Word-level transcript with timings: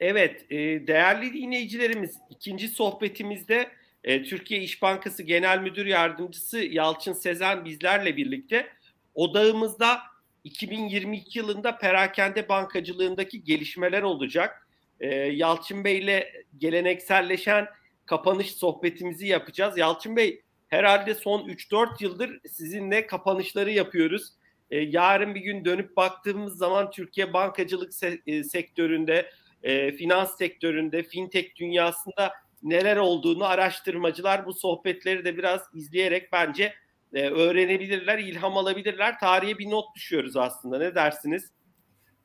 Evet, 0.00 0.46
e, 0.50 0.56
değerli 0.86 1.32
dinleyicilerimiz 1.32 2.18
ikinci 2.30 2.68
sohbetimizde 2.68 3.70
e, 4.04 4.22
Türkiye 4.22 4.60
İş 4.60 4.82
Bankası 4.82 5.22
Genel 5.22 5.58
Müdür 5.58 5.86
Yardımcısı 5.86 6.58
Yalçın 6.58 7.12
Sezen 7.12 7.64
bizlerle 7.64 8.16
birlikte 8.16 8.66
odağımızda 9.14 10.00
2022 10.44 11.38
yılında 11.38 11.78
perakende 11.78 12.48
bankacılığındaki 12.48 13.44
gelişmeler 13.44 14.02
olacak. 14.02 14.68
E, 15.00 15.08
Yalçın 15.16 15.84
Bey 15.84 15.98
ile 15.98 16.44
gelenekselleşen 16.58 17.66
kapanış 18.06 18.54
sohbetimizi 18.54 19.26
yapacağız. 19.26 19.78
Yalçın 19.78 20.16
Bey 20.16 20.42
herhalde 20.68 21.14
son 21.14 21.48
3-4 21.48 22.02
yıldır 22.04 22.40
sizinle 22.48 23.06
kapanışları 23.06 23.70
yapıyoruz. 23.70 24.32
yarın 24.70 25.34
bir 25.34 25.40
gün 25.40 25.64
dönüp 25.64 25.96
baktığımız 25.96 26.58
zaman 26.58 26.90
Türkiye 26.90 27.32
bankacılık 27.32 27.92
se- 27.92 28.44
sektöründe 28.44 29.30
e, 29.62 29.92
finans 29.92 30.38
sektöründe, 30.38 31.02
fintech 31.02 31.56
dünyasında 31.56 32.32
neler 32.62 32.96
olduğunu 32.96 33.44
araştırmacılar 33.44 34.46
bu 34.46 34.54
sohbetleri 34.54 35.24
de 35.24 35.36
biraz 35.36 35.60
izleyerek 35.74 36.32
bence 36.32 36.74
e, 37.14 37.30
öğrenebilirler, 37.30 38.18
ilham 38.18 38.56
alabilirler. 38.56 39.18
Tarihe 39.18 39.58
bir 39.58 39.70
not 39.70 39.96
düşüyoruz 39.96 40.36
aslında. 40.36 40.78
Ne 40.78 40.94
dersiniz? 40.94 41.50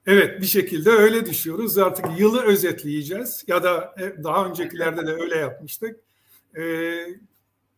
Evet 0.08 0.42
bir 0.42 0.46
şekilde 0.46 0.90
öyle 0.90 1.26
düşüyoruz. 1.26 1.78
Artık 1.78 2.06
yılı 2.20 2.44
özetleyeceğiz 2.44 3.44
ya 3.48 3.64
da 3.64 3.96
e, 4.00 4.24
daha 4.24 4.46
öncekilerde 4.46 5.08
de 5.08 5.12
öyle 5.12 5.36
yapmıştık. 5.36 6.00
Ee, 6.58 7.08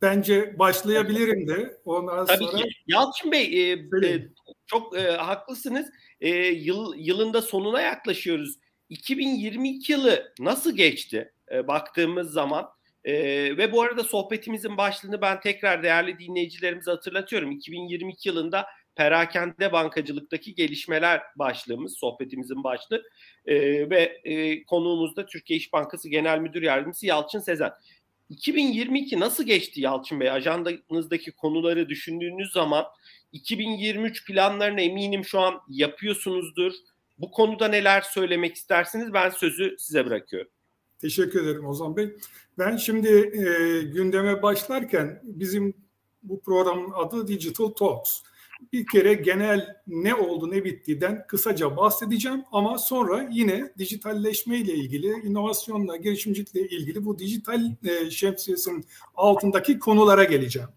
bence 0.01 0.59
başlayabilirim 0.59 1.47
de 1.47 1.77
ondan 1.85 2.25
Tabii 2.25 2.43
sonra. 2.43 2.57
Ki. 2.57 2.69
Yalçın 2.87 3.31
Bey 3.31 3.71
e, 3.71 3.73
e, 4.03 4.27
çok 4.65 4.97
e, 4.97 5.11
haklısınız. 5.11 5.87
E, 6.21 6.29
yıl 6.45 6.93
yılında 6.97 7.41
sonuna 7.41 7.81
yaklaşıyoruz. 7.81 8.55
2022 8.89 9.91
yılı 9.91 10.33
nasıl 10.39 10.75
geçti 10.75 11.33
e, 11.51 11.67
baktığımız 11.67 12.31
zaman 12.31 12.69
e, 13.03 13.13
ve 13.57 13.71
bu 13.71 13.81
arada 13.81 14.03
sohbetimizin 14.03 14.77
başlığını 14.77 15.21
ben 15.21 15.39
tekrar 15.39 15.83
değerli 15.83 16.19
dinleyicilerimize 16.19 16.91
hatırlatıyorum. 16.91 17.51
2022 17.51 18.29
yılında 18.29 18.65
perakende 18.95 19.71
bankacılıktaki 19.71 20.55
gelişmeler 20.55 21.21
başlığımız, 21.35 21.97
sohbetimizin 21.97 22.63
başlığı 22.63 23.03
e, 23.45 23.55
ve 23.89 24.21
e, 24.23 24.63
konuğumuz 24.63 25.15
da 25.15 25.25
Türkiye 25.25 25.59
İş 25.59 25.73
Bankası 25.73 26.09
Genel 26.09 26.39
Müdür 26.39 26.61
Yardımcısı 26.61 27.05
Yalçın 27.05 27.39
Sezen. 27.39 27.71
2022 28.29 29.19
nasıl 29.19 29.43
geçti 29.43 29.81
Yalçın 29.81 30.19
Bey? 30.19 30.31
Ajandanızdaki 30.31 31.31
konuları 31.31 31.89
düşündüğünüz 31.89 32.51
zaman 32.51 32.85
2023 33.31 34.27
planlarını 34.27 34.81
eminim 34.81 35.25
şu 35.25 35.39
an 35.39 35.61
yapıyorsunuzdur. 35.69 36.73
Bu 37.17 37.31
konuda 37.31 37.67
neler 37.67 38.01
söylemek 38.01 38.55
istersiniz? 38.55 39.13
Ben 39.13 39.29
sözü 39.29 39.75
size 39.79 40.05
bırakıyorum. 40.05 40.51
Teşekkür 40.99 41.43
ederim 41.43 41.65
Ozan 41.67 41.97
Bey. 41.97 42.17
Ben 42.57 42.77
şimdi 42.77 43.09
e, 43.09 43.81
gündeme 43.81 44.41
başlarken 44.41 45.21
bizim 45.23 45.73
bu 46.23 46.41
programın 46.41 46.91
adı 46.91 47.27
Digital 47.27 47.67
Talks. 47.67 48.21
Bir 48.73 48.85
kere 48.87 49.13
genel 49.13 49.75
ne 49.87 50.15
oldu 50.15 50.51
ne 50.51 50.63
bittiğinden 50.63 51.27
kısaca 51.27 51.77
bahsedeceğim 51.77 52.43
ama 52.51 52.77
sonra 52.77 53.29
yine 53.31 53.73
dijitalleşme 53.77 54.57
ile 54.57 54.73
ilgili, 54.73 55.07
inovasyonla, 55.07 55.97
girişimcilikle 55.97 56.61
ilgili 56.61 57.05
bu 57.05 57.19
dijital 57.19 57.71
e, 57.85 58.11
şemsiyesinin 58.11 58.85
altındaki 59.15 59.79
konulara 59.79 60.23
geleceğim. 60.23 60.69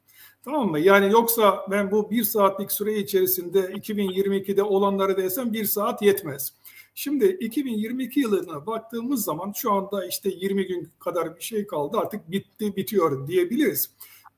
Tamam 0.44 0.70
mı? 0.70 0.80
Yani 0.80 1.12
yoksa 1.12 1.66
ben 1.70 1.90
bu 1.90 2.10
bir 2.10 2.24
saatlik 2.24 2.72
süre 2.72 2.98
içerisinde 2.98 3.60
2022'de 3.60 4.62
olanları 4.62 5.16
desem 5.16 5.52
bir 5.52 5.64
saat 5.64 6.02
yetmez. 6.02 6.52
Şimdi 6.94 7.26
2022 7.26 8.20
yılına 8.20 8.66
baktığımız 8.66 9.24
zaman 9.24 9.52
şu 9.56 9.72
anda 9.72 10.06
işte 10.06 10.30
20 10.30 10.66
gün 10.66 10.90
kadar 10.98 11.36
bir 11.36 11.40
şey 11.40 11.66
kaldı 11.66 11.98
artık 11.98 12.30
bitti 12.30 12.76
bitiyor 12.76 13.26
diyebiliriz. 13.26 13.90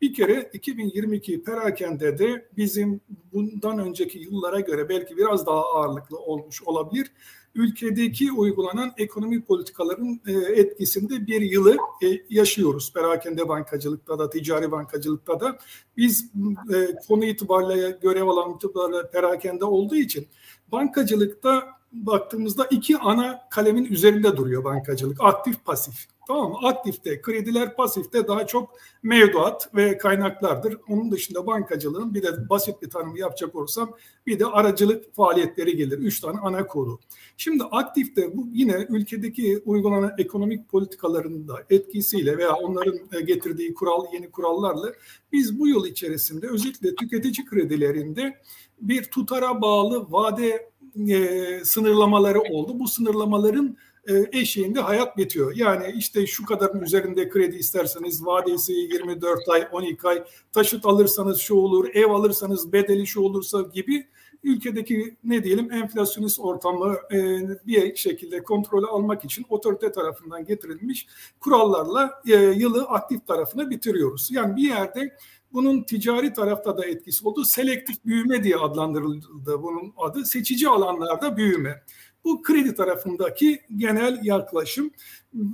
Bir 0.02 0.14
kere 0.14 0.50
2022 0.52 1.44
perakende 1.44 2.18
de 2.18 2.48
bizim 2.56 3.00
bundan 3.32 3.78
önceki 3.78 4.18
yıllara 4.18 4.60
göre 4.60 4.88
belki 4.88 5.16
biraz 5.16 5.46
daha 5.46 5.64
ağırlıklı 5.64 6.18
olmuş 6.18 6.62
olabilir 6.62 7.12
ülkedeki 7.54 8.32
uygulanan 8.32 8.92
ekonomi 8.96 9.42
politikaların 9.42 10.20
e, 10.26 10.32
etkisinde 10.32 11.26
bir 11.26 11.40
yılı 11.40 11.76
e, 12.02 12.06
yaşıyoruz. 12.30 12.92
Perakende 12.92 13.48
bankacılıkta 13.48 14.18
da, 14.18 14.30
ticari 14.30 14.70
bankacılıkta 14.70 15.40
da. 15.40 15.58
Biz 15.96 16.30
e, 16.74 16.94
konu 17.08 17.24
itibariyle 17.24 17.98
görev 18.02 18.26
alan 18.26 18.54
itibariyle 18.54 19.10
perakende 19.10 19.64
olduğu 19.64 19.96
için 19.96 20.26
bankacılıkta 20.72 21.82
baktığımızda 21.92 22.66
iki 22.70 22.98
ana 22.98 23.40
kalemin 23.50 23.84
üzerinde 23.84 24.36
duruyor 24.36 24.64
bankacılık. 24.64 25.16
Aktif, 25.20 25.64
pasif. 25.64 26.06
Tamam 26.26 26.50
mı? 26.50 26.58
Aktifte 26.62 27.20
krediler, 27.20 27.76
pasifte 27.76 28.28
daha 28.28 28.46
çok 28.46 28.70
mevduat 29.02 29.74
ve 29.74 29.98
kaynaklardır. 29.98 30.76
Onun 30.88 31.10
dışında 31.10 31.46
bankacılığın 31.46 32.14
bir 32.14 32.22
de 32.22 32.48
basit 32.48 32.82
bir 32.82 32.90
tanım 32.90 33.16
yapacak 33.16 33.54
olursam 33.54 33.94
bir 34.26 34.38
de 34.38 34.46
aracılık 34.46 35.14
faaliyetleri 35.14 35.76
gelir. 35.76 35.98
Üç 35.98 36.20
tane 36.20 36.38
ana 36.38 36.66
konu. 36.66 36.98
Şimdi 37.36 37.64
aktifte 37.64 38.36
bu 38.36 38.48
yine 38.52 38.86
ülkedeki 38.88 39.62
uygulanan 39.64 40.14
ekonomik 40.18 40.68
politikaların 40.68 41.48
da 41.48 41.54
etkisiyle 41.70 42.38
veya 42.38 42.54
onların 42.54 42.98
e, 43.12 43.20
getirdiği 43.20 43.74
kural 43.74 44.04
yeni 44.12 44.30
kurallarla 44.30 44.92
biz 45.32 45.60
bu 45.60 45.68
yıl 45.68 45.86
içerisinde 45.86 46.48
özellikle 46.48 46.94
tüketici 46.94 47.46
kredilerinde 47.46 48.38
bir 48.80 49.04
tutara 49.04 49.62
bağlı 49.62 50.12
vade 50.12 50.70
e, 51.08 51.64
sınırlamaları 51.64 52.40
oldu. 52.40 52.78
Bu 52.78 52.88
sınırlamaların 52.88 53.76
e, 54.08 54.38
eşiğinde 54.40 54.80
hayat 54.80 55.16
bitiyor. 55.16 55.56
Yani 55.56 55.94
işte 55.96 56.26
şu 56.26 56.44
kadarın 56.44 56.80
üzerinde 56.80 57.28
kredi 57.28 57.56
isterseniz 57.56 58.26
vadesi 58.26 58.72
24 58.72 59.48
ay, 59.48 59.68
12 59.72 60.08
ay, 60.08 60.24
taşıt 60.52 60.86
alırsanız 60.86 61.38
şu 61.38 61.54
olur, 61.54 61.88
ev 61.94 62.10
alırsanız 62.10 62.72
bedeli 62.72 63.06
şu 63.06 63.20
olursa 63.20 63.62
gibi 63.62 64.06
ülkedeki 64.44 65.16
ne 65.24 65.44
diyelim 65.44 65.72
enflasyonist 65.72 66.40
ortamı 66.40 66.96
e, 67.12 67.18
bir 67.66 67.96
şekilde 67.96 68.42
kontrolü 68.42 68.86
almak 68.86 69.24
için 69.24 69.46
otorite 69.48 69.92
tarafından 69.92 70.44
getirilmiş 70.44 71.06
kurallarla 71.40 72.22
e, 72.26 72.34
yılı 72.34 72.82
aktif 72.82 73.26
tarafına 73.26 73.70
bitiriyoruz. 73.70 74.28
Yani 74.30 74.56
bir 74.56 74.68
yerde 74.68 75.16
bunun 75.52 75.82
ticari 75.82 76.32
tarafta 76.32 76.78
da 76.78 76.86
etkisi 76.86 77.28
oldu. 77.28 77.44
Selektif 77.44 78.04
büyüme 78.04 78.44
diye 78.44 78.56
adlandırıldı 78.56 79.62
bunun 79.62 79.94
adı. 79.96 80.24
Seçici 80.24 80.68
alanlarda 80.68 81.36
büyüme. 81.36 81.82
Bu 82.24 82.42
kredi 82.42 82.74
tarafındaki 82.74 83.60
genel 83.76 84.20
yaklaşım. 84.22 84.90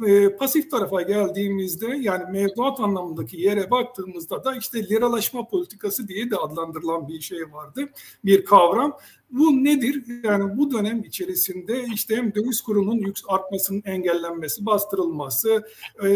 E, 0.07 0.37
pasif 0.37 0.71
tarafa 0.71 1.03
geldiğimizde 1.03 1.87
yani 1.87 2.31
mevduat 2.31 2.81
anlamındaki 2.81 3.41
yere 3.41 3.71
baktığımızda 3.71 4.45
da 4.45 4.57
işte 4.57 4.89
liralaşma 4.89 5.49
politikası 5.49 6.09
diye 6.09 6.31
de 6.31 6.37
adlandırılan 6.37 7.09
bir 7.09 7.21
şey 7.21 7.53
vardı. 7.53 7.89
Bir 8.25 8.45
kavram. 8.45 8.97
Bu 9.31 9.65
nedir? 9.65 10.05
Yani 10.25 10.59
bu 10.59 10.71
dönem 10.71 11.05
içerisinde 11.05 11.85
işte 11.95 12.17
hem 12.17 12.35
döviz 12.35 12.61
kurunun 12.61 13.15
artmasının 13.29 13.83
engellenmesi, 13.85 14.67
bastırılması, 14.67 15.67
e, 16.03 16.09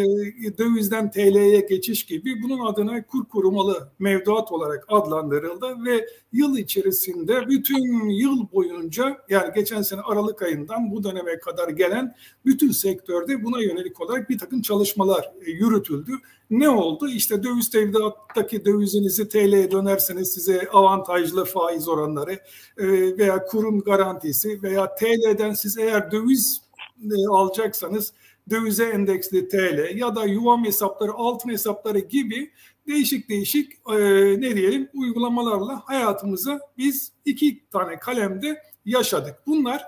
dövizden 0.59 1.11
TL'ye 1.11 1.61
geçiş 1.61 2.07
gibi 2.07 2.43
bunun 2.43 2.67
adına 2.67 3.07
kur 3.07 3.25
korumalı 3.25 3.89
mevduat 3.99 4.53
olarak 4.53 4.85
adlandırıldı 4.89 5.85
ve 5.85 6.07
yıl 6.33 6.59
içerisinde 6.59 7.49
bütün 7.49 8.09
yıl 8.09 8.53
boyunca 8.53 9.19
yani 9.29 9.55
geçen 9.55 9.83
sene 9.83 10.01
Aralık 10.01 10.43
ayından 10.43 10.91
bu 10.91 11.05
döneme 11.05 11.39
kadar 11.39 11.69
gelen 11.69 12.15
bütün 12.47 12.71
sektörde 12.71 13.45
buna 13.45 13.61
yönelik 13.61 14.01
olarak 14.01 14.31
bir 14.31 14.39
takım 14.39 14.63
çalışmalar 14.63 15.33
e, 15.47 15.51
yürütüldü. 15.51 16.13
Ne 16.53 16.69
oldu? 16.69 17.09
İşte 17.09 17.43
döviz 17.43 17.71
tevdiattaki 17.71 18.65
dövizinizi 18.65 19.29
TL'ye 19.29 19.71
dönerseniz 19.71 20.33
size 20.35 20.69
avantajlı 20.73 21.45
faiz 21.45 21.89
oranları 21.89 22.33
e, 22.79 22.87
veya 23.19 23.45
kurum 23.45 23.81
garantisi 23.81 24.63
veya 24.63 24.95
TL'den 24.95 25.53
siz 25.53 25.79
eğer 25.79 26.11
döviz 26.11 26.63
e, 27.03 27.29
alacaksanız 27.31 28.13
dövize 28.51 28.85
endeksli 28.85 29.49
TL 29.49 29.97
ya 29.97 30.17
da 30.17 30.25
yuvam 30.25 30.65
hesapları, 30.65 31.13
altın 31.13 31.51
hesapları 31.51 31.99
gibi 31.99 32.51
değişik 32.87 33.29
değişik 33.29 33.73
e, 33.73 33.97
ne 34.41 34.57
diyelim 34.57 34.89
uygulamalarla 34.95 35.83
hayatımıza 35.85 36.61
biz 36.79 37.13
iki 37.25 37.65
tane 37.71 37.99
kalemde 37.99 38.63
yaşadık. 38.85 39.35
Bunlar 39.47 39.85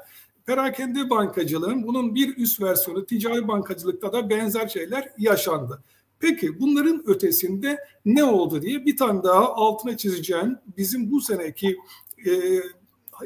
perakende 0.47 1.11
bankacılığın 1.11 1.87
bunun 1.87 2.15
bir 2.15 2.37
üst 2.37 2.63
versiyonu 2.63 3.07
ticari 3.07 3.49
bankacılıkta 3.49 4.13
da 4.13 4.31
benzer 4.31 4.69
şeyler 4.69 5.13
yaşandı. 5.19 5.83
Peki 6.25 6.61
bunların 6.61 7.03
ötesinde 7.07 7.79
ne 8.05 8.25
oldu 8.25 8.63
diye 8.63 8.87
bir 8.87 8.97
tane 8.97 9.23
daha 9.23 9.55
altına 9.55 9.97
çizeceğim 9.97 10.59
bizim 10.77 11.11
bu 11.11 11.21
seneki 11.21 11.77
e, 12.27 12.33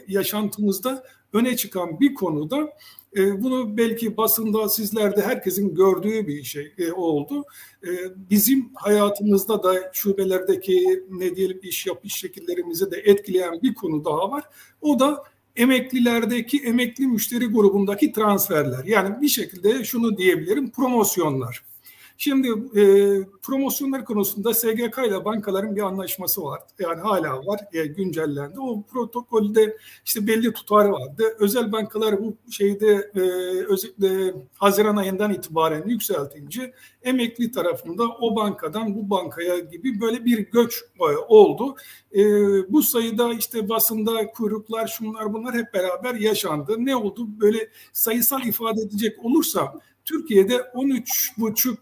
yaşantımızda 0.08 1.04
öne 1.32 1.56
çıkan 1.56 2.00
bir 2.00 2.14
konuda 2.14 2.68
e, 3.16 3.42
bunu 3.42 3.76
belki 3.76 4.16
basında 4.16 4.68
sizlerde 4.68 5.22
herkesin 5.22 5.74
gördüğü 5.74 6.26
bir 6.26 6.42
şey 6.42 6.72
e, 6.78 6.92
oldu. 6.92 7.44
E, 7.84 7.90
bizim 8.30 8.70
hayatımızda 8.74 9.62
da 9.62 9.90
şubelerdeki 9.92 11.04
ne 11.10 11.36
diyelim 11.36 11.60
iş 11.62 11.86
yapış 11.86 12.14
şekillerimizi 12.14 12.90
de 12.90 12.96
etkileyen 12.96 13.62
bir 13.62 13.74
konu 13.74 14.04
daha 14.04 14.30
var. 14.30 14.44
O 14.80 14.98
da 14.98 15.24
emeklilerdeki 15.56 16.58
emekli 16.58 17.06
müşteri 17.06 17.46
grubundaki 17.46 18.12
transferler. 18.12 18.84
Yani 18.84 19.20
bir 19.20 19.28
şekilde 19.28 19.84
şunu 19.84 20.18
diyebilirim 20.18 20.70
promosyonlar. 20.70 21.68
Şimdi 22.20 22.48
e, 22.48 22.82
promosyonlar 23.42 24.04
konusunda 24.04 24.54
SGK 24.54 24.98
ile 25.06 25.24
bankaların 25.24 25.76
bir 25.76 25.80
anlaşması 25.80 26.42
var. 26.42 26.60
Yani 26.78 27.00
hala 27.00 27.46
var, 27.46 27.60
e, 27.72 27.86
güncellendi. 27.86 28.60
O 28.60 28.82
protokolde 28.82 29.76
işte 30.04 30.26
belli 30.26 30.52
tutarı 30.52 30.92
vardı. 30.92 31.24
Özel 31.38 31.72
bankalar 31.72 32.18
bu 32.20 32.36
şeyde 32.50 33.10
e, 33.14 33.20
özellikle 33.68 34.34
Haziran 34.54 34.96
ayından 34.96 35.32
itibaren 35.32 35.88
yükseltince 35.88 36.72
emekli 37.02 37.50
tarafında 37.50 38.02
o 38.08 38.36
bankadan 38.36 38.94
bu 38.94 39.10
bankaya 39.10 39.58
gibi 39.58 40.00
böyle 40.00 40.24
bir 40.24 40.38
göç 40.38 40.84
e, 41.00 41.16
oldu. 41.28 41.76
E, 42.14 42.22
bu 42.72 42.82
sayıda 42.82 43.32
işte 43.32 43.68
basında 43.68 44.26
kuyruklar, 44.26 44.86
şunlar 44.86 45.32
bunlar 45.32 45.54
hep 45.54 45.74
beraber 45.74 46.14
yaşandı. 46.14 46.76
Ne 46.78 46.96
oldu? 46.96 47.26
Böyle 47.40 47.68
sayısal 47.92 48.42
ifade 48.42 48.80
edecek 48.80 49.24
olursam 49.24 49.80
Türkiye'de 50.08 50.56
13,5 50.56 51.76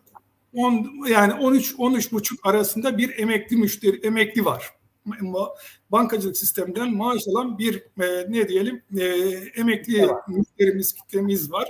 10 0.56 1.06
yani 1.08 1.34
13 1.34 1.74
13 1.78 2.12
buçuk 2.12 2.46
arasında 2.46 2.98
bir 2.98 3.18
emekli 3.18 3.56
müşteri 3.56 4.06
emekli 4.06 4.44
var. 4.44 4.70
Bankacılık 5.92 6.36
sisteminden 6.36 6.94
maaş 6.94 7.22
alan 7.28 7.58
bir 7.58 7.82
e, 8.00 8.32
ne 8.32 8.48
diyelim 8.48 8.82
e, 8.98 9.04
emekli 9.56 9.98
evet. 9.98 10.10
müşterimiz 10.28 10.92
kitlemiz 10.92 11.52
var. 11.52 11.68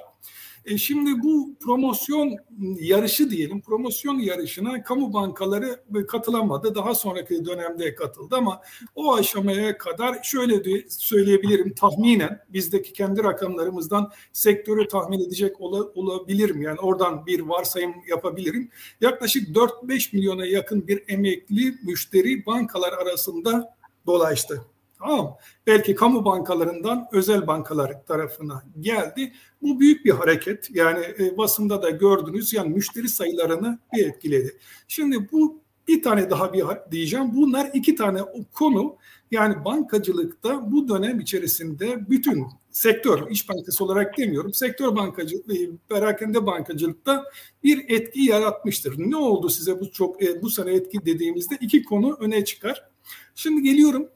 E 0.66 0.78
şimdi 0.78 1.22
bu 1.22 1.54
promosyon 1.60 2.36
yarışı 2.80 3.30
diyelim, 3.30 3.60
promosyon 3.60 4.18
yarışına 4.18 4.82
kamu 4.82 5.12
bankaları 5.12 5.80
katılamadı. 6.08 6.74
Daha 6.74 6.94
sonraki 6.94 7.44
dönemde 7.44 7.94
katıldı 7.94 8.36
ama 8.36 8.60
o 8.94 9.14
aşamaya 9.14 9.78
kadar 9.78 10.22
şöyle 10.22 10.64
de 10.64 10.84
söyleyebilirim 10.88 11.74
tahminen 11.74 12.40
bizdeki 12.48 12.92
kendi 12.92 13.24
rakamlarımızdan 13.24 14.12
sektörü 14.32 14.88
tahmin 14.88 15.20
edecek 15.20 15.60
olabilirim. 15.60 16.62
Yani 16.62 16.80
oradan 16.80 17.26
bir 17.26 17.40
varsayım 17.40 17.94
yapabilirim. 18.08 18.70
Yaklaşık 19.00 19.48
4-5 19.48 20.16
milyona 20.16 20.46
yakın 20.46 20.88
bir 20.88 21.04
emekli 21.08 21.74
müşteri 21.84 22.46
bankalar 22.46 22.92
arasında 22.92 23.76
dolaştı. 24.06 24.75
Tamam 24.98 25.36
Belki 25.66 25.94
kamu 25.94 26.24
bankalarından 26.24 27.08
özel 27.12 27.46
bankalar 27.46 28.06
tarafına 28.06 28.62
geldi. 28.80 29.32
Bu 29.62 29.80
büyük 29.80 30.04
bir 30.04 30.10
hareket. 30.10 30.70
Yani 30.70 31.04
e, 31.18 31.38
basında 31.38 31.82
da 31.82 31.90
gördünüz 31.90 32.52
yani 32.52 32.74
müşteri 32.74 33.08
sayılarını 33.08 33.78
bir 33.92 34.06
etkiledi. 34.06 34.58
Şimdi 34.88 35.32
bu 35.32 35.60
bir 35.88 36.02
tane 36.02 36.30
daha 36.30 36.52
bir 36.52 36.64
diyeceğim. 36.90 37.30
Bunlar 37.34 37.70
iki 37.74 37.94
tane 37.94 38.20
konu. 38.52 38.96
Yani 39.30 39.64
bankacılıkta 39.64 40.72
bu 40.72 40.88
dönem 40.88 41.20
içerisinde 41.20 42.10
bütün 42.10 42.46
sektör, 42.70 43.30
iş 43.30 43.48
bankası 43.48 43.84
olarak 43.84 44.18
demiyorum, 44.18 44.54
sektör 44.54 44.96
bankacılığı, 44.96 45.54
e, 45.54 45.70
perakende 45.88 46.46
bankacılıkta 46.46 47.24
bir 47.64 47.84
etki 47.88 48.20
yaratmıştır. 48.22 48.94
Ne 48.98 49.16
oldu 49.16 49.48
size 49.48 49.80
bu 49.80 49.90
çok 49.90 50.22
e, 50.22 50.42
bu 50.42 50.50
sene 50.50 50.74
etki 50.74 51.06
dediğimizde 51.06 51.56
iki 51.60 51.84
konu 51.84 52.16
öne 52.20 52.44
çıkar. 52.44 52.88
Şimdi 53.34 53.62
geliyorum 53.62 54.08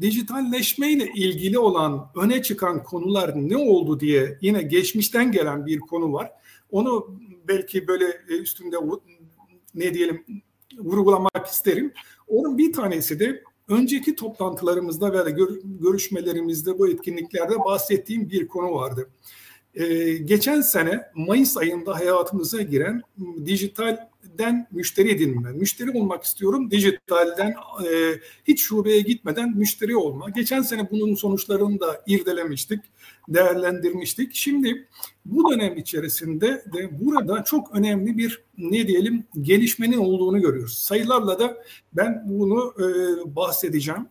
dijitalleşme 0.00 0.92
ile 0.92 1.12
ilgili 1.14 1.58
olan 1.58 2.10
öne 2.16 2.42
çıkan 2.42 2.84
konular 2.84 3.32
ne 3.36 3.56
oldu 3.56 4.00
diye 4.00 4.38
yine 4.40 4.62
geçmişten 4.62 5.32
gelen 5.32 5.66
bir 5.66 5.78
konu 5.80 6.12
var. 6.12 6.30
Onu 6.70 7.18
belki 7.48 7.88
böyle 7.88 8.04
e, 8.28 8.32
üstünde 8.38 8.76
ne 9.74 9.94
diyelim 9.94 10.24
vurgulamak 10.78 11.46
isterim. 11.46 11.92
Onun 12.28 12.58
bir 12.58 12.72
tanesi 12.72 13.20
de 13.20 13.42
önceki 13.68 14.14
toplantılarımızda 14.14 15.12
veya 15.12 15.36
görüşmelerimizde 15.64 16.78
bu 16.78 16.88
etkinliklerde 16.88 17.58
bahsettiğim 17.58 18.30
bir 18.30 18.48
konu 18.48 18.74
vardı. 18.74 19.10
Ee, 19.74 20.12
geçen 20.12 20.60
sene 20.60 21.00
Mayıs 21.14 21.56
ayında 21.56 21.94
hayatımıza 21.94 22.62
giren 22.62 23.02
dijitalden 23.44 24.66
müşteri 24.70 25.10
edinme. 25.10 25.52
Müşteri 25.52 25.90
olmak 25.90 26.24
istiyorum 26.24 26.70
dijitalden 26.70 27.54
e, 27.84 28.20
hiç 28.44 28.62
şubeye 28.62 29.00
gitmeden 29.00 29.56
müşteri 29.56 29.96
olma. 29.96 30.30
Geçen 30.30 30.62
sene 30.62 30.90
bunun 30.90 31.14
sonuçlarını 31.14 31.80
da 31.80 32.02
irdelemiştik, 32.06 32.80
değerlendirmiştik. 33.28 34.34
Şimdi 34.34 34.88
bu 35.24 35.52
dönem 35.52 35.76
içerisinde 35.76 36.64
de 36.72 37.00
burada 37.00 37.44
çok 37.44 37.76
önemli 37.76 38.18
bir 38.18 38.42
ne 38.58 38.86
diyelim 38.88 39.24
gelişmenin 39.40 39.98
olduğunu 39.98 40.40
görüyoruz. 40.40 40.78
Sayılarla 40.78 41.38
da 41.38 41.56
ben 41.92 42.22
bunu 42.26 42.74
e, 42.78 42.86
bahsedeceğim. 43.36 44.06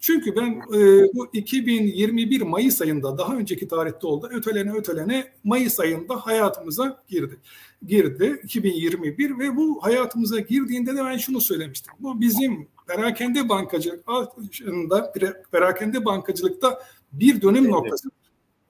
Çünkü 0.00 0.36
ben 0.36 0.62
e, 0.78 1.08
bu 1.14 1.28
2021 1.32 2.42
Mayıs 2.42 2.82
ayında 2.82 3.18
daha 3.18 3.36
önceki 3.36 3.68
tarihte 3.68 4.06
oldu. 4.06 4.28
Ötelene 4.32 4.72
ötelene 4.72 5.32
Mayıs 5.44 5.80
ayında 5.80 6.16
hayatımıza 6.16 7.02
girdi. 7.08 7.38
Girdi 7.86 8.40
2021 8.44 9.38
ve 9.38 9.56
bu 9.56 9.78
hayatımıza 9.82 10.38
girdiğinde 10.40 10.96
de 10.96 11.04
ben 11.04 11.16
şunu 11.16 11.40
söylemiştim. 11.40 11.94
Bu 12.00 12.20
bizim 12.20 12.68
perakende 12.86 13.48
bankacılıkta 13.48 14.32
perakende 15.52 16.04
bankacılıkta 16.04 16.82
bir 17.12 17.42
dönüm 17.42 17.70
noktası. 17.70 18.10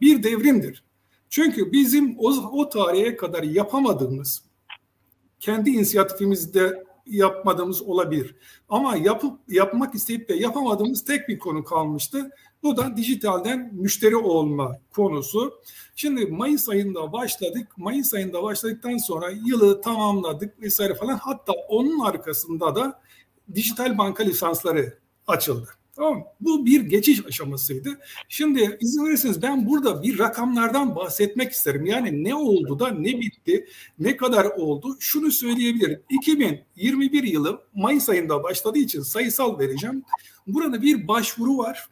Bir 0.00 0.23
devrimdir. 0.23 0.84
Çünkü 1.28 1.73
bizim 1.73 2.17
o, 2.19 2.28
o 2.52 2.69
tarihe 2.69 3.17
kadar 3.17 3.43
yapamadığımız 3.43 4.43
kendi 5.40 5.70
inisiyatifimizde 5.70 6.86
yapmadığımız 7.06 7.82
olabilir. 7.82 8.35
Ama 8.69 8.97
yapıp 8.97 9.41
yapmak 9.49 9.94
isteyip 9.94 10.29
de 10.29 10.35
yapamadığımız 10.35 11.05
tek 11.05 11.29
bir 11.29 11.38
konu 11.38 11.64
kalmıştı. 11.64 12.31
Bu 12.62 12.76
da 12.76 12.97
dijitalden 12.97 13.70
müşteri 13.75 14.17
olma 14.17 14.79
konusu. 14.91 15.55
Şimdi 15.97 16.26
Mayıs 16.26 16.69
ayında 16.69 17.12
başladık. 17.12 17.69
Mayıs 17.76 18.14
ayında 18.14 18.43
başladıktan 18.43 18.97
sonra 18.97 19.31
yılı 19.31 19.81
tamamladık 19.81 20.62
vesaire 20.62 20.94
falan. 20.94 21.17
Hatta 21.17 21.53
onun 21.69 22.00
arkasında 22.00 22.75
da 22.75 23.00
dijital 23.55 23.99
banka 23.99 24.23
lisansları 24.23 24.99
açıldı. 25.26 25.69
Tamam 25.96 26.25
Bu 26.40 26.66
bir 26.66 26.81
geçiş 26.81 27.26
aşamasıydı. 27.26 27.98
Şimdi 28.28 28.78
izin 28.81 29.06
verirseniz 29.06 29.43
ben 29.43 29.69
burada 29.69 30.02
bir 30.02 30.19
rakamlardan 30.19 30.96
bahsetmek 30.96 31.52
isterim. 31.52 31.87
Yani 31.87 32.25
ne 32.25 32.34
oldu 32.34 32.78
da 32.78 32.88
ne 32.88 33.20
bitti, 33.20 33.66
ne 33.98 34.16
kadar 34.16 34.44
oldu 34.44 34.96
şunu 35.00 35.31
söyleyebilirim. 35.31 36.02
2021 36.10 37.22
yılı 37.22 37.62
Mayıs 37.75 38.08
ayında 38.08 38.43
başladığı 38.43 38.78
için 38.78 39.00
sayısal 39.00 39.58
vereceğim. 39.58 40.02
Burada 40.46 40.82
bir 40.82 41.08
başvuru 41.08 41.58
var. 41.58 41.88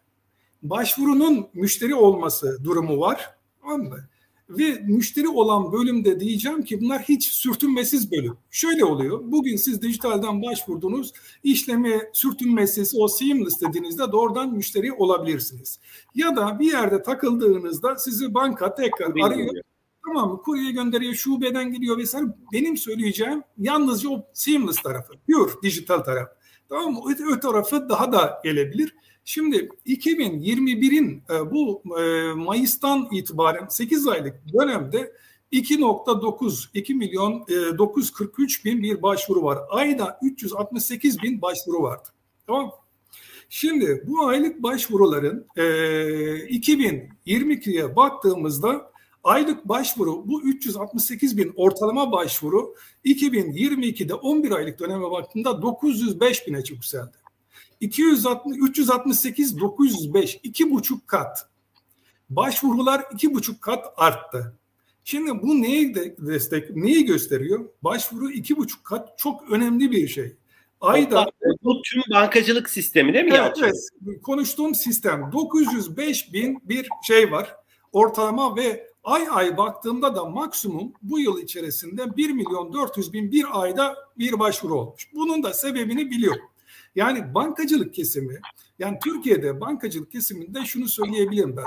Başvurunun 0.62 1.48
müşteri 1.54 1.94
olması 1.94 2.64
durumu 2.64 3.00
var. 3.00 3.30
Tamam 3.62 3.80
mı? 3.80 4.08
Ve 4.48 4.80
müşteri 4.86 5.28
olan 5.28 5.72
bölümde 5.72 6.20
diyeceğim 6.20 6.62
ki 6.62 6.80
bunlar 6.80 7.02
hiç 7.02 7.28
sürtünmesiz 7.28 8.12
bölüm. 8.12 8.36
Şöyle 8.50 8.84
oluyor. 8.84 9.20
Bugün 9.24 9.56
siz 9.56 9.82
dijitalden 9.82 10.42
başvurdunuz. 10.42 11.12
işlemi 11.42 12.00
sürtünmesiz 12.12 12.94
o 12.98 13.08
seamless 13.08 13.60
dediğinizde 13.60 14.12
doğrudan 14.12 14.52
müşteri 14.52 14.92
olabilirsiniz. 14.92 15.80
Ya 16.14 16.36
da 16.36 16.58
bir 16.58 16.72
yerde 16.72 17.02
takıldığınızda 17.02 17.96
sizi 17.96 18.34
banka 18.34 18.74
tekrar 18.74 19.10
Kurye 19.10 19.24
arıyor. 19.24 19.46
Geliyor. 19.46 19.64
Tamam 20.06 20.30
mı? 20.30 20.42
Kurye 20.42 20.72
gönderiyor, 20.72 21.14
şubeden 21.14 21.72
gidiyor 21.72 21.98
vesaire. 21.98 22.26
Benim 22.52 22.76
söyleyeceğim 22.76 23.42
yalnızca 23.58 24.10
o 24.10 24.26
seamless 24.32 24.82
tarafı. 24.82 25.12
Pure 25.30 25.52
dijital 25.62 25.98
taraf. 25.98 26.28
Tamam 26.68 26.92
mı? 26.92 27.00
O 27.36 27.40
tarafı 27.40 27.88
daha 27.88 28.12
da 28.12 28.40
gelebilir. 28.44 28.94
Şimdi 29.24 29.68
2021'in 29.86 31.22
e, 31.30 31.50
bu 31.50 31.82
e, 32.00 32.32
Mayıs'tan 32.32 33.08
itibaren 33.12 33.66
8 33.68 34.08
aylık 34.08 34.40
dönemde 34.52 35.12
2.9 35.52 36.68
2 36.74 36.94
milyon 36.94 37.46
943 37.78 38.60
e, 38.60 38.64
bin 38.64 38.82
bir 38.82 39.02
başvuru 39.02 39.42
var. 39.42 39.58
Ayda 39.70 40.18
368 40.22 41.22
bin 41.22 41.42
başvuru 41.42 41.82
vardı. 41.82 42.08
Tamam 42.46 42.72
Şimdi 43.48 44.04
bu 44.06 44.26
aylık 44.26 44.62
başvuruların 44.62 45.46
2022'ye 45.56 47.96
baktığımızda 47.96 48.92
aylık 49.24 49.68
başvuru 49.68 50.28
bu 50.28 50.42
368 50.42 51.38
bin 51.38 51.52
ortalama 51.56 52.12
başvuru 52.12 52.74
2022'de 53.04 54.14
11 54.14 54.50
aylık 54.50 54.78
döneme 54.78 55.10
baktığında 55.10 55.62
905 55.62 56.46
bine 56.46 56.62
yükseldi. 56.70 57.23
260, 57.80 58.56
368, 58.60 59.60
905, 59.60 60.40
iki 60.42 60.70
buçuk 60.70 61.08
kat. 61.08 61.48
Başvurular 62.30 63.04
iki 63.12 63.34
buçuk 63.34 63.62
kat 63.62 63.84
arttı. 63.96 64.54
Şimdi 65.04 65.42
bu 65.42 65.62
neyi 65.62 65.94
de 65.94 66.16
destek, 66.18 66.76
neyi 66.76 67.04
gösteriyor? 67.04 67.64
Başvuru 67.82 68.30
iki 68.30 68.56
buçuk 68.56 68.84
kat 68.84 69.18
çok 69.18 69.50
önemli 69.50 69.90
bir 69.90 70.08
şey. 70.08 70.36
Ayda 70.80 71.26
bu 71.62 71.82
tüm 71.82 72.02
bankacılık 72.10 72.70
sistemi 72.70 73.14
değil 73.14 73.24
mi? 73.24 73.34
Evet, 73.34 73.56
evet. 73.62 74.22
Konuştuğum 74.22 74.74
sistem 74.74 75.30
905 75.32 76.32
bin 76.32 76.58
bir 76.64 76.88
şey 77.06 77.32
var 77.32 77.56
ortalama 77.94 78.56
ve 78.56 78.90
ay 79.04 79.26
ay 79.30 79.56
baktığımda 79.56 80.16
da 80.16 80.24
maksimum 80.24 80.92
bu 81.02 81.18
yıl 81.18 81.42
içerisinde 81.42 82.16
1 82.16 82.30
milyon 82.30 82.72
400 82.72 83.12
bin 83.12 83.32
bir 83.32 83.44
ayda 83.62 83.96
bir 84.18 84.38
başvuru 84.38 84.74
olmuş. 84.74 85.10
Bunun 85.14 85.42
da 85.42 85.54
sebebini 85.54 86.10
biliyorum. 86.10 86.42
Yani 86.94 87.34
bankacılık 87.34 87.94
kesimi, 87.94 88.40
yani 88.78 88.98
Türkiye'de 89.04 89.60
bankacılık 89.60 90.12
kesiminde 90.12 90.64
şunu 90.64 90.88
söyleyebilirim 90.88 91.56
ben. 91.56 91.64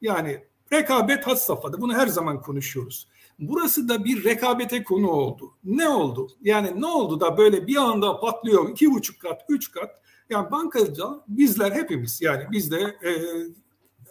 Yani 0.00 0.44
rekabet 0.72 1.26
had 1.26 1.36
safhada. 1.36 1.80
Bunu 1.80 1.94
her 1.94 2.06
zaman 2.06 2.42
konuşuyoruz. 2.42 3.08
Burası 3.38 3.88
da 3.88 4.04
bir 4.04 4.24
rekabete 4.24 4.84
konu 4.84 5.08
oldu. 5.08 5.54
Ne 5.64 5.88
oldu? 5.88 6.28
Yani 6.42 6.80
ne 6.80 6.86
oldu 6.86 7.20
da 7.20 7.38
böyle 7.38 7.66
bir 7.66 7.76
anda 7.76 8.20
patlıyor 8.20 8.70
iki 8.70 8.90
buçuk 8.90 9.20
kat, 9.20 9.42
üç 9.48 9.70
kat. 9.70 10.00
Yani 10.30 10.50
bankacı 10.50 11.02
bizler 11.28 11.72
hepimiz 11.72 12.22
yani 12.22 12.44
biz 12.50 12.70
de 12.70 12.80
e, 12.80 13.10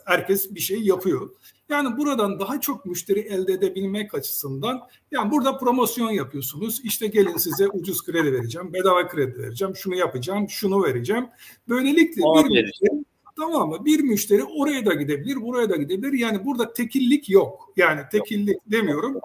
herkes 0.06 0.56
bir 0.56 0.60
şey 0.60 0.82
yapıyor. 0.82 1.30
Yani 1.70 1.98
buradan 1.98 2.40
daha 2.40 2.62
çok 2.62 2.86
müşteri 2.86 3.20
elde 3.20 3.54
edebilmek 3.54 4.14
açısından 4.14 4.82
yani 5.12 5.32
burada 5.32 5.58
promosyon 5.58 6.12
yapıyorsunuz. 6.12 6.82
İşte 6.84 7.08
gelin 7.08 7.38
size 7.38 7.68
ucuz 7.68 8.06
kredi 8.06 8.34
vereceğim, 8.34 8.74
bedava 8.74 9.08
kredi 9.08 9.40
vereceğim, 9.40 9.76
şunu 9.76 9.96
yapacağım, 9.96 10.50
şunu 10.50 10.84
vereceğim. 10.84 11.28
Böylelikle 11.70 12.22
bir 12.22 12.62
müşteri, 12.64 13.04
tamam 13.38 13.70
mı? 13.70 13.86
Bir 13.86 14.00
müşteri 14.00 14.44
oraya 14.44 14.86
da 14.86 14.94
gidebilir, 14.94 15.42
buraya 15.42 15.70
da 15.70 15.76
gidebilir. 15.76 16.14
Yani 16.14 16.46
burada 16.46 16.74
tekillik 16.74 17.30
yok. 17.30 17.74
Yani 17.78 18.02
tekillik 18.12 18.58
demiyorum. 18.72 19.20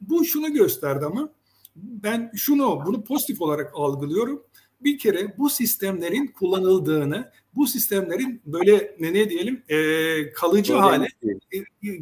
Bu 0.00 0.24
şunu 0.24 0.52
gösterdi 0.52 1.04
ama 1.04 1.28
ben 1.76 2.30
şunu 2.34 2.82
bunu 2.86 3.04
pozitif 3.04 3.42
olarak 3.42 3.72
algılıyorum 3.74 4.42
bir 4.80 4.98
kere 4.98 5.38
bu 5.38 5.50
sistemlerin 5.50 6.26
kullanıldığını, 6.26 7.30
bu 7.58 7.66
sistemlerin 7.66 8.42
böyle 8.46 8.96
ne, 9.00 9.14
ne 9.14 9.30
diyelim 9.30 9.62
e, 9.68 10.32
kalıcı 10.32 10.72
Öyle 10.72 10.82
hale 10.82 11.08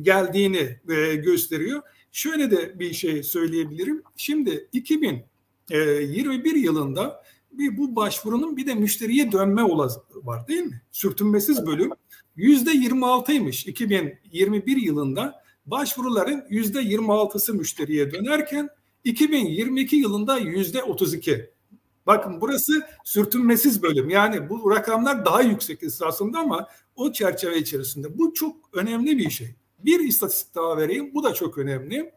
geldiğini 0.03 0.79
e, 0.89 1.15
gösteriyor. 1.15 1.83
Şöyle 2.13 2.51
de 2.51 2.79
bir 2.79 2.93
şey 2.93 3.23
söyleyebilirim. 3.23 4.03
Şimdi 4.17 4.69
2021 4.73 6.55
e, 6.55 6.59
yılında 6.59 7.23
bir 7.53 7.79
bu 7.79 7.97
başvurunun 7.97 8.57
bir 8.57 8.67
de 8.67 8.75
müşteriye 8.75 9.33
dönme 9.33 9.65
olası 9.65 10.01
var 10.15 10.49
değil 10.49 10.63
mi? 10.63 10.83
Sürtünmesiz 10.93 11.67
bölüm 11.67 11.91
yüzde 12.37 12.71
26'ymış 12.71 13.69
2021 13.69 14.77
yılında 14.77 15.43
başvuruların 15.67 16.45
yüzde 16.51 16.83
26'sı 16.83 17.55
müşteriye 17.55 18.13
dönerken 18.13 18.69
2022 19.05 19.97
yılında 19.97 20.39
yüzde 20.39 20.83
32. 20.83 21.51
Bakın 22.07 22.41
burası 22.41 22.73
sürtünmesiz 23.05 23.83
bölüm. 23.83 24.11
Yani 24.11 24.51
bu 24.51 24.71
rakamlar 24.71 25.25
daha 25.25 25.43
yüksek 25.43 25.83
esasında 25.83 26.39
ama 26.39 26.69
o 26.97 27.13
çerçeve 27.13 27.59
içerisinde. 27.59 28.19
Bu 28.19 28.35
çok 28.35 28.57
önemli 28.73 29.19
bir 29.19 29.31
şey. 29.31 29.55
Bir 29.79 30.01
istatistik 30.01 30.55
daha 30.55 30.77
vereyim. 30.77 31.15
Bu 31.15 31.25
da 31.25 31.35
çok 31.35 31.59
önemli. 31.59 32.13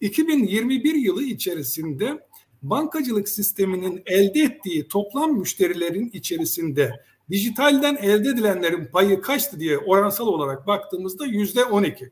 2021 0.00 0.94
yılı 0.94 1.22
içerisinde 1.22 2.26
bankacılık 2.62 3.28
sisteminin 3.28 4.02
elde 4.06 4.40
ettiği 4.40 4.88
toplam 4.88 5.38
müşterilerin 5.38 6.10
içerisinde 6.12 7.04
dijitalden 7.30 7.96
elde 7.96 8.28
edilenlerin 8.28 8.86
payı 8.86 9.20
kaçtı 9.20 9.60
diye 9.60 9.78
oransal 9.78 10.26
olarak 10.26 10.66
baktığımızda 10.66 11.26
yüzde 11.26 11.64
12. 11.64 12.10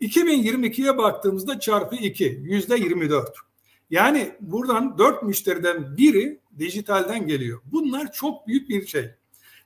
2022'ye 0.00 0.98
baktığımızda 0.98 1.60
çarpı 1.60 1.96
2 1.96 2.40
yüzde 2.42 2.76
24. 2.76 3.49
Yani 3.90 4.32
buradan 4.40 4.98
dört 4.98 5.22
müşteriden 5.22 5.96
biri 5.96 6.40
dijitalden 6.58 7.26
geliyor. 7.26 7.60
Bunlar 7.72 8.12
çok 8.12 8.46
büyük 8.46 8.68
bir 8.68 8.86
şey. 8.86 9.10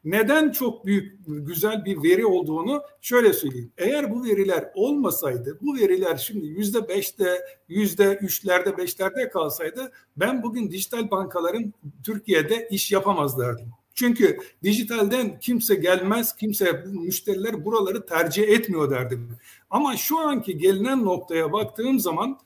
Neden 0.04 0.52
çok 0.52 0.86
büyük, 0.86 1.18
güzel 1.26 1.84
bir 1.84 2.02
veri 2.02 2.26
olduğunu 2.26 2.82
şöyle 3.00 3.32
söyleyeyim. 3.32 3.72
Eğer 3.78 4.10
bu 4.10 4.24
veriler 4.24 4.70
olmasaydı, 4.74 5.58
bu 5.62 5.76
veriler 5.76 6.16
şimdi 6.16 6.46
yüzde 6.46 6.88
beşte, 6.88 7.40
yüzde 7.68 8.18
üçlerde, 8.22 8.76
beşlerde 8.76 9.28
kalsaydı 9.28 9.92
ben 10.16 10.42
bugün 10.42 10.70
dijital 10.70 11.10
bankaların 11.10 11.72
Türkiye'de 12.04 12.68
iş 12.70 12.92
yapamaz 12.92 13.38
derdim. 13.38 13.66
Çünkü 13.94 14.38
dijitalden 14.62 15.38
kimse 15.38 15.74
gelmez, 15.74 16.36
kimse 16.36 16.84
müşteriler 16.86 17.64
buraları 17.64 18.06
tercih 18.06 18.48
etmiyor 18.48 18.90
derdim. 18.90 19.28
Ama 19.70 19.96
şu 19.96 20.18
anki 20.18 20.58
gelinen 20.58 21.04
noktaya 21.04 21.52
baktığım 21.52 22.00
zaman 22.00 22.38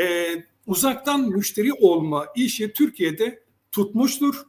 e, 0.00 0.34
uzaktan 0.66 1.28
müşteri 1.28 1.72
olma 1.72 2.26
işi 2.36 2.72
Türkiye'de 2.72 3.42
tutmuştur 3.72 4.46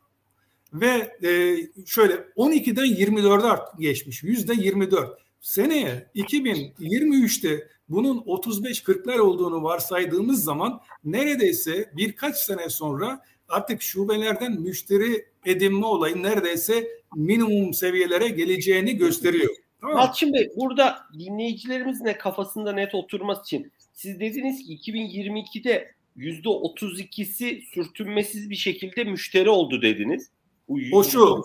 ve 0.73 1.17
e, 1.23 1.57
şöyle 1.85 2.13
12'den 2.13 2.85
24'e 2.85 3.47
artık 3.47 3.79
geçmiş. 3.79 4.23
Yüzde 4.23 4.53
24. 4.53 5.09
Seneye 5.41 6.11
2023'te 6.15 7.67
bunun 7.89 8.17
35-40'lar 8.17 9.19
olduğunu 9.19 9.63
varsaydığımız 9.63 10.43
zaman 10.43 10.81
neredeyse 11.03 11.91
birkaç 11.97 12.37
sene 12.37 12.69
sonra 12.69 13.21
artık 13.49 13.81
şubelerden 13.81 14.61
müşteri 14.61 15.25
edinme 15.45 15.85
olayı 15.85 16.23
neredeyse 16.23 16.87
minimum 17.15 17.73
seviyelere 17.73 18.27
geleceğini 18.27 18.97
gösteriyor. 18.97 19.55
Tamam. 19.81 19.97
Yalçın 19.97 20.33
Bey 20.33 20.49
burada 20.55 20.97
dinleyicilerimizin 21.19 22.05
de 22.05 22.17
kafasında 22.17 22.71
net 22.71 22.95
oturması 22.95 23.41
için 23.41 23.71
siz 23.93 24.19
dediniz 24.19 24.65
ki 24.65 24.91
2022'de 24.91 25.96
yüzde 26.17 26.49
otuz 26.49 26.99
ikisi 26.99 27.61
sürtünmesiz 27.73 28.49
bir 28.49 28.55
şekilde 28.55 29.03
müşteri 29.03 29.49
oldu 29.49 29.81
dediniz. 29.81 30.31
Bu 30.67 30.79
o 30.91 31.03
şu. 31.03 31.43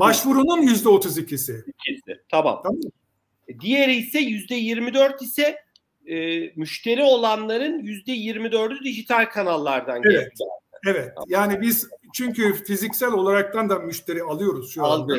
Başvurunun 0.00 0.62
yüzde 0.62 0.88
otuz 0.88 1.18
ikisi. 1.18 1.64
Tamam. 2.28 2.60
tamam. 2.62 2.80
E, 3.48 3.60
diğeri 3.60 3.94
ise 3.94 4.18
yüzde 4.18 4.54
yirmi 4.54 4.94
dört 4.94 5.22
ise 5.22 5.56
e, 6.06 6.40
müşteri 6.56 7.02
olanların 7.02 7.78
yüzde 7.78 8.12
yirmi 8.12 8.52
dördü 8.52 8.78
dijital 8.84 9.30
kanallardan 9.30 10.02
evet. 10.04 10.20
geldi. 10.20 10.50
Evet. 10.86 11.12
Tamam. 11.14 11.26
Yani 11.28 11.60
biz 11.60 11.88
çünkü 12.14 12.64
fiziksel 12.64 13.12
olaraktan 13.12 13.70
da 13.70 13.78
müşteri 13.78 14.22
alıyoruz 14.22 14.72
şu 14.72 14.84
anda. 14.84 15.18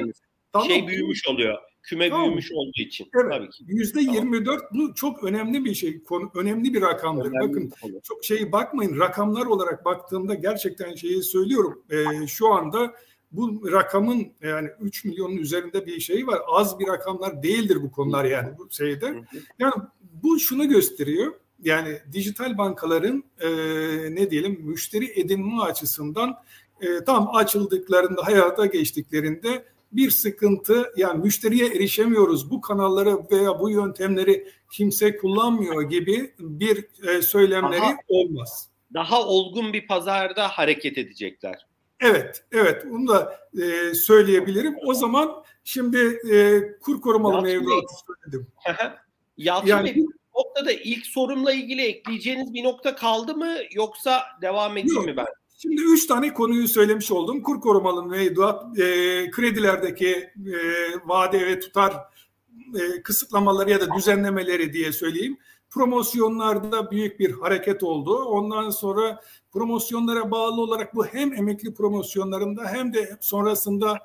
Tamam. 0.51 0.67
Şey 0.67 0.87
büyümüş 0.87 1.27
oluyor 1.27 1.57
küme 1.85 2.09
tamam. 2.09 2.25
büyümüş 2.25 2.51
olduğu 2.51 2.81
için. 2.81 3.07
Evet. 3.21 3.31
Tabii 3.31 3.49
ki. 3.49 3.63
Yüzde 3.67 4.01
yirmi 4.01 4.45
dört 4.45 4.73
bu 4.73 4.93
çok 4.93 5.23
önemli 5.23 5.65
bir 5.65 5.73
şey. 5.73 6.03
Konu, 6.03 6.31
önemli 6.35 6.73
bir 6.73 6.81
rakamdır. 6.81 7.25
Önemli 7.25 7.49
Bakın 7.49 7.71
bir 7.85 8.01
çok 8.01 8.25
şeyi 8.25 8.51
bakmayın. 8.51 8.99
Rakamlar 8.99 9.45
olarak 9.45 9.85
baktığımda 9.85 10.33
gerçekten 10.33 10.95
şeyi 10.95 11.23
söylüyorum. 11.23 11.83
Ee, 11.91 12.27
şu 12.27 12.47
anda 12.47 12.93
bu 13.31 13.71
rakamın 13.71 14.27
yani 14.41 14.69
3 14.81 15.05
milyonun 15.05 15.37
üzerinde 15.37 15.85
bir 15.85 15.99
şey 15.99 16.27
var. 16.27 16.41
Az 16.47 16.79
bir 16.79 16.87
rakamlar 16.87 17.43
değildir 17.43 17.77
bu 17.81 17.91
konular 17.91 18.25
yani 18.25 18.57
bu 18.57 18.67
şeyde. 18.71 19.23
Yani 19.59 19.73
bu 20.23 20.39
şunu 20.39 20.69
gösteriyor. 20.69 21.33
Yani 21.63 21.97
dijital 22.11 22.57
bankaların 22.57 23.23
e, 23.39 23.49
ne 24.15 24.31
diyelim 24.31 24.61
müşteri 24.61 25.19
edinme 25.19 25.61
açısından 25.61 26.35
e, 26.81 27.03
tam 27.03 27.35
açıldıklarında 27.35 28.27
hayata 28.27 28.65
geçtiklerinde 28.65 29.65
bir 29.95 30.09
sıkıntı 30.09 30.93
yani 30.97 31.23
müşteriye 31.23 31.67
erişemiyoruz 31.67 32.51
bu 32.51 32.61
kanalları 32.61 33.29
veya 33.31 33.59
bu 33.59 33.69
yöntemleri 33.69 34.47
kimse 34.71 35.17
kullanmıyor 35.17 35.81
gibi 35.81 36.33
bir 36.39 37.07
e, 37.07 37.21
söylemleri 37.21 37.81
daha, 37.81 37.97
olmaz. 38.07 38.69
Daha 38.93 39.27
olgun 39.27 39.73
bir 39.73 39.87
pazarda 39.87 40.47
hareket 40.47 40.97
edecekler. 40.97 41.67
Evet, 41.99 42.43
evet. 42.51 42.85
Bunu 42.91 43.07
da 43.07 43.39
e, 43.61 43.93
söyleyebilirim. 43.93 44.75
O 44.85 44.93
zaman 44.93 45.43
şimdi 45.63 46.19
e, 46.31 46.61
kur 46.81 47.01
korumalı 47.01 47.41
mevduatı 47.41 47.93
söyledim. 48.07 48.47
Yalçın 49.37 49.67
yani, 49.67 49.95
Bey, 49.95 50.05
bu 50.33 50.39
noktada 50.39 50.71
ilk 50.71 51.05
sorumla 51.05 51.53
ilgili 51.53 51.81
ekleyeceğiniz 51.81 52.53
bir 52.53 52.63
nokta 52.63 52.95
kaldı 52.95 53.35
mı 53.35 53.55
yoksa 53.71 54.23
devam 54.41 54.77
edeyim 54.77 54.95
yok. 54.95 55.05
mi 55.05 55.17
ben? 55.17 55.27
Şimdi 55.57 55.81
üç 55.81 56.07
tane 56.07 56.33
konuyu 56.33 56.67
söylemiş 56.67 57.11
oldum. 57.11 57.41
Kur 57.41 57.61
korumalı 57.61 58.03
mevduat, 58.05 58.79
e, 58.79 58.83
kredilerdeki 59.31 60.09
e, 60.09 60.57
vade 61.05 61.45
ve 61.45 61.59
tutar 61.59 61.93
e, 62.75 63.01
kısıtlamaları 63.01 63.69
ya 63.69 63.81
da 63.81 63.95
düzenlemeleri 63.97 64.73
diye 64.73 64.91
söyleyeyim. 64.91 65.37
Promosyonlarda 65.69 66.91
büyük 66.91 67.19
bir 67.19 67.31
hareket 67.31 67.83
oldu. 67.83 68.15
Ondan 68.15 68.69
sonra 68.69 69.21
promosyonlara 69.51 70.31
bağlı 70.31 70.61
olarak 70.61 70.95
bu 70.95 71.05
hem 71.05 71.33
emekli 71.33 71.73
promosyonlarında 71.73 72.65
hem 72.65 72.93
de 72.93 73.17
sonrasında 73.21 73.99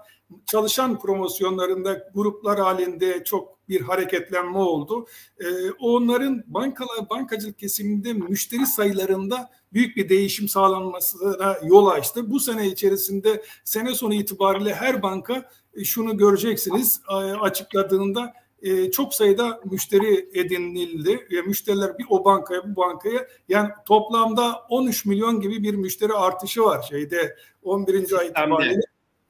çalışan 0.46 0.98
promosyonlarında 0.98 2.10
gruplar 2.14 2.60
halinde 2.60 3.24
çok 3.24 3.68
bir 3.68 3.80
hareketlenme 3.80 4.58
oldu. 4.58 5.06
Ee, 5.40 5.70
onların 5.80 6.42
bankalar 6.46 7.10
bankacılık 7.10 7.58
kesiminde 7.58 8.12
müşteri 8.12 8.66
sayılarında 8.66 9.50
büyük 9.72 9.96
bir 9.96 10.08
değişim 10.08 10.48
sağlanmasına 10.48 11.56
yol 11.64 11.86
açtı. 11.86 12.30
Bu 12.30 12.40
sene 12.40 12.66
içerisinde 12.66 13.42
sene 13.64 13.94
sonu 13.94 14.14
itibariyle 14.14 14.74
her 14.74 15.02
banka 15.02 15.50
e, 15.74 15.84
şunu 15.84 16.16
göreceksiniz 16.16 17.00
açıkladığında 17.40 18.34
e, 18.62 18.90
çok 18.90 19.14
sayıda 19.14 19.60
müşteri 19.64 20.28
edinildi. 20.34 21.26
Müşteriler 21.46 21.98
bir 21.98 22.06
o 22.08 22.24
bankaya 22.24 22.62
bu 22.64 22.76
bankaya 22.76 23.26
yani 23.48 23.70
toplamda 23.86 24.66
13 24.68 25.04
milyon 25.04 25.40
gibi 25.40 25.62
bir 25.62 25.74
müşteri 25.74 26.12
artışı 26.12 26.62
var 26.62 26.82
şeyde 26.82 27.36
11. 27.62 28.12
ay 28.18 28.26
itibariyle 28.26 28.80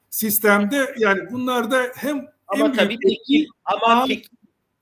sistemde 0.09 0.95
yani 0.97 1.31
bunlar 1.31 1.71
da 1.71 1.91
hem 1.95 2.27
ama 2.47 2.71
tabii 2.71 2.97
tekil 2.99 3.47
ama 3.65 4.05
tekil, 4.05 4.29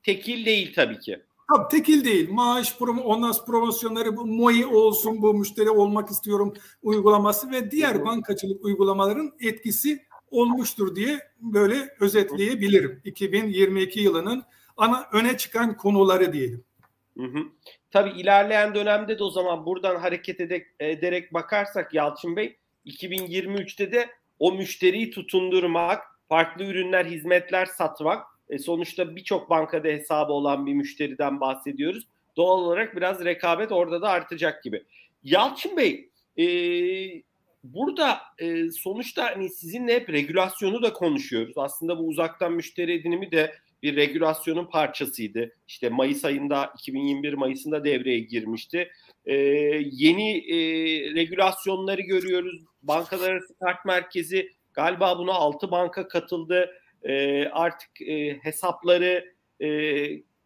tekil 0.04 0.46
değil 0.46 0.74
tabii 0.76 1.00
ki. 1.00 1.24
Tabii 1.50 1.68
tekil 1.68 2.06
değil. 2.06 2.30
Maaş, 2.32 2.78
promo, 2.78 3.02
ondan 3.02 3.34
promosyonları, 3.48 4.18
bu 4.18 4.26
MOI 4.26 4.66
olsun, 4.66 5.22
bu 5.22 5.34
müşteri 5.34 5.70
olmak 5.70 6.10
istiyorum 6.10 6.54
uygulaması 6.82 7.52
ve 7.52 7.72
diğer 7.72 8.06
bankacılık 8.06 8.66
uygulamaların 8.66 9.32
etkisi 9.42 10.06
olmuştur 10.32 10.96
diye 10.96 11.20
böyle 11.40 11.96
özetleyebilirim. 12.00 13.02
2022 13.06 14.00
yılının 14.00 14.44
ana 14.78 15.06
öne 15.14 15.38
çıkan 15.38 15.78
konuları 15.78 16.34
diyelim. 16.34 16.64
Hı 17.18 17.24
hı. 17.24 17.40
Tabii 17.92 18.22
ilerleyen 18.22 18.76
dönemde 18.76 19.20
de 19.20 19.24
o 19.24 19.30
zaman 19.30 19.66
buradan 19.66 20.00
hareket 20.00 20.40
ederek, 20.40 20.68
ederek 20.80 21.34
bakarsak 21.34 21.94
Yalçın 21.94 22.36
Bey 22.36 22.58
2023'te 22.86 23.92
de 23.92 24.10
o 24.40 24.52
müşteriyi 24.52 25.12
tutundurmak, 25.12 26.04
farklı 26.30 26.64
ürünler, 26.64 27.06
hizmetler 27.06 27.66
satmak. 27.66 28.26
E 28.50 28.60
sonuçta 28.60 29.16
birçok 29.16 29.50
bankada 29.50 29.88
hesabı 29.88 30.34
olan 30.34 30.66
bir 30.66 30.74
müşteriden 30.74 31.40
bahsediyoruz. 31.40 32.08
Doğal 32.38 32.60
olarak 32.60 32.96
biraz 32.96 33.26
rekabet 33.26 33.72
orada 33.72 34.02
da 34.02 34.10
artacak 34.10 34.64
gibi. 34.64 34.84
Yalçın 35.24 35.78
Bey, 35.78 36.10
e, 36.38 36.46
burada 37.64 38.20
e, 38.40 38.72
sonuçta 38.72 39.26
hani 39.26 39.50
sizinle 39.50 39.96
hep 39.96 40.10
regülasyonu 40.10 40.82
da 40.82 40.94
konuşuyoruz. 40.94 41.58
Aslında 41.58 42.00
bu 42.00 42.04
uzaktan 42.04 42.54
müşteri 42.54 42.94
edinimi 42.94 43.32
de 43.32 43.56
bir 43.84 43.96
regülasyonun 43.96 44.66
parçasıydı. 44.66 45.52
İşte 45.68 45.90
Mayıs 45.90 46.26
ayında 46.26 46.74
2021 46.78 47.34
Mayıs'ında 47.34 47.84
devreye 47.84 48.20
girmişti. 48.20 48.92
Ee, 49.26 49.36
yeni 49.92 50.38
e, 50.38 50.56
regülasyonları 51.16 52.02
görüyoruz. 52.02 52.62
Bankalar 52.84 53.42
kart 53.60 53.86
merkezi 53.86 54.50
galiba 54.74 55.20
buna 55.20 55.34
6 55.34 55.72
banka 55.72 56.08
katıldı. 56.08 56.72
Ee, 57.04 57.46
artık 57.46 58.02
e, 58.02 58.40
hesapları 58.44 59.34
e, 59.62 59.70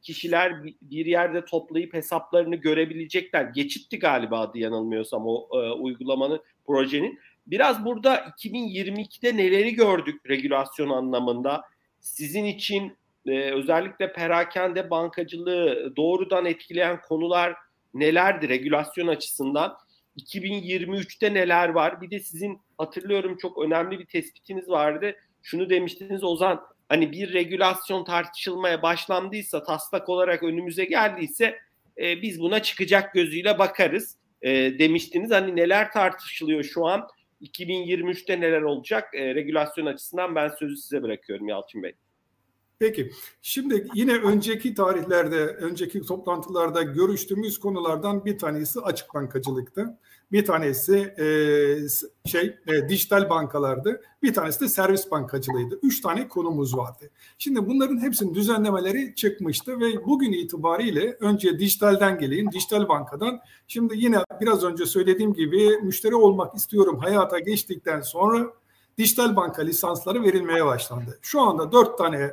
kişiler 0.01 0.63
bir 0.81 1.05
yerde 1.05 1.45
toplayıp 1.45 1.93
hesaplarını 1.93 2.55
görebilecekler. 2.55 3.43
Geçitti 3.43 3.99
galiba 3.99 4.39
adı 4.39 4.57
yanılmıyorsam 4.57 5.23
o 5.25 5.47
e, 5.53 5.71
uygulamanın, 5.71 6.41
projenin. 6.65 7.19
Biraz 7.47 7.85
burada 7.85 8.15
2022'de 8.15 9.37
neleri 9.37 9.73
gördük 9.73 10.29
regülasyon 10.29 10.89
anlamında? 10.89 11.61
Sizin 11.99 12.45
için 12.45 12.97
e, 13.25 13.51
özellikle 13.51 14.13
perakende 14.13 14.89
bankacılığı 14.89 15.93
doğrudan 15.95 16.45
etkileyen 16.45 17.01
konular 17.01 17.55
nelerdi 17.93 18.49
regülasyon 18.49 19.07
açısından? 19.07 19.77
2023'te 20.17 21.33
neler 21.33 21.69
var? 21.69 22.01
Bir 22.01 22.11
de 22.11 22.19
sizin 22.19 22.61
hatırlıyorum 22.77 23.37
çok 23.37 23.57
önemli 23.57 23.99
bir 23.99 24.05
tespitiniz 24.05 24.69
vardı. 24.69 25.15
Şunu 25.43 25.69
demiştiniz 25.69 26.23
Ozan 26.23 26.61
hani 26.89 27.11
bir 27.11 27.33
regülasyon 27.33 28.03
tartışılmaya 28.03 28.81
başlandıysa 28.81 29.63
taslak 29.63 30.09
olarak 30.09 30.43
önümüze 30.43 30.85
geldiyse 30.85 31.59
e, 31.97 32.21
biz 32.21 32.39
buna 32.39 32.63
çıkacak 32.63 33.13
gözüyle 33.13 33.59
bakarız 33.59 34.17
e, 34.41 34.79
demiştiniz. 34.79 35.31
Hani 35.31 35.55
neler 35.55 35.91
tartışılıyor 35.91 36.63
şu 36.63 36.85
an? 36.85 37.07
2023'te 37.41 38.41
neler 38.41 38.61
olacak? 38.61 39.09
E, 39.13 39.35
regülasyon 39.35 39.85
açısından 39.85 40.35
ben 40.35 40.49
sözü 40.49 40.77
size 40.77 41.03
bırakıyorum 41.03 41.47
Yalçın 41.47 41.83
Bey. 41.83 41.93
Peki, 42.83 43.11
şimdi 43.41 43.87
yine 43.93 44.13
önceki 44.13 44.73
tarihlerde, 44.73 45.45
önceki 45.45 46.01
toplantılarda 46.01 46.81
görüştüğümüz 46.81 47.59
konulardan 47.59 48.25
bir 48.25 48.37
tanesi 48.37 48.79
açık 48.79 49.13
bankacılıktı. 49.13 49.97
Bir 50.31 50.45
tanesi 50.45 50.95
e, 50.95 51.27
şey 52.29 52.55
e, 52.67 52.89
dijital 52.89 53.29
bankalardı. 53.29 54.01
Bir 54.23 54.33
tanesi 54.33 54.61
de 54.61 54.67
servis 54.67 55.11
bankacılığıydı. 55.11 55.79
Üç 55.83 56.01
tane 56.01 56.27
konumuz 56.27 56.77
vardı. 56.77 57.09
Şimdi 57.37 57.67
bunların 57.67 58.01
hepsinin 58.01 58.33
düzenlemeleri 58.33 59.15
çıkmıştı 59.15 59.79
ve 59.79 60.05
bugün 60.05 60.31
itibariyle 60.31 61.17
önce 61.19 61.59
dijitalden 61.59 62.19
geleyim, 62.19 62.51
dijital 62.51 62.89
bankadan. 62.89 63.39
Şimdi 63.67 63.93
yine 63.97 64.17
biraz 64.41 64.63
önce 64.63 64.85
söylediğim 64.85 65.33
gibi 65.33 65.77
müşteri 65.83 66.15
olmak 66.15 66.55
istiyorum 66.55 66.99
hayata 66.99 67.39
geçtikten 67.39 68.01
sonra 68.01 68.53
dijital 68.97 69.35
banka 69.35 69.61
lisansları 69.61 70.23
verilmeye 70.23 70.65
başlandı. 70.65 71.19
Şu 71.21 71.41
anda 71.41 71.71
dört 71.71 71.97
tane 71.97 72.31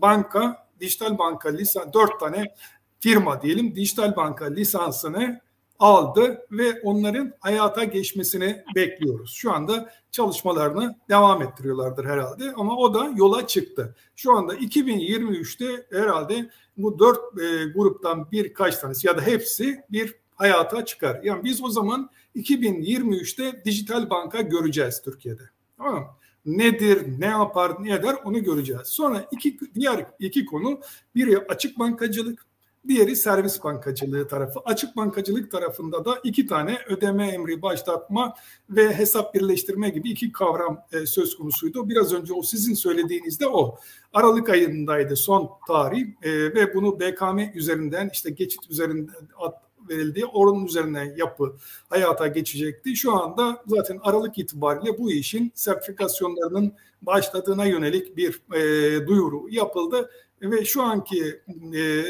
banka, 0.00 0.68
dijital 0.80 1.18
banka 1.18 1.48
lisan, 1.48 1.92
dört 1.92 2.20
tane 2.20 2.54
firma 3.00 3.42
diyelim 3.42 3.74
dijital 3.74 4.16
banka 4.16 4.44
lisansını 4.44 5.40
aldı 5.78 6.46
ve 6.50 6.80
onların 6.82 7.32
hayata 7.40 7.84
geçmesini 7.84 8.64
bekliyoruz. 8.74 9.32
Şu 9.34 9.52
anda 9.52 9.92
çalışmalarını 10.10 10.96
devam 11.08 11.42
ettiriyorlardır 11.42 12.04
herhalde 12.04 12.52
ama 12.56 12.76
o 12.76 12.94
da 12.94 13.12
yola 13.16 13.46
çıktı. 13.46 13.94
Şu 14.16 14.32
anda 14.32 14.54
2023'te 14.54 15.86
herhalde 15.98 16.50
bu 16.76 16.98
dört 16.98 17.18
e, 17.40 17.64
gruptan 17.64 18.30
birkaç 18.32 18.78
tanesi 18.78 19.06
ya 19.06 19.16
da 19.16 19.22
hepsi 19.22 19.84
bir 19.90 20.14
hayata 20.34 20.84
çıkar. 20.84 21.20
Yani 21.22 21.44
biz 21.44 21.62
o 21.64 21.68
zaman 21.68 22.10
2023'te 22.36 23.64
dijital 23.64 24.10
banka 24.10 24.40
göreceğiz 24.40 25.02
Türkiye'de. 25.02 25.42
Tamam 25.78 25.94
mı? 25.94 26.06
Nedir, 26.46 27.20
ne 27.20 27.26
yapar, 27.26 27.72
ne 27.84 27.94
eder 27.94 28.16
onu 28.24 28.44
göreceğiz. 28.44 28.86
Sonra 28.88 29.28
iki 29.30 29.58
diğer 29.74 30.06
iki 30.18 30.46
konu 30.46 30.80
biri 31.14 31.38
açık 31.38 31.78
bankacılık, 31.78 32.46
diğeri 32.88 33.16
servis 33.16 33.64
bankacılığı 33.64 34.28
tarafı. 34.28 34.60
Açık 34.64 34.96
bankacılık 34.96 35.50
tarafında 35.50 36.04
da 36.04 36.20
iki 36.24 36.46
tane 36.46 36.78
ödeme 36.88 37.28
emri 37.28 37.62
başlatma 37.62 38.34
ve 38.70 38.94
hesap 38.94 39.34
birleştirme 39.34 39.88
gibi 39.88 40.10
iki 40.10 40.32
kavram 40.32 40.84
e, 40.92 41.06
söz 41.06 41.36
konusuydu. 41.36 41.88
Biraz 41.88 42.12
önce 42.12 42.32
o 42.32 42.42
sizin 42.42 42.74
söylediğinizde 42.74 43.46
o. 43.46 43.78
Aralık 44.12 44.48
ayındaydı 44.48 45.16
son 45.16 45.50
tarih 45.66 46.06
e, 46.22 46.32
ve 46.32 46.74
bunu 46.74 47.00
BKM 47.00 47.58
üzerinden 47.58 48.10
işte 48.12 48.30
geçit 48.30 48.70
üzerinden 48.70 49.28
at, 49.38 49.54
verildiği 49.90 50.26
oranın 50.26 50.66
üzerine 50.66 51.14
yapı 51.16 51.56
hayata 51.88 52.26
geçecekti. 52.26 52.96
Şu 52.96 53.12
anda 53.12 53.62
zaten 53.66 53.98
Aralık 54.02 54.38
itibariyle 54.38 54.98
bu 54.98 55.12
işin 55.12 55.52
sertifikasyonlarının 55.54 56.72
başladığına 57.02 57.66
yönelik 57.66 58.16
bir 58.16 58.42
e, 58.54 59.06
duyuru 59.06 59.46
yapıldı 59.50 60.10
ve 60.42 60.64
şu 60.64 60.82
anki 60.82 61.40
e, 61.74 62.04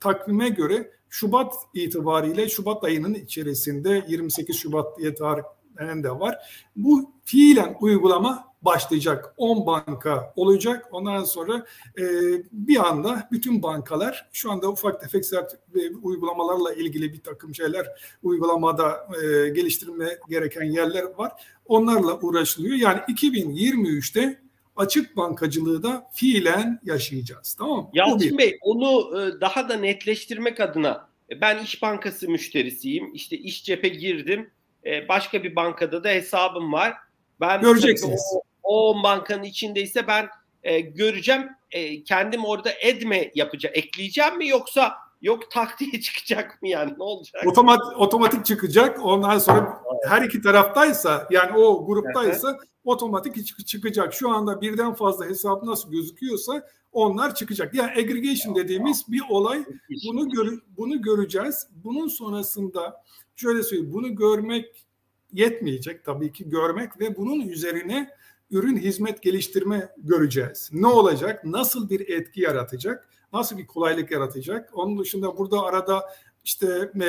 takvime 0.00 0.48
göre 0.48 0.90
Şubat 1.08 1.54
itibariyle 1.74 2.48
Şubat 2.48 2.84
ayının 2.84 3.14
içerisinde 3.14 4.04
28 4.08 4.56
Şubat 4.56 4.98
diye 4.98 5.14
tarih 5.14 5.42
de 5.78 6.10
var. 6.10 6.36
Bu 6.76 7.12
fiilen 7.24 7.76
uygulama 7.80 8.49
başlayacak. 8.62 9.34
10 9.36 9.66
banka 9.66 10.32
olacak. 10.36 10.88
Ondan 10.92 11.24
sonra 11.24 11.66
e, 11.98 12.04
bir 12.52 12.88
anda 12.88 13.28
bütün 13.32 13.62
bankalar 13.62 14.28
şu 14.32 14.50
anda 14.52 14.68
ufak 14.68 15.00
tefek 15.00 15.26
sert 15.26 15.58
uygulamalarla 16.02 16.74
ilgili 16.74 17.12
bir 17.12 17.20
takım 17.20 17.54
şeyler 17.54 17.86
uygulamada 18.22 19.08
e, 19.22 19.48
geliştirme 19.48 20.18
gereken 20.28 20.64
yerler 20.64 21.04
var. 21.18 21.32
Onlarla 21.66 22.20
uğraşılıyor. 22.20 22.76
Yani 22.76 22.98
2023'te 22.98 24.40
açık 24.76 25.16
bankacılığı 25.16 25.82
da 25.82 26.06
fiilen 26.12 26.80
yaşayacağız. 26.84 27.56
Tamam 27.58 27.78
mı? 27.78 27.90
Yalçın 27.92 28.38
Bey 28.38 28.58
onu 28.62 29.20
e, 29.20 29.40
daha 29.40 29.68
da 29.68 29.76
netleştirmek 29.76 30.60
adına 30.60 31.08
e, 31.30 31.40
ben 31.40 31.64
İş 31.64 31.82
Bankası 31.82 32.28
müşterisiyim. 32.28 33.14
İşte 33.14 33.36
iş 33.36 33.64
cephe 33.64 33.88
girdim. 33.88 34.50
E, 34.86 35.08
başka 35.08 35.42
bir 35.42 35.56
bankada 35.56 36.04
da 36.04 36.08
hesabım 36.08 36.72
var. 36.72 36.94
Ben 37.40 37.60
Göreceksiniz. 37.60 38.20
O, 38.34 38.49
o 38.62 39.02
bankanın 39.02 39.42
içindeyse 39.42 40.06
ben 40.06 40.28
e, 40.62 40.80
göreceğim. 40.80 41.48
E, 41.70 42.04
kendim 42.04 42.44
orada 42.44 42.70
edme 42.80 43.30
yapacağım. 43.34 43.74
Ekleyeceğim 43.76 44.38
mi 44.38 44.48
yoksa 44.48 44.94
yok 45.22 45.50
tak 45.50 45.80
diye 45.80 46.00
çıkacak 46.00 46.62
mı 46.62 46.68
yani 46.68 46.94
ne 46.98 47.02
olacak? 47.02 47.46
Otomat, 47.46 47.80
otomatik 47.96 48.46
çıkacak. 48.46 49.04
Ondan 49.04 49.38
sonra 49.38 49.82
her 50.08 50.22
iki 50.22 50.42
taraftaysa 50.42 51.28
yani 51.30 51.58
o 51.58 51.86
gruptaysa 51.86 52.58
otomatik 52.84 53.66
çıkacak. 53.66 54.14
Şu 54.14 54.30
anda 54.30 54.60
birden 54.60 54.94
fazla 54.94 55.26
hesap 55.26 55.62
nasıl 55.62 55.90
gözüküyorsa 55.90 56.66
onlar 56.92 57.34
çıkacak. 57.34 57.74
Yani 57.74 57.90
aggregation 57.90 58.54
dediğimiz 58.54 59.04
bir 59.08 59.22
olay. 59.28 59.64
Bunu 60.08 60.30
gör, 60.30 60.58
bunu 60.76 61.02
göreceğiz. 61.02 61.66
Bunun 61.84 62.08
sonrasında 62.08 63.02
şöyle 63.36 63.62
söyleyeyim. 63.62 63.92
Bunu 63.92 64.14
görmek 64.16 64.86
yetmeyecek 65.32 66.04
tabii 66.04 66.32
ki 66.32 66.48
görmek 66.48 67.00
ve 67.00 67.16
bunun 67.16 67.40
üzerine 67.40 68.10
ürün 68.50 68.76
hizmet 68.76 69.22
geliştirme 69.22 69.88
göreceğiz. 69.98 70.70
Ne 70.72 70.86
olacak? 70.86 71.44
Nasıl 71.44 71.90
bir 71.90 72.08
etki 72.08 72.40
yaratacak? 72.40 73.08
Nasıl 73.32 73.58
bir 73.58 73.66
kolaylık 73.66 74.10
yaratacak? 74.10 74.70
Onun 74.72 74.98
dışında 74.98 75.38
burada 75.38 75.62
arada 75.62 76.02
işte 76.44 76.90
e, 77.02 77.08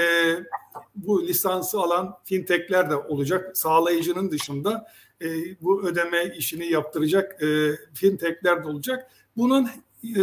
bu 0.95 1.27
lisansı 1.27 1.80
alan 1.80 2.17
fintechler 2.23 2.89
de 2.89 2.95
olacak. 2.95 3.58
Sağlayıcının 3.58 4.32
dışında 4.32 4.88
e, 5.21 5.27
bu 5.62 5.84
ödeme 5.84 6.36
işini 6.38 6.67
yaptıracak 6.67 7.43
e, 7.43 7.71
fintechler 7.93 8.63
de 8.63 8.67
olacak. 8.67 9.12
Bunun 9.38 9.69
e, 10.15 10.21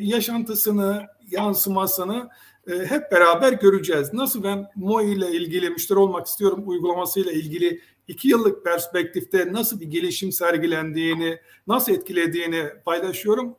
yaşantısını, 0.00 1.06
yansımasını 1.30 2.28
e, 2.70 2.78
hep 2.78 3.12
beraber 3.12 3.52
göreceğiz. 3.52 4.12
Nasıl 4.12 4.42
ben 4.42 4.66
MOI 4.76 5.12
ile 5.12 5.32
ilgili 5.32 5.70
müşteri 5.70 5.98
olmak 5.98 6.26
istiyorum 6.26 6.62
uygulamasıyla 6.66 7.32
ilgili 7.32 7.80
iki 8.10 8.28
yıllık 8.28 8.64
perspektifte 8.64 9.52
nasıl 9.52 9.80
bir 9.80 9.86
gelişim 9.86 10.32
sergilendiğini, 10.32 11.38
nasıl 11.66 11.92
etkilediğini 11.92 12.64
paylaşıyorum. 12.84 13.56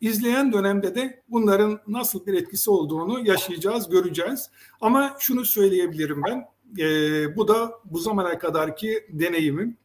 İzleyen 0.00 0.52
dönemde 0.52 0.94
de 0.94 1.22
bunların 1.28 1.80
nasıl 1.86 2.26
bir 2.26 2.34
etkisi 2.34 2.70
olduğunu 2.70 3.26
yaşayacağız, 3.26 3.90
göreceğiz. 3.90 4.50
Ama 4.80 5.16
şunu 5.18 5.44
söyleyebilirim 5.44 6.22
ben, 6.26 6.44
e, 6.78 7.36
bu 7.36 7.48
da 7.48 7.72
bu 7.84 7.98
zamana 7.98 8.38
kadarki 8.38 9.06
deneyimim. 9.08 9.76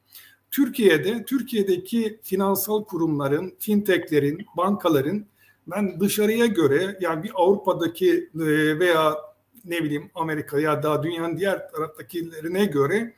Türkiye'de, 0.51 1.25
Türkiye'deki 1.25 2.19
finansal 2.23 2.83
kurumların, 2.83 3.55
fintechlerin, 3.59 4.45
bankaların 4.57 5.25
ben 5.67 5.99
dışarıya 5.99 6.45
göre 6.45 6.97
yani 7.01 7.23
bir 7.23 7.31
Avrupa'daki 7.35 8.29
e, 8.35 8.79
veya 8.79 9.17
ne 9.65 9.83
bileyim 9.83 10.11
Amerika 10.15 10.59
ya 10.59 10.83
da 10.83 11.03
dünyanın 11.03 11.37
diğer 11.37 11.71
taraftakilerine 11.71 12.65
göre 12.65 13.13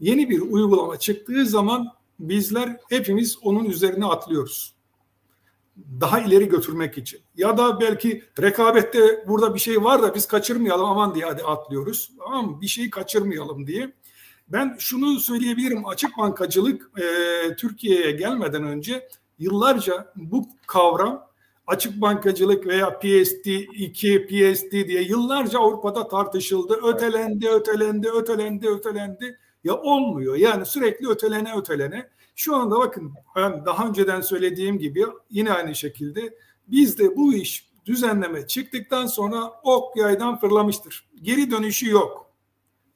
yeni 0.00 0.30
bir 0.30 0.40
uygulama 0.40 0.98
çıktığı 0.98 1.46
zaman 1.46 1.88
bizler 2.18 2.76
hepimiz 2.88 3.38
onun 3.42 3.64
üzerine 3.64 4.06
atlıyoruz. 4.06 4.74
Daha 6.00 6.20
ileri 6.20 6.48
götürmek 6.48 6.98
için. 6.98 7.20
Ya 7.36 7.58
da 7.58 7.80
belki 7.80 8.22
rekabette 8.42 9.24
burada 9.28 9.54
bir 9.54 9.60
şey 9.60 9.84
var 9.84 10.02
da 10.02 10.14
biz 10.14 10.26
kaçırmayalım 10.26 10.84
aman 10.84 11.14
diye 11.14 11.24
hadi 11.24 11.42
atlıyoruz. 11.42 12.12
Tamam? 12.18 12.60
Bir 12.60 12.66
şeyi 12.66 12.90
kaçırmayalım 12.90 13.66
diye. 13.66 13.92
Ben 14.48 14.76
şunu 14.78 15.20
söyleyebilirim. 15.20 15.86
Açık 15.86 16.18
bankacılık 16.18 16.90
e, 17.00 17.56
Türkiye'ye 17.56 18.10
gelmeden 18.10 18.62
önce 18.62 19.08
yıllarca 19.38 20.12
bu 20.16 20.48
kavram 20.66 21.28
açık 21.66 22.00
bankacılık 22.00 22.66
veya 22.66 22.88
PSD2, 22.88 24.26
PSD 24.26 24.88
diye 24.88 25.02
yıllarca 25.02 25.58
Avrupa'da 25.58 26.08
tartışıldı. 26.08 26.80
Ötelendi, 26.84 27.48
ötelendi, 27.48 28.08
ötelendi, 28.08 28.68
ötelendi. 28.68 29.38
Ya 29.64 29.74
olmuyor. 29.74 30.36
Yani 30.36 30.66
sürekli 30.66 31.08
ötelene 31.08 31.54
ötelene. 31.56 32.08
Şu 32.36 32.56
anda 32.56 32.78
bakın 32.78 33.14
ben 33.36 33.64
daha 33.66 33.88
önceden 33.88 34.20
söylediğim 34.20 34.78
gibi 34.78 35.04
yine 35.30 35.52
aynı 35.52 35.74
şekilde 35.74 36.34
bizde 36.66 37.16
bu 37.16 37.34
iş 37.34 37.68
düzenleme 37.86 38.46
çıktıktan 38.46 39.06
sonra 39.06 39.50
ok 39.62 39.96
yaydan 39.96 40.38
fırlamıştır. 40.38 41.08
Geri 41.22 41.50
dönüşü 41.50 41.90
yok. 41.90 42.32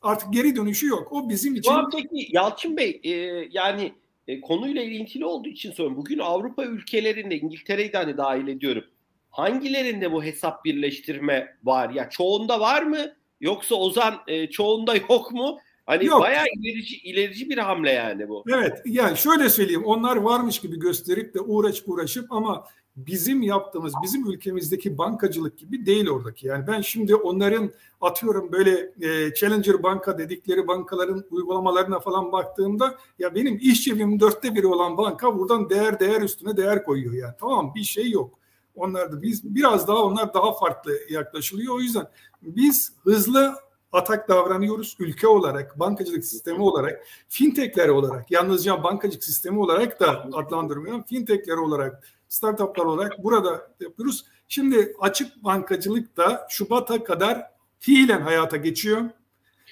Artık 0.03 0.33
geri 0.33 0.57
dönüşü 0.57 0.87
yok. 0.87 1.13
O 1.13 1.29
bizim 1.29 1.55
için... 1.55 1.71
Tamam 1.71 1.91
peki 1.93 2.29
Yalçın 2.31 2.77
Bey 2.77 3.01
e, 3.05 3.11
yani 3.51 3.93
e, 4.29 4.41
konuyla 4.41 4.83
ilintili 4.83 5.25
olduğu 5.25 5.49
için 5.49 5.71
soruyorum. 5.71 5.97
Bugün 5.97 6.19
Avrupa 6.19 6.65
ülkelerinde 6.65 7.39
İngiltere'yi 7.39 7.93
de 7.93 7.97
hani 7.97 8.17
dahil 8.17 8.49
ediyorum. 8.49 8.85
Hangilerinde 9.31 10.13
bu 10.13 10.25
hesap 10.25 10.65
birleştirme 10.65 11.57
var? 11.65 11.91
Ya 11.91 12.11
çoğunda 12.11 12.61
var 12.61 12.83
mı? 12.83 13.15
Yoksa 13.41 13.75
Ozan 13.75 14.15
e, 14.27 14.51
çoğunda 14.51 14.97
yok 14.97 15.33
mu? 15.33 15.59
Hani 15.87 16.07
Yok. 16.07 16.21
bayağı 16.21 16.45
ilerici, 16.59 16.97
ilerici 16.97 17.51
bir 17.51 17.59
hamle 17.59 17.91
yani 17.91 18.29
bu. 18.29 18.45
Evet 18.49 18.83
yani 18.85 19.17
şöyle 19.17 19.51
söyleyeyim 19.51 19.85
onlar 19.85 20.17
varmış 20.17 20.59
gibi 20.59 20.79
gösterip 20.79 21.35
de 21.35 21.41
uğraş 21.41 21.83
uğraşıp 21.87 22.33
ama 22.33 22.65
bizim 22.97 23.43
yaptığımız 23.43 23.93
bizim 24.03 24.31
ülkemizdeki 24.31 24.99
bankacılık 24.99 25.59
gibi 25.59 25.87
değil 25.87 26.09
oradaki. 26.09 26.47
Yani 26.47 26.67
ben 26.67 26.81
şimdi 26.81 27.15
onların 27.15 27.71
atıyorum 28.01 28.53
böyle 28.53 28.93
e, 29.01 29.35
Challenger 29.35 29.83
banka 29.83 30.19
dedikleri 30.19 30.69
bankaların 30.69 31.25
uygulamalarına 31.31 32.01
falan 32.01 32.33
baktığımda 32.33 32.99
ya 33.19 33.35
benim 33.35 33.59
iş 33.63 33.85
cebimin 33.85 34.21
dörtte 34.21 34.55
biri 34.55 34.67
olan 34.67 34.97
banka 34.97 35.39
buradan 35.39 35.71
değer 35.71 36.01
değer 36.01 36.23
üstüne 36.23 36.57
değer 36.57 36.85
koyuyor 36.85 37.13
yani. 37.13 37.35
Tamam 37.41 37.73
bir 37.75 37.85
şey 37.85 38.11
yok. 38.11 38.39
Onlar 38.75 39.13
da 39.13 39.23
biz 39.23 39.55
biraz 39.55 39.89
daha 39.89 39.99
onlar 39.99 40.35
daha 40.35 40.53
farklı 40.53 40.99
yaklaşılıyor. 41.11 41.75
O 41.75 41.81
yüzden 41.81 42.07
biz 42.43 42.93
hızlı 43.05 43.55
atak 43.93 44.29
davranıyoruz 44.29 44.97
ülke 44.99 45.27
olarak, 45.27 45.79
bankacılık 45.79 46.25
sistemi 46.25 46.63
olarak, 46.63 47.07
fintechler 47.29 47.89
olarak, 47.89 48.31
yalnızca 48.31 48.85
bankacılık 48.85 49.25
sistemi 49.25 49.59
olarak 49.59 50.01
da 50.01 50.29
adlandırmıyorum. 50.33 51.03
Fintechler 51.03 51.57
olarak, 51.57 52.05
startuplar 52.29 52.85
olarak 52.85 53.25
burada 53.25 53.71
yapıyoruz. 53.81 54.25
Şimdi 54.49 54.97
açık 55.01 55.45
bankacılık 55.45 56.17
da 56.17 56.47
Şubat'a 56.51 57.05
kadar 57.05 57.43
fiilen 57.79 58.21
hayata 58.21 58.57
geçiyor. 58.57 59.03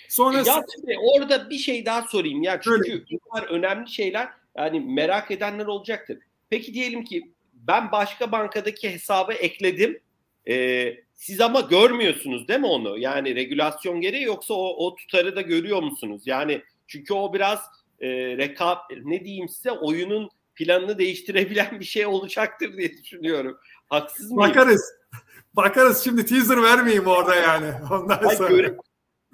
Sonra 0.08 0.38
ya 0.38 0.64
şimdi 0.74 0.96
orada 1.02 1.50
bir 1.50 1.58
şey 1.58 1.86
daha 1.86 2.02
sorayım 2.02 2.42
ya 2.42 2.60
çünkü 2.60 2.92
Öyle. 2.92 3.04
bunlar 3.10 3.42
önemli 3.42 3.90
şeyler 3.90 4.28
yani 4.56 4.80
merak 4.80 5.30
edenler 5.30 5.66
olacaktır. 5.66 6.18
Peki 6.50 6.74
diyelim 6.74 7.04
ki 7.04 7.32
ben 7.54 7.92
başka 7.92 8.32
bankadaki 8.32 8.90
hesabı 8.90 9.32
ekledim. 9.32 10.00
Ee, 10.50 10.96
siz 11.14 11.40
ama 11.40 11.60
görmüyorsunuz 11.60 12.48
değil 12.48 12.60
mi 12.60 12.66
onu? 12.66 12.98
Yani 12.98 13.34
regülasyon 13.34 14.00
gereği 14.00 14.22
yoksa 14.22 14.54
o, 14.54 14.86
o 14.86 14.94
tutarı 14.94 15.36
da 15.36 15.40
görüyor 15.40 15.82
musunuz? 15.82 16.22
Yani 16.26 16.62
çünkü 16.86 17.14
o 17.14 17.32
biraz 17.32 17.58
e, 18.00 18.08
rekab 18.36 18.78
ne 19.04 19.24
diyeyim 19.24 19.48
size 19.48 19.70
oyunun 19.70 20.30
planını 20.54 20.98
değiştirebilen 20.98 21.80
bir 21.80 21.84
şey 21.84 22.06
olacaktır 22.06 22.76
diye 22.76 22.92
düşünüyorum. 22.92 23.58
Haksız 23.88 24.30
mıyım? 24.30 24.50
Bakarız. 24.50 24.92
Bakarız 25.54 26.04
şimdi 26.04 26.26
teaser 26.26 26.62
vermeyeyim 26.62 27.06
orada 27.06 27.34
yani. 27.34 27.72
Ondan 27.90 28.28
sonra. 28.28 28.48
Göre, 28.48 28.76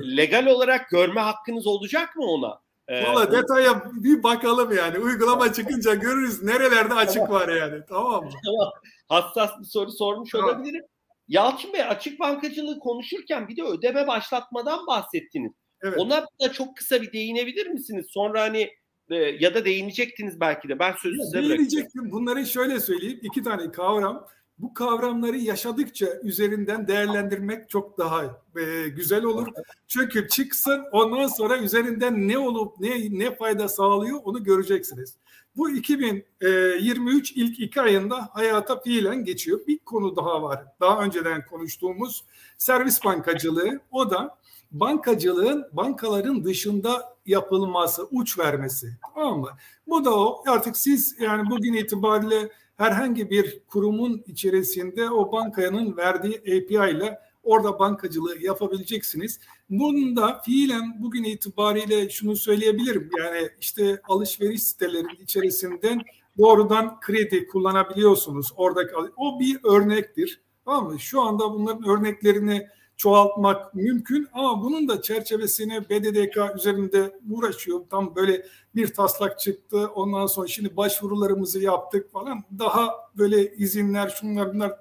legal 0.00 0.46
olarak 0.46 0.90
görme 0.90 1.20
hakkınız 1.20 1.66
olacak 1.66 2.16
mı 2.16 2.24
ona? 2.24 2.60
Ee, 2.88 3.04
Valla 3.04 3.32
detaya 3.32 3.82
bir 3.92 4.22
bakalım 4.22 4.76
yani. 4.76 4.98
Uygulama 4.98 5.52
çıkınca 5.52 5.94
görürüz 5.94 6.42
nerelerde 6.42 6.94
açık 6.94 7.30
var 7.30 7.48
yani. 7.48 7.82
Tamam 7.88 8.24
mı? 8.24 8.30
Tamam. 8.44 8.72
Hassas 9.08 9.50
bir 9.60 9.64
soru 9.64 9.92
sormuş 9.92 10.30
tamam. 10.30 10.48
olabilirim. 10.50 10.84
Yalçın 11.28 11.72
Bey 11.72 11.82
açık 11.82 12.20
bankacılığı 12.20 12.78
konuşurken 12.78 13.48
bir 13.48 13.56
de 13.56 13.62
ödeme 13.62 14.06
başlatmadan 14.06 14.86
bahsettiniz. 14.86 15.52
Evet. 15.82 15.98
Ona 15.98 16.26
da 16.40 16.52
çok 16.52 16.76
kısa 16.76 17.02
bir 17.02 17.12
değinebilir 17.12 17.66
misiniz? 17.66 18.06
Sonra 18.10 18.42
hani 18.42 18.70
e, 19.10 19.14
ya 19.14 19.54
da 19.54 19.64
değinecektiniz 19.64 20.40
belki 20.40 20.68
de. 20.68 20.78
Ben 20.78 20.94
sözü 21.02 21.22
size 21.22 21.42
bırakacağım. 21.42 21.88
Bunları 21.94 22.46
şöyle 22.46 22.80
söyleyeyim. 22.80 23.20
iki 23.22 23.42
tane 23.42 23.70
kavram. 23.70 24.26
Bu 24.58 24.74
kavramları 24.74 25.36
yaşadıkça 25.36 26.06
üzerinden 26.22 26.88
değerlendirmek 26.88 27.70
çok 27.70 27.98
daha 27.98 28.24
e, 28.56 28.88
güzel 28.88 29.24
olur. 29.24 29.48
Çünkü 29.88 30.28
çıksın 30.28 30.84
ondan 30.92 31.26
sonra 31.26 31.58
üzerinden 31.58 32.28
ne 32.28 32.38
olup 32.38 32.80
ne 32.80 33.18
ne 33.18 33.36
fayda 33.36 33.68
sağlıyor 33.68 34.20
onu 34.24 34.44
göreceksiniz. 34.44 35.16
Bu 35.56 35.70
2023 35.70 37.32
ilk 37.32 37.60
iki 37.60 37.80
ayında 37.80 38.28
hayata 38.32 38.80
fiilen 38.80 39.24
geçiyor. 39.24 39.60
Bir 39.66 39.78
konu 39.78 40.16
daha 40.16 40.42
var. 40.42 40.64
Daha 40.80 41.02
önceden 41.02 41.44
konuştuğumuz 41.46 42.24
servis 42.58 43.04
bankacılığı. 43.04 43.80
O 43.90 44.10
da 44.10 44.38
bankacılığın 44.70 45.66
bankaların 45.72 46.44
dışında 46.44 47.16
yapılması, 47.26 48.04
uç 48.10 48.38
vermesi. 48.38 48.92
Tamam 49.14 49.40
mı? 49.40 49.50
Bu 49.86 50.04
da 50.04 50.18
o. 50.18 50.42
Artık 50.46 50.76
siz 50.76 51.16
yani 51.20 51.50
bugün 51.50 51.72
itibariyle 51.72 52.50
herhangi 52.76 53.30
bir 53.30 53.60
kurumun 53.66 54.24
içerisinde 54.26 55.10
o 55.10 55.32
bankanın 55.32 55.96
verdiği 55.96 56.38
API 56.38 56.96
ile 56.96 57.18
orada 57.46 57.78
bankacılığı 57.78 58.38
yapabileceksiniz. 58.38 59.40
Bunun 59.70 60.16
da 60.16 60.42
fiilen 60.44 61.02
bugün 61.02 61.24
itibariyle 61.24 62.10
şunu 62.10 62.36
söyleyebilirim. 62.36 63.10
Yani 63.18 63.48
işte 63.60 64.00
alışveriş 64.08 64.62
sitelerinin 64.62 65.22
içerisinden 65.22 66.00
doğrudan 66.38 67.00
kredi 67.00 67.46
kullanabiliyorsunuz. 67.46 68.52
Oradaki 68.56 68.92
o 69.16 69.40
bir 69.40 69.60
örnektir. 69.64 70.40
Tamam 70.64 70.92
mı? 70.92 71.00
Şu 71.00 71.20
anda 71.20 71.52
bunların 71.52 71.88
örneklerini 71.88 72.66
çoğaltmak 72.96 73.74
mümkün 73.74 74.28
ama 74.32 74.62
bunun 74.62 74.88
da 74.88 75.02
çerçevesine 75.02 75.88
BDDK 75.90 76.56
üzerinde 76.56 77.20
uğraşıyor. 77.30 77.80
Tam 77.90 78.16
böyle 78.16 78.46
bir 78.74 78.94
taslak 78.94 79.40
çıktı. 79.40 79.86
Ondan 79.94 80.26
sonra 80.26 80.46
şimdi 80.46 80.76
başvurularımızı 80.76 81.62
yaptık 81.62 82.12
falan. 82.12 82.44
Daha 82.58 82.90
böyle 83.18 83.54
izinler 83.54 84.08
şunlar 84.08 84.54
bunlar 84.54 84.72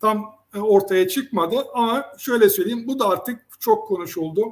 tam 0.00 0.39
ortaya 0.58 1.08
çıkmadı 1.08 1.66
ama 1.74 2.06
şöyle 2.18 2.48
söyleyeyim 2.48 2.84
bu 2.86 2.98
da 2.98 3.08
artık 3.08 3.46
çok 3.60 3.88
konuşuldu. 3.88 4.42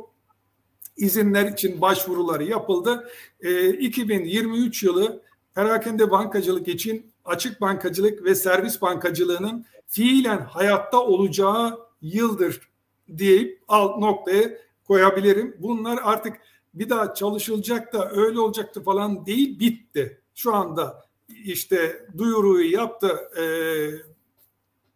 İzinler 0.96 1.46
için 1.52 1.80
başvuruları 1.80 2.44
yapıldı. 2.44 3.08
E, 3.40 3.70
2023 3.70 4.82
yılı 4.82 5.22
perakende 5.54 6.10
bankacılık 6.10 6.68
için 6.68 7.12
açık 7.24 7.60
bankacılık 7.60 8.24
ve 8.24 8.34
servis 8.34 8.82
bankacılığının 8.82 9.64
fiilen 9.86 10.38
hayatta 10.38 11.00
olacağı 11.00 11.78
yıldır 12.02 12.68
deyip 13.08 13.62
alt 13.68 13.98
noktaya 13.98 14.50
koyabilirim. 14.86 15.56
Bunlar 15.58 15.98
artık 16.02 16.36
bir 16.74 16.90
daha 16.90 17.14
çalışılacak 17.14 17.92
da 17.92 18.10
öyle 18.10 18.40
olacaktı 18.40 18.82
falan 18.82 19.26
değil 19.26 19.58
bitti. 19.60 20.20
Şu 20.34 20.54
anda 20.54 21.08
işte 21.44 22.06
duyuruyu 22.18 22.72
yaptı 22.72 23.08
e, 23.40 23.44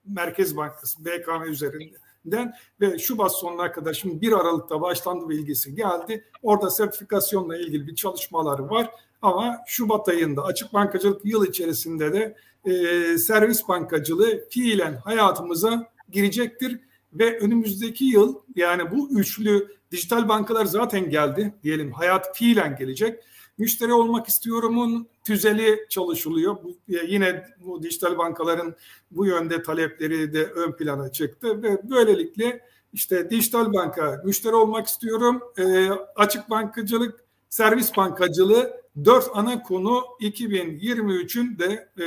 Merkez 0.05 0.57
Bankası 0.57 1.05
BKM 1.05 1.43
üzerinden 1.43 2.55
ve 2.81 2.99
Şubat 2.99 3.39
sonuna 3.39 3.73
kadar 3.73 3.95
şimdi 3.95 4.21
1 4.21 4.33
Aralık'ta 4.33 4.81
başlandı 4.81 5.29
bilgisi 5.29 5.75
geldi. 5.75 6.25
Orada 6.43 6.71
sertifikasyonla 6.71 7.57
ilgili 7.57 7.87
bir 7.87 7.95
çalışmalar 7.95 8.59
var 8.59 8.91
ama 9.23 9.59
Şubat 9.67 10.09
ayında 10.09 10.45
açık 10.45 10.73
bankacılık 10.73 11.25
yıl 11.25 11.47
içerisinde 11.47 12.13
de 12.13 12.37
e, 12.65 13.19
servis 13.19 13.69
bankacılığı 13.69 14.49
fiilen 14.51 14.95
hayatımıza 14.95 15.87
girecektir 16.11 16.81
ve 17.13 17.39
önümüzdeki 17.39 18.05
yıl 18.05 18.35
yani 18.57 18.91
bu 18.91 19.21
üçlü 19.21 19.77
dijital 19.91 20.29
bankalar 20.29 20.65
zaten 20.65 21.11
geldi 21.11 21.55
diyelim 21.63 21.93
hayat 21.93 22.37
fiilen 22.37 22.77
gelecek. 22.77 23.25
Müşteri 23.59 23.93
olmak 23.93 24.29
istiyorumun 24.29 25.09
tüzeli 25.25 25.87
çalışılıyor. 25.89 26.57
Bu, 26.65 26.77
yine 26.89 27.47
bu 27.61 27.83
dijital 27.83 28.19
bankaların 28.19 28.75
bu 29.11 29.27
yönde 29.27 29.63
talepleri 29.63 30.33
de 30.33 30.45
ön 30.45 30.73
plana 30.73 31.13
çıktı 31.13 31.63
ve 31.63 31.91
böylelikle 31.91 32.61
işte 32.93 33.31
dijital 33.31 33.73
banka, 33.73 34.23
müşteri 34.25 34.55
olmak 34.55 34.87
istiyorum, 34.87 35.43
e, 35.59 35.89
açık 36.17 36.51
bankacılık, 36.51 37.25
servis 37.49 37.97
bankacılığı 37.97 38.83
dört 39.05 39.29
ana 39.35 39.63
konu 39.63 40.03
2023'ün 40.21 41.59
de 41.59 41.89
e, 41.99 42.07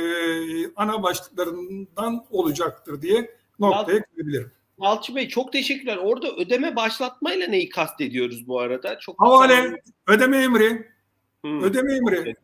ana 0.76 1.02
başlıklarından 1.02 2.24
olacaktır 2.30 3.02
diye 3.02 3.36
noktaya 3.58 4.02
koyabilirim. 4.02 4.52
Yalçın 4.82 5.16
Bey 5.16 5.28
çok 5.28 5.52
teşekkürler. 5.52 5.96
Orada 5.96 6.36
ödeme 6.36 6.76
başlatmayla 6.76 7.46
neyi 7.46 7.68
kastediyoruz 7.68 8.48
bu 8.48 8.60
arada? 8.60 8.98
Çok 8.98 9.20
Havale, 9.20 9.82
ödeme 10.06 10.42
emri, 10.42 10.90
hmm. 11.42 11.62
ödeme 11.62 11.96
emri. 11.96 12.34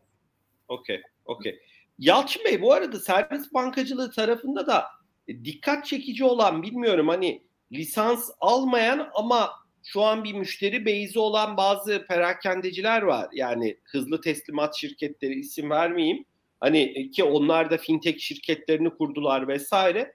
Okey, 0.73 1.03
okey. 1.25 1.61
Yalçın 1.99 2.45
Bey 2.45 2.63
bu 2.63 2.73
arada 2.73 3.01
servis 3.01 3.55
bankacılığı 3.55 4.11
tarafında 4.11 4.67
da 4.67 4.87
dikkat 5.29 5.87
çekici 5.87 6.25
olan 6.25 6.63
bilmiyorum 6.63 7.09
hani 7.09 7.43
lisans 7.73 8.31
almayan 8.41 9.11
ama 9.15 9.51
şu 9.85 10.03
an 10.03 10.25
bir 10.25 10.35
müşteri 10.35 10.87
beyzi 10.87 11.19
olan 11.19 11.57
bazı 11.57 12.07
perakendeciler 12.07 13.03
var. 13.03 13.29
Yani 13.33 13.79
hızlı 13.85 14.21
teslimat 14.21 14.77
şirketleri 14.77 15.35
isim 15.35 15.71
vermeyeyim. 15.71 16.25
Hani 16.61 17.11
ki 17.11 17.25
onlar 17.25 17.71
da 17.71 17.79
fintech 17.79 18.21
şirketlerini 18.21 18.91
kurdular 18.91 19.49
vesaire. 19.49 20.15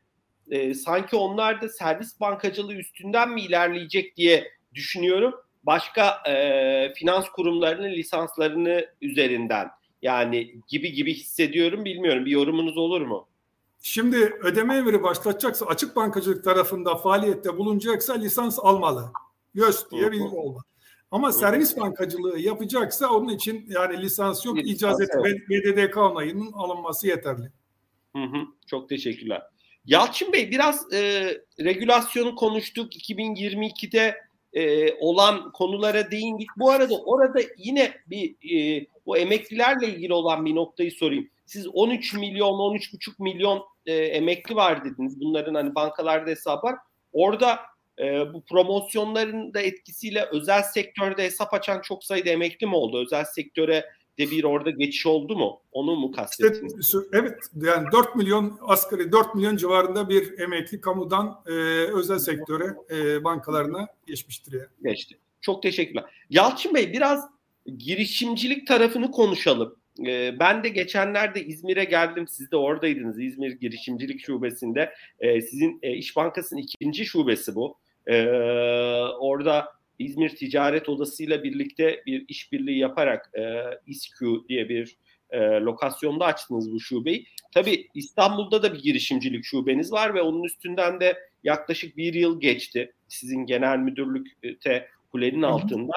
Ee, 0.51 0.73
sanki 0.73 1.15
onlar 1.15 1.61
da 1.61 1.69
servis 1.69 2.19
bankacılığı 2.19 2.75
üstünden 2.75 3.29
mi 3.29 3.41
ilerleyecek 3.41 4.17
diye 4.17 4.51
düşünüyorum. 4.73 5.35
Başka 5.63 6.23
e, 6.29 6.93
finans 6.93 7.29
kurumlarının 7.29 7.91
lisanslarını 7.91 8.85
üzerinden 9.01 9.69
yani 10.01 10.61
gibi 10.67 10.91
gibi 10.93 11.13
hissediyorum. 11.13 11.85
Bilmiyorum 11.85 12.25
bir 12.25 12.31
yorumunuz 12.31 12.77
olur 12.77 13.01
mu? 13.01 13.27
Şimdi 13.81 14.17
ödeme 14.43 14.77
emri 14.77 15.03
başlatacaksa 15.03 15.65
açık 15.65 15.95
bankacılık 15.95 16.43
tarafında 16.43 16.95
faaliyette 16.95 17.57
bulunacaksa 17.57 18.13
lisans 18.13 18.59
almalı. 18.61 19.11
YÖS 19.53 19.91
diye 19.91 20.11
bir 20.11 20.19
olmalı. 20.19 20.63
Ama 21.11 21.31
servis 21.31 21.77
bankacılığı 21.77 22.39
yapacaksa 22.39 23.09
onun 23.09 23.29
için 23.29 23.65
yani 23.69 24.01
lisans 24.01 24.45
yok, 24.45 24.57
lisans, 24.57 24.75
icazet 24.75 25.09
evet. 25.15 25.49
BDDK 25.49 25.97
onayının 25.97 26.51
alınması 26.51 27.07
yeterli. 27.07 27.51
Hı 28.15 28.23
hı, 28.23 28.45
çok 28.67 28.89
teşekkürler. 28.89 29.41
Yalçın 29.85 30.33
Bey 30.33 30.51
biraz 30.51 30.93
e, 30.93 31.31
regülasyonu 31.59 32.35
konuştuk. 32.35 32.95
2022'de 32.95 34.15
e, 34.53 34.93
olan 34.93 35.51
konulara 35.51 36.11
değindik. 36.11 36.49
Bu 36.57 36.71
arada 36.71 36.97
orada 36.97 37.39
yine 37.57 37.93
bir 38.07 38.35
e, 38.55 38.85
o 39.05 39.17
emeklilerle 39.17 39.87
ilgili 39.87 40.13
olan 40.13 40.45
bir 40.45 40.55
noktayı 40.55 40.91
sorayım. 40.91 41.29
Siz 41.45 41.67
13 41.67 42.13
milyon, 42.13 42.53
13,5 42.53 43.23
milyon 43.23 43.63
e, 43.85 43.95
emekli 43.95 44.55
var 44.55 44.85
dediniz. 44.85 45.19
Bunların 45.19 45.55
hani 45.55 45.75
bankalarda 45.75 46.29
hesap 46.29 46.63
var. 46.63 46.75
Orada 47.13 47.59
e, 47.99 48.33
bu 48.33 48.43
promosyonların 48.43 49.53
da 49.53 49.61
etkisiyle 49.61 50.25
özel 50.31 50.63
sektörde 50.63 51.23
hesap 51.23 51.53
açan 51.53 51.81
çok 51.81 52.03
sayıda 52.03 52.29
emekli 52.29 52.67
mi 52.67 52.75
oldu? 52.75 53.03
Özel 53.05 53.25
sektöre 53.25 53.85
de 54.17 54.31
bir 54.31 54.43
orada 54.43 54.69
geçiş 54.69 55.05
oldu 55.05 55.35
mu? 55.35 55.61
Onu 55.71 55.95
mu 55.95 56.11
kastettiniz? 56.11 56.75
İşte, 56.79 56.97
evet 57.13 57.39
yani 57.55 57.87
4 57.91 58.15
milyon 58.15 58.57
asgari 58.61 59.11
4 59.11 59.35
milyon 59.35 59.57
civarında 59.57 60.09
bir 60.09 60.39
emekli 60.39 60.81
kamudan 60.81 61.41
e, 61.47 61.51
özel 61.93 62.19
sektöre 62.19 62.75
e, 62.91 63.23
bankalarına 63.23 63.87
geçmiştir 64.07 64.53
yani. 64.53 64.67
Geçti. 64.83 65.17
Çok 65.41 65.63
teşekkürler. 65.63 66.03
Yalçın 66.29 66.73
Bey 66.73 66.93
biraz 66.93 67.29
girişimcilik 67.77 68.67
tarafını 68.67 69.11
konuşalım. 69.11 69.75
E, 70.05 70.39
ben 70.39 70.63
de 70.63 70.69
geçenlerde 70.69 71.45
İzmir'e 71.45 71.83
geldim. 71.83 72.27
Siz 72.27 72.51
de 72.51 72.57
oradaydınız 72.57 73.19
İzmir 73.19 73.51
Girişimcilik 73.51 74.25
Şubesi'nde. 74.25 74.93
E, 75.19 75.41
sizin 75.41 75.79
e, 75.81 75.93
İş 75.93 76.15
Bankası'nın 76.15 76.61
ikinci 76.61 77.05
şubesi 77.05 77.55
bu. 77.55 77.77
E, 78.07 78.27
orada 79.19 79.76
İzmir 79.99 80.29
Ticaret 80.29 80.89
Odası 80.89 81.23
ile 81.23 81.43
birlikte 81.43 82.03
bir 82.05 82.25
işbirliği 82.27 82.79
yaparak 82.79 83.31
e, 83.37 83.63
İSKÜ 83.87 84.41
diye 84.49 84.69
bir 84.69 84.97
e, 85.29 85.39
lokasyonda 85.39 86.25
açtınız 86.25 86.71
bu 86.71 86.79
şubeyi. 86.79 87.25
Tabii 87.53 87.87
İstanbul'da 87.93 88.63
da 88.63 88.73
bir 88.73 88.79
girişimcilik 88.79 89.45
şubeniz 89.45 89.91
var 89.91 90.13
ve 90.13 90.21
onun 90.21 90.43
üstünden 90.43 90.99
de 90.99 91.17
yaklaşık 91.43 91.97
bir 91.97 92.13
yıl 92.13 92.41
geçti. 92.41 92.93
Sizin 93.07 93.45
genel 93.45 93.77
müdürlükte 93.77 94.87
kulenin 95.11 95.41
altında. 95.41 95.93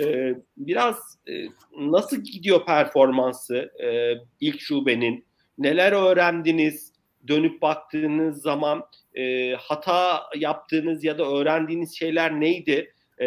E, 0.00 0.34
biraz 0.56 1.18
e, 1.28 1.32
nasıl 1.78 2.16
gidiyor 2.16 2.66
performansı 2.66 3.70
e, 3.84 4.14
ilk 4.40 4.60
şubenin? 4.60 5.24
Neler 5.58 5.92
öğrendiniz? 5.92 6.94
Dönüp 7.28 7.62
baktığınız 7.62 8.42
zaman 8.42 8.84
e, 9.14 9.54
hata 9.54 10.22
yaptığınız 10.36 11.04
ya 11.04 11.18
da 11.18 11.30
öğrendiğiniz 11.30 11.98
şeyler 11.98 12.40
neydi? 12.40 12.93
E, 13.20 13.26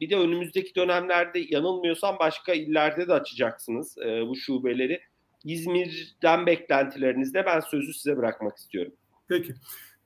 bir 0.00 0.10
de 0.10 0.16
önümüzdeki 0.16 0.74
dönemlerde 0.74 1.46
yanılmıyorsam 1.48 2.16
başka 2.18 2.52
illerde 2.52 3.08
de 3.08 3.12
açacaksınız 3.12 3.98
e, 3.98 4.26
bu 4.26 4.36
şubeleri. 4.36 5.00
İzmir'den 5.44 6.46
beklentilerinizde 6.46 7.46
ben 7.46 7.60
sözü 7.60 7.94
size 7.94 8.16
bırakmak 8.16 8.56
istiyorum. 8.56 8.92
Peki. 9.28 9.54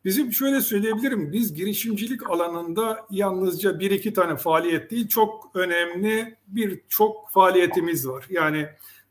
Bizim 0.05 0.33
şöyle 0.33 0.61
söyleyebilirim, 0.61 1.33
biz 1.33 1.55
girişimcilik 1.55 2.31
alanında 2.31 3.07
yalnızca 3.11 3.79
bir 3.79 3.91
iki 3.91 4.12
tane 4.12 4.37
faaliyet 4.37 4.91
değil, 4.91 5.09
çok 5.09 5.51
önemli 5.55 6.37
bir 6.47 6.81
çok 6.88 7.31
faaliyetimiz 7.31 8.09
var. 8.09 8.27
Yani 8.31 8.67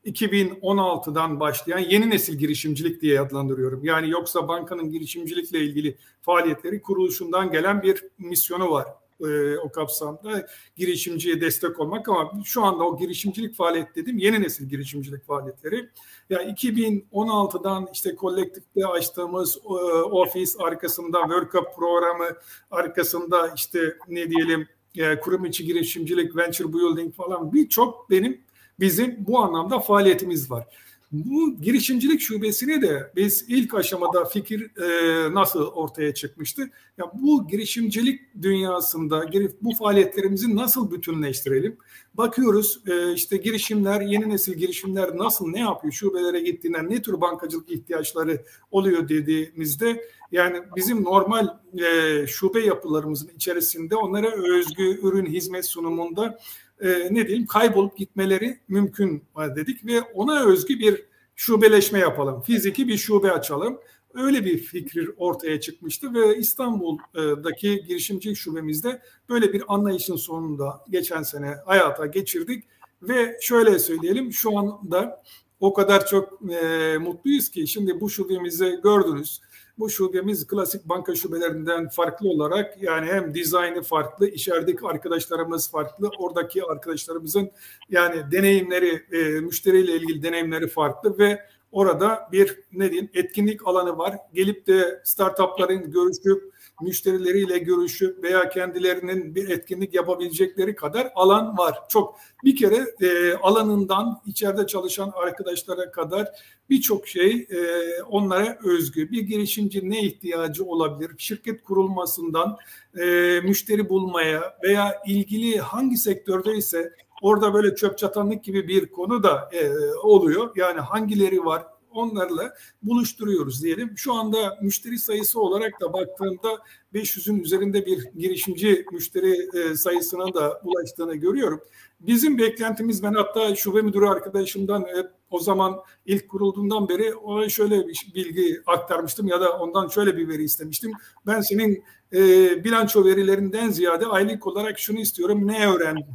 2016'dan 0.05 1.39
başlayan 1.39 1.79
yeni 1.79 2.09
nesil 2.09 2.37
girişimcilik 2.37 3.01
diye 3.01 3.19
adlandırıyorum. 3.19 3.83
Yani 3.83 4.09
yoksa 4.09 4.47
bankanın 4.47 4.89
girişimcilikle 4.89 5.59
ilgili 5.59 5.97
faaliyetleri 6.21 6.81
kuruluşundan 6.81 7.51
gelen 7.51 7.81
bir 7.81 8.03
misyonu 8.17 8.71
var 8.71 8.87
e, 9.27 9.57
o 9.57 9.71
kapsamda 9.71 10.47
girişimciye 10.75 11.41
destek 11.41 11.79
olmak 11.79 12.09
ama 12.09 12.31
şu 12.45 12.63
anda 12.63 12.83
o 12.83 12.97
girişimcilik 12.97 13.55
faaliyet 13.55 13.95
dedim 13.95 14.17
yeni 14.17 14.41
nesil 14.41 14.69
girişimcilik 14.69 15.25
faaliyetleri. 15.25 15.89
Ya 16.29 16.43
2016'dan 16.43 17.87
işte 17.93 18.15
kolektifte 18.15 18.87
açtığımız 18.87 19.57
e, 19.57 19.69
ofis 20.01 20.55
arkasında 20.59 21.21
Work 21.21 21.75
programı 21.75 22.27
arkasında 22.71 23.53
işte 23.55 23.97
ne 24.07 24.29
diyelim 24.29 24.67
e, 24.97 25.19
kurum 25.19 25.45
içi 25.45 25.65
girişimcilik, 25.65 26.35
venture 26.35 26.73
building 26.73 27.15
falan 27.15 27.53
birçok 27.53 28.09
benim 28.09 28.41
bizim 28.79 29.15
bu 29.19 29.39
anlamda 29.39 29.79
faaliyetimiz 29.79 30.51
var. 30.51 30.67
Bu 31.11 31.61
girişimcilik 31.61 32.21
şubesine 32.21 32.81
de 32.81 33.11
biz 33.15 33.45
ilk 33.47 33.73
aşamada 33.73 34.25
fikir 34.25 34.71
e, 34.81 35.33
nasıl 35.33 35.65
ortaya 35.65 36.13
çıkmıştı? 36.13 36.69
Ya 36.97 37.05
bu 37.13 37.47
girişimcilik 37.47 38.21
dünyasında 38.41 39.25
bu 39.61 39.75
faaliyetlerimizi 39.75 40.55
nasıl 40.55 40.91
bütünleştirelim? 40.91 41.77
Bakıyoruz 42.13 42.81
e, 42.87 43.13
işte 43.13 43.37
girişimler, 43.37 44.01
yeni 44.01 44.29
nesil 44.29 44.53
girişimler 44.53 45.17
nasıl 45.17 45.47
ne 45.47 45.59
yapıyor? 45.59 45.93
Şubelere 45.93 46.39
gittiğinde 46.39 46.89
ne 46.89 47.01
tür 47.01 47.21
bankacılık 47.21 47.71
ihtiyaçları 47.71 48.43
oluyor 48.71 49.09
dediğimizde 49.09 50.01
yani 50.31 50.61
bizim 50.75 51.03
normal 51.03 51.47
e, 51.77 52.27
şube 52.27 52.59
yapılarımızın 52.59 53.31
içerisinde 53.35 53.95
onlara 53.95 54.31
özgü 54.31 54.99
ürün 55.01 55.25
hizmet 55.25 55.65
sunumunda 55.65 56.39
e, 56.81 57.07
ne 57.11 57.27
diyelim 57.27 57.45
kaybolup 57.45 57.97
gitmeleri 57.97 58.59
mümkün 58.67 59.23
dedik 59.55 59.85
ve 59.85 60.01
ona 60.01 60.45
özgü 60.45 60.79
bir 60.79 61.05
şubeleşme 61.35 61.99
yapalım. 61.99 62.41
Fiziki 62.41 62.87
bir 62.87 62.97
şube 62.97 63.31
açalım. 63.31 63.79
Öyle 64.13 64.45
bir 64.45 64.57
fikir 64.57 65.09
ortaya 65.17 65.59
çıkmıştı 65.59 66.13
ve 66.13 66.37
İstanbul'daki 66.37 67.83
girişimcilik 67.87 68.37
şubemizde 68.37 69.01
böyle 69.29 69.53
bir 69.53 69.63
anlayışın 69.67 70.15
sonunda 70.15 70.85
geçen 70.89 71.23
sene 71.23 71.55
hayata 71.65 72.05
geçirdik 72.05 72.63
ve 73.01 73.37
şöyle 73.41 73.79
söyleyelim 73.79 74.33
şu 74.33 74.57
anda 74.57 75.23
o 75.59 75.73
kadar 75.73 76.05
çok 76.05 76.51
e, 76.51 76.97
mutluyuz 76.97 77.49
ki 77.49 77.67
şimdi 77.67 78.01
bu 78.01 78.09
şubemizi 78.09 78.79
gördünüz 78.83 79.41
bu 79.79 79.89
şubemiz 79.89 80.47
klasik 80.47 80.89
banka 80.89 81.15
şubelerinden 81.15 81.89
farklı 81.89 82.29
olarak 82.29 82.81
yani 82.81 83.07
hem 83.07 83.33
dizaynı 83.33 83.81
farklı, 83.81 84.27
içerideki 84.27 84.87
arkadaşlarımız 84.87 85.71
farklı, 85.71 86.09
oradaki 86.19 86.63
arkadaşlarımızın 86.63 87.51
yani 87.89 88.31
deneyimleri, 88.31 89.03
e, 89.11 89.39
müşteriyle 89.41 89.95
ilgili 89.95 90.23
deneyimleri 90.23 90.67
farklı 90.67 91.17
ve 91.17 91.39
orada 91.71 92.29
bir 92.31 92.59
ne 92.73 92.91
diyeyim 92.91 93.09
etkinlik 93.13 93.67
alanı 93.67 93.97
var. 93.97 94.17
Gelip 94.33 94.67
de 94.67 95.01
startupların 95.03 95.91
görüşüp 95.91 96.50
müşterileriyle 96.81 97.57
görüşüp 97.57 98.23
veya 98.23 98.49
kendilerinin 98.49 99.35
bir 99.35 99.49
etkinlik 99.49 99.93
yapabilecekleri 99.93 100.75
kadar 100.75 101.11
alan 101.15 101.57
var. 101.57 101.79
Çok 101.89 102.15
bir 102.43 102.55
kere 102.55 102.85
e, 103.01 103.33
alanından 103.33 104.21
içeride 104.25 104.67
çalışan 104.67 105.11
arkadaşlara 105.15 105.91
kadar 105.91 106.27
birçok 106.69 107.07
şey 107.07 107.47
e, 107.49 107.57
onlara 108.03 108.57
özgü. 108.63 109.11
Bir 109.11 109.21
girişimci 109.21 109.89
ne 109.89 110.01
ihtiyacı 110.01 110.65
olabilir? 110.65 111.11
Şirket 111.17 111.63
kurulmasından 111.63 112.57
e, 112.99 113.05
müşteri 113.43 113.89
bulmaya 113.89 114.57
veya 114.63 115.01
ilgili 115.07 115.59
hangi 115.59 115.97
sektördeyse 115.97 116.91
orada 117.21 117.53
böyle 117.53 117.75
çöp 117.75 117.97
çatanlık 117.97 118.43
gibi 118.43 118.67
bir 118.67 118.85
konu 118.85 119.23
da 119.23 119.49
e, 119.53 119.69
oluyor. 119.95 120.51
Yani 120.55 120.79
hangileri 120.79 121.45
var? 121.45 121.65
Onlarla 121.93 122.53
buluşturuyoruz 122.83 123.63
diyelim. 123.63 123.93
Şu 123.97 124.13
anda 124.13 124.57
müşteri 124.61 124.99
sayısı 124.99 125.41
olarak 125.41 125.81
da 125.81 125.93
baktığımda 125.93 126.59
500'ün 126.93 127.39
üzerinde 127.39 127.85
bir 127.85 128.03
girişimci 128.17 128.85
müşteri 128.91 129.49
e, 129.59 129.75
sayısına 129.75 130.33
da 130.33 130.61
ulaştığını 130.63 131.15
görüyorum. 131.15 131.61
Bizim 131.99 132.37
beklentimiz 132.37 133.03
ben 133.03 133.13
hatta 133.13 133.55
şube 133.55 133.81
müdürü 133.81 134.05
arkadaşımdan 134.05 134.85
hep 134.95 135.11
o 135.29 135.39
zaman 135.39 135.79
ilk 136.05 136.29
kurulduğundan 136.29 136.89
beri 136.89 137.15
ona 137.15 137.49
şöyle 137.49 137.87
bir 137.87 138.11
bilgi 138.15 138.61
aktarmıştım 138.65 139.27
ya 139.27 139.41
da 139.41 139.57
ondan 139.59 139.87
şöyle 139.87 140.17
bir 140.17 140.27
veri 140.27 140.43
istemiştim. 140.43 140.91
Ben 141.27 141.41
senin 141.41 141.83
e, 142.13 142.19
bilanço 142.63 143.05
verilerinden 143.05 143.69
ziyade 143.69 144.05
aylık 144.05 144.47
olarak 144.47 144.79
şunu 144.79 144.99
istiyorum. 144.99 145.47
Ne 145.47 145.67
öğrendin? 145.67 146.05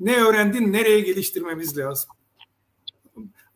Ne 0.00 0.16
öğrendin? 0.16 0.72
Nereye 0.72 1.00
geliştirmemiz 1.00 1.78
lazım? 1.78 2.10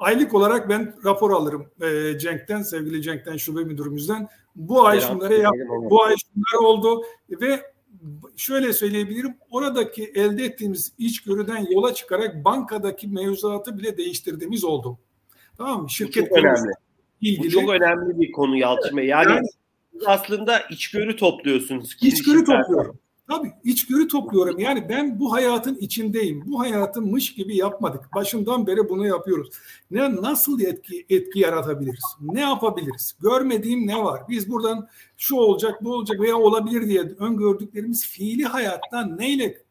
Aylık 0.02 0.34
olarak 0.34 0.68
ben 0.68 0.94
rapor 1.04 1.30
alırım 1.30 1.66
e, 1.80 2.18
Cenk'ten, 2.18 2.62
sevgili 2.62 3.02
Cenk'ten, 3.02 3.36
şube 3.36 3.64
müdürümüzden. 3.64 4.28
Bu 4.56 4.86
ay 4.86 5.00
şunları 5.00 5.34
yaptık, 5.34 5.68
bu 5.90 6.02
ay 6.02 6.14
şunlar 6.16 6.68
oldu 6.68 7.02
ve 7.30 7.72
şöyle 8.36 8.72
söyleyebilirim. 8.72 9.34
Oradaki 9.50 10.04
elde 10.04 10.44
ettiğimiz 10.44 10.92
içgörüden 10.98 11.66
yola 11.70 11.94
çıkarak 11.94 12.44
bankadaki 12.44 13.08
mevzuatı 13.08 13.78
bile 13.78 13.96
değiştirdiğimiz 13.96 14.64
oldu. 14.64 14.98
Tamam 15.58 15.82
mı? 15.82 15.90
Şirket 15.90 16.28
çok 16.28 16.38
önemli. 16.38 16.72
Ilgili. 17.20 17.46
Bu 17.46 17.50
çok 17.50 17.70
önemli 17.70 18.20
bir 18.20 18.32
konu 18.32 18.56
Yalçın 18.56 18.96
Bey. 18.96 19.06
Yani, 19.06 19.30
yani 19.30 19.46
aslında 20.06 20.60
içgörü 20.60 21.16
topluyorsunuz. 21.16 21.96
İçgörü 22.02 22.44
topluyorum. 22.44 22.98
Tabii 23.36 23.52
içgörü 23.64 24.08
topluyorum. 24.08 24.58
Yani 24.58 24.88
ben 24.88 25.20
bu 25.20 25.32
hayatın 25.32 25.74
içindeyim. 25.74 26.44
Bu 26.46 26.60
hayatı 26.60 27.02
mış 27.02 27.34
gibi 27.34 27.56
yapmadık. 27.56 28.00
Başından 28.14 28.66
beri 28.66 28.88
bunu 28.88 29.06
yapıyoruz. 29.06 29.48
Ne 29.90 30.16
nasıl 30.16 30.60
etki 30.60 31.06
etki 31.10 31.38
yaratabiliriz? 31.38 32.04
Ne 32.20 32.40
yapabiliriz? 32.40 33.16
Görmediğim 33.22 33.86
ne 33.86 34.04
var? 34.04 34.22
Biz 34.28 34.50
buradan 34.50 34.88
şu 35.16 35.36
olacak, 35.36 35.84
bu 35.84 35.94
olacak 35.94 36.20
veya 36.20 36.36
olabilir 36.36 36.88
diye 36.88 37.00
öngördüklerimiz 37.00 38.06
fiili 38.06 38.44
hayattan 38.44 39.18
neyle 39.18 39.62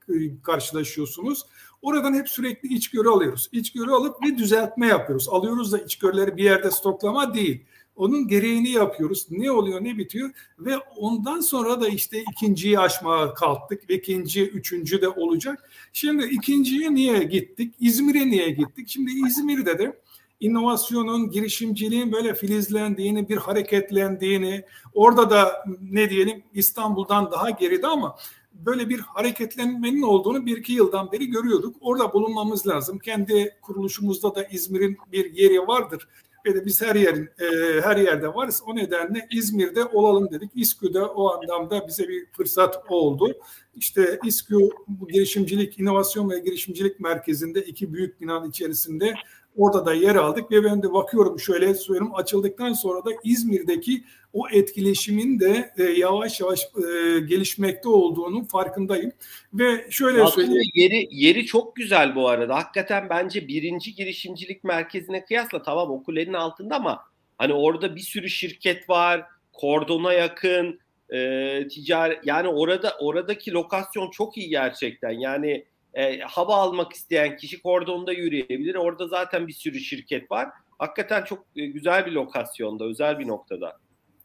karşılaşıyorsunuz? 0.44 1.46
Oradan 1.82 2.14
hep 2.14 2.30
sürekli 2.30 2.74
içgörü 2.74 3.10
alıyoruz. 3.10 3.50
İçgörü 3.52 3.92
alıp 3.92 4.22
bir 4.22 4.38
düzeltme 4.38 4.88
yapıyoruz. 4.88 5.30
Alıyoruz 5.30 5.72
da 5.72 5.78
içgörüleri 5.78 6.38
bir 6.38 6.44
yerde 6.44 6.72
stoklama 6.72 7.34
değil. 7.34 7.66
Onun 7.96 8.28
gereğini 8.28 8.70
yapıyoruz. 8.70 9.28
Ne 9.30 9.52
oluyor 9.52 9.84
ne 9.84 9.98
bitiyor 9.98 10.32
ve 10.60 10.78
ondan 10.78 11.42
sonra 11.42 11.82
da 11.82 11.88
işte 11.88 12.24
ikinciyi 12.32 12.80
aşmaya 12.80 13.34
kalktık. 13.34 13.82
ikinci, 13.90 14.48
üçüncü 14.50 15.02
de 15.02 15.08
olacak. 15.10 15.70
Şimdi 15.94 16.26
ikinciye 16.26 16.94
niye 16.94 17.24
gittik? 17.24 17.76
İzmir'e 17.80 18.28
niye 18.28 18.50
gittik? 18.50 18.90
Şimdi 18.90 19.12
İzmir'de 19.12 19.80
de 19.80 20.02
inovasyonun, 20.40 21.32
girişimciliğin 21.32 22.12
böyle 22.12 22.36
filizlendiğini, 22.36 23.30
bir 23.30 23.38
hareketlendiğini, 23.38 24.64
orada 24.94 25.30
da 25.30 25.66
ne 25.82 26.10
diyelim 26.10 26.44
İstanbul'dan 26.54 27.32
daha 27.32 27.50
geride 27.50 27.88
ama 27.88 28.16
böyle 28.54 28.90
bir 28.90 29.00
hareketlenmenin 29.00 30.02
olduğunu 30.02 30.46
bir 30.46 30.58
iki 30.58 30.74
yıldan 30.74 31.12
beri 31.12 31.28
görüyorduk. 31.28 31.76
Orada 31.82 32.14
bulunmamız 32.14 32.68
lazım. 32.68 33.00
Kendi 33.00 33.58
kuruluşumuzda 33.62 34.36
da 34.36 34.44
İzmir'in 34.44 34.98
bir 35.12 35.34
yeri 35.34 35.60
vardır 35.60 36.08
ve 36.46 36.56
de 36.56 36.66
biz 36.66 36.82
her 36.82 36.96
yerin 36.96 37.30
e, 37.40 37.82
her 37.82 37.98
yerde 37.98 38.28
varız. 38.28 38.64
O 38.68 38.76
nedenle 38.76 39.28
İzmir'de 39.32 39.86
olalım 39.86 40.32
dedik. 40.32 40.52
İSKÜ'de 40.56 41.02
o 41.02 41.30
anlamda 41.30 41.88
bize 41.88 42.08
bir 42.08 42.26
fırsat 42.32 42.84
oldu. 42.90 43.34
İşte 43.76 44.20
İSKÜ 44.24 44.70
girişimcilik, 45.10 45.80
inovasyon 45.80 46.30
ve 46.30 46.40
girişimcilik 46.40 47.00
merkezinde 47.00 47.62
iki 47.62 47.94
büyük 47.94 48.22
binanın 48.22 48.50
içerisinde 48.50 49.14
Orada 49.58 49.86
da 49.86 49.94
yer 49.94 50.16
aldık 50.16 50.52
ve 50.52 50.64
ben 50.64 50.84
de 50.84 50.94
bakıyorum 50.94 51.40
şöyle 51.40 51.76
söyleyeyim 51.76 52.16
açıldıktan 52.16 52.74
sonra 52.74 53.06
da 53.06 53.10
İzmir'deki 53.24 54.04
o 54.34 54.50
etkileşimin 54.50 55.40
de 55.40 55.74
e, 55.78 55.84
yavaş 55.84 56.40
yavaş 56.40 56.60
e, 56.62 57.20
gelişmekte 57.20 57.90
olduğunu 57.90 58.48
farkındayım. 58.48 59.12
Ve 59.54 59.92
şöyle 59.92 60.24
Aslında 60.24 60.48
söyleyeyim. 60.48 60.72
Yeri, 60.74 61.08
yeri 61.12 61.46
çok 61.46 61.76
güzel 61.76 62.16
bu 62.16 62.30
arada. 62.30 62.56
Hakikaten 62.56 63.10
bence 63.10 63.48
birinci 63.48 63.96
girişimcilik 63.96 64.64
merkezine 64.64 65.26
kıyasla 65.26 65.64
tamam 65.64 65.92
o 65.92 66.04
kulenin 66.04 66.34
altında 66.34 66.76
ama 66.76 67.04
hani 67.38 67.54
orada 67.54 67.96
bir 67.96 68.02
sürü 68.02 68.30
şirket 68.30 68.90
var. 68.90 69.26
Kordona 69.54 70.14
yakın, 70.14 70.80
e, 71.14 71.68
ticari 71.68 72.20
yani 72.24 72.48
orada 72.48 72.98
oradaki 73.00 73.52
lokasyon 73.54 74.12
çok 74.12 74.38
iyi 74.38 74.50
gerçekten. 74.50 75.12
Yani 75.12 75.66
e, 75.94 76.20
hava 76.20 76.56
almak 76.56 76.94
isteyen 76.94 77.38
kişi 77.38 77.62
kordonda 77.62 78.14
yürüyebilir. 78.14 78.76
Orada 78.76 79.08
zaten 79.08 79.48
bir 79.48 79.54
sürü 79.54 79.80
şirket 79.80 80.32
var. 80.32 80.50
Hakikaten 80.80 81.24
çok 81.24 81.46
e, 81.56 81.66
güzel 81.66 82.06
bir 82.06 82.12
lokasyonda, 82.12 82.86
özel 82.86 83.20
bir 83.20 83.28
noktada. 83.28 83.80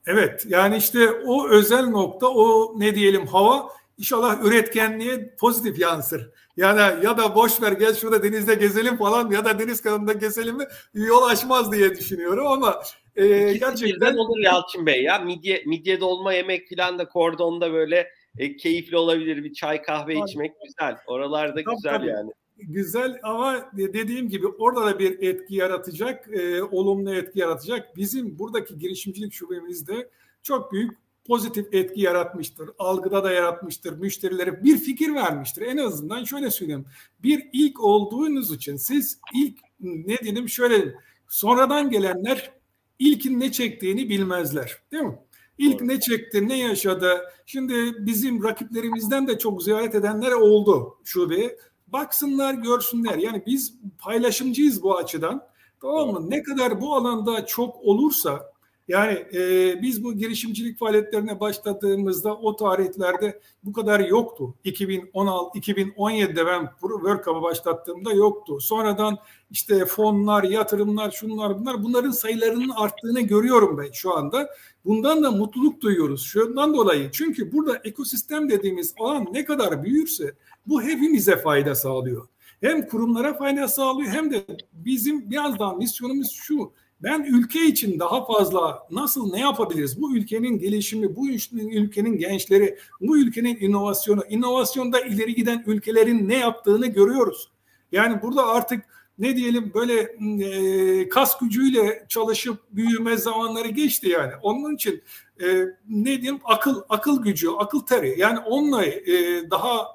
Evet 0.07 0.45
yani 0.49 0.77
işte 0.77 1.11
o 1.11 1.49
özel 1.49 1.89
nokta 1.89 2.29
o 2.29 2.75
ne 2.81 2.95
diyelim 2.95 3.27
hava 3.27 3.69
inşallah 3.99 4.45
üretkenliğe 4.45 5.35
pozitif 5.41 5.79
yansır. 5.79 6.31
Yani 6.57 7.05
ya 7.05 7.19
da 7.19 7.35
boş 7.35 7.63
ver 7.63 7.73
gel 7.73 7.95
şurada 7.95 8.23
denizde 8.23 8.55
gezelim 8.55 8.97
falan 8.97 9.31
ya 9.31 9.45
da 9.45 9.59
deniz 9.59 9.83
kanalında 9.83 10.13
gezelim 10.13 10.57
mi 10.57 10.65
yol 10.95 11.23
açmaz 11.23 11.73
diye 11.73 11.97
düşünüyorum 11.97 12.47
ama 12.47 12.83
e, 13.17 13.53
gerçekten 13.53 14.17
olur 14.17 14.39
Yalçın 14.39 14.87
Bey 14.87 15.03
ya 15.03 15.19
midye 15.19 15.63
midye 15.67 16.01
dolma 16.01 16.33
yemek 16.33 16.69
falan 16.77 16.99
da 16.99 17.09
kordonda 17.09 17.73
böyle 17.73 18.11
e, 18.39 18.57
keyifli 18.57 18.97
olabilir 18.97 19.45
bir 19.45 19.53
çay 19.53 19.83
kahve 19.83 20.15
içmek 20.15 20.53
güzel. 20.65 20.97
Oralarda 21.07 21.55
tabii, 21.55 21.75
güzel 21.77 21.93
tabii. 21.93 22.07
yani. 22.07 22.31
Güzel 22.59 23.21
ama 23.23 23.71
dediğim 23.73 24.29
gibi 24.29 24.47
orada 24.47 24.87
da 24.87 24.99
bir 24.99 25.23
etki 25.23 25.55
yaratacak, 25.55 26.29
e, 26.33 26.63
olumlu 26.63 27.15
etki 27.15 27.39
yaratacak. 27.39 27.97
Bizim 27.97 28.39
buradaki 28.39 28.79
girişimcilik 28.79 29.33
şubemizde 29.33 30.11
çok 30.43 30.73
büyük 30.73 30.93
pozitif 31.27 31.75
etki 31.75 32.01
yaratmıştır. 32.01 32.71
Algıda 32.79 33.25
da 33.25 33.33
yaratmıştır. 33.33 33.99
Müşterilere 33.99 34.65
bir 34.65 34.79
fikir 34.79 35.15
vermiştir. 35.15 35.63
En 35.63 35.77
azından 35.77 36.25
şöyle 36.25 36.51
söyleyeyim. 36.51 36.85
Bir 37.23 37.49
ilk 37.53 37.85
olduğunuz 37.85 38.55
için 38.55 38.77
siz 38.77 39.21
ilk 39.35 39.59
ne 39.81 40.19
diyelim 40.19 40.49
şöyle 40.49 40.95
sonradan 41.29 41.91
gelenler 41.91 42.53
ilkin 42.99 43.41
ne 43.41 43.53
çektiğini 43.53 44.09
bilmezler. 44.09 44.83
Değil 44.93 45.03
mi? 45.03 45.19
İlk 45.59 45.81
ne 45.81 46.01
çekti, 46.01 46.49
ne 46.49 46.59
yaşadı? 46.59 47.21
Şimdi 47.47 48.07
bizim 48.07 48.45
rakiplerimizden 48.45 49.29
de 49.29 49.39
çok 49.39 49.63
ziyaret 49.63 49.95
edenler 49.95 50.33
oldu 50.33 50.99
şube. 51.05 51.57
Baksınlar, 51.87 52.55
görsünler. 52.55 53.19
Yani 53.19 53.43
biz 53.47 53.75
paylaşımcıyız 53.99 54.83
bu 54.83 54.97
açıdan. 54.97 55.47
Tamam 55.81 56.09
mı? 56.09 56.31
Ne 56.31 56.43
kadar 56.43 56.81
bu 56.81 56.95
alanda 56.95 57.47
çok 57.47 57.77
olursa 57.83 58.53
yani 58.89 59.27
e, 59.35 59.83
biz 59.83 60.05
bu 60.05 60.15
girişimcilik 60.15 60.79
faaliyetlerine 60.79 61.41
başladığımızda 61.41 62.37
o 62.37 62.57
tarihlerde 62.57 63.41
bu 63.65 63.73
kadar 63.73 64.01
yoktu. 64.01 64.55
2016, 64.65 65.59
2017'de 65.59 66.47
ben 66.47 66.69
World 66.81 67.25
Cup'ı 67.25 67.43
başlattığımda 67.43 68.13
yoktu. 68.13 68.61
Sonradan 68.61 69.19
işte 69.51 69.87
fonlar, 69.87 70.43
yatırımlar, 70.43 71.11
şunlar 71.11 71.59
bunlar 71.61 71.85
bunların 71.85 72.11
sayılarının 72.11 72.69
arttığını 72.77 73.21
görüyorum 73.21 73.79
ben 73.79 73.91
şu 73.93 74.17
anda. 74.17 74.51
Bundan 74.85 75.23
da 75.23 75.31
mutluluk 75.31 75.81
duyuyoruz. 75.81 76.23
Şundan 76.23 76.75
dolayı 76.75 77.11
çünkü 77.13 77.53
burada 77.53 77.81
ekosistem 77.85 78.51
dediğimiz 78.51 78.95
alan 79.01 79.27
ne 79.33 79.45
kadar 79.45 79.85
büyürse 79.85 80.35
bu 80.67 80.83
hepimize 80.83 81.37
fayda 81.37 81.75
sağlıyor. 81.75 82.29
Hem 82.61 82.89
kurumlara 82.89 83.35
fayda 83.35 83.69
sağlıyor 83.69 84.11
hem 84.13 84.31
de 84.31 84.47
bizim 84.73 85.31
biraz 85.31 85.59
daha 85.59 85.73
misyonumuz 85.73 86.31
şu 86.31 86.73
ben 87.03 87.23
ülke 87.23 87.67
için 87.67 87.99
daha 87.99 88.25
fazla 88.25 88.87
nasıl 88.91 89.33
ne 89.33 89.41
yapabiliriz? 89.41 90.01
Bu 90.03 90.17
ülkenin 90.17 90.59
gelişimi, 90.59 91.17
bu 91.17 91.29
ülkenin 91.53 92.19
gençleri, 92.19 92.79
bu 93.01 93.19
ülkenin 93.19 93.57
inovasyonu, 93.61 94.23
inovasyonda 94.29 95.01
ileri 95.01 95.35
giden 95.35 95.65
ülkelerin 95.67 96.29
ne 96.29 96.37
yaptığını 96.37 96.87
görüyoruz. 96.87 97.51
Yani 97.93 98.23
burada 98.23 98.47
artık 98.47 98.85
ne 99.19 99.37
diyelim 99.37 99.73
böyle 99.75 100.17
e, 100.45 101.09
kas 101.09 101.39
gücüyle 101.39 102.07
çalışıp 102.09 102.59
büyüme 102.71 103.17
zamanları 103.17 103.69
geçti 103.69 104.09
yani. 104.09 104.33
Onun 104.43 104.75
için 104.75 105.03
e, 105.43 105.65
ne 105.89 106.23
diyelim 106.23 106.41
akıl 106.45 106.83
akıl 106.89 107.23
gücü, 107.23 107.49
akıl 107.49 107.81
teri. 107.81 108.21
Yani 108.21 108.39
onunla 108.39 108.85
e, 108.85 109.51
daha 109.51 109.87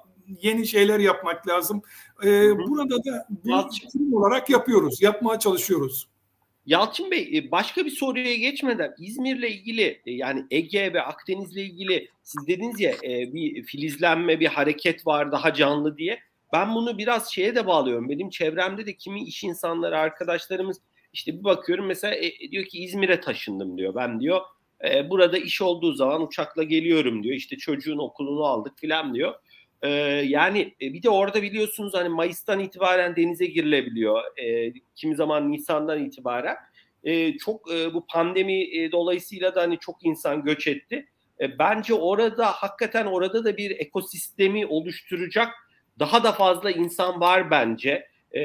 yeni 0.42 0.68
şeyler 0.68 1.00
yapmak 1.00 1.48
lazım. 1.48 1.82
E, 2.24 2.58
burada 2.58 2.96
da 2.98 3.28
bu 3.30 4.18
olarak 4.18 4.50
yapıyoruz, 4.50 5.02
yapmaya 5.02 5.40
çalışıyoruz. 5.40 6.08
Yalçın 6.66 7.12
Bey 7.12 7.38
e, 7.38 7.52
başka 7.52 7.86
bir 7.86 7.92
soruya 7.92 8.36
geçmeden 8.36 8.94
İzmir'le 9.00 9.50
ilgili 9.50 10.02
e, 10.06 10.12
yani 10.12 10.46
Ege 10.52 10.94
ve 10.94 11.02
Akdeniz'le 11.02 11.58
ilgili 11.58 12.10
siz 12.24 12.48
dediniz 12.48 12.80
ya 12.80 12.92
e, 12.92 13.34
bir 13.34 13.64
filizlenme 13.64 14.40
bir 14.40 14.48
hareket 14.48 15.08
var 15.08 15.32
daha 15.32 15.54
canlı 15.54 15.98
diye. 15.98 16.20
Ben 16.54 16.76
bunu 16.76 16.98
biraz 16.98 17.32
şeye 17.34 17.56
de 17.56 17.68
bağlıyorum. 17.68 18.10
Benim 18.10 18.30
çevremde 18.30 18.86
de 18.86 18.96
kimi 18.96 19.24
iş 19.24 19.44
insanları 19.44 19.98
arkadaşlarımız 19.98 20.82
işte 21.14 21.40
bir 21.40 21.44
bakıyorum 21.44 21.86
mesela 21.86 22.16
diyor 22.52 22.66
ki 22.66 22.84
İzmir'e 22.84 23.22
taşındım 23.22 23.78
diyor. 23.78 23.96
Ben 23.96 24.20
diyor 24.20 24.42
burada 25.10 25.38
iş 25.38 25.62
olduğu 25.62 25.94
zaman 25.94 26.28
uçakla 26.28 26.64
geliyorum 26.64 27.24
diyor. 27.24 27.36
İşte 27.36 27.58
çocuğun 27.58 27.98
okulunu 27.98 28.44
aldık 28.44 28.80
filan 28.80 29.16
diyor. 29.16 29.36
Ee, 29.82 29.90
yani 30.28 30.76
e, 30.82 30.94
bir 30.94 31.04
de 31.04 31.10
orada 31.10 31.42
biliyorsunuz 31.42 31.94
hani 31.94 32.10
Mayıs'tan 32.10 32.60
itibaren 32.60 33.16
denize 33.16 33.46
girilebiliyor. 33.46 34.22
Ee, 34.38 34.74
kimi 34.96 35.16
zaman 35.16 35.52
Nisan'dan 35.52 36.06
itibaren. 36.06 36.56
e, 37.04 37.38
çok 37.38 37.74
e, 37.74 37.94
bu 37.94 38.06
pandemi 38.08 38.78
e, 38.78 38.92
dolayısıyla 38.92 39.56
da 39.56 39.62
hani 39.62 39.80
çok 39.80 40.06
insan 40.06 40.44
göç 40.44 40.68
etti. 40.68 41.08
E, 41.40 41.60
bence 41.60 41.94
orada 41.94 42.46
hakikaten 42.46 43.06
orada 43.06 43.46
da 43.46 43.58
bir 43.58 43.72
ekosistemi 43.72 44.66
oluşturacak 44.66 45.50
daha 46.00 46.24
da 46.24 46.32
fazla 46.32 46.72
insan 46.72 47.22
var 47.22 47.52
bence. 47.52 48.08
E, 48.32 48.42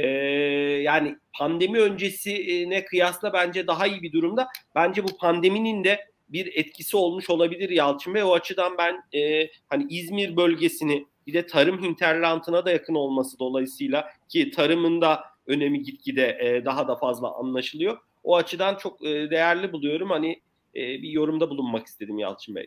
yani 0.82 1.16
pandemi 1.38 1.80
öncesine 1.80 2.84
kıyasla 2.84 3.32
bence 3.32 3.66
daha 3.66 3.86
iyi 3.86 4.02
bir 4.02 4.12
durumda. 4.12 4.48
Bence 4.74 5.04
bu 5.04 5.16
pandeminin 5.16 5.84
de 5.84 6.00
bir 6.28 6.52
etkisi 6.54 6.96
olmuş 6.96 7.30
olabilir 7.30 7.70
Yalçın 7.70 8.14
Bey. 8.14 8.22
O 8.22 8.32
açıdan 8.32 8.78
ben 8.78 9.18
e, 9.20 9.50
hani 9.68 9.86
İzmir 9.90 10.36
bölgesini 10.36 11.06
bir 11.26 11.34
de 11.34 11.46
tarım 11.46 11.82
hinterlandına 11.82 12.64
da 12.64 12.70
yakın 12.70 12.94
olması 12.94 13.38
dolayısıyla 13.38 14.08
ki 14.28 14.50
tarımın 14.50 15.00
da 15.00 15.24
önemi 15.46 15.82
gitgide 15.82 16.38
e, 16.40 16.64
daha 16.64 16.88
da 16.88 16.96
fazla 16.96 17.34
anlaşılıyor. 17.34 17.98
O 18.24 18.36
açıdan 18.36 18.74
çok 18.74 19.04
e, 19.04 19.30
değerli 19.30 19.72
buluyorum. 19.72 20.10
Hani 20.10 20.42
e, 20.74 20.80
bir 20.80 21.08
yorumda 21.08 21.50
bulunmak 21.50 21.86
istedim 21.86 22.18
Yalçın 22.18 22.54
Bey. 22.54 22.66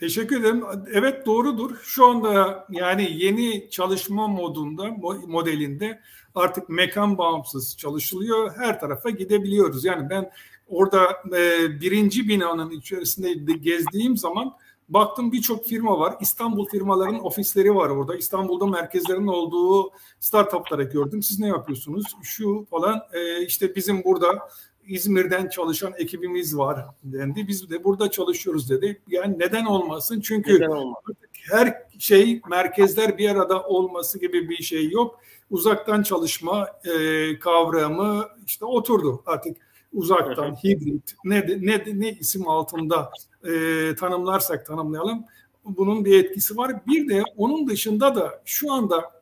Teşekkür 0.00 0.40
ederim. 0.40 0.64
Evet 0.92 1.26
doğrudur. 1.26 1.76
Şu 1.82 2.06
anda 2.06 2.66
yani 2.70 3.08
yeni 3.12 3.70
çalışma 3.70 4.28
modunda, 4.28 4.90
modelinde 5.26 6.00
artık 6.34 6.68
mekan 6.68 7.18
bağımsız 7.18 7.76
çalışılıyor. 7.76 8.56
Her 8.56 8.80
tarafa 8.80 9.10
gidebiliyoruz. 9.10 9.84
Yani 9.84 10.10
ben 10.10 10.30
orada 10.68 11.10
e, 11.36 11.70
birinci 11.80 12.28
binanın 12.28 12.70
içerisinde 12.70 13.52
gezdiğim 13.54 14.16
zaman 14.16 14.52
baktım 14.90 15.32
birçok 15.32 15.66
firma 15.66 15.98
var. 15.98 16.14
İstanbul 16.20 16.66
firmaların 16.66 17.24
ofisleri 17.26 17.74
var 17.74 17.90
orada. 17.90 18.16
İstanbul'da 18.16 18.66
merkezlerin 18.66 19.26
olduğu 19.26 19.90
startuplara 20.20 20.82
gördüm. 20.82 21.22
Siz 21.22 21.40
ne 21.40 21.48
yapıyorsunuz? 21.48 22.04
Şu 22.22 22.66
falan 22.70 23.02
e, 23.12 23.44
işte 23.46 23.74
bizim 23.74 24.04
burada 24.04 24.48
İzmir'den 24.86 25.48
çalışan 25.48 25.92
ekibimiz 25.98 26.56
var 26.56 26.86
dendi. 27.04 27.48
Biz 27.48 27.70
de 27.70 27.84
burada 27.84 28.10
çalışıyoruz 28.10 28.70
dedi. 28.70 29.00
Yani 29.08 29.38
neden 29.38 29.64
olmasın? 29.64 30.20
Çünkü 30.20 30.54
neden 30.54 30.68
olmasın? 30.68 31.16
her 31.50 31.82
şey 31.98 32.40
merkezler 32.50 33.18
bir 33.18 33.30
arada 33.30 33.62
olması 33.62 34.20
gibi 34.20 34.48
bir 34.48 34.62
şey 34.62 34.90
yok. 34.90 35.20
Uzaktan 35.50 36.02
çalışma 36.02 36.68
e, 36.84 37.38
kavramı 37.38 38.28
işte 38.46 38.64
oturdu 38.64 39.22
artık 39.26 39.56
uzaktan 39.92 40.54
hibrit 40.54 41.14
ne 41.24 41.46
ne 41.60 41.84
ne 41.86 42.12
isim 42.12 42.48
altında 42.48 43.10
e, 43.44 43.50
tanımlarsak 43.94 44.66
tanımlayalım 44.66 45.24
bunun 45.64 46.04
bir 46.04 46.24
etkisi 46.24 46.56
var. 46.56 46.86
Bir 46.86 47.08
de 47.08 47.22
onun 47.36 47.68
dışında 47.68 48.14
da 48.14 48.42
şu 48.44 48.72
anda 48.72 49.20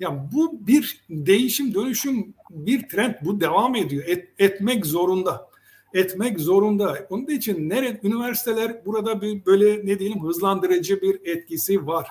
yani 0.00 0.20
bu 0.32 0.66
bir 0.66 1.04
değişim, 1.10 1.74
dönüşüm, 1.74 2.34
bir 2.50 2.88
trend 2.88 3.14
bu 3.22 3.40
devam 3.40 3.74
ediyor. 3.74 4.04
Et, 4.06 4.28
etmek 4.38 4.86
zorunda. 4.86 5.48
Etmek 5.94 6.40
zorunda. 6.40 7.06
Onun 7.10 7.26
için 7.26 7.68
nere 7.68 8.00
üniversiteler 8.02 8.86
burada 8.86 9.22
bir 9.22 9.46
böyle 9.46 9.86
ne 9.86 9.98
diyelim 9.98 10.22
hızlandırıcı 10.22 11.00
bir 11.02 11.20
etkisi 11.24 11.86
var. 11.86 12.08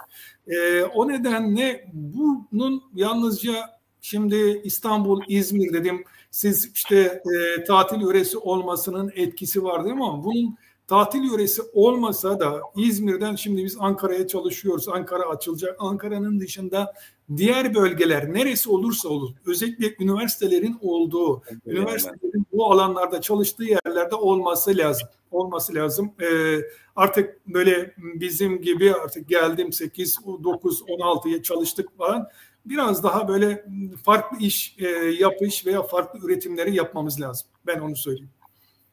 Ee, 0.47 0.83
o 0.83 1.07
nedenle 1.07 1.89
bunun 1.93 2.83
yalnızca 2.95 3.53
şimdi 4.01 4.61
İstanbul, 4.63 5.21
İzmir 5.27 5.73
dedim. 5.73 6.03
Siz 6.31 6.71
işte 6.73 7.21
e, 7.57 7.63
tatil 7.63 8.01
yöresi 8.01 8.37
olmasının 8.37 9.11
etkisi 9.15 9.63
var 9.63 9.85
değil 9.85 9.95
mi? 9.95 10.05
Ama 10.05 10.23
bunun 10.23 10.57
tatil 10.87 11.23
yöresi 11.23 11.61
olmasa 11.73 12.39
da 12.39 12.61
İzmir'den 12.75 13.35
şimdi 13.35 13.63
biz 13.63 13.77
Ankara'ya 13.79 14.27
çalışıyoruz. 14.27 14.89
Ankara 14.89 15.23
açılacak. 15.23 15.75
Ankara'nın 15.79 16.39
dışında 16.39 16.93
diğer 17.37 17.75
bölgeler 17.75 18.33
neresi 18.33 18.69
olursa 18.69 19.09
olur 19.09 19.29
özellikle 19.45 19.95
üniversitelerin 19.99 20.77
olduğu, 20.81 21.41
evet, 21.47 21.61
üniversitelerin 21.65 22.45
bu 22.51 22.71
alanlarda 22.71 23.21
çalıştığı 23.21 23.63
yerlerde 23.63 24.15
olması 24.15 24.77
lazım. 24.77 25.07
Olması 25.31 25.75
lazım. 25.75 26.11
Ee, 26.21 26.59
artık 26.95 27.47
böyle 27.47 27.93
bizim 27.97 28.61
gibi 28.61 28.93
artık 28.93 29.29
geldim 29.29 29.73
8, 29.73 30.17
9, 30.43 30.81
16'ya 30.81 31.43
çalıştık 31.43 31.97
falan. 31.97 32.27
Biraz 32.69 33.03
daha 33.03 33.27
böyle 33.27 33.65
farklı 34.03 34.37
iş 34.37 34.75
e, 34.79 34.87
yapış 35.19 35.65
veya 35.65 35.83
farklı 35.83 36.19
üretimleri 36.27 36.75
yapmamız 36.75 37.21
lazım. 37.21 37.47
Ben 37.67 37.79
onu 37.79 37.95
söyleyeyim. 37.95 38.29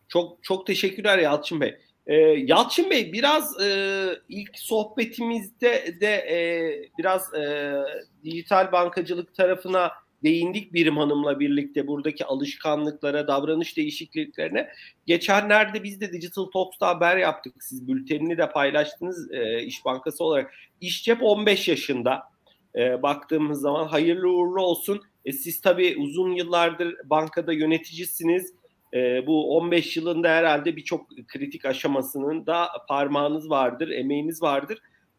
Çok 0.08 0.44
çok 0.44 0.66
teşekkürler 0.66 1.18
Yalçın 1.18 1.60
Bey. 1.60 1.76
Ee, 2.06 2.14
Yalçın 2.46 2.90
Bey 2.90 3.12
biraz 3.12 3.60
e, 3.60 4.06
ilk 4.28 4.58
sohbetimizde 4.58 5.94
de 6.00 6.14
e, 6.14 6.38
biraz 6.98 7.34
e, 7.34 7.74
dijital 8.24 8.72
bankacılık 8.72 9.34
tarafına 9.34 9.92
değindik 10.24 10.72
Birim 10.72 10.96
Hanım'la 10.96 11.40
birlikte 11.40 11.86
buradaki 11.86 12.24
alışkanlıklara, 12.24 13.28
davranış 13.28 13.76
değişikliklerine. 13.76 14.68
Geçenlerde 15.06 15.82
biz 15.82 16.00
de 16.00 16.12
Digital 16.12 16.44
Talks'ta 16.44 16.88
haber 16.88 17.16
yaptık. 17.16 17.54
Siz 17.60 17.88
bültenini 17.88 18.38
de 18.38 18.50
paylaştınız 18.50 19.32
e, 19.32 19.62
İş 19.62 19.84
Bankası 19.84 20.24
olarak. 20.24 20.54
İşcep 20.80 21.22
15 21.22 21.68
yaşında. 21.68 22.33
E, 22.76 23.02
baktığımız 23.02 23.60
zaman 23.60 23.86
hayırlı 23.86 24.28
uğurlu 24.28 24.62
olsun. 24.62 25.02
E, 25.24 25.32
siz 25.32 25.60
tabii 25.60 25.96
uzun 25.98 26.32
yıllardır 26.32 26.96
bankada 27.04 27.52
yöneticisiniz 27.52 28.54
e, 28.94 29.26
bu 29.26 29.56
15 29.56 29.96
yılında 29.96 30.28
herhalde 30.28 30.76
birçok 30.76 31.08
kritik 31.28 31.64
aşamasının 31.64 32.46
da 32.46 32.68
parmağınız 32.88 33.50
vardır, 33.50 33.88
emeğiniz 33.88 34.42
vardır. 34.42 34.78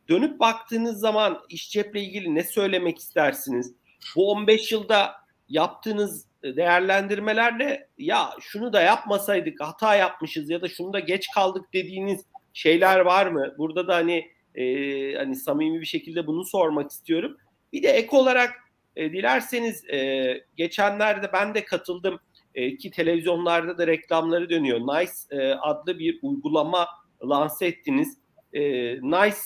Dönüp 0.10 0.40
baktığınız 0.40 1.00
zaman 1.00 1.40
iş 1.50 1.72
ceple 1.72 2.02
ilgili 2.02 2.36
ne 2.36 2.44
söylemek 2.44 2.98
istersiniz? 2.98 3.76
Bu 4.16 4.32
15 4.32 4.72
yılda 4.72 5.12
yaptığınız 5.50 6.28
değerlendirmelerle 6.44 7.88
ya 7.98 8.30
şunu 8.42 8.74
da 8.74 8.82
yapmasaydık 8.82 9.62
hata 9.62 9.96
yapmışız 9.96 10.50
ya 10.50 10.62
da 10.62 10.68
şunu 10.68 10.94
da 10.94 11.00
geç 11.00 11.28
kaldık 11.36 11.66
dediğiniz 11.74 12.26
şeyler 12.54 13.00
var 13.00 13.28
mı? 13.28 13.56
Burada 13.58 13.88
da 13.88 13.96
hani 13.96 14.32
e, 14.56 15.16
hani 15.16 15.36
samimi 15.36 15.82
bir 15.82 15.86
şekilde 15.86 16.28
bunu 16.28 16.46
sormak 16.46 16.92
istiyorum. 16.92 17.38
Bir 17.74 17.84
de 17.84 17.90
ek 17.90 18.18
olarak 18.18 18.52
e, 18.96 19.12
dilerseniz 19.12 19.90
e, 19.90 20.44
geçenlerde 20.56 21.30
ben 21.34 21.54
de 21.54 21.66
katıldım 21.66 22.20
e, 22.56 22.78
ki 22.78 22.92
televizyonlarda 22.92 23.78
da 23.78 23.88
reklamları 23.88 24.50
dönüyor. 24.50 24.80
Nice 24.80 25.12
e, 25.32 25.54
adlı 25.54 26.00
bir 26.00 26.20
uygulama 26.22 26.88
lanse 27.24 27.66
ettiniz. 27.66 28.18
E, 28.54 28.62
nice 29.02 29.38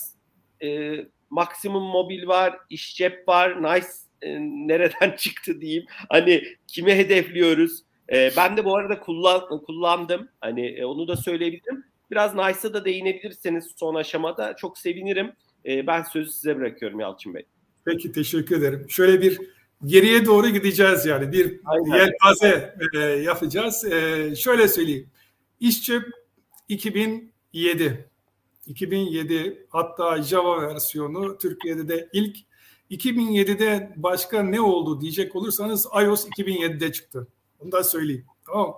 e, 0.63 0.97
Maksimum 1.29 1.83
Mobil 1.83 2.27
var, 2.27 2.57
İş 2.69 2.95
Cep 2.95 3.27
var. 3.27 3.63
Nice 3.63 3.87
e, 4.21 4.39
nereden 4.39 5.11
çıktı 5.17 5.61
diyeyim. 5.61 5.85
Hani 6.09 6.43
kime 6.67 6.97
hedefliyoruz? 6.97 7.83
E, 8.11 8.31
ben 8.37 8.57
de 8.57 8.65
bu 8.65 8.75
arada 8.75 8.99
kullan, 8.99 9.61
kullandım. 9.65 10.29
Hani 10.41 10.67
e, 10.67 10.85
onu 10.85 11.07
da 11.07 11.15
söyleyebilirim. 11.15 11.83
Biraz 12.11 12.35
Nice'a 12.35 12.73
da 12.73 12.85
değinebilirseniz 12.85 13.73
son 13.75 13.95
aşamada 13.95 14.55
çok 14.55 14.77
sevinirim. 14.77 15.31
E, 15.65 15.87
ben 15.87 16.03
sözü 16.03 16.31
size 16.31 16.57
bırakıyorum 16.57 16.99
Yalçın 16.99 17.33
Bey. 17.33 17.45
Peki 17.89 18.11
teşekkür 18.11 18.57
ederim. 18.57 18.85
Şöyle 18.89 19.21
bir 19.21 19.39
geriye 19.85 20.25
doğru 20.25 20.49
gideceğiz 20.49 21.05
yani. 21.05 21.31
Bir 21.31 21.61
Aynen. 21.65 21.97
yelpaze 21.97 22.75
e, 22.95 22.99
yapacağız. 22.99 23.85
E, 23.85 24.35
şöyle 24.35 24.67
söyleyeyim. 24.67 25.09
İşçi 25.59 26.01
2007 26.67 28.09
2007 28.67 29.67
hatta 29.69 30.21
Java 30.21 30.61
versiyonu 30.61 31.37
Türkiye'de 31.37 31.87
de 31.87 32.09
ilk 32.13 32.37
2007'de 32.91 33.93
başka 33.95 34.43
ne 34.43 34.61
oldu 34.61 35.01
diyecek 35.01 35.35
olursanız 35.35 35.85
iOS 35.85 36.27
2007'de 36.27 36.91
çıktı. 36.91 37.27
Onu 37.59 37.71
da 37.71 37.83
söyleyeyim. 37.83 38.25
Tamam. 38.45 38.75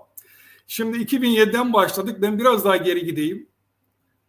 Şimdi 0.68 0.98
2007'den 0.98 1.74
başladık. 1.74 2.18
Ben 2.22 2.40
biraz 2.40 2.66
daha 2.66 2.78
geri 2.78 3.06
gideyim. 3.06 3.48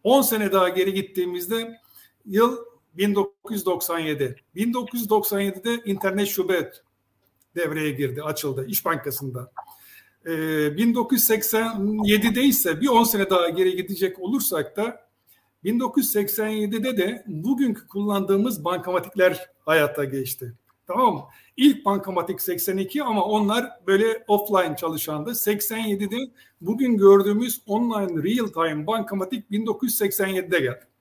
10 0.03 0.21
sene 0.21 0.51
daha 0.51 0.69
geri 0.69 0.93
gittiğimizde 0.93 1.79
yıl 2.25 2.72
1997. 2.93 4.35
1997'de 4.55 5.81
internet 5.85 6.27
şube 6.27 6.71
devreye 7.55 7.91
girdi, 7.91 8.23
açıldı 8.23 8.65
İş 8.67 8.85
Bankası'nda. 8.85 9.51
Ee, 10.25 10.29
1987'de 10.29 12.43
ise 12.43 12.81
bir 12.81 12.87
10 12.87 13.03
sene 13.03 13.29
daha 13.29 13.49
geri 13.49 13.75
gidecek 13.75 14.19
olursak 14.19 14.77
da 14.77 15.07
1987'de 15.65 16.97
de 16.97 17.23
bugünkü 17.27 17.87
kullandığımız 17.87 18.65
bankamatikler 18.65 19.49
hayata 19.65 20.03
geçti. 20.03 20.53
Tamam 20.87 21.13
mı? 21.13 21.23
İlk 21.57 21.85
bankamatik 21.85 22.41
82 22.41 23.03
ama 23.03 23.25
onlar 23.25 23.69
böyle 23.87 24.23
offline 24.27 24.75
çalışandı. 24.75 25.29
87'de 25.29 26.31
bugün 26.61 26.97
gördüğümüz 26.97 27.61
online 27.65 28.23
real 28.23 28.47
time 28.47 28.87
bankamatik 28.87 29.51
1987'de 29.51 30.59
geldi. 30.59 30.92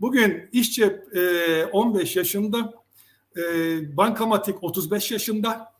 Bugün 0.00 0.48
işçi 0.52 0.84
e, 1.14 1.64
15 1.64 2.16
yaşında, 2.16 2.74
e, 3.36 3.42
bankamatik 3.96 4.64
35 4.64 5.10
yaşında, 5.12 5.72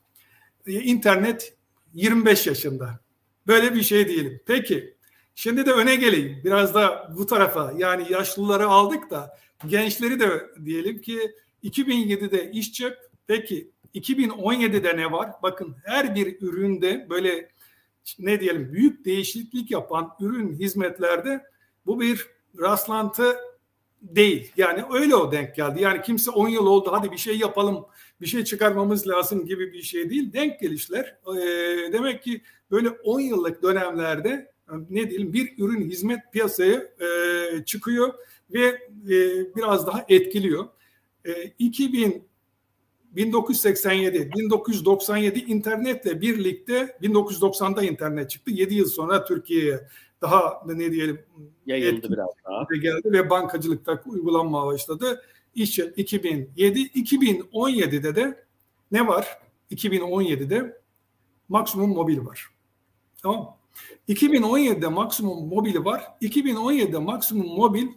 e, 0.67 0.71
internet 0.71 1.57
25 1.93 2.47
yaşında. 2.47 2.99
Böyle 3.47 3.75
bir 3.75 3.83
şey 3.83 4.07
diyelim. 4.07 4.41
Peki, 4.45 4.95
şimdi 5.35 5.65
de 5.65 5.71
öne 5.71 5.95
geleyim. 5.95 6.41
Biraz 6.43 6.73
da 6.73 7.13
bu 7.17 7.25
tarafa 7.25 7.73
yani 7.77 8.05
yaşlıları 8.09 8.67
aldık 8.67 9.11
da 9.11 9.37
gençleri 9.67 10.19
de 10.19 10.29
diyelim 10.65 11.01
ki 11.01 11.35
2007'de 11.63 12.51
işçi, 12.51 12.93
peki 13.27 13.71
2017'de 13.95 14.97
ne 14.97 15.11
var? 15.11 15.31
Bakın 15.43 15.75
her 15.83 16.15
bir 16.15 16.41
üründe 16.41 17.07
böyle 17.09 17.49
ne 18.19 18.39
diyelim 18.39 18.73
büyük 18.73 19.05
değişiklik 19.05 19.71
yapan 19.71 20.15
ürün 20.19 20.53
hizmetlerde 20.53 21.43
bu 21.85 21.99
bir 22.01 22.27
rastlantı 22.59 23.37
değil. 24.01 24.51
Yani 24.57 24.83
öyle 24.93 25.15
o 25.15 25.31
denk 25.31 25.55
geldi. 25.55 25.81
Yani 25.81 26.01
kimse 26.01 26.31
10 26.31 26.47
yıl 26.47 26.65
oldu 26.65 26.89
hadi 26.91 27.11
bir 27.11 27.17
şey 27.17 27.37
yapalım, 27.37 27.85
bir 28.21 28.25
şey 28.25 28.43
çıkarmamız 28.43 29.07
lazım 29.07 29.45
gibi 29.45 29.73
bir 29.73 29.81
şey 29.81 30.09
değil. 30.09 30.33
Denk 30.33 30.59
gelişler. 30.59 31.17
E, 31.27 31.93
demek 31.93 32.23
ki 32.23 32.41
böyle 32.71 32.89
10 32.89 33.19
yıllık 33.19 33.63
dönemlerde 33.63 34.51
ne 34.89 35.09
diyelim 35.09 35.33
bir 35.33 35.53
ürün 35.57 35.89
hizmet 35.89 36.19
piyasaya 36.33 36.75
e, 36.75 37.65
çıkıyor 37.65 38.13
ve 38.53 38.65
e, 38.65 39.55
biraz 39.55 39.87
daha 39.87 40.05
etkiliyor. 40.09 40.67
E, 41.25 41.43
2000 41.59 42.27
1987, 43.11 44.31
1997 44.35 45.39
internetle 45.39 46.21
birlikte 46.21 46.97
1990'da 47.01 47.83
internet 47.83 48.29
çıktı. 48.29 48.51
7 48.51 48.75
yıl 48.75 48.85
sonra 48.85 49.25
Türkiye'ye 49.25 49.87
daha 50.21 50.61
ne 50.65 50.91
diyelim 50.91 51.19
yayıldı 51.65 52.11
biraz 52.11 52.29
daha. 52.45 52.67
Geldi 52.81 53.11
ve 53.11 53.29
bankacılıkta 53.29 54.01
uygulanmaya 54.05 54.65
başladı. 54.65 55.21
İş 55.55 55.79
2007, 55.79 56.79
2017'de 56.79 58.15
de 58.15 58.45
ne 58.91 59.07
var? 59.07 59.39
2017'de 59.71 60.81
maksimum 61.49 61.89
mobil 61.89 62.25
var. 62.25 62.49
Tamam 63.21 63.57
2017'de 64.09 64.87
maksimum 64.87 65.47
mobili 65.47 65.85
var. 65.85 66.03
2017'de 66.21 66.97
maksimum 66.97 67.47
mobil 67.47 67.87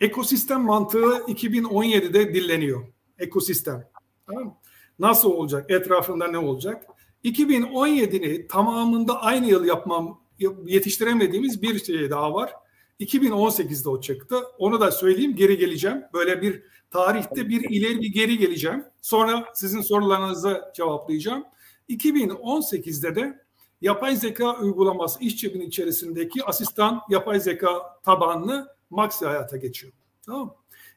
ekosistem 0.00 0.60
mantığı 0.60 1.08
2017'de 1.08 2.34
dilleniyor. 2.34 2.86
Ekosistem. 3.18 3.88
Tamam 4.26 4.56
Nasıl 4.98 5.30
olacak? 5.30 5.70
Etrafında 5.70 6.26
ne 6.26 6.38
olacak? 6.38 6.86
2017'ni 7.24 8.46
tamamında 8.46 9.22
aynı 9.22 9.46
yıl 9.46 9.64
yapmam 9.64 10.20
yetiştiremediğimiz 10.66 11.62
bir 11.62 11.84
şey 11.84 12.10
daha 12.10 12.34
var. 12.34 12.52
2018'de 13.00 13.88
o 13.88 14.00
çıktı. 14.00 14.36
Onu 14.58 14.80
da 14.80 14.90
söyleyeyim 14.90 15.36
geri 15.36 15.58
geleceğim. 15.58 16.02
Böyle 16.12 16.42
bir 16.42 16.62
tarihte 16.90 17.48
bir 17.48 17.70
ileri 17.70 18.00
bir 18.00 18.12
geri 18.12 18.38
geleceğim. 18.38 18.84
Sonra 19.02 19.44
sizin 19.54 19.80
sorularınızı 19.80 20.62
cevaplayacağım. 20.76 21.44
2018'de 21.88 23.14
de 23.14 23.44
yapay 23.80 24.16
zeka 24.16 24.58
uygulaması 24.60 25.24
iş 25.24 25.36
cebinin 25.36 25.66
içerisindeki 25.66 26.44
asistan 26.44 27.00
yapay 27.10 27.40
zeka 27.40 28.00
tabanlı 28.04 28.74
Maxi 28.90 29.26
hayata 29.26 29.56
geçiyor. 29.56 29.92
Tamam 30.26 30.46
mı? 30.46 30.54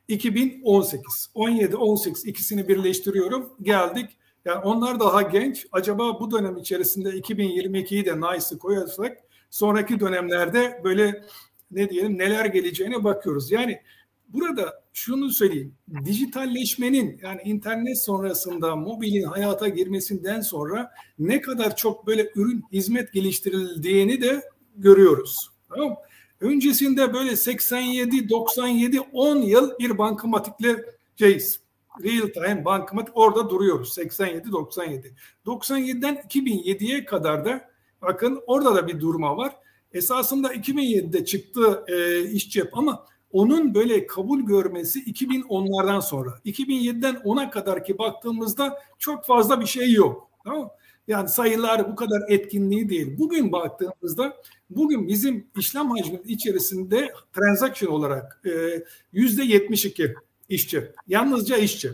2018, 0.08 1.30
17, 1.34 1.76
18 1.76 2.26
ikisini 2.26 2.68
birleştiriyorum. 2.68 3.54
Geldik. 3.62 4.10
Yani 4.46 4.60
onlar 4.60 5.00
daha 5.00 5.22
genç. 5.22 5.68
Acaba 5.72 6.20
bu 6.20 6.32
dönem 6.32 6.58
içerisinde 6.58 7.10
2022'yi 7.10 8.06
de 8.06 8.22
NICE'ı 8.22 8.58
koyarsak 8.58 9.18
sonraki 9.50 10.00
dönemlerde 10.00 10.82
böyle 10.84 11.24
ne 11.72 11.90
diyelim 11.90 12.18
neler 12.18 12.46
geleceğine 12.46 13.04
bakıyoruz. 13.04 13.52
Yani 13.52 13.82
burada 14.28 14.84
şunu 14.94 15.30
söyleyeyim. 15.30 15.76
Dijitalleşmenin 16.06 17.20
yani 17.24 17.42
internet 17.44 18.04
sonrasında 18.04 18.76
mobilin 18.76 19.24
hayata 19.24 19.68
girmesinden 19.68 20.42
sonra 20.42 20.92
ne 21.20 21.42
kadar 21.42 21.76
çok 21.76 22.08
böyle 22.08 22.32
ürün 22.36 22.64
hizmet 22.72 23.14
geliştirildiğini 23.14 24.22
de 24.22 24.44
görüyoruz. 24.76 25.50
Tamam? 25.70 25.96
Öncesinde 26.42 27.14
böyle 27.14 27.36
87, 27.36 28.30
97, 28.30 29.00
10 29.00 29.38
yıl 29.38 29.80
bir 29.80 29.98
bankamatikle 29.98 30.86
şeyiz. 31.20 31.60
Real 32.04 32.28
time 32.28 32.66
bankamatik 32.66 33.18
orada 33.18 33.50
duruyoruz. 33.50 33.94
87, 33.94 34.52
97. 34.52 35.16
97'den 35.46 36.16
2007'ye 36.16 37.06
kadar 37.06 37.46
da 37.46 37.67
bakın 38.02 38.42
orada 38.48 38.76
da 38.76 38.88
bir 38.88 39.00
durma 39.00 39.38
var. 39.38 39.56
Esasında 39.94 40.54
2007'de 40.54 41.26
çıktı 41.26 41.84
e, 41.88 42.24
iş 42.30 42.50
cep 42.50 42.78
ama 42.78 43.06
onun 43.32 43.74
böyle 43.74 44.08
kabul 44.08 44.40
görmesi 44.40 45.04
2010'lardan 45.04 46.02
sonra. 46.02 46.40
2007'den 46.46 47.16
10'a 47.16 47.50
kadar 47.50 47.84
ki 47.84 47.98
baktığımızda 47.98 48.80
çok 49.00 49.26
fazla 49.26 49.62
bir 49.62 49.66
şey 49.66 49.94
yok. 49.94 50.30
Tamam 50.44 50.70
Yani 51.08 51.30
sayılar 51.30 51.92
bu 51.92 51.96
kadar 51.96 52.22
etkinliği 52.30 52.90
değil. 52.90 53.18
Bugün 53.18 53.52
baktığımızda 53.52 54.34
Bugün 54.70 55.08
bizim 55.08 55.48
işlem 55.58 55.90
hacmi 55.90 56.20
içerisinde 56.26 57.14
transaction 57.34 57.92
olarak 57.92 58.42
e, 58.46 58.84
yüzde 59.14 59.44
72 59.44 60.16
işçi. 60.50 60.92
Yalnızca 61.08 61.58
işçi. 61.58 61.92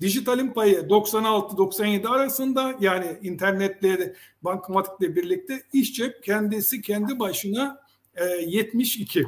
Dijitalin 0.00 0.48
payı 0.48 0.80
96-97 0.80 2.08
arasında 2.08 2.74
yani 2.80 3.18
internetle, 3.22 4.14
bankamatikle 4.42 5.16
birlikte 5.16 5.62
işçi 5.72 6.14
kendisi 6.24 6.82
kendi 6.82 7.18
başına 7.18 7.80
e, 8.14 8.24
72. 8.24 9.26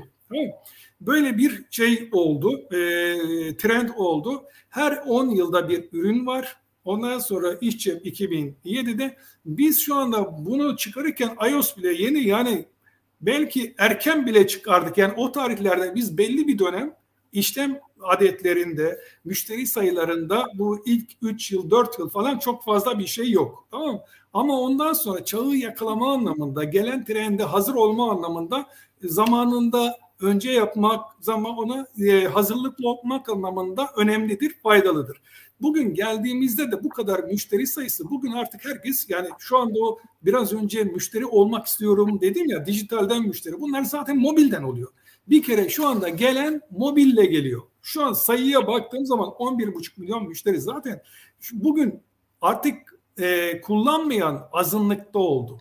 Böyle 1.01 1.39
bir 1.39 1.65
şey 1.71 2.09
oldu, 2.13 2.61
e, 2.73 2.77
trend 3.57 3.89
oldu. 3.97 4.45
Her 4.69 5.03
10 5.07 5.31
yılda 5.31 5.69
bir 5.69 5.89
ürün 5.93 6.27
var. 6.27 6.57
Ondan 6.85 7.19
sonra 7.19 7.55
işçi 7.61 7.93
2007'de 7.93 9.17
biz 9.47 9.81
şu 9.81 9.95
anda 9.95 10.47
bunu 10.47 10.77
çıkarırken 10.77 11.37
iOS 11.51 11.77
bile 11.77 11.93
yeni 11.93 12.27
yani 12.27 12.65
belki 13.21 13.75
erken 13.79 14.27
bile 14.27 14.47
çıkardık. 14.47 14.99
Yani 14.99 15.13
o 15.17 15.33
tarihlerde 15.33 15.95
biz 15.95 16.19
belli 16.19 16.49
bir 16.49 16.59
dönem 16.59 16.95
işlem 17.33 17.81
adetlerinde, 18.03 19.01
müşteri 19.25 19.67
sayılarında 19.67 20.47
bu 20.55 20.83
ilk 20.87 21.11
3 21.23 21.53
yıl, 21.53 21.71
4 21.71 21.99
yıl 21.99 22.11
falan 22.11 22.39
çok 22.39 22.65
fazla 22.65 22.99
bir 22.99 23.07
şey 23.07 23.31
yok. 23.31 23.67
Tamam 23.71 23.93
mı? 23.93 24.01
Ama 24.33 24.61
ondan 24.61 24.93
sonra 24.93 25.25
çağı 25.25 25.55
yakalama 25.55 26.13
anlamında, 26.13 26.65
gelen 26.65 27.05
trende 27.05 27.45
hazır 27.45 27.75
olma 27.75 28.11
anlamında 28.11 28.67
zamanında 29.03 29.99
önce 30.21 30.51
yapmak, 30.51 31.05
zaman 31.21 31.57
ona 31.57 31.87
e, 32.07 32.25
hazırlıklı 32.25 32.89
olmak 32.89 33.29
anlamında 33.29 33.91
önemlidir, 33.97 34.55
faydalıdır. 34.63 35.21
Bugün 35.61 35.95
geldiğimizde 35.95 36.73
de 36.73 36.85
bu 36.85 36.89
kadar 36.89 37.25
müşteri 37.25 37.67
sayısı 37.67 38.11
bugün 38.11 38.33
artık 38.33 38.65
herkes 38.65 39.11
yani 39.11 39.29
şu 39.39 39.59
anda 39.59 39.79
o 39.81 39.99
biraz 40.23 40.53
önce 40.53 40.85
müşteri 40.85 41.27
olmak 41.27 41.67
istiyorum 41.67 42.19
dedim 42.21 42.49
ya 42.49 42.67
dijitalden 42.67 43.23
müşteri 43.23 43.61
bunlar 43.61 43.83
zaten 43.83 44.19
mobilden 44.19 44.63
oluyor. 44.63 44.89
Bir 45.29 45.43
kere 45.43 45.69
şu 45.69 45.87
anda 45.87 46.09
gelen 46.09 46.61
mobille 46.71 47.27
geliyor. 47.27 47.63
Şu 47.83 48.05
an 48.05 48.13
sayıya 48.13 48.67
baktığım 48.67 49.07
zaman 49.07 49.29
11,5 49.29 50.01
milyon 50.01 50.29
müşteri 50.29 50.61
zaten 50.61 51.03
bugün 51.53 52.03
artık 52.41 53.01
e, 53.19 53.61
kullanmayan 53.61 54.49
azınlıkta 54.53 55.19
oldu. 55.19 55.61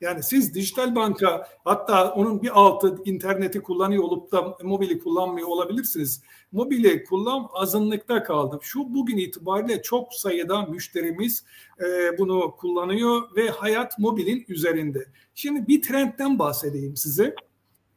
Yani 0.00 0.22
siz 0.22 0.54
dijital 0.54 0.94
banka 0.94 1.48
hatta 1.64 2.12
onun 2.12 2.42
bir 2.42 2.60
altı 2.60 2.98
interneti 3.04 3.62
kullanıyor 3.62 4.02
olup 4.02 4.32
da 4.32 4.56
mobili 4.62 4.98
kullanmıyor 4.98 5.48
olabilirsiniz. 5.48 6.22
Mobili 6.52 7.04
kullan 7.04 7.48
azınlıkta 7.52 8.22
kaldı. 8.22 8.58
Şu 8.62 8.94
bugün 8.94 9.16
itibariyle 9.16 9.82
çok 9.82 10.14
sayıda 10.14 10.62
müşterimiz 10.62 11.44
e, 11.80 12.18
bunu 12.18 12.56
kullanıyor 12.56 13.36
ve 13.36 13.48
hayat 13.48 13.98
mobilin 13.98 14.44
üzerinde. 14.48 15.06
Şimdi 15.34 15.68
bir 15.68 15.82
trendten 15.82 16.38
bahsedeyim 16.38 16.96
size. 16.96 17.34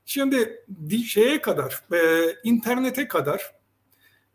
Şimdi 0.06 0.66
şeye 1.08 1.42
kadar, 1.42 1.84
e, 1.94 2.32
internete 2.44 3.08
kadar 3.08 3.56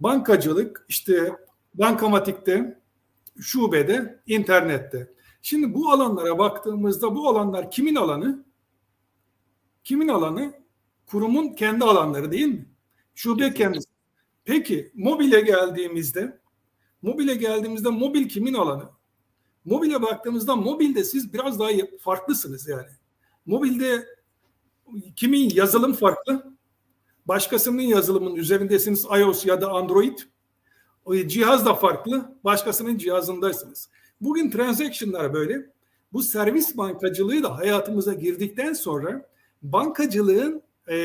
bankacılık 0.01 0.87
işte 0.89 1.33
bankamatikte, 1.75 2.81
şubede, 3.41 4.21
internette. 4.27 5.15
Şimdi 5.43 5.75
bu 5.75 5.91
alanlara 5.91 6.39
baktığımızda 6.39 7.15
bu 7.15 7.29
alanlar 7.29 7.71
kimin 7.71 7.95
alanı? 7.95 8.45
Kimin 9.85 10.09
alanı? 10.09 10.53
Kurumun 11.07 11.55
kendi 11.55 11.85
alanları 11.85 12.33
değil 12.33 12.47
mi? 12.47 12.67
Şube 13.15 13.55
kendisi. 13.55 13.87
Peki 14.45 14.93
mobile 14.95 15.41
geldiğimizde 15.41 16.41
mobile 17.03 17.35
geldiğimizde 17.35 17.89
mobil 17.89 18.29
kimin 18.29 18.55
alanı? 18.55 18.89
Mobile 19.65 20.03
baktığımızda 20.03 20.57
mobilde 20.57 21.05
siz 21.05 21.33
biraz 21.33 21.61
daha 21.61 21.71
farklısınız 22.01 22.69
yani. 22.69 22.89
Mobilde 23.47 24.07
kimin 25.17 25.51
yazılım 25.51 25.93
farklı? 25.93 26.53
Başkasının 27.27 27.83
yazılımının 27.83 28.37
üzerindesiniz 28.37 29.05
iOS 29.05 29.47
ya 29.47 29.61
da 29.61 29.71
Android. 29.71 30.19
O 31.05 31.17
cihaz 31.17 31.67
da 31.67 31.75
farklı. 31.75 32.37
Başkasının 32.45 32.99
cihazındaysınız. 32.99 33.89
Bugün 34.21 34.51
transaction'lar 34.51 35.35
böyle. 35.35 35.67
Bu 36.13 36.23
servis 36.23 36.77
bankacılığı 36.77 37.43
da 37.43 37.59
hayatımıza 37.59 38.15
girdikten 38.15 38.73
sonra 38.73 39.29
bankacılığın 39.63 40.63
e, 40.89 40.97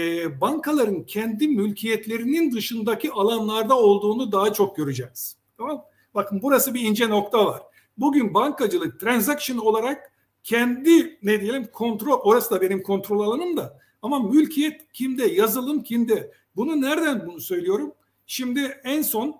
bankaların 0.42 1.04
kendi 1.04 1.48
mülkiyetlerinin 1.48 2.52
dışındaki 2.52 3.12
alanlarda 3.12 3.78
olduğunu 3.78 4.32
daha 4.32 4.54
çok 4.54 4.78
göreceğiz. 4.78 5.36
Tamam 5.58 5.86
Bakın 6.16 6.42
burası 6.42 6.74
bir 6.74 6.82
ince 6.82 7.10
nokta 7.10 7.46
var. 7.46 7.62
Bugün 7.98 8.34
bankacılık 8.34 9.00
transaction 9.00 9.58
olarak 9.58 10.11
kendi 10.44 11.20
ne 11.24 11.42
diyelim 11.42 11.68
kontrol 11.74 12.20
orası 12.20 12.52
da 12.52 12.62
benim 12.62 12.84
kontrol 12.84 13.20
alanım 13.20 13.58
da 13.58 13.80
ama 14.02 14.20
mülkiyet 14.20 14.92
kimde 14.94 15.26
yazılım 15.26 15.84
kimde 15.84 16.32
bunu 16.56 16.82
nereden 16.82 17.28
bunu 17.28 17.42
söylüyorum 17.42 17.94
şimdi 18.26 18.82
en 18.84 19.02
son 19.02 19.36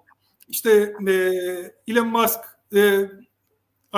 işte 0.50 0.94
e, 1.08 1.14
Elon 1.88 2.08
Musk 2.08 2.40
e, 2.76 3.10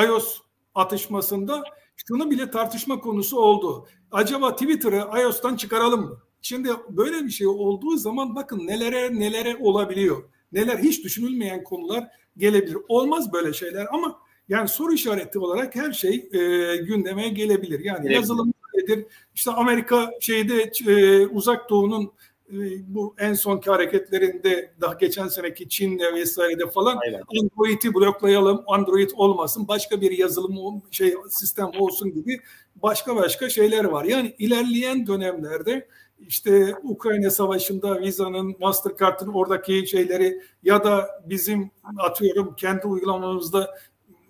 iOS 0.05 0.41
atışmasında 0.75 1.63
şunu 2.07 2.31
bile 2.31 2.51
tartışma 2.51 2.99
konusu 2.99 3.39
oldu. 3.39 3.87
Acaba 4.11 4.55
Twitter'ı 4.55 5.21
iOS'tan 5.21 5.55
çıkaralım 5.55 6.01
mı? 6.01 6.17
Şimdi 6.41 6.69
böyle 6.89 7.25
bir 7.25 7.29
şey 7.29 7.47
olduğu 7.47 7.97
zaman 7.97 8.35
bakın 8.35 8.67
nelere 8.67 9.19
nelere 9.19 9.57
olabiliyor. 9.57 10.23
Neler 10.51 10.77
hiç 10.77 11.03
düşünülmeyen 11.03 11.63
konular 11.63 12.07
gelebilir. 12.37 12.77
Olmaz 12.87 13.33
böyle 13.33 13.53
şeyler 13.53 13.87
ama 13.91 14.19
yani 14.49 14.67
soru 14.67 14.93
işareti 14.93 15.39
olarak 15.39 15.75
her 15.75 15.91
şey 15.93 16.29
e, 16.33 16.75
gündeme 16.77 17.29
gelebilir. 17.29 17.79
Yani 17.79 18.05
evet. 18.05 18.15
yazılım 18.15 18.53
nedir? 18.75 19.05
İşte 19.35 19.51
Amerika 19.51 20.11
şeyde 20.19 20.71
e, 20.87 21.27
uzak 21.27 21.69
doğunun 21.69 22.11
e, 22.49 22.55
bu 22.87 23.15
en 23.19 23.33
sonki 23.33 23.69
hareketlerinde 23.69 24.73
daha 24.81 24.93
geçen 24.93 25.27
seneki 25.27 25.69
Çin'de 25.69 26.13
vesairede 26.13 26.69
falan 26.69 26.97
Aynen. 27.05 27.21
Android'i 27.41 27.93
bloklayalım, 27.93 28.63
Android 28.67 29.09
olmasın, 29.15 29.67
başka 29.67 30.01
bir 30.01 30.11
yazılım 30.11 30.81
şey 30.91 31.15
sistem 31.29 31.71
olsun 31.79 32.13
gibi 32.13 32.39
başka 32.75 33.15
başka 33.15 33.49
şeyler 33.49 33.83
var. 33.83 34.05
Yani 34.05 34.35
ilerleyen 34.37 35.07
dönemlerde 35.07 35.87
işte 36.19 36.75
Ukrayna 36.83 37.29
Savaşı'nda 37.29 38.01
Visa'nın, 38.01 38.55
Mastercard'ın 38.59 39.33
oradaki 39.33 39.87
şeyleri 39.87 40.41
ya 40.63 40.83
da 40.83 41.09
bizim 41.25 41.71
atıyorum 41.97 42.55
kendi 42.55 42.87
uygulamamızda 42.87 43.75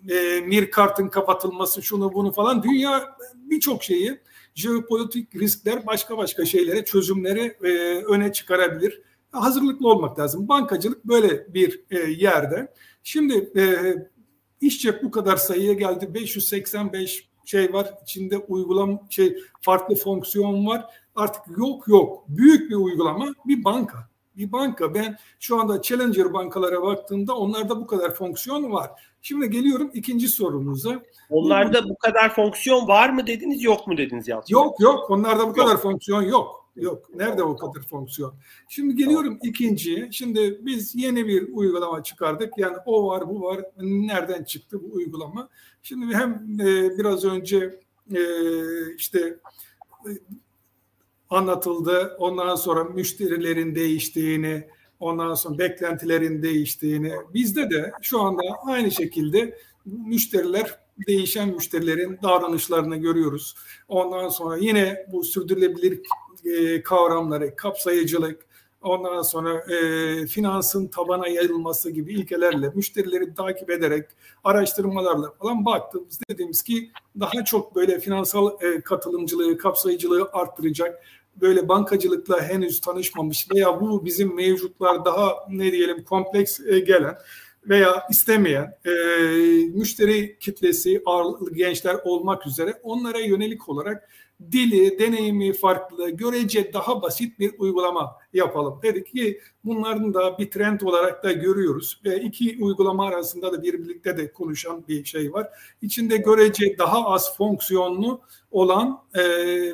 e, 0.08 0.40
Mir 0.40 0.70
kartın 0.70 1.08
kapatılması 1.08 1.82
şunu 1.82 2.14
bunu 2.14 2.32
falan 2.32 2.62
dünya 2.62 3.16
birçok 3.34 3.84
şeyi 3.84 4.20
jeopolitik 4.54 5.34
riskler 5.34 5.86
başka 5.86 6.16
başka 6.16 6.44
şeylere 6.44 6.84
çözümleri 6.84 7.56
e, 7.64 7.68
öne 8.04 8.32
çıkarabilir. 8.32 9.02
Hazırlıklı 9.32 9.88
olmak 9.88 10.18
lazım. 10.18 10.48
Bankacılık 10.48 11.04
böyle 11.04 11.54
bir 11.54 11.84
e, 11.90 11.98
yerde. 11.98 12.72
Şimdi 13.02 13.50
e, 13.56 13.62
işçe 14.60 15.02
bu 15.02 15.10
kadar 15.10 15.36
sayıya 15.36 15.72
geldi. 15.72 16.14
585 16.14 17.28
şey 17.44 17.72
var. 17.72 17.94
içinde 18.02 18.38
uygulam 18.38 19.00
şey 19.10 19.38
farklı 19.60 19.94
fonksiyon 19.94 20.66
var. 20.66 20.84
Artık 21.14 21.58
yok 21.58 21.88
yok. 21.88 22.24
Büyük 22.28 22.70
bir 22.70 22.76
uygulama 22.76 23.34
bir 23.46 23.64
banka. 23.64 24.13
Bir 24.36 24.52
banka. 24.52 24.94
Ben 24.94 25.16
şu 25.40 25.60
anda 25.60 25.82
Challenger 25.82 26.32
bankalara 26.32 26.82
baktığımda 26.82 27.36
onlarda 27.36 27.80
bu 27.80 27.86
kadar 27.86 28.14
fonksiyon 28.14 28.72
var. 28.72 28.90
Şimdi 29.22 29.50
geliyorum 29.50 29.90
ikinci 29.94 30.28
sorumuza. 30.28 31.02
Onlarda 31.30 31.88
bu 31.88 31.96
kadar 31.96 32.34
fonksiyon 32.34 32.88
var 32.88 33.10
mı 33.10 33.26
dediniz 33.26 33.62
yok 33.62 33.86
mu 33.86 33.96
dediniz 33.96 34.28
Yalçın? 34.28 34.54
Yok 34.54 34.80
yok 34.80 35.10
onlarda 35.10 35.48
bu 35.48 35.52
kadar 35.52 35.72
yok. 35.72 35.82
fonksiyon 35.82 36.22
yok. 36.22 36.64
Yok. 36.76 37.14
Nerede 37.14 37.42
o 37.42 37.56
kadar 37.56 37.82
fonksiyon? 37.82 38.34
Şimdi 38.68 38.96
geliyorum 38.96 39.38
ikinciye. 39.42 40.12
Şimdi 40.12 40.60
biz 40.62 40.94
yeni 40.94 41.26
bir 41.26 41.48
uygulama 41.52 42.02
çıkardık. 42.02 42.58
Yani 42.58 42.76
o 42.86 43.08
var 43.08 43.28
bu 43.28 43.42
var. 43.42 43.60
Nereden 43.80 44.44
çıktı 44.44 44.80
bu 44.82 44.94
uygulama? 44.94 45.48
Şimdi 45.82 46.14
hem 46.14 46.60
e, 46.60 46.98
biraz 46.98 47.24
önce 47.24 47.80
e, 48.14 48.20
işte 48.96 49.38
e, 50.06 50.10
anlatıldı. 51.36 52.16
Ondan 52.18 52.54
sonra 52.54 52.84
müşterilerin 52.84 53.74
değiştiğini, 53.74 54.68
ondan 55.00 55.34
sonra 55.34 55.58
beklentilerin 55.58 56.42
değiştiğini. 56.42 57.12
Bizde 57.34 57.70
de 57.70 57.92
şu 58.02 58.20
anda 58.20 58.42
aynı 58.66 58.90
şekilde 58.90 59.58
müşteriler 59.86 60.78
değişen 61.06 61.48
müşterilerin 61.48 62.18
davranışlarını 62.22 62.96
görüyoruz. 62.96 63.54
Ondan 63.88 64.28
sonra 64.28 64.56
yine 64.56 65.06
bu 65.12 65.24
sürdürülebilir 65.24 66.00
e, 66.44 66.82
kavramları, 66.82 67.56
kapsayıcılık, 67.56 68.46
ondan 68.82 69.22
sonra 69.22 69.74
e, 69.74 70.26
finansın 70.26 70.86
tabana 70.86 71.28
yayılması 71.28 71.90
gibi 71.90 72.14
ilkelerle, 72.14 72.70
müşterileri 72.74 73.34
takip 73.34 73.70
ederek, 73.70 74.08
araştırmalarla 74.44 75.30
falan 75.30 75.64
baktığımız 75.64 76.20
dediğimiz 76.30 76.62
ki 76.62 76.90
daha 77.20 77.44
çok 77.44 77.76
böyle 77.76 78.00
finansal 78.00 78.50
e, 78.60 78.80
katılımcılığı, 78.80 79.58
kapsayıcılığı 79.58 80.30
arttıracak, 80.32 81.04
böyle 81.40 81.68
bankacılıkla 81.68 82.42
henüz 82.42 82.80
tanışmamış 82.80 83.46
veya 83.54 83.80
bu 83.80 84.04
bizim 84.04 84.34
mevcutlar 84.34 85.04
daha 85.04 85.34
ne 85.50 85.72
diyelim 85.72 86.04
kompleks 86.04 86.60
e, 86.60 86.80
gelen 86.80 87.16
veya 87.68 88.06
istemeyen 88.10 88.78
e, 88.84 88.90
müşteri 89.74 90.38
kitlesi 90.38 91.02
ağırlıklı 91.06 91.54
gençler 91.54 91.96
olmak 92.04 92.46
üzere 92.46 92.80
onlara 92.82 93.20
yönelik 93.20 93.68
olarak 93.68 94.08
dili, 94.52 94.98
deneyimi 94.98 95.52
farklı, 95.52 96.10
görece 96.10 96.72
daha 96.72 97.02
basit 97.02 97.38
bir 97.38 97.54
uygulama 97.58 98.16
yapalım. 98.32 98.80
Dedik 98.82 99.06
ki 99.06 99.40
bunların 99.64 100.14
da 100.14 100.38
bir 100.38 100.50
trend 100.50 100.80
olarak 100.80 101.24
da 101.24 101.32
görüyoruz. 101.32 102.00
Ve 102.04 102.20
iki 102.20 102.58
uygulama 102.60 103.06
arasında 103.06 103.52
da 103.52 103.62
bir 103.62 103.72
birlikte 103.84 104.16
de 104.16 104.32
konuşan 104.32 104.84
bir 104.88 105.04
şey 105.04 105.32
var. 105.32 105.48
İçinde 105.82 106.16
görece 106.16 106.78
daha 106.78 107.04
az 107.04 107.36
fonksiyonlu 107.36 108.20
olan 108.50 109.02
e, 109.14 109.22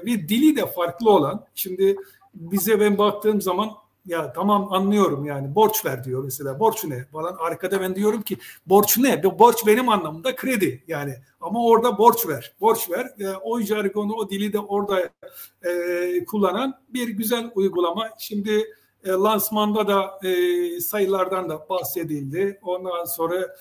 ve 0.07 0.29
dili 0.29 0.57
de 0.57 0.67
farklı 0.67 1.11
olan. 1.11 1.45
Şimdi 1.55 1.97
bize 2.35 2.81
ben 2.81 2.99
baktığım 2.99 3.41
zaman 3.41 3.71
ya 4.11 4.33
tamam 4.33 4.73
anlıyorum 4.73 5.25
yani. 5.25 5.55
Borç 5.55 5.85
ver 5.85 6.05
diyor 6.05 6.25
mesela. 6.25 6.61
Borç 6.61 6.85
ne 6.85 7.05
falan. 7.05 7.37
Arkada 7.39 7.81
ben 7.81 7.95
diyorum 7.97 8.23
ki 8.23 8.39
borç 8.67 8.99
ne? 8.99 9.23
Borç 9.23 9.67
benim 9.67 9.89
anlamında 9.89 10.37
kredi 10.37 10.85
yani. 10.89 11.15
Ama 11.41 11.65
orada 11.65 11.99
borç 11.99 12.27
ver. 12.29 12.55
Borç 12.61 12.91
ver. 12.91 13.07
E, 13.19 13.29
o 13.29 13.61
jargonu 13.61 14.15
o 14.15 14.31
dili 14.31 14.53
de 14.53 14.59
orada 14.59 15.11
e, 15.63 16.25
kullanan 16.25 16.75
bir 16.89 17.09
güzel 17.09 17.51
uygulama. 17.55 18.11
Şimdi 18.19 18.65
e, 19.05 19.11
lansmanda 19.11 19.89
da 19.89 20.29
e, 20.29 20.81
sayılardan 20.81 21.49
da 21.49 21.69
bahsedildi. 21.69 22.59
Ondan 22.63 23.05
sonra 23.05 23.57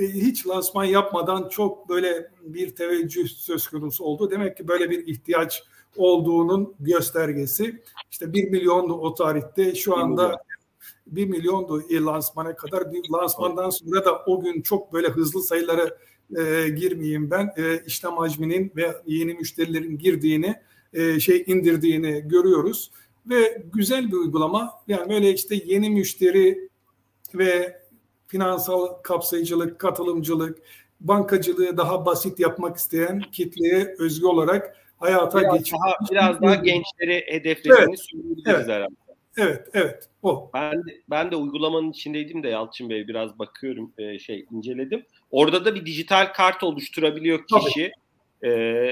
e, 0.00 0.02
hiç 0.02 0.46
lansman 0.46 0.84
yapmadan 0.84 1.48
çok 1.48 1.88
böyle 1.88 2.30
bir 2.42 2.74
teveccüh 2.74 3.28
söz 3.28 3.68
konusu 3.68 4.04
oldu. 4.04 4.30
Demek 4.30 4.56
ki 4.56 4.68
böyle 4.68 4.90
bir 4.90 5.06
ihtiyaç 5.06 5.62
olduğunun 5.96 6.74
göstergesi. 6.80 7.82
İşte 8.10 8.32
1 8.32 8.50
milyondu 8.50 8.94
o 8.94 9.14
tarihte 9.14 9.74
şu 9.74 9.96
anda 9.96 10.42
1 11.06 11.26
milyondu 11.26 11.82
lansmana 11.90 12.56
kadar. 12.56 12.92
Bir 12.92 13.10
lansmandan 13.12 13.70
sonra 13.70 14.04
da 14.04 14.22
o 14.26 14.40
gün 14.40 14.62
çok 14.62 14.92
böyle 14.92 15.08
hızlı 15.08 15.42
sayılara 15.42 15.98
e, 16.36 16.68
girmeyeyim 16.68 17.30
ben. 17.30 17.52
E, 17.56 17.82
işlem 17.86 18.12
hacminin 18.12 18.72
ve 18.76 18.92
yeni 19.06 19.34
müşterilerin 19.34 19.98
girdiğini, 19.98 20.54
e, 20.92 21.20
şey 21.20 21.44
indirdiğini 21.46 22.28
görüyoruz. 22.28 22.90
Ve 23.26 23.62
güzel 23.72 24.12
bir 24.12 24.16
uygulama. 24.16 24.70
Yani 24.88 25.12
böyle 25.12 25.32
işte 25.32 25.54
yeni 25.64 25.90
müşteri 25.90 26.68
ve 27.34 27.82
finansal 28.26 28.86
kapsayıcılık, 29.02 29.78
katılımcılık, 29.78 30.58
bankacılığı 31.00 31.76
daha 31.76 32.06
basit 32.06 32.40
yapmak 32.40 32.76
isteyen 32.76 33.22
kitleye 33.32 33.96
özgü 33.98 34.26
olarak 34.26 34.76
hayata 35.02 35.40
biraz. 35.40 35.72
Daha, 35.72 36.10
biraz 36.10 36.42
daha 36.42 36.54
gençleri 36.54 37.24
hedeflediğini 37.28 37.84
evet. 37.88 38.00
söyleyebiliriz 38.10 38.54
evet. 38.56 38.68
herhalde. 38.68 38.94
Evet, 39.36 39.68
evet. 39.74 40.08
O. 40.22 40.50
Ben 40.54 40.72
de, 40.72 41.02
ben 41.10 41.30
de 41.30 41.36
uygulamanın 41.36 41.90
içindeydim 41.90 42.42
de 42.42 42.48
Yalçın 42.48 42.90
Bey 42.90 43.08
biraz 43.08 43.38
bakıyorum 43.38 43.92
e, 43.98 44.18
şey 44.18 44.46
inceledim. 44.50 45.04
Orada 45.30 45.64
da 45.64 45.74
bir 45.74 45.86
dijital 45.86 46.32
kart 46.32 46.62
oluşturabiliyor 46.62 47.40
kişi 47.46 47.92
e, 48.42 48.50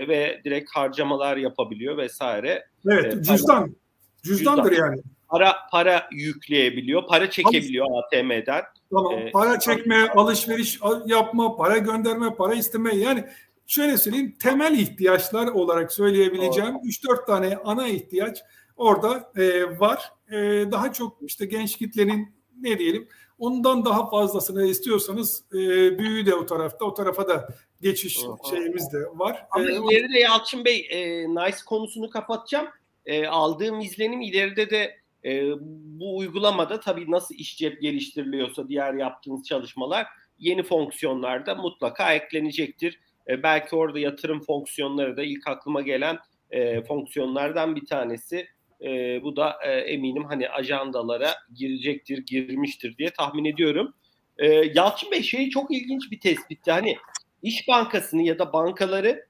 ve 0.09 0.41
direkt 0.45 0.71
harcamalar 0.71 1.37
yapabiliyor 1.37 1.97
vesaire. 1.97 2.65
Evet, 2.91 3.15
e, 3.15 3.23
cüzdan. 3.23 3.77
Cüzdandır 4.23 4.71
cüzdan. 4.71 4.87
yani. 4.87 5.01
Para 5.29 5.57
para 5.73 6.09
yükleyebiliyor, 6.13 7.07
para 7.07 7.31
çekebiliyor 7.31 7.87
ATM'den. 7.99 8.63
Tamam. 8.91 9.19
Ee, 9.19 9.31
para 9.31 9.59
çekme, 9.59 10.09
alışveriş 10.09 10.81
yapma, 11.07 11.57
para 11.57 11.79
gönderme, 11.79 12.35
para 12.35 12.55
isteme 12.55 12.97
yani 12.97 13.25
şöyle 13.71 13.99
söyleyeyim 13.99 14.37
temel 14.43 14.79
ihtiyaçlar 14.79 15.47
olarak 15.47 15.93
söyleyebileceğim 15.93 16.75
3-4 16.75 17.27
tane 17.27 17.57
ana 17.57 17.89
ihtiyaç 17.89 18.43
orada 18.77 19.33
e, 19.37 19.79
var. 19.81 20.13
E, 20.31 20.37
daha 20.73 20.93
çok 20.93 21.19
işte 21.23 21.47
genç 21.47 21.77
kitlenin 21.77 22.35
ne 22.61 22.79
diyelim 22.79 23.09
ondan 23.39 23.85
daha 23.85 24.11
fazlasını 24.11 24.67
istiyorsanız 24.67 25.45
e, 25.53 25.59
büyüğü 25.99 26.27
de 26.27 26.35
o 26.35 26.47
tarafta 26.47 26.85
o 26.85 26.95
tarafa 26.95 27.29
da 27.29 27.49
geçiş 27.81 28.21
şeyimiz 28.51 28.93
de 28.93 28.99
var. 29.15 29.47
Ama 29.51 29.65
ee, 29.65 29.73
ileride 29.73 30.19
Yalçın 30.19 30.65
Bey 30.65 30.87
e, 30.91 31.29
Nice 31.29 31.57
konusunu 31.67 32.11
kapatacağım. 32.11 32.69
E, 33.07 33.27
aldığım 33.27 33.81
izlenim 33.81 34.21
ileride 34.21 34.71
de 34.71 34.97
e, 35.25 35.53
bu 36.01 36.17
uygulamada 36.17 36.81
tabii 36.81 37.11
nasıl 37.11 37.35
iş 37.35 37.59
cep 37.59 37.83
geliştiriliyorsa 37.83 38.69
diğer 38.69 38.95
yaptığınız 38.95 39.47
çalışmalar 39.47 40.07
yeni 40.39 40.63
fonksiyonlarda 40.63 41.55
mutlaka 41.55 42.15
eklenecektir 42.15 43.01
e, 43.31 43.43
belki 43.43 43.77
orada 43.77 43.99
yatırım 43.99 44.41
fonksiyonları 44.41 45.17
da 45.17 45.23
ilk 45.23 45.49
aklıma 45.49 45.81
gelen 45.81 46.19
e, 46.51 46.83
fonksiyonlardan 46.83 47.77
bir 47.77 47.87
tanesi. 47.87 48.49
E, 48.85 49.23
bu 49.23 49.37
da 49.37 49.57
e, 49.65 49.71
eminim 49.71 50.25
hani 50.25 50.49
ajandalara 50.49 51.35
girecektir, 51.55 52.27
girmiştir 52.27 52.97
diye 52.97 53.11
tahmin 53.11 53.45
ediyorum. 53.45 53.95
E, 54.39 54.47
Yalçın 54.47 55.11
Bey 55.11 55.23
şey 55.23 55.51
çok 55.51 55.71
ilginç 55.71 56.11
bir 56.11 56.21
tespitti. 56.21 56.71
Hani 56.71 56.97
İş 57.43 57.69
Bankası'nı 57.69 58.23
ya 58.23 58.39
da 58.39 58.53
bankaları 58.53 59.27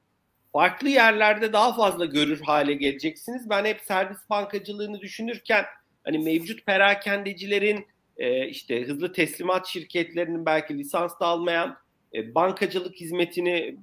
farklı 0.53 0.88
yerlerde 0.88 1.53
daha 1.53 1.74
fazla 1.74 2.05
görür 2.05 2.40
hale 2.40 2.74
geleceksiniz. 2.74 3.51
Ben 3.51 3.64
hep 3.64 3.80
servis 3.80 4.18
bankacılığını 4.30 5.01
düşünürken 5.01 5.64
hani 6.05 6.18
mevcut 6.18 6.66
perakendecilerin 6.66 7.86
e, 8.16 8.48
işte 8.48 8.84
hızlı 8.84 9.12
teslimat 9.12 9.66
şirketlerinin 9.66 10.46
belki 10.46 10.78
lisans 10.78 11.20
da 11.20 11.26
almayan 11.26 11.76
e, 12.14 12.34
bankacılık 12.34 12.96
hizmetini 12.96 13.76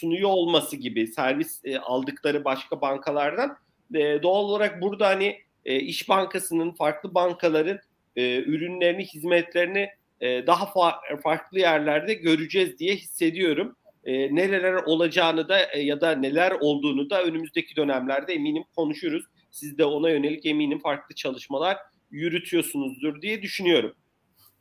sunuyor 0.00 0.30
olması 0.30 0.76
gibi 0.76 1.06
servis 1.06 1.60
e, 1.64 1.78
aldıkları 1.78 2.44
başka 2.44 2.80
bankalardan 2.80 3.56
e, 3.94 4.22
doğal 4.22 4.44
olarak 4.44 4.82
burada 4.82 5.08
hani 5.08 5.38
e, 5.64 5.80
İş 5.80 6.08
Bankası'nın 6.08 6.70
farklı 6.70 7.14
bankaların 7.14 7.78
e, 8.16 8.36
ürünlerini, 8.36 9.04
hizmetlerini 9.04 9.88
e, 10.20 10.46
daha 10.46 10.64
fa- 10.64 11.20
farklı 11.22 11.58
yerlerde 11.58 12.14
göreceğiz 12.14 12.78
diye 12.78 12.94
hissediyorum. 12.94 13.76
E, 14.04 14.34
neler 14.34 14.72
olacağını 14.72 15.48
da 15.48 15.72
e, 15.72 15.80
ya 15.80 16.00
da 16.00 16.10
neler 16.10 16.50
olduğunu 16.50 17.10
da 17.10 17.22
önümüzdeki 17.22 17.76
dönemlerde 17.76 18.32
eminim 18.32 18.64
konuşuruz. 18.76 19.24
Siz 19.50 19.78
de 19.78 19.84
ona 19.84 20.10
yönelik 20.10 20.46
eminim 20.46 20.78
farklı 20.78 21.14
çalışmalar 21.14 21.76
yürütüyorsunuzdur 22.10 23.22
diye 23.22 23.42
düşünüyorum. 23.42 23.94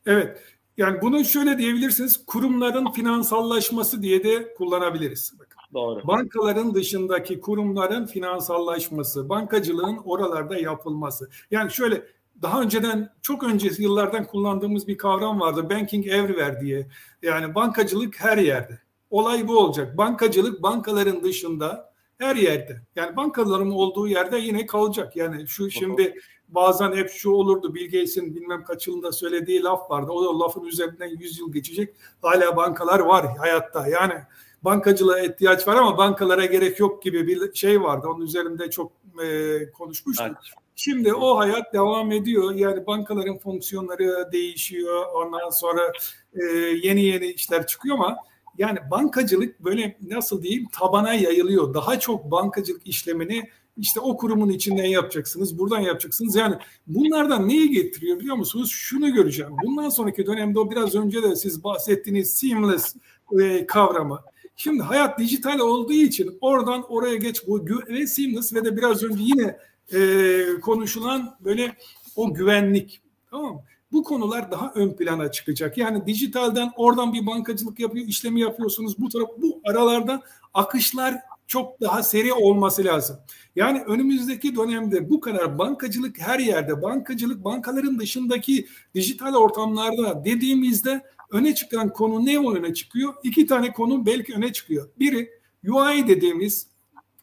Evet. 0.05 0.56
Yani 0.77 1.01
bunu 1.01 1.25
şöyle 1.25 1.57
diyebilirsiniz. 1.57 2.25
Kurumların 2.25 2.91
finansallaşması 2.91 4.01
diye 4.01 4.23
de 4.23 4.53
kullanabiliriz. 4.53 5.33
Bakın. 5.39 5.57
Doğru. 5.73 6.07
Bankaların 6.07 6.73
dışındaki 6.73 7.39
kurumların 7.39 8.05
finansallaşması, 8.05 9.29
bankacılığın 9.29 9.97
oralarda 9.97 10.57
yapılması. 10.57 11.29
Yani 11.51 11.71
şöyle 11.71 12.03
daha 12.41 12.61
önceden 12.61 13.09
çok 13.21 13.43
öncesi 13.43 13.83
yıllardan 13.83 14.27
kullandığımız 14.27 14.87
bir 14.87 14.97
kavram 14.97 15.39
vardı. 15.39 15.69
Banking 15.69 16.07
everywhere 16.07 16.61
diye. 16.61 16.87
Yani 17.21 17.55
bankacılık 17.55 18.21
her 18.21 18.37
yerde. 18.37 18.79
Olay 19.09 19.47
bu 19.47 19.59
olacak. 19.59 19.97
Bankacılık 19.97 20.63
bankaların 20.63 21.23
dışında 21.23 21.93
her 22.17 22.35
yerde. 22.35 22.81
Yani 22.95 23.15
bankaların 23.15 23.71
olduğu 23.71 24.07
yerde 24.07 24.37
yine 24.37 24.65
kalacak. 24.65 25.15
Yani 25.15 25.47
şu 25.47 25.71
şimdi 25.71 26.13
bazen 26.47 26.91
hep 26.91 27.09
şu 27.09 27.31
olurdu. 27.31 27.75
Bill 27.75 27.85
Gates'in 27.85 28.35
bilmem 28.35 28.63
kaç 28.63 28.87
yılında 28.87 29.11
söylediği 29.11 29.63
laf 29.63 29.91
vardı. 29.91 30.11
O 30.11 30.39
lafın 30.39 30.63
üzerinden 30.63 31.07
100 31.07 31.39
yıl 31.39 31.53
geçecek. 31.53 31.95
Hala 32.21 32.55
bankalar 32.55 32.99
var 32.99 33.37
hayatta. 33.37 33.87
Yani 33.87 34.13
bankacılığa 34.61 35.19
ihtiyaç 35.19 35.67
var 35.67 35.75
ama 35.75 35.97
bankalara 35.97 36.45
gerek 36.45 36.79
yok 36.79 37.03
gibi 37.03 37.27
bir 37.27 37.53
şey 37.53 37.81
vardı. 37.81 38.07
Onun 38.07 38.25
üzerinde 38.25 38.69
çok 38.69 38.91
e, 39.23 39.71
konuşmuştuk. 39.71 40.27
Evet. 40.29 40.37
Şimdi 40.75 41.13
o 41.13 41.37
hayat 41.37 41.73
devam 41.73 42.11
ediyor. 42.11 42.55
Yani 42.55 42.87
bankaların 42.87 43.37
fonksiyonları 43.37 44.31
değişiyor. 44.31 45.05
Ondan 45.13 45.49
sonra 45.49 45.91
e, 46.33 46.43
yeni 46.83 47.03
yeni 47.03 47.25
işler 47.25 47.67
çıkıyor 47.67 47.95
ama 47.95 48.17
yani 48.57 48.79
bankacılık 48.91 49.59
böyle 49.59 49.97
nasıl 50.01 50.43
diyeyim 50.43 50.67
tabana 50.79 51.13
yayılıyor. 51.13 51.73
Daha 51.73 51.99
çok 51.99 52.31
bankacılık 52.31 52.87
işlemini 52.87 53.49
işte 53.77 53.99
o 53.99 54.17
kurumun 54.17 54.49
içinden 54.49 54.85
yapacaksınız, 54.85 55.59
buradan 55.59 55.79
yapacaksınız. 55.79 56.35
Yani 56.35 56.55
bunlardan 56.87 57.49
neyi 57.49 57.71
getiriyor 57.71 58.19
biliyor 58.19 58.35
musunuz? 58.35 58.71
Şunu 58.71 59.13
göreceğim. 59.13 59.51
Bundan 59.63 59.89
sonraki 59.89 60.25
dönemde 60.25 60.59
o 60.59 60.71
biraz 60.71 60.95
önce 60.95 61.23
de 61.23 61.35
siz 61.35 61.63
bahsettiğiniz 61.63 62.33
seamless 62.33 62.95
e, 63.41 63.67
kavramı. 63.67 64.19
Şimdi 64.55 64.83
hayat 64.83 65.19
dijital 65.19 65.59
olduğu 65.59 65.93
için 65.93 66.37
oradan 66.41 66.83
oraya 66.91 67.15
geç 67.15 67.47
bu 67.47 67.65
ve 67.89 68.07
seamless 68.07 68.53
ve 68.53 68.65
de 68.65 68.77
biraz 68.77 69.03
önce 69.03 69.23
yine 69.23 69.57
e, 69.93 70.59
konuşulan 70.61 71.37
böyle 71.39 71.75
o 72.15 72.33
güvenlik. 72.33 73.01
Tamam 73.31 73.53
mı? 73.53 73.61
Bu 73.91 74.03
konular 74.03 74.51
daha 74.51 74.71
ön 74.75 74.93
plana 74.93 75.31
çıkacak. 75.31 75.77
Yani 75.77 76.05
dijitalden 76.05 76.71
oradan 76.75 77.13
bir 77.13 77.25
bankacılık 77.25 77.79
yapıyor, 77.79 78.05
işlemi 78.05 78.41
yapıyorsunuz. 78.41 78.99
Bu 78.99 79.09
taraf 79.09 79.29
bu 79.37 79.61
aralarda 79.65 80.21
akışlar 80.53 81.15
çok 81.47 81.81
daha 81.81 82.03
seri 82.03 82.33
olması 82.33 82.83
lazım. 82.83 83.17
Yani 83.55 83.83
önümüzdeki 83.83 84.55
dönemde 84.55 85.09
bu 85.09 85.19
kadar 85.19 85.57
bankacılık 85.57 86.19
her 86.19 86.39
yerde, 86.39 86.81
bankacılık 86.81 87.43
bankaların 87.43 87.99
dışındaki 87.99 88.67
dijital 88.95 89.35
ortamlarda 89.35 90.25
dediğimizde 90.25 91.01
öne 91.31 91.55
çıkan 91.55 91.93
konu 91.93 92.25
ne 92.25 92.39
öne 92.39 92.73
çıkıyor? 92.73 93.13
İki 93.23 93.45
tane 93.45 93.73
konu 93.73 94.05
belki 94.05 94.33
öne 94.33 94.53
çıkıyor. 94.53 94.89
Biri 94.99 95.29
UI 95.67 96.07
dediğimiz 96.07 96.67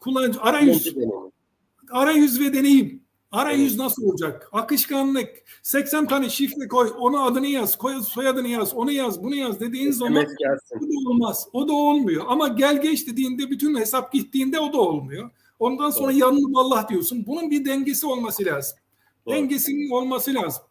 kullanıcı 0.00 0.40
arayüz. 0.40 0.94
Arayüz 1.90 2.40
ve 2.40 2.52
deneyim. 2.52 3.03
Arayüz 3.34 3.78
nasıl 3.78 4.02
olacak? 4.02 4.48
Akışkanlık. 4.52 5.28
80 5.62 6.06
tane 6.06 6.30
şifre 6.30 6.68
koy. 6.68 6.92
Ona 6.98 7.24
adını 7.24 7.46
yaz. 7.46 7.78
Koy, 7.78 8.02
soyadını 8.02 8.48
yaz. 8.48 8.74
Onu 8.74 8.92
yaz. 8.92 9.22
Bunu 9.22 9.34
yaz 9.34 9.60
dediğin 9.60 9.90
zaman 9.90 10.26
o 10.70 10.80
da 10.80 11.10
olmaz. 11.10 11.48
O 11.52 11.68
da 11.68 11.72
olmuyor. 11.72 12.24
Ama 12.28 12.48
gel 12.48 12.82
geç 12.82 13.06
dediğinde 13.06 13.50
bütün 13.50 13.78
hesap 13.78 14.12
gittiğinde 14.12 14.60
o 14.60 14.72
da 14.72 14.80
olmuyor. 14.80 15.30
Ondan 15.58 15.90
sonra 15.90 16.12
Doğru. 16.12 16.18
yanına 16.18 16.60
Allah 16.60 16.86
diyorsun. 16.88 17.24
Bunun 17.26 17.50
bir 17.50 17.64
dengesi 17.64 18.06
olması 18.06 18.44
lazım. 18.44 18.78
Doğru. 19.26 19.34
Dengesinin 19.34 19.90
olması 19.90 20.34
lazım. 20.34 20.62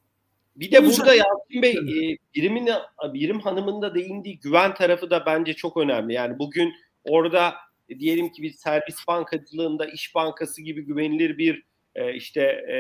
Bir 0.55 0.72
de 0.72 0.86
burada 0.86 1.16
Yalçın 1.16 1.61
Bey 1.61 1.72
e, 1.72 2.18
birimin 2.36 2.70
birim 3.14 3.39
hanımın 3.39 3.82
da 3.82 3.95
değindiği 3.95 4.39
güven 4.39 4.74
tarafı 4.74 5.09
da 5.09 5.26
bence 5.26 5.53
çok 5.53 5.78
önemli. 5.78 6.14
Yani 6.14 6.39
bugün 6.39 6.74
orada 7.03 7.53
e, 7.89 7.99
diyelim 7.99 8.30
ki 8.30 8.43
bir 8.43 8.53
servis 8.53 9.07
bankacılığında 9.07 9.86
iş 9.86 10.16
bankası 10.16 10.61
gibi 10.61 10.82
güvenilir 10.82 11.38
bir 11.38 11.72
e, 11.95 12.13
işte 12.13 12.41
e, 12.41 12.77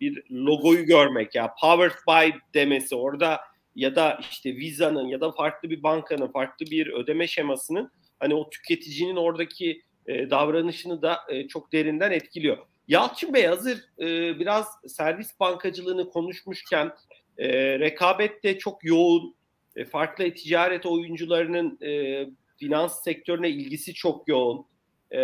bir 0.00 0.22
logoyu 0.30 0.84
görmek 0.84 1.34
ya 1.34 1.54
powered 1.60 1.96
by 2.08 2.36
demesi 2.54 2.94
orada 2.94 3.40
ya 3.74 3.96
da 3.96 4.20
işte 4.30 4.56
Visa'nın 4.56 5.08
ya 5.08 5.20
da 5.20 5.32
farklı 5.32 5.70
bir 5.70 5.82
bankanın 5.82 6.32
farklı 6.32 6.66
bir 6.66 6.86
ödeme 6.86 7.26
şemasının 7.26 7.90
hani 8.20 8.34
o 8.34 8.50
tüketicinin 8.50 9.16
oradaki 9.16 9.82
e, 10.06 10.30
davranışını 10.30 11.02
da 11.02 11.18
e, 11.28 11.48
çok 11.48 11.72
derinden 11.72 12.10
etkiliyor. 12.10 12.58
Yalçın 12.88 13.34
Bey 13.34 13.46
hazır 13.46 13.78
e, 13.98 14.38
biraz 14.38 14.66
servis 14.86 15.40
bankacılığını 15.40 16.10
konuşmuşken 16.10 16.92
e, 17.38 17.78
rekabet 17.78 18.44
de 18.44 18.58
çok 18.58 18.84
yoğun. 18.84 19.34
E, 19.76 19.84
farklı 19.84 20.34
ticaret 20.34 20.86
oyuncularının 20.86 21.78
e, 21.82 22.26
finans 22.56 23.04
sektörüne 23.04 23.50
ilgisi 23.50 23.94
çok 23.94 24.28
yoğun. 24.28 24.66
E, 25.14 25.18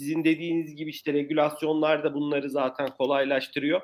sizin 0.00 0.24
dediğiniz 0.24 0.76
gibi 0.76 0.90
işte 0.90 1.12
regülasyonlar 1.12 2.04
da 2.04 2.14
bunları 2.14 2.50
zaten 2.50 2.88
kolaylaştırıyor. 2.98 3.80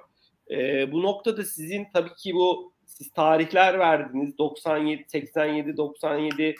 E, 0.50 0.92
bu 0.92 1.02
noktada 1.02 1.44
sizin 1.44 1.86
tabii 1.92 2.14
ki 2.14 2.34
bu 2.34 2.72
siz 2.86 3.10
tarihler 3.10 3.78
verdiniz 3.78 4.38
97, 4.38 5.04
87, 5.08 5.76
97, 5.76 6.54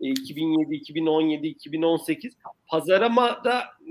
2007, 0.00 0.74
2017, 0.74 1.46
2018. 1.46 2.36
Pazarama 2.66 3.42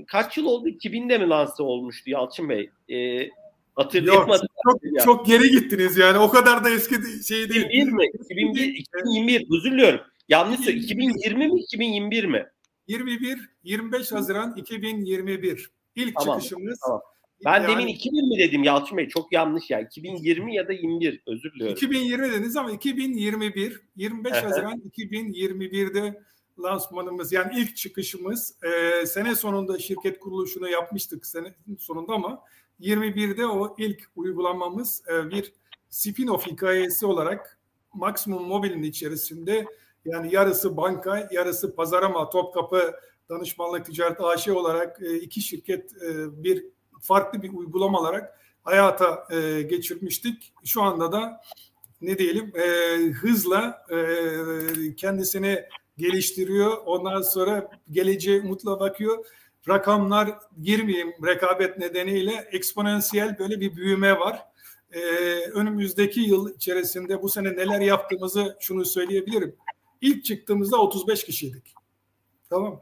kaç 0.07 0.37
yıl 0.37 0.45
oldu? 0.45 0.69
2000'de 0.69 1.17
mi 1.17 1.29
lanse 1.29 1.63
olmuştu 1.63 2.09
Yalçın 2.09 2.49
Bey? 2.49 2.69
E, 2.89 3.29
hatırlayamadım. 3.75 4.47
Çok, 4.63 5.03
çok 5.03 5.25
geri 5.25 5.49
gittiniz 5.49 5.97
yani. 5.97 6.17
O 6.17 6.29
kadar 6.29 6.63
da 6.63 6.69
eski 6.69 6.95
şey 7.27 7.49
değil. 7.49 7.65
2001 7.65 7.91
mi? 7.91 8.05
2001, 8.23 8.63
2021. 8.63 9.57
Özür 9.57 9.71
diliyorum. 9.71 10.01
Yanlış 10.29 10.59
söylüyorum. 10.59 10.83
2020 10.83 11.47
mi? 11.47 11.59
2021 11.61 12.25
mi? 12.25 12.45
21 12.91 13.49
25 13.63 14.11
Haziran 14.11 14.55
2021 14.55 15.71
ilk 15.95 16.15
tamam, 16.15 16.39
çıkışımız. 16.39 16.79
Tamam. 16.79 17.01
Ben 17.45 17.61
yani, 17.61 17.67
demin 17.67 17.87
2000 17.87 18.29
mi 18.29 18.39
dedim 18.39 18.63
Yalçın 18.63 18.97
Bey? 18.97 19.07
Çok 19.07 19.33
yanlış 19.33 19.69
ya. 19.69 19.81
2020 19.81 20.55
ya 20.55 20.67
da 20.67 20.73
21 20.73 21.23
özür 21.27 21.53
diliyorum. 21.53 21.75
2020 21.75 22.31
dediniz 22.31 22.57
ama 22.57 22.71
2021 22.71 23.81
25 23.95 24.33
Haziran 24.33 24.81
2021'de 24.97 26.21
lansmanımız 26.59 27.31
yani 27.31 27.53
ilk 27.57 27.77
çıkışımız 27.77 28.55
e, 28.63 29.05
sene 29.05 29.35
sonunda 29.35 29.79
şirket 29.79 30.19
kuruluşunu 30.19 30.69
yapmıştık 30.69 31.25
sene 31.25 31.53
sonunda 31.79 32.13
ama 32.13 32.43
21'de 32.79 33.45
o 33.45 33.75
ilk 33.79 34.11
uygulamamız 34.15 35.03
e, 35.13 35.31
bir 35.31 35.53
spin-off 35.89 36.51
hikayesi 36.51 37.05
olarak 37.05 37.59
Maximum 37.93 38.47
Mobile'in 38.47 38.83
içerisinde 38.83 39.65
yani 40.05 40.35
yarısı 40.35 40.77
banka, 40.77 41.29
yarısı 41.31 41.75
pazarama, 41.75 42.29
Topkapı 42.29 42.93
Danışmanlık 43.31 43.85
Ticaret 43.85 44.21
AŞ 44.21 44.47
olarak 44.47 45.01
e, 45.01 45.15
iki 45.15 45.41
şirket 45.41 45.91
e, 46.03 46.43
bir 46.43 46.65
farklı 47.01 47.41
bir 47.41 47.53
uygulama 47.53 47.99
olarak 47.99 48.39
hayata 48.63 49.27
e, 49.31 49.61
geçirmiştik. 49.61 50.53
Şu 50.65 50.81
anda 50.81 51.11
da 51.11 51.41
ne 52.01 52.17
diyelim 52.17 52.53
hızla 53.13 53.85
kendisini 54.97 55.63
geliştiriyor. 55.97 56.77
Ondan 56.85 57.21
sonra 57.21 57.69
geleceğe 57.91 58.41
umutla 58.41 58.79
bakıyor. 58.79 59.25
Rakamlar 59.69 60.29
girmeyeyim 60.61 61.13
rekabet 61.25 61.77
nedeniyle 61.77 62.49
eksponansiyel 62.51 63.39
böyle 63.39 63.59
bir 63.59 63.75
büyüme 63.75 64.19
var. 64.19 64.45
önümüzdeki 65.53 66.21
yıl 66.21 66.55
içerisinde 66.55 67.21
bu 67.21 67.29
sene 67.29 67.55
neler 67.55 67.81
yaptığımızı 67.81 68.57
şunu 68.59 68.85
söyleyebilirim. 68.85 69.55
İlk 70.01 70.25
çıktığımızda 70.25 70.77
35 70.77 71.23
kişiydik. 71.23 71.73
Tamam. 72.49 72.81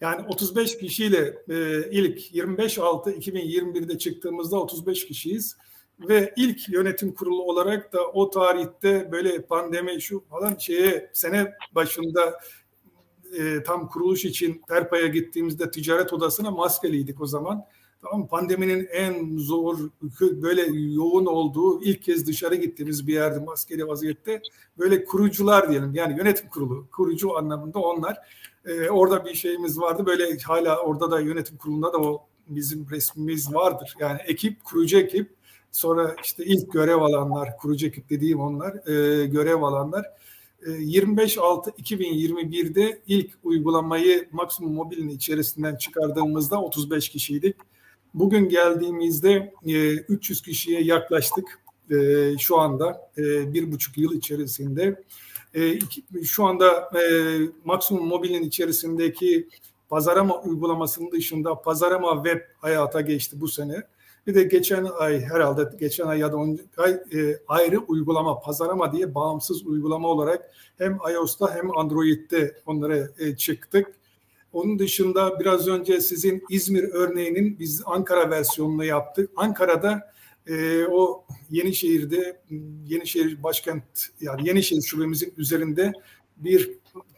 Yani 0.00 0.26
35 0.28 0.78
kişiyle 0.78 1.38
e, 1.48 1.90
ilk 1.90 2.34
25 2.34 2.78
6 2.78 3.10
2021'de 3.10 3.98
çıktığımızda 3.98 4.60
35 4.60 5.06
kişiyiz 5.06 5.56
ve 6.00 6.32
ilk 6.36 6.68
yönetim 6.68 7.14
kurulu 7.14 7.42
olarak 7.42 7.92
da 7.92 8.06
o 8.06 8.30
tarihte 8.30 9.12
böyle 9.12 9.42
pandemi 9.42 10.00
şu 10.02 10.24
falan 10.30 10.56
şeye 10.56 11.10
sene 11.12 11.52
başında 11.74 12.40
e, 13.38 13.62
tam 13.62 13.88
kuruluş 13.88 14.24
için 14.24 14.62
Terpa'ya 14.68 15.06
gittiğimizde 15.06 15.70
ticaret 15.70 16.12
odasına 16.12 16.50
maskeliydik 16.50 17.20
o 17.20 17.26
zaman. 17.26 17.66
Tamam 18.02 18.26
pandeminin 18.26 18.88
en 18.92 19.38
zor 19.38 19.78
böyle 20.20 20.62
yoğun 20.94 21.26
olduğu 21.26 21.82
ilk 21.82 22.02
kez 22.02 22.26
dışarı 22.26 22.54
gittiğimiz 22.54 23.06
bir 23.06 23.12
yerde 23.12 23.38
maskeli 23.38 23.88
vaziyette 23.88 24.42
böyle 24.78 25.04
kurucular 25.04 25.70
diyelim. 25.70 25.94
Yani 25.94 26.18
yönetim 26.18 26.48
kurulu 26.48 26.86
kurucu 26.92 27.38
anlamında 27.38 27.78
onlar. 27.78 28.18
Ee, 28.64 28.90
orada 28.90 29.24
bir 29.24 29.34
şeyimiz 29.34 29.80
vardı. 29.80 30.06
Böyle 30.06 30.38
hala 30.38 30.80
orada 30.80 31.10
da 31.10 31.20
yönetim 31.20 31.56
kurulunda 31.56 31.92
da 31.92 31.98
o 31.98 32.22
bizim 32.48 32.90
resmimiz 32.90 33.54
vardır. 33.54 33.94
Yani 34.00 34.20
ekip 34.26 34.64
kurucu 34.64 34.98
ekip. 34.98 35.38
Sonra 35.72 36.16
işte 36.24 36.44
ilk 36.44 36.72
görev 36.72 36.96
alanlar 36.96 37.56
kurucu 37.56 37.86
ekip 37.86 38.10
dediğim 38.10 38.40
onlar 38.40 38.88
e, 38.88 39.26
görev 39.26 39.62
alanlar. 39.62 40.06
25.6.2021'de 40.62 42.82
e, 42.82 42.98
ilk 43.06 43.30
uygulamayı 43.44 44.28
maksimum 44.32 44.72
mobilin 44.72 45.08
içerisinden 45.08 45.76
çıkardığımızda 45.76 46.62
35 46.62 47.08
kişiydik. 47.08 47.56
Bugün 48.18 48.48
geldiğimizde 48.48 49.54
300 50.08 50.40
e, 50.40 50.42
kişiye 50.42 50.82
yaklaştık 50.82 51.60
e, 51.90 52.38
şu 52.38 52.58
anda 52.58 53.10
e, 53.18 53.52
bir 53.52 53.72
buçuk 53.72 53.98
yıl 53.98 54.12
içerisinde. 54.12 55.02
Şu 56.24 56.44
anda 56.44 56.90
maksimum 57.64 58.06
mobilin 58.06 58.42
içerisindeki 58.42 59.48
pazarama 59.88 60.40
uygulamasının 60.40 61.12
dışında 61.12 61.62
pazarama 61.62 62.14
web 62.24 62.40
hayata 62.60 63.00
geçti 63.00 63.40
bu 63.40 63.48
sene. 63.48 63.82
Bir 64.26 64.34
de 64.34 64.42
geçen 64.42 64.84
ay 64.98 65.20
herhalde 65.20 65.76
geçen 65.80 66.06
ay 66.06 66.18
ya 66.18 66.32
da 66.32 66.36
on 66.36 66.58
ay 66.76 66.90
e, 66.92 67.38
ayrı 67.48 67.78
uygulama 67.78 68.40
pazarama 68.40 68.92
diye 68.92 69.14
bağımsız 69.14 69.66
uygulama 69.66 70.08
olarak 70.08 70.50
hem 70.78 70.98
iOS'ta 71.14 71.54
hem 71.54 71.78
Android'de 71.78 72.56
onlara 72.66 73.08
e, 73.18 73.36
çıktık. 73.36 73.97
Onun 74.58 74.78
dışında 74.78 75.40
biraz 75.40 75.68
önce 75.68 76.00
sizin 76.00 76.44
İzmir 76.50 76.82
örneğinin 76.82 77.58
biz 77.58 77.82
Ankara 77.86 78.30
versiyonunu 78.30 78.84
yaptık. 78.84 79.30
Ankara'da 79.36 80.12
e, 80.46 80.84
o 80.84 81.24
Yenişehir'de 81.50 82.40
Yenişehir 82.86 83.42
başkent 83.42 83.82
yani 84.20 84.48
Yenişehir 84.48 84.82
şubemizin 84.82 85.34
üzerinde 85.36 85.92
bir 86.36 86.70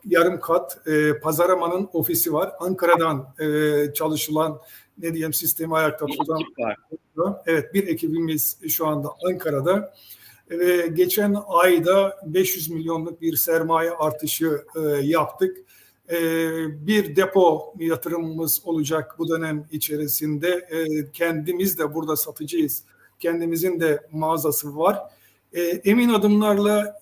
yarım 0.05 0.41
kat 0.41 0.88
e, 0.88 1.18
pazaramanın 1.18 1.88
ofisi 1.93 2.32
var. 2.32 2.53
Ankara'dan 2.59 3.34
e, 3.41 3.95
çalışılan 3.95 4.61
ne 4.99 5.14
diyeyim 5.14 5.32
sistemi 5.32 5.76
ayakta 5.76 6.07
tutan 6.07 6.43
evet 7.47 7.74
bir 7.74 7.86
ekibimiz 7.86 8.59
şu 8.68 8.86
anda 8.86 9.09
Ankara'da 9.28 9.95
ve 10.51 10.86
geçen 10.86 11.36
ayda 11.47 12.16
500 12.26 12.70
milyonluk 12.70 13.20
bir 13.20 13.36
sermaye 13.36 13.91
artışı 13.91 14.64
e, 14.76 14.80
yaptık. 15.03 15.57
Ee, 16.13 16.87
bir 16.87 17.17
depo 17.17 17.75
yatırımımız 17.79 18.63
olacak 18.65 19.15
bu 19.19 19.29
dönem 19.29 19.67
içerisinde. 19.71 20.49
Ee, 20.49 21.11
kendimiz 21.13 21.79
de 21.79 21.95
burada 21.95 22.17
satıcıyız. 22.17 22.83
Kendimizin 23.19 23.81
de 23.81 24.07
mağazası 24.13 24.77
var. 24.77 24.99
Ee, 25.53 25.61
emin 25.61 26.09
adımlarla 26.09 27.01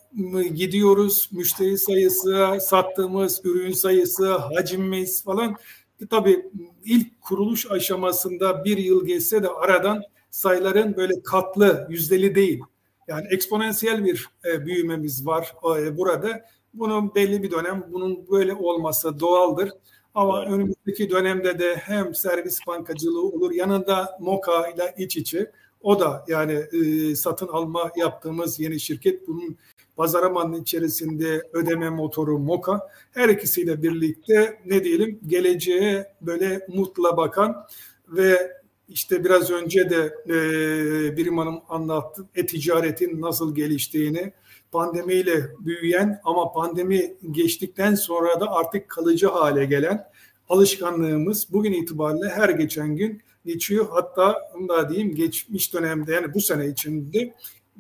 gidiyoruz. 0.54 1.28
Müşteri 1.32 1.78
sayısı, 1.78 2.58
sattığımız 2.60 3.40
ürün 3.44 3.72
sayısı, 3.72 4.32
hacimimiz 4.32 5.24
falan. 5.24 5.56
E, 6.00 6.06
tabii 6.06 6.46
ilk 6.84 7.20
kuruluş 7.20 7.70
aşamasında 7.70 8.64
bir 8.64 8.78
yıl 8.78 9.06
geçse 9.06 9.42
de 9.42 9.48
aradan 9.48 10.02
sayıların 10.30 10.96
böyle 10.96 11.22
katlı, 11.22 11.86
yüzdeli 11.90 12.34
değil. 12.34 12.60
Yani 13.08 13.26
eksponansiyel 13.30 14.04
bir 14.04 14.28
e, 14.44 14.66
büyümemiz 14.66 15.26
var 15.26 15.54
e, 15.78 15.96
burada 15.96 16.44
bunun 16.74 17.14
belli 17.14 17.42
bir 17.42 17.50
dönem 17.50 17.86
bunun 17.92 18.30
böyle 18.30 18.54
olması 18.54 19.20
doğaldır. 19.20 19.70
Ama 20.14 20.42
evet. 20.42 20.52
önümüzdeki 20.52 21.10
dönemde 21.10 21.58
de 21.58 21.76
hem 21.76 22.14
servis 22.14 22.58
bankacılığı 22.66 23.22
olur 23.22 23.50
yanında 23.50 24.18
Moka 24.20 24.68
ile 24.68 24.94
iç 24.98 25.16
içe 25.16 25.52
o 25.82 26.00
da 26.00 26.24
yani 26.28 26.52
e, 26.52 27.14
satın 27.16 27.48
alma 27.48 27.92
yaptığımız 27.96 28.60
yeni 28.60 28.80
şirket 28.80 29.28
bunun 29.28 29.56
pazaramanın 29.96 30.62
içerisinde 30.62 31.42
ödeme 31.52 31.90
motoru 31.90 32.38
Moka 32.38 32.88
her 33.12 33.28
ikisiyle 33.28 33.82
birlikte 33.82 34.60
ne 34.66 34.84
diyelim 34.84 35.20
geleceğe 35.26 36.14
böyle 36.20 36.66
umutla 36.68 37.16
bakan 37.16 37.66
ve 38.08 38.58
işte 38.88 39.24
biraz 39.24 39.50
önce 39.50 39.90
de 39.90 40.14
e, 40.26 41.16
Birim 41.16 41.38
Hanım 41.38 41.60
anlattı 41.68 42.26
e-ticaretin 42.34 43.20
nasıl 43.20 43.54
geliştiğini 43.54 44.32
pandemiyle 44.72 45.50
büyüyen 45.58 46.20
ama 46.24 46.52
pandemi 46.52 47.14
geçtikten 47.30 47.94
sonra 47.94 48.40
da 48.40 48.52
artık 48.52 48.88
kalıcı 48.88 49.26
hale 49.26 49.64
gelen 49.64 50.04
alışkanlığımız 50.48 51.52
bugün 51.52 51.72
itibariyle 51.72 52.28
her 52.28 52.48
geçen 52.48 52.96
gün 52.96 53.22
geçiyor. 53.46 53.86
Hatta 53.90 54.50
da 54.68 54.88
diyeyim 54.88 55.14
geçmiş 55.14 55.74
dönemde 55.74 56.12
yani 56.12 56.34
bu 56.34 56.40
sene 56.40 56.66
içinde 56.66 57.34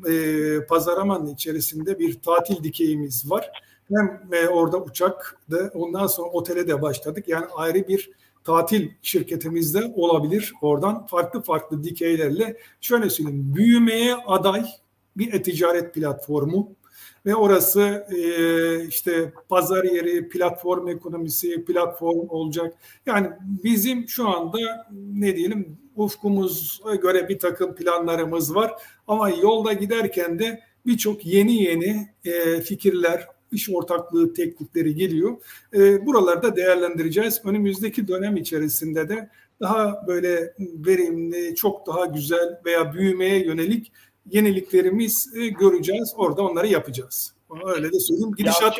e, 0.08 0.66
Pazaraman'ın 0.66 1.34
içerisinde 1.34 1.98
bir 1.98 2.20
tatil 2.20 2.64
dikeyimiz 2.64 3.30
var. 3.30 3.50
Hem 3.88 4.20
e, 4.32 4.48
orada 4.48 4.82
uçak 4.82 5.36
da 5.50 5.70
ondan 5.74 6.06
sonra 6.06 6.28
otele 6.30 6.68
de 6.68 6.82
başladık. 6.82 7.28
Yani 7.28 7.46
ayrı 7.56 7.88
bir 7.88 8.10
tatil 8.44 8.90
şirketimizde 9.02 9.92
olabilir. 9.96 10.52
Oradan 10.62 11.06
farklı 11.06 11.42
farklı 11.42 11.84
dikeylerle 11.84 12.56
şöyle 12.80 13.10
söyleyeyim 13.10 13.54
büyümeye 13.56 14.14
aday 14.14 14.64
bir 15.18 15.32
e-ticaret 15.32 15.94
platformu 15.94 16.76
ve 17.26 17.34
orası 17.34 18.06
e, 18.16 18.86
işte 18.86 19.32
pazar 19.48 19.84
yeri, 19.84 20.28
platform 20.28 20.88
ekonomisi, 20.88 21.64
platform 21.64 22.28
olacak. 22.28 22.74
Yani 23.06 23.28
bizim 23.64 24.08
şu 24.08 24.28
anda 24.28 24.58
ne 25.12 25.36
diyelim 25.36 25.78
ufkumuza 25.96 26.94
göre 26.94 27.28
bir 27.28 27.38
takım 27.38 27.74
planlarımız 27.74 28.54
var 28.54 28.72
ama 29.06 29.30
yolda 29.30 29.72
giderken 29.72 30.38
de 30.38 30.60
birçok 30.86 31.26
yeni 31.26 31.62
yeni 31.62 32.08
e, 32.24 32.60
fikirler, 32.60 33.26
iş 33.52 33.70
ortaklığı 33.70 34.34
teknikleri 34.34 34.94
geliyor. 34.94 35.36
E, 35.74 36.06
buralarda 36.06 36.56
değerlendireceğiz. 36.56 37.40
Önümüzdeki 37.44 38.08
dönem 38.08 38.36
içerisinde 38.36 39.08
de 39.08 39.30
daha 39.60 40.06
böyle 40.06 40.54
verimli, 40.58 41.54
çok 41.54 41.86
daha 41.86 42.06
güzel 42.06 42.60
veya 42.64 42.92
büyümeye 42.92 43.44
yönelik 43.46 43.92
yeniliklerimiz 44.30 45.36
e, 45.36 45.48
göreceğiz. 45.48 46.14
Orada 46.16 46.42
onları 46.42 46.66
yapacağız. 46.66 47.34
Öyle 47.64 47.92
de 47.92 48.00
söyleyeyim. 48.00 48.34
Gidişat... 48.38 48.78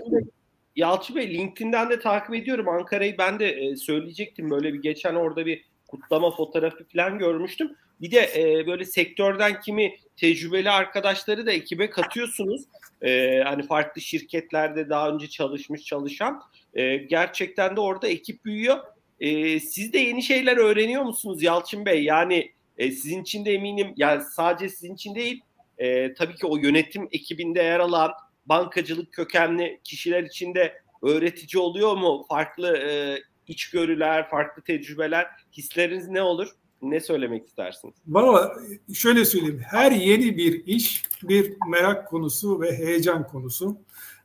Yalçın 0.76 1.16
Bey, 1.16 1.28
Bey 1.28 1.34
LinkedIn'den 1.34 1.90
de 1.90 2.00
takip 2.00 2.34
ediyorum. 2.34 2.68
Ankara'yı 2.68 3.18
ben 3.18 3.38
de 3.38 3.50
e, 3.50 3.76
söyleyecektim. 3.76 4.50
Böyle 4.50 4.74
bir 4.74 4.82
geçen 4.82 5.14
orada 5.14 5.46
bir 5.46 5.64
kutlama 5.88 6.36
fotoğrafı 6.36 6.84
falan 6.92 7.18
görmüştüm. 7.18 7.70
Bir 8.00 8.10
de 8.10 8.30
e, 8.36 8.66
böyle 8.66 8.84
sektörden 8.84 9.60
kimi 9.60 9.96
tecrübeli 10.16 10.70
arkadaşları 10.70 11.46
da 11.46 11.52
ekibe 11.52 11.90
katıyorsunuz. 11.90 12.62
E, 13.02 13.40
hani 13.44 13.66
farklı 13.66 14.00
şirketlerde 14.00 14.88
daha 14.88 15.10
önce 15.10 15.28
çalışmış 15.28 15.84
çalışan. 15.84 16.42
E, 16.74 16.96
gerçekten 16.96 17.76
de 17.76 17.80
orada 17.80 18.08
ekip 18.08 18.44
büyüyor. 18.44 18.78
E, 19.20 19.60
siz 19.60 19.92
de 19.92 19.98
yeni 19.98 20.22
şeyler 20.22 20.56
öğreniyor 20.56 21.02
musunuz 21.02 21.42
Yalçın 21.42 21.86
Bey? 21.86 22.04
Yani 22.04 22.52
e, 22.78 22.90
sizin 22.90 23.22
için 23.22 23.44
de 23.44 23.52
eminim 23.52 23.92
yani 23.96 24.22
sadece 24.34 24.68
sizin 24.68 24.94
için 24.94 25.14
değil 25.14 25.42
e, 25.78 26.14
tabii 26.14 26.34
ki 26.34 26.46
o 26.46 26.56
yönetim 26.56 27.08
ekibinde 27.12 27.62
yer 27.62 27.80
alan 27.80 28.12
bankacılık 28.46 29.12
kökenli 29.12 29.80
kişiler 29.84 30.22
için 30.22 30.54
de 30.54 30.82
öğretici 31.02 31.62
oluyor 31.62 31.96
mu? 31.96 32.24
Farklı 32.28 32.76
e, 32.76 33.18
içgörüler, 33.46 34.30
farklı 34.30 34.62
tecrübeler, 34.62 35.26
hisleriniz 35.52 36.08
ne 36.08 36.22
olur? 36.22 36.48
Ne 36.82 37.00
söylemek 37.00 37.46
istersiniz? 37.46 37.94
Valla 38.06 38.52
şöyle 38.94 39.24
söyleyeyim. 39.24 39.62
Her 39.66 39.92
yeni 39.92 40.36
bir 40.36 40.66
iş 40.66 41.02
bir 41.22 41.54
merak 41.68 42.08
konusu 42.08 42.60
ve 42.60 42.78
heyecan 42.78 43.26
konusu. 43.26 43.78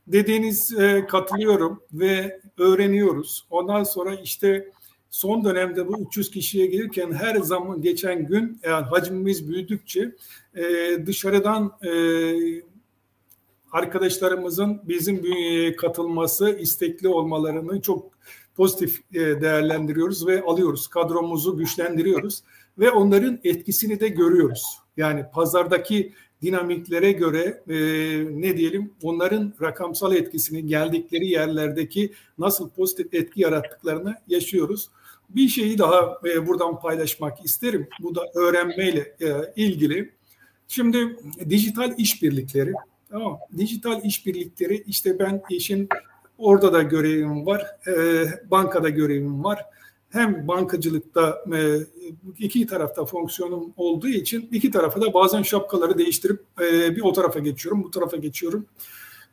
Dediğiniz 0.08 0.80
e, 0.80 1.06
katılıyorum 1.06 1.84
ve 1.94 2.42
öğreniyoruz. 2.58 3.48
Ondan 3.50 3.84
sonra 3.84 4.16
işte 4.16 4.72
son 5.14 5.44
dönemde 5.44 5.88
bu 5.88 6.00
300 6.00 6.32
kişiye 6.32 6.66
gelirken 6.66 7.12
her 7.12 7.36
zaman 7.36 7.82
geçen 7.82 8.28
gün 8.28 8.60
yani 8.64 8.86
hacmimiz 8.86 9.50
büyüdükçe 9.50 10.16
e, 10.56 10.64
dışarıdan 11.06 11.72
e, 11.84 11.92
arkadaşlarımızın 13.72 14.82
bizim 14.84 15.24
bünyeye 15.24 15.76
katılması, 15.76 16.58
istekli 16.60 17.08
olmalarını 17.08 17.82
çok 17.82 18.12
pozitif 18.56 19.02
e, 19.14 19.20
değerlendiriyoruz 19.20 20.28
ve 20.28 20.42
alıyoruz. 20.42 20.88
Kadromuzu 20.88 21.58
güçlendiriyoruz 21.58 22.44
ve 22.80 22.92
onların 22.92 23.40
etkisini 23.44 24.00
de 24.00 24.08
görüyoruz. 24.08 24.64
Yani 24.98 25.26
pazardaki 25.34 26.14
dinamiklere 26.42 27.12
göre 27.12 27.64
e, 27.68 27.76
ne 28.42 28.58
diyelim 28.58 28.94
onların 29.04 29.54
rakamsal 29.62 30.16
etkisini 30.16 30.66
geldikleri 30.66 31.28
yerlerdeki 31.28 32.14
nasıl 32.38 32.70
pozitif 32.70 33.14
etki 33.14 33.42
yarattıklarını 33.42 34.16
yaşıyoruz. 34.28 34.90
Bir 35.30 35.48
şeyi 35.48 35.78
daha 35.78 36.18
e, 36.26 36.48
buradan 36.48 36.80
paylaşmak 36.80 37.46
isterim. 37.46 37.88
Bu 38.00 38.16
da 38.16 38.22
öğrenmeyle 38.36 39.16
e, 39.22 39.54
ilgili. 39.56 40.14
Şimdi 40.68 41.18
dijital 41.50 41.94
işbirlikleri, 41.98 42.74
tamam 43.10 43.40
Dijital 43.58 44.04
işbirlikleri 44.04 44.84
işte 44.88 45.20
ben 45.20 45.42
işin 45.50 45.90
orada 46.38 46.74
da 46.74 46.82
görevim 46.82 47.46
var, 47.46 47.66
e, 47.88 48.26
bankada 48.52 48.90
görevim 48.90 49.44
var. 49.44 49.66
hem 50.10 50.48
bankacılıkta 50.48 51.44
e, 51.54 51.78
iki 52.40 52.68
tarafta 52.68 53.06
fonksiyonum 53.06 53.74
olduğu 53.78 54.08
için 54.08 54.50
iki 54.52 54.72
tarafa 54.72 55.02
da 55.02 55.14
bazen 55.14 55.42
şapkaları 55.42 55.98
değiştirip 55.98 56.42
bir 56.96 57.02
o 57.02 57.14
tarafa 57.14 57.40
geçiyorum, 57.40 57.84
bu 57.84 57.92
tarafa 57.92 58.18
geçiyorum. 58.18 58.66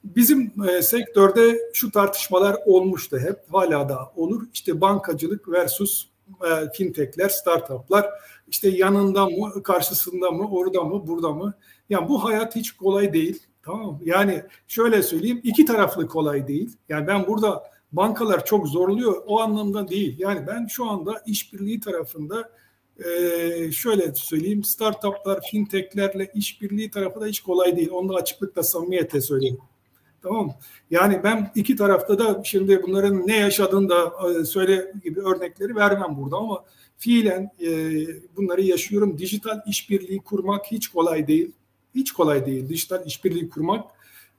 Bizim 0.04 0.52
e, 0.70 0.82
sektörde 0.82 1.58
şu 1.72 1.90
tartışmalar 1.90 2.56
olmuştu 2.66 3.18
hep, 3.18 3.36
hala 3.52 3.88
da 3.88 4.12
olur. 4.16 4.42
İşte 4.52 4.80
bankacılık 4.80 5.48
versus 5.48 6.06
e, 6.44 6.72
fintechler, 6.74 7.28
startuplar. 7.28 8.06
İşte 8.48 8.68
yanında 8.68 9.26
mı, 9.26 9.62
karşısında 9.62 10.30
mı, 10.30 10.48
orada 10.50 10.84
mı, 10.84 11.06
burada 11.06 11.30
mı? 11.30 11.54
Yani 11.90 12.08
bu 12.08 12.24
hayat 12.24 12.56
hiç 12.56 12.72
kolay 12.72 13.12
değil. 13.12 13.42
Tamam 13.62 13.98
Yani 14.04 14.42
şöyle 14.68 15.02
söyleyeyim, 15.02 15.40
iki 15.44 15.64
taraflı 15.64 16.06
kolay 16.06 16.48
değil. 16.48 16.76
Yani 16.88 17.06
ben 17.06 17.26
burada 17.26 17.70
bankalar 17.92 18.44
çok 18.44 18.68
zorluyor 18.68 19.22
o 19.26 19.40
anlamda 19.40 19.88
değil. 19.88 20.18
Yani 20.18 20.46
ben 20.46 20.66
şu 20.66 20.90
anda 20.90 21.22
işbirliği 21.26 21.80
tarafında 21.80 22.50
e, 23.04 23.72
şöyle 23.72 24.14
söyleyeyim, 24.14 24.64
startuplar, 24.64 25.40
fintechlerle 25.50 26.30
işbirliği 26.34 26.90
tarafı 26.90 27.20
da 27.20 27.26
hiç 27.26 27.40
kolay 27.40 27.76
değil. 27.76 27.90
Onu 27.90 28.08
da 28.08 28.14
açıklıkla 28.14 28.62
samimiyete 28.62 29.20
söyleyeyim. 29.20 29.58
Tamam 30.22 30.54
Yani 30.90 31.20
ben 31.24 31.50
iki 31.54 31.76
tarafta 31.76 32.18
da 32.18 32.40
şimdi 32.44 32.82
bunların 32.82 33.26
ne 33.26 33.36
yaşadığını 33.36 33.88
da 33.88 34.12
e, 34.30 34.44
söyle 34.44 34.92
gibi 35.04 35.20
örnekleri 35.20 35.76
vermem 35.76 36.16
burada 36.16 36.36
ama 36.36 36.64
fiilen 36.98 37.50
e, 37.60 37.68
bunları 38.36 38.62
yaşıyorum. 38.62 39.18
Dijital 39.18 39.60
işbirliği 39.66 40.18
kurmak 40.18 40.66
hiç 40.66 40.88
kolay 40.88 41.26
değil. 41.26 41.52
Hiç 41.94 42.12
kolay 42.12 42.46
değil 42.46 42.68
dijital 42.68 43.06
işbirliği 43.06 43.48
kurmak 43.48 43.84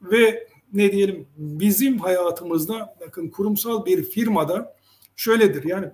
ve 0.01 0.47
ne 0.73 0.91
diyelim 0.91 1.27
bizim 1.37 1.99
hayatımızda 1.99 2.95
bakın 3.01 3.29
kurumsal 3.29 3.85
bir 3.85 4.03
firmada 4.03 4.75
şöyledir 5.15 5.63
yani 5.63 5.87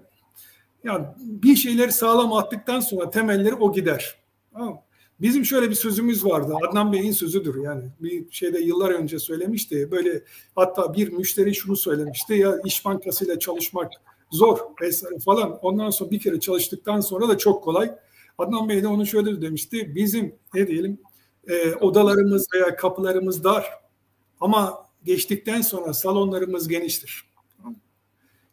yani 0.83 1.05
bir 1.19 1.55
şeyleri 1.55 1.91
sağlam 1.91 2.33
attıktan 2.33 2.79
sonra 2.79 3.09
temelleri 3.09 3.55
o 3.55 3.73
gider. 3.73 4.15
Tamam 4.53 4.81
Bizim 5.21 5.45
şöyle 5.45 5.69
bir 5.69 5.75
sözümüz 5.75 6.25
vardı. 6.25 6.53
Adnan 6.67 6.93
Bey'in 6.93 7.11
sözüdür 7.11 7.63
yani. 7.63 7.83
Bir 7.99 8.31
şeyde 8.31 8.59
yıllar 8.59 8.89
önce 8.89 9.19
söylemişti. 9.19 9.91
Böyle 9.91 10.23
hatta 10.55 10.93
bir 10.93 11.11
müşteri 11.11 11.55
şunu 11.55 11.75
söylemişti. 11.75 12.33
Ya 12.33 12.55
İş 12.65 12.85
Bankası'yla 12.85 13.39
çalışmak 13.39 13.91
zor 14.31 14.59
vesaire 14.81 15.19
falan. 15.19 15.59
Ondan 15.61 15.89
sonra 15.89 16.11
bir 16.11 16.19
kere 16.19 16.39
çalıştıktan 16.39 16.99
sonra 16.99 17.29
da 17.29 17.37
çok 17.37 17.63
kolay. 17.63 17.91
Adnan 18.37 18.69
Bey 18.69 18.83
de 18.83 18.87
onu 18.87 19.05
şöyle 19.05 19.41
demişti. 19.41 19.95
Bizim 19.95 20.35
ne 20.53 20.67
diyelim 20.67 20.97
e, 21.47 21.75
odalarımız 21.75 22.47
veya 22.53 22.75
kapılarımız 22.75 23.43
dar 23.43 23.65
ama 24.41 24.85
geçtikten 25.03 25.61
sonra 25.61 25.93
salonlarımız 25.93 26.67
geniştir. 26.67 27.27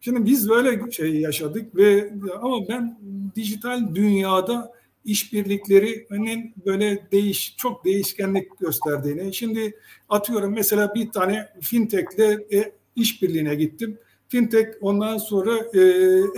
Şimdi 0.00 0.24
biz 0.24 0.48
böyle 0.48 0.90
şey 0.90 1.20
yaşadık 1.20 1.76
ve 1.76 2.12
ama 2.42 2.68
ben 2.68 2.98
dijital 3.36 3.94
dünyada 3.94 4.72
işbirliklerinin 5.04 6.54
böyle 6.66 7.08
değiş 7.12 7.54
çok 7.56 7.84
değişkenlik 7.84 8.58
gösterdiğini. 8.58 9.34
Şimdi 9.34 9.78
atıyorum 10.08 10.52
mesela 10.52 10.94
bir 10.94 11.10
tane 11.10 11.48
fintechle 11.60 12.46
e, 12.52 12.72
işbirliğine 12.96 13.54
gittim. 13.54 13.98
Fintech 14.28 14.68
ondan 14.80 15.18
sonra 15.18 15.58
e, 15.74 15.80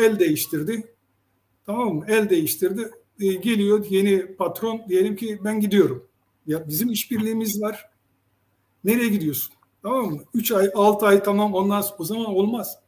el 0.05 0.19
değiştirdi. 0.19 0.95
Tamam 1.67 1.95
mı? 1.95 2.05
El 2.09 2.31
değiştirdi. 2.31 2.91
E, 3.21 3.35
geliyor 3.35 3.87
yeni 3.91 4.27
patron 4.27 4.83
diyelim 4.89 5.17
ki 5.17 5.39
ben 5.45 5.61
gidiyorum. 5.61 6.07
Ya 6.47 6.69
bizim 6.69 6.91
işbirliğimiz 6.91 7.63
var. 7.63 7.91
Nereye 8.85 9.09
gidiyorsun? 9.09 9.55
Tamam 9.83 10.11
mı? 10.11 10.21
3 10.35 10.53
ay, 10.53 10.71
6 10.75 11.07
ay 11.07 11.23
tamam 11.23 11.55
ondan 11.55 11.85
o 11.99 12.05
zaman 12.05 12.27
olmaz. 12.27 12.79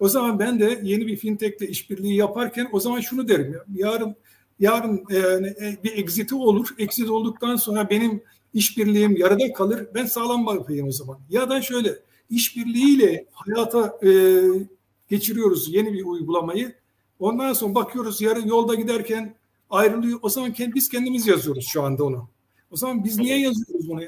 O 0.00 0.08
zaman 0.08 0.38
ben 0.38 0.60
de 0.60 0.80
yeni 0.82 1.06
bir 1.06 1.16
fintechle 1.16 1.68
işbirliği 1.68 2.16
yaparken 2.16 2.68
o 2.72 2.80
zaman 2.80 3.00
şunu 3.00 3.28
derim 3.28 3.52
ya. 3.52 3.64
Yarın 3.74 4.16
yarın 4.60 5.04
e, 5.10 5.78
bir 5.84 5.96
exit'i 5.96 6.34
olur. 6.34 6.68
Exit 6.78 7.10
olduktan 7.10 7.56
sonra 7.56 7.90
benim 7.90 8.22
işbirliğim 8.54 9.16
yarıda 9.16 9.52
kalır. 9.52 9.86
Ben 9.94 10.06
sağlam 10.06 10.46
bakayım 10.46 10.88
o 10.88 10.92
zaman. 10.92 11.18
Ya 11.30 11.50
da 11.50 11.62
şöyle 11.62 11.94
işbirliğiyle 12.30 13.26
hayata 13.32 13.98
e, 14.06 14.10
geçiriyoruz 15.08 15.74
yeni 15.74 15.92
bir 15.92 16.04
uygulamayı. 16.04 16.74
Ondan 17.18 17.52
sonra 17.52 17.74
bakıyoruz 17.74 18.20
yarın 18.20 18.46
yolda 18.46 18.74
giderken 18.74 19.34
ayrılıyor. 19.70 20.18
O 20.22 20.28
zaman 20.28 20.54
biz 20.74 20.88
kendimiz 20.88 21.26
yazıyoruz 21.26 21.66
şu 21.66 21.82
anda 21.82 22.04
onu. 22.04 22.28
O 22.70 22.76
zaman 22.76 23.04
biz 23.04 23.18
niye 23.18 23.40
yazıyoruz 23.40 23.88
bunu? 23.88 24.02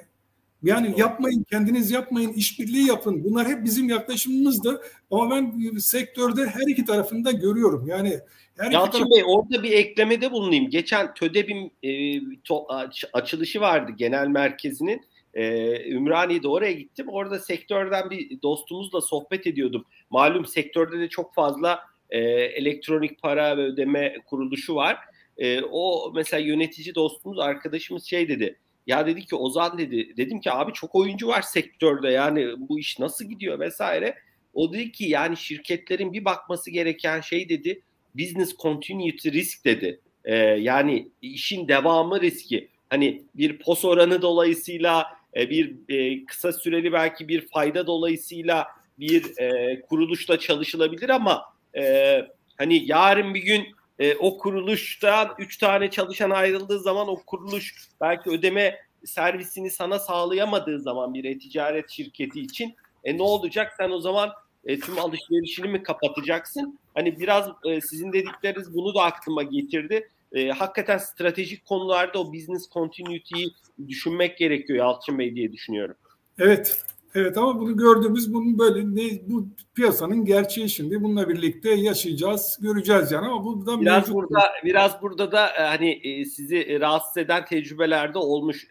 Yani 0.62 0.94
yapmayın, 0.96 1.44
kendiniz 1.50 1.90
yapmayın, 1.90 2.32
işbirliği 2.32 2.86
yapın. 2.86 3.24
Bunlar 3.24 3.48
hep 3.48 3.64
bizim 3.64 3.88
yaklaşımımızdı. 3.88 4.82
Ama 5.10 5.30
ben 5.30 5.76
sektörde 5.78 6.46
her 6.46 6.66
iki 6.68 6.84
tarafında 6.84 7.30
görüyorum. 7.30 7.86
Yani 7.86 8.20
her 8.60 8.70
Yalçın 8.70 8.98
taraf... 8.98 9.10
Bey 9.10 9.22
orada 9.26 9.62
bir 9.62 9.72
eklemede 9.72 10.32
bulunayım. 10.32 10.70
Geçen 10.70 11.14
TÖDEB'in 11.14 11.72
e, 11.82 12.20
to, 12.44 12.66
açılışı 13.12 13.60
vardı 13.60 13.92
genel 13.96 14.26
merkezinin. 14.26 15.00
E, 15.34 15.90
Ümraniye'de 15.90 16.48
oraya 16.48 16.72
gittim. 16.72 17.06
Orada 17.08 17.38
sektörden 17.38 18.10
bir 18.10 18.42
dostumuzla 18.42 19.00
sohbet 19.00 19.46
ediyordum. 19.46 19.84
Malum 20.10 20.46
sektörde 20.46 21.00
de 21.00 21.08
çok 21.08 21.34
fazla 21.34 21.80
e, 22.10 22.18
elektronik 22.30 23.22
para 23.22 23.56
ve 23.56 23.62
ödeme 23.62 24.16
kuruluşu 24.26 24.74
var. 24.74 24.98
E, 25.38 25.60
o 25.62 26.12
mesela 26.14 26.40
yönetici 26.40 26.94
dostumuz, 26.94 27.38
arkadaşımız 27.38 28.04
şey 28.04 28.28
dedi 28.28 28.58
ya 28.86 29.06
dedi 29.06 29.24
ki 29.24 29.36
Ozan 29.36 29.78
dedi. 29.78 30.16
Dedim 30.16 30.40
ki 30.40 30.52
abi 30.52 30.72
çok 30.72 30.94
oyuncu 30.94 31.28
var 31.28 31.42
sektörde 31.42 32.08
yani 32.08 32.54
bu 32.58 32.78
iş 32.78 32.98
nasıl 32.98 33.24
gidiyor 33.24 33.60
vesaire. 33.60 34.14
O 34.54 34.72
dedi 34.72 34.92
ki 34.92 35.04
yani 35.04 35.36
şirketlerin 35.36 36.12
bir 36.12 36.24
bakması 36.24 36.70
gereken 36.70 37.20
şey 37.20 37.48
dedi 37.48 37.82
business 38.14 38.56
continuity 38.56 39.30
risk 39.30 39.64
dedi. 39.64 40.00
Ee, 40.24 40.36
yani 40.36 41.08
işin 41.22 41.68
devamı 41.68 42.20
riski. 42.20 42.68
Hani 42.90 43.22
bir 43.34 43.58
pos 43.58 43.84
oranı 43.84 44.22
dolayısıyla 44.22 45.06
e, 45.36 45.50
bir 45.50 45.74
e, 45.88 46.24
kısa 46.24 46.52
süreli 46.52 46.92
belki 46.92 47.28
bir 47.28 47.48
fayda 47.48 47.86
dolayısıyla 47.86 48.66
bir 48.98 49.38
e, 49.38 49.80
kuruluşla 49.80 50.38
çalışılabilir 50.38 51.08
ama 51.08 51.42
e, 51.76 52.16
hani 52.58 52.82
yarın 52.86 53.34
bir 53.34 53.42
gün 53.42 53.66
e, 53.98 54.14
o 54.14 54.38
kuruluştan 54.38 55.34
3 55.38 55.58
tane 55.58 55.90
çalışan 55.90 56.30
ayrıldığı 56.30 56.80
zaman 56.80 57.08
o 57.08 57.22
kuruluş 57.26 57.74
belki 58.00 58.30
ödeme 58.30 58.76
servisini 59.04 59.70
sana 59.70 59.98
sağlayamadığı 59.98 60.80
zaman 60.80 61.14
bir 61.14 61.24
e-ticaret 61.24 61.90
şirketi 61.90 62.40
için 62.40 62.74
e, 63.04 63.18
ne 63.18 63.22
olacak? 63.22 63.72
Sen 63.76 63.90
o 63.90 64.00
zaman 64.00 64.30
e, 64.64 64.80
tüm 64.80 64.98
alışverişini 64.98 65.68
mi 65.68 65.82
kapatacaksın? 65.82 66.78
Hani 66.94 67.20
biraz 67.20 67.48
e, 67.64 67.80
sizin 67.80 68.12
dedikleriniz 68.12 68.74
bunu 68.74 68.94
da 68.94 69.02
aklıma 69.02 69.42
getirdi. 69.42 70.08
E, 70.32 70.48
hakikaten 70.48 70.98
stratejik 70.98 71.64
konularda 71.64 72.18
o 72.18 72.32
business 72.32 72.70
continuity'yi 72.70 73.52
düşünmek 73.88 74.38
gerekiyor 74.38 74.78
Yalçın 74.78 75.18
Bey 75.18 75.34
diye 75.34 75.52
düşünüyorum. 75.52 75.96
Evet, 76.38 76.84
Evet 77.14 77.38
ama 77.38 77.60
bunu 77.60 77.76
gördüğümüz 77.76 78.32
bunun 78.32 78.58
böyle 78.58 78.80
ne, 78.94 79.20
bu 79.26 79.48
piyasanın 79.74 80.24
gerçeği 80.24 80.68
şimdi 80.68 81.02
bununla 81.02 81.28
birlikte 81.28 81.70
yaşayacağız, 81.70 82.58
göreceğiz 82.60 83.12
yani 83.12 83.26
ama 83.26 83.44
bu 83.44 83.66
da 83.66 83.80
biraz 83.80 84.14
burada 84.14 84.40
biraz 84.64 85.02
burada 85.02 85.32
da 85.32 85.48
e, 85.48 85.62
hani 85.62 85.90
e, 85.90 86.24
sizi 86.24 86.56
e, 86.56 86.80
rahatsız 86.80 87.16
eden 87.16 87.44
tecrübelerde 87.44 88.18
olmuş 88.18 88.66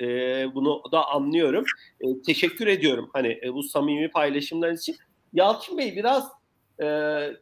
bunu 0.55 0.81
da 0.91 1.07
anlıyorum. 1.07 1.63
Teşekkür 2.25 2.67
ediyorum 2.67 3.09
hani 3.13 3.39
bu 3.53 3.63
samimi 3.63 4.11
paylaşımlar 4.11 4.71
için. 4.71 4.95
Yalçın 5.33 5.77
Bey 5.77 5.95
biraz 5.95 6.39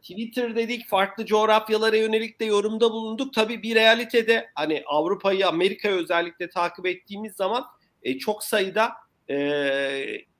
Twitter 0.02 0.56
dedik 0.56 0.86
farklı 0.86 1.26
coğrafyalara 1.26 1.96
yönelik 1.96 2.40
de 2.40 2.44
yorumda 2.44 2.90
bulunduk. 2.90 3.34
Tabii 3.34 3.62
bir 3.62 3.74
realitede 3.74 4.50
hani 4.54 4.82
Avrupa'yı 4.86 5.48
Amerika'yı 5.48 5.94
özellikle 5.94 6.50
takip 6.50 6.86
ettiğimiz 6.86 7.34
zaman 7.34 7.64
çok 8.18 8.44
sayıda 8.44 8.92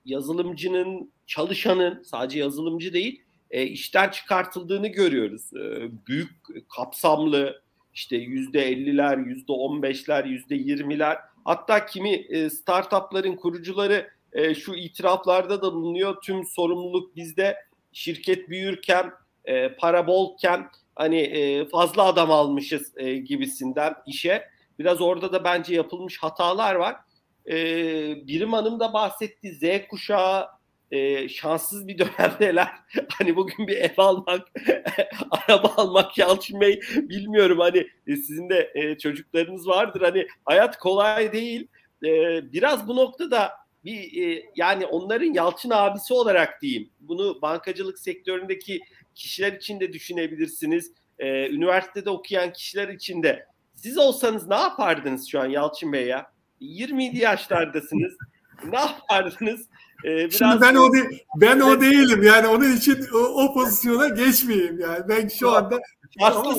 yazılımcının, 0.05 1.11
çalışanın 1.27 2.03
sadece 2.03 2.39
yazılımcı 2.39 2.93
değil 2.93 3.21
e, 3.51 3.63
işten 3.63 4.09
çıkartıldığını 4.09 4.87
görüyoruz. 4.87 5.53
E, 5.53 5.89
büyük, 6.07 6.29
kapsamlı 6.75 7.61
işte 7.93 8.17
yüzde 8.17 8.61
elliler, 8.61 9.17
yüzde 9.17 9.51
on 9.51 9.83
beşler, 9.83 10.25
yüzde 10.25 10.55
yirmiler 10.55 11.17
hatta 11.45 11.85
kimi 11.85 12.11
e, 12.11 12.49
startupların 12.49 13.35
kurucuları 13.35 14.09
e, 14.33 14.55
şu 14.55 14.75
itiraflarda 14.75 15.61
da 15.61 15.73
bulunuyor. 15.73 16.21
Tüm 16.21 16.45
sorumluluk 16.45 17.15
bizde 17.15 17.57
şirket 17.91 18.49
büyürken, 18.49 19.11
e, 19.45 19.75
para 19.75 20.07
bolken 20.07 20.69
hani 20.95 21.19
e, 21.19 21.65
fazla 21.65 22.03
adam 22.03 22.31
almışız 22.31 22.93
e, 22.97 23.13
gibisinden 23.13 23.93
işe. 24.07 24.43
Biraz 24.79 25.01
orada 25.01 25.33
da 25.33 25.43
bence 25.43 25.75
yapılmış 25.75 26.17
hatalar 26.17 26.75
var 26.75 26.95
e, 27.49 27.55
Birim 28.27 28.53
Hanım 28.53 28.79
da 28.79 28.93
bahsetti. 28.93 29.51
Z 29.53 29.87
kuşağı 29.89 30.47
e, 30.91 31.29
şanssız 31.29 31.87
bir 31.87 31.97
dönemdeler. 31.97 32.67
hani 33.17 33.35
bugün 33.35 33.67
bir 33.67 33.77
ev 33.77 33.93
almak, 33.97 34.47
araba 35.31 35.73
almak 35.77 36.17
Yalçın 36.17 36.61
Bey 36.61 36.79
bilmiyorum 36.95 37.59
hani 37.59 37.87
e, 38.07 38.15
sizin 38.15 38.49
de 38.49 38.71
e, 38.75 38.97
çocuklarınız 38.97 39.67
vardır. 39.67 40.01
Hani 40.01 40.27
hayat 40.45 40.77
kolay 40.77 41.33
değil. 41.33 41.67
E, 42.05 42.09
biraz 42.53 42.87
bu 42.87 42.95
noktada 42.95 43.51
bir 43.89 44.27
e, 44.27 44.43
yani 44.55 44.85
onların 44.85 45.33
Yalçın 45.33 45.69
abisi 45.69 46.13
olarak 46.13 46.61
diyeyim. 46.61 46.89
Bunu 46.99 47.41
bankacılık 47.41 47.99
sektöründeki 47.99 48.81
kişiler 49.15 49.53
için 49.53 49.79
de 49.79 49.93
düşünebilirsiniz. 49.93 50.91
e, 51.19 51.49
üniversitede 51.49 52.09
okuyan 52.09 52.53
kişiler 52.53 52.87
için 52.87 53.23
de 53.23 53.45
siz 53.75 53.97
olsanız 53.97 54.47
ne 54.47 54.55
yapardınız 54.55 55.27
şu 55.27 55.39
an 55.39 55.45
Yalçın 55.45 55.93
Bey 55.93 56.07
ya? 56.07 56.31
27 56.59 57.17
yaşlardasınız. 57.17 58.13
ne 58.71 58.79
yapardınız? 58.79 59.67
Ee, 60.05 60.17
biraz... 60.17 60.33
Şimdi 60.33 60.61
ben 60.61 60.75
o 60.75 60.93
de, 60.93 60.99
ben 61.35 61.59
o 61.59 61.81
değilim 61.81 62.23
yani 62.23 62.47
onun 62.47 62.75
için 62.77 63.05
o, 63.13 63.17
o 63.17 63.53
pozisyona 63.53 64.07
geçmeyeyim 64.07 64.79
yani 64.79 64.99
ben 65.09 65.27
şu 65.27 65.51
anda 65.51 65.79
ama 66.21 66.53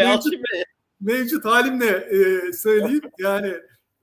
Yalçın 0.00 0.32
Bey. 0.32 0.64
Mevcut 1.00 1.44
halimle 1.44 1.86
e, 1.86 2.52
söyleyeyim 2.52 3.02
yani 3.18 3.54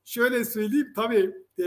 şöyle 0.07 0.45
söyleyeyim 0.45 0.93
tabii 0.95 1.35
e, 1.59 1.65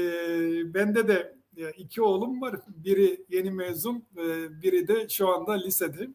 bende 0.74 1.08
de 1.08 1.34
iki 1.76 2.02
oğlum 2.02 2.40
var. 2.40 2.56
Biri 2.68 3.24
yeni 3.28 3.50
mezun, 3.50 4.04
e, 4.16 4.62
biri 4.62 4.88
de 4.88 5.08
şu 5.08 5.28
anda 5.28 5.52
lisede. 5.52 6.08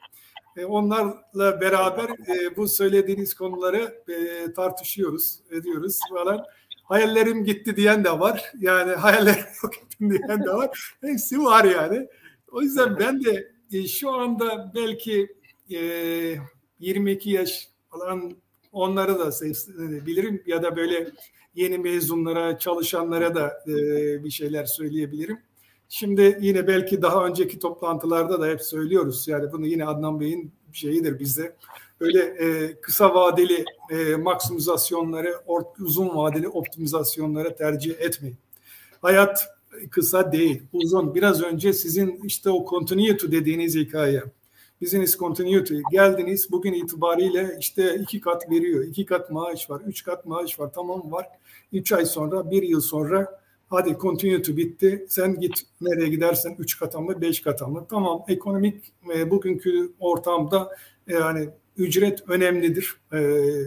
E, 0.57 0.65
onlarla 0.65 1.61
beraber 1.61 2.09
e, 2.09 2.57
bu 2.57 2.67
söylediğiniz 2.67 3.33
konuları 3.33 4.03
e, 4.09 4.53
tartışıyoruz, 4.53 5.39
ediyoruz 5.51 5.99
falan. 6.09 6.45
Hayallerim 6.83 7.43
gitti 7.43 7.75
diyen 7.75 8.03
de 8.03 8.19
var. 8.19 8.51
Yani 8.59 8.91
hayallerim 8.95 9.45
yok 9.63 9.77
ettim 9.77 10.09
diyen 10.09 10.43
de 10.43 10.49
var. 10.49 10.95
Hepsi 11.01 11.39
var 11.39 11.63
yani. 11.63 12.07
O 12.51 12.61
yüzden 12.61 12.99
ben 12.99 13.23
de 13.23 13.51
şu 13.87 14.11
anda 14.11 14.71
belki 14.75 15.27
22 16.79 17.29
yaş 17.29 17.69
falan 17.89 18.31
onları 18.71 19.19
da 19.19 19.31
bilirim 20.05 20.43
ya 20.45 20.63
da 20.63 20.75
böyle 20.75 21.11
yeni 21.55 21.77
mezunlara, 21.77 22.59
çalışanlara 22.59 23.35
da 23.35 23.63
bir 24.23 24.29
şeyler 24.29 24.65
söyleyebilirim. 24.65 25.39
Şimdi 25.89 26.37
yine 26.41 26.67
belki 26.67 27.01
daha 27.01 27.25
önceki 27.25 27.59
toplantılarda 27.59 28.41
da 28.41 28.47
hep 28.47 28.61
söylüyoruz. 28.61 29.27
Yani 29.27 29.51
bunu 29.51 29.67
yine 29.67 29.85
Adnan 29.85 30.19
Bey'in 30.19 30.51
şeyidir 30.73 31.19
bizde. 31.19 31.55
Böyle 32.01 32.19
e, 32.19 32.79
kısa 32.81 33.15
vadeli 33.15 33.65
e, 33.89 34.15
maksimizasyonları, 34.15 35.35
ort, 35.47 35.79
uzun 35.79 36.15
vadeli 36.15 36.47
optimizasyonlara 36.47 37.55
tercih 37.55 37.99
etmeyin. 37.99 38.37
Hayat 39.01 39.47
kısa 39.91 40.31
değil, 40.31 40.63
uzun. 40.73 41.15
Biraz 41.15 41.43
önce 41.43 41.73
sizin 41.73 42.21
işte 42.23 42.49
o 42.49 42.69
continuity 42.69 43.27
dediğiniz 43.31 43.75
hikaye. 43.75 44.23
Business 44.85 45.17
continuity. 45.17 45.75
Geldiniz 45.91 46.51
bugün 46.51 46.73
itibariyle 46.73 47.57
işte 47.59 47.95
iki 47.95 48.21
kat 48.21 48.51
veriyor. 48.51 48.83
iki 48.83 49.05
kat 49.05 49.31
maaş 49.31 49.69
var, 49.69 49.81
üç 49.85 50.03
kat 50.03 50.25
maaş 50.25 50.59
var. 50.59 50.71
Tamam 50.75 51.11
var. 51.11 51.27
Üç 51.73 51.91
ay 51.91 52.05
sonra, 52.05 52.51
bir 52.51 52.63
yıl 52.63 52.81
sonra 52.81 53.41
Hadi 53.69 53.97
continuity 54.01 54.55
bitti. 54.57 55.05
Sen 55.09 55.39
git 55.39 55.61
nereye 55.81 56.09
gidersen 56.09 56.55
3 56.59 56.79
kata 56.79 57.01
mı 57.01 57.21
5 57.21 57.41
kata 57.41 57.67
mı? 57.67 57.85
Tamam 57.89 58.23
ekonomik 58.27 58.93
e, 59.15 59.31
bugünkü 59.31 59.91
ortamda 59.99 60.69
e, 61.07 61.13
yani 61.13 61.49
ücret 61.77 62.29
önemlidir. 62.29 62.95
E, 63.13 63.19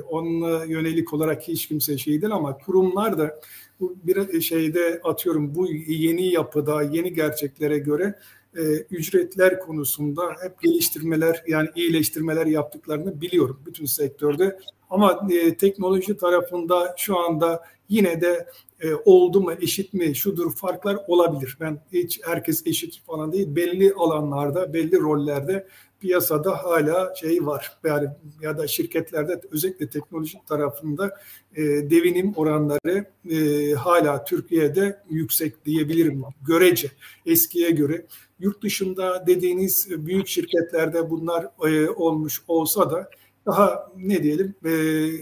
onunla 0.03 0.65
yönelik 0.65 1.13
olarak 1.13 1.43
hiç 1.43 1.69
kimse 1.69 1.99
şey 1.99 2.23
değil 2.23 2.33
ama 2.33 2.59
kurumlar 2.59 3.19
da 3.19 3.41
bu 3.81 3.97
bir 4.03 4.41
şeyde 4.41 5.01
atıyorum 5.05 5.55
bu 5.55 5.67
yeni 5.87 6.33
yapıda, 6.33 6.83
yeni 6.83 7.15
gerçeklere 7.15 7.79
göre 7.79 8.15
e, 8.57 8.63
ücretler 8.91 9.61
konusunda 9.61 10.23
hep 10.43 10.61
geliştirmeler 10.61 11.45
yani 11.47 11.69
iyileştirmeler 11.75 12.47
yaptıklarını 12.47 13.21
biliyorum 13.21 13.61
bütün 13.67 13.87
sektörde. 13.87 14.59
Ama 14.91 15.29
e, 15.31 15.57
teknoloji 15.57 16.17
tarafında 16.17 16.95
şu 16.97 17.19
anda 17.19 17.63
yine 17.89 18.21
de 18.21 18.47
e, 18.81 18.95
oldu 18.95 19.41
mu, 19.41 19.53
eşit 19.61 19.95
mi, 19.95 20.17
şudur 20.17 20.57
farklar 20.57 20.99
olabilir. 21.07 21.57
Ben 21.61 21.81
hiç 21.93 22.21
herkes 22.25 22.67
eşit 22.67 23.01
falan 23.07 23.33
değil. 23.33 23.57
Belli 23.57 23.93
alanlarda, 23.95 24.75
belli 24.75 25.01
rollerde 25.01 25.67
piyasada 26.01 26.65
hala 26.65 27.15
şey 27.15 27.47
var. 27.47 27.79
Yani 27.85 28.09
ya 28.43 28.59
da 28.59 28.67
şirketlerde 28.67 29.41
özellikle 29.51 29.89
teknoloji 29.89 30.39
tarafında 30.49 31.17
e, 31.57 31.63
devinim 31.63 32.33
oranları 32.37 33.05
e, 33.31 33.73
hala 33.75 34.25
Türkiye'de 34.25 35.03
yüksek 35.11 35.65
diyebilirim 35.65 36.25
görece 36.47 36.91
eskiye 37.27 37.71
göre. 37.71 38.07
Yurt 38.41 38.63
dışında 38.63 39.27
dediğiniz 39.27 39.89
büyük 39.91 40.29
şirketlerde 40.29 41.11
bunlar 41.11 41.47
e, 41.69 41.89
olmuş 41.89 42.43
olsa 42.49 42.91
da 42.91 43.11
daha 43.47 43.93
ne 43.97 44.23
diyelim 44.23 44.55
e, 44.65 44.73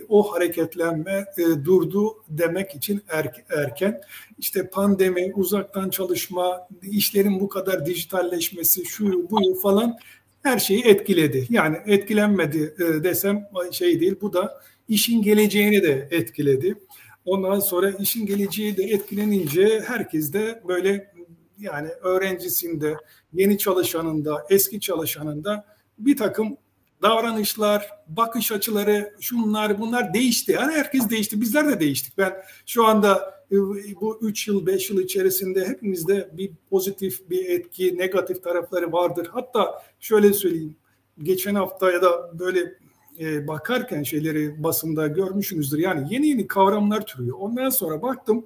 o 0.09 0.35
hareketlenme 0.35 1.27
e, 1.39 1.65
durdu 1.65 2.17
demek 2.29 2.75
için 2.75 3.03
er, 3.09 3.45
erken. 3.57 4.01
İşte 4.39 4.71
pandemi, 4.71 5.33
uzaktan 5.35 5.91
çalışma, 5.91 6.69
işlerin 6.83 7.41
bu 7.41 7.49
kadar 7.49 7.87
dijitalleşmesi, 7.87 8.85
şu 8.85 9.31
bu 9.31 9.55
falan 9.63 9.99
her 10.43 10.59
şeyi 10.59 10.85
etkiledi. 10.85 11.47
Yani 11.51 11.77
etkilenmedi 11.87 12.75
desem 13.05 13.49
şey 13.73 14.01
değil. 14.01 14.15
Bu 14.21 14.33
da 14.33 14.61
işin 14.89 15.23
geleceğini 15.23 15.83
de 15.83 16.09
etkiledi. 16.11 16.75
Ondan 17.25 17.61
sonra 17.61 17.91
işin 17.91 18.27
geleceği 18.27 18.77
de 18.77 18.85
etkilenince 18.85 19.83
herkes 19.87 20.33
de 20.33 20.63
böyle 20.69 21.13
yani 21.59 21.89
öğrencisinde, 21.89 22.97
yeni 23.33 23.59
çalışanında, 23.59 24.47
eski 24.51 24.81
çalışanında 24.81 25.65
bir 25.99 26.17
takım 26.17 26.57
davranışlar, 27.03 27.91
bakış 28.09 28.53
açıları, 28.53 29.15
şunlar 29.21 29.81
bunlar 29.81 30.15
değişti. 30.15 30.53
Yani 30.53 30.73
herkes 30.73 31.11
değişti. 31.11 31.41
Bizler 31.41 31.69
de 31.69 31.81
değiştik. 31.81 32.19
Ben 32.19 32.37
şu 32.67 32.87
anda 32.87 33.37
e, 33.53 33.57
bu 34.01 34.19
3 34.23 34.49
yıl 34.49 34.67
5 34.67 34.91
yıl 34.91 35.01
içerisinde 35.01 35.69
hepimizde 35.69 36.31
bir 36.33 36.51
pozitif 36.71 37.31
bir 37.31 37.51
etki, 37.51 37.99
negatif 37.99 38.43
tarafları 38.43 38.93
vardır. 38.93 39.29
Hatta 39.33 39.83
şöyle 40.01 40.33
söyleyeyim. 40.33 40.77
Geçen 41.23 41.55
hafta 41.55 41.91
ya 41.91 42.03
da 42.03 42.39
böyle 42.39 42.75
e, 43.21 43.49
bakarken 43.49 44.03
şeyleri 44.03 44.63
basında 44.63 45.07
görmüşsünüzdür. 45.07 45.79
Yani 45.79 46.15
yeni 46.15 46.27
yeni 46.27 46.47
kavramlar 46.47 47.07
türüyor. 47.07 47.37
Ondan 47.41 47.71
sonra 47.71 48.03
baktım 48.03 48.45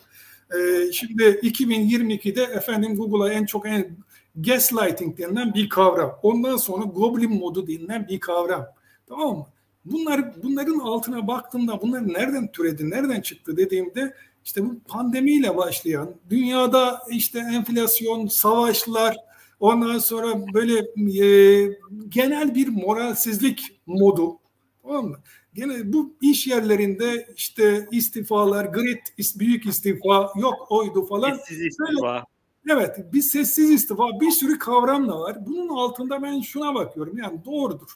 e, 0.58 0.92
şimdi 0.92 1.22
2022'de 1.22 2.42
efendim 2.42 2.96
Google'a 2.96 3.32
en 3.32 3.44
çok 3.46 3.66
en 3.66 3.96
gaslighting 4.36 5.18
denilen 5.18 5.54
bir 5.54 5.68
kavram. 5.68 6.18
Ondan 6.22 6.56
sonra 6.56 6.84
goblin 6.84 7.38
modu 7.38 7.66
denilen 7.66 8.08
bir 8.08 8.20
kavram. 8.20 8.66
Tamam 9.08 9.36
mı? 9.36 9.46
Bunlar 9.84 10.42
bunların 10.42 10.78
altına 10.78 11.26
baktığımda 11.26 11.82
bunlar 11.82 12.08
nereden 12.08 12.52
türedi, 12.52 12.90
nereden 12.90 13.20
çıktı 13.20 13.56
dediğimde 13.56 14.14
işte 14.44 14.64
bu 14.64 14.80
pandemiyle 14.88 15.56
başlayan 15.56 16.14
dünyada 16.30 17.02
işte 17.10 17.38
enflasyon, 17.38 18.26
savaşlar, 18.26 19.16
ondan 19.60 19.98
sonra 19.98 20.54
böyle 20.54 20.78
e, 21.24 21.78
genel 22.08 22.54
bir 22.54 22.68
moralsizlik 22.68 23.80
modu. 23.86 24.38
Tamam 24.82 25.06
mı? 25.06 25.16
Gene 25.54 25.92
bu 25.92 26.14
iş 26.20 26.46
yerlerinde 26.46 27.28
işte 27.36 27.88
istifalar, 27.90 28.64
grit 28.64 29.00
büyük 29.38 29.66
istifa 29.66 30.32
yok 30.36 30.66
oydu 30.70 31.06
falan. 31.06 31.34
Sessiz 31.34 31.60
istifa. 31.60 32.24
Evet, 32.70 33.12
bir 33.12 33.22
sessiz 33.22 33.70
istifa, 33.70 34.20
bir 34.20 34.30
sürü 34.30 34.58
kavram 34.58 35.08
da 35.08 35.20
var. 35.20 35.46
Bunun 35.46 35.68
altında 35.68 36.22
ben 36.22 36.40
şuna 36.40 36.74
bakıyorum. 36.74 37.18
Yani 37.18 37.44
doğrudur, 37.44 37.90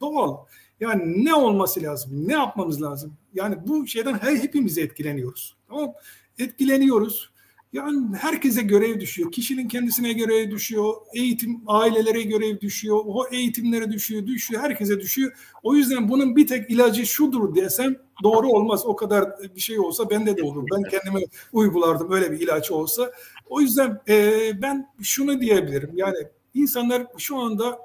doğal. 0.00 0.36
Yani 0.80 1.24
ne 1.24 1.34
olması 1.34 1.82
lazım, 1.82 2.28
ne 2.28 2.32
yapmamız 2.32 2.82
lazım? 2.82 3.16
Yani 3.34 3.56
bu 3.66 3.86
şeyden 3.86 4.14
her 4.14 4.36
hepimiz 4.36 4.78
etkileniyoruz. 4.78 5.56
Tamam 5.68 5.92
Etkileniyoruz. 6.38 7.30
Yani 7.76 8.16
herkese 8.16 8.62
görev 8.62 9.00
düşüyor. 9.00 9.32
Kişinin 9.32 9.68
kendisine 9.68 10.12
görev 10.12 10.50
düşüyor. 10.50 10.94
Eğitim 11.14 11.60
ailelere 11.66 12.22
görev 12.22 12.60
düşüyor. 12.60 13.00
O 13.06 13.26
eğitimlere 13.32 13.92
düşüyor, 13.92 14.26
düşüyor. 14.26 14.62
Herkese 14.62 15.00
düşüyor. 15.00 15.32
O 15.62 15.74
yüzden 15.74 16.08
bunun 16.08 16.36
bir 16.36 16.46
tek 16.46 16.70
ilacı 16.70 17.06
şudur 17.06 17.54
desem 17.54 17.96
doğru 18.22 18.48
olmaz. 18.48 18.86
O 18.86 18.96
kadar 18.96 19.24
bir 19.56 19.60
şey 19.60 19.80
olsa 19.80 20.10
bende 20.10 20.36
de 20.36 20.42
olur. 20.42 20.64
Ben 20.72 20.82
kendime 20.90 21.20
uygulardım 21.52 22.12
öyle 22.12 22.32
bir 22.32 22.40
ilaç 22.40 22.70
olsa. 22.70 23.12
O 23.48 23.60
yüzden 23.60 24.00
e, 24.08 24.50
ben 24.62 24.88
şunu 25.02 25.40
diyebilirim. 25.40 25.90
Yani 25.94 26.18
insanlar 26.54 27.06
şu 27.18 27.36
anda 27.36 27.78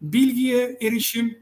bilgiye 0.00 0.78
erişim 0.82 1.38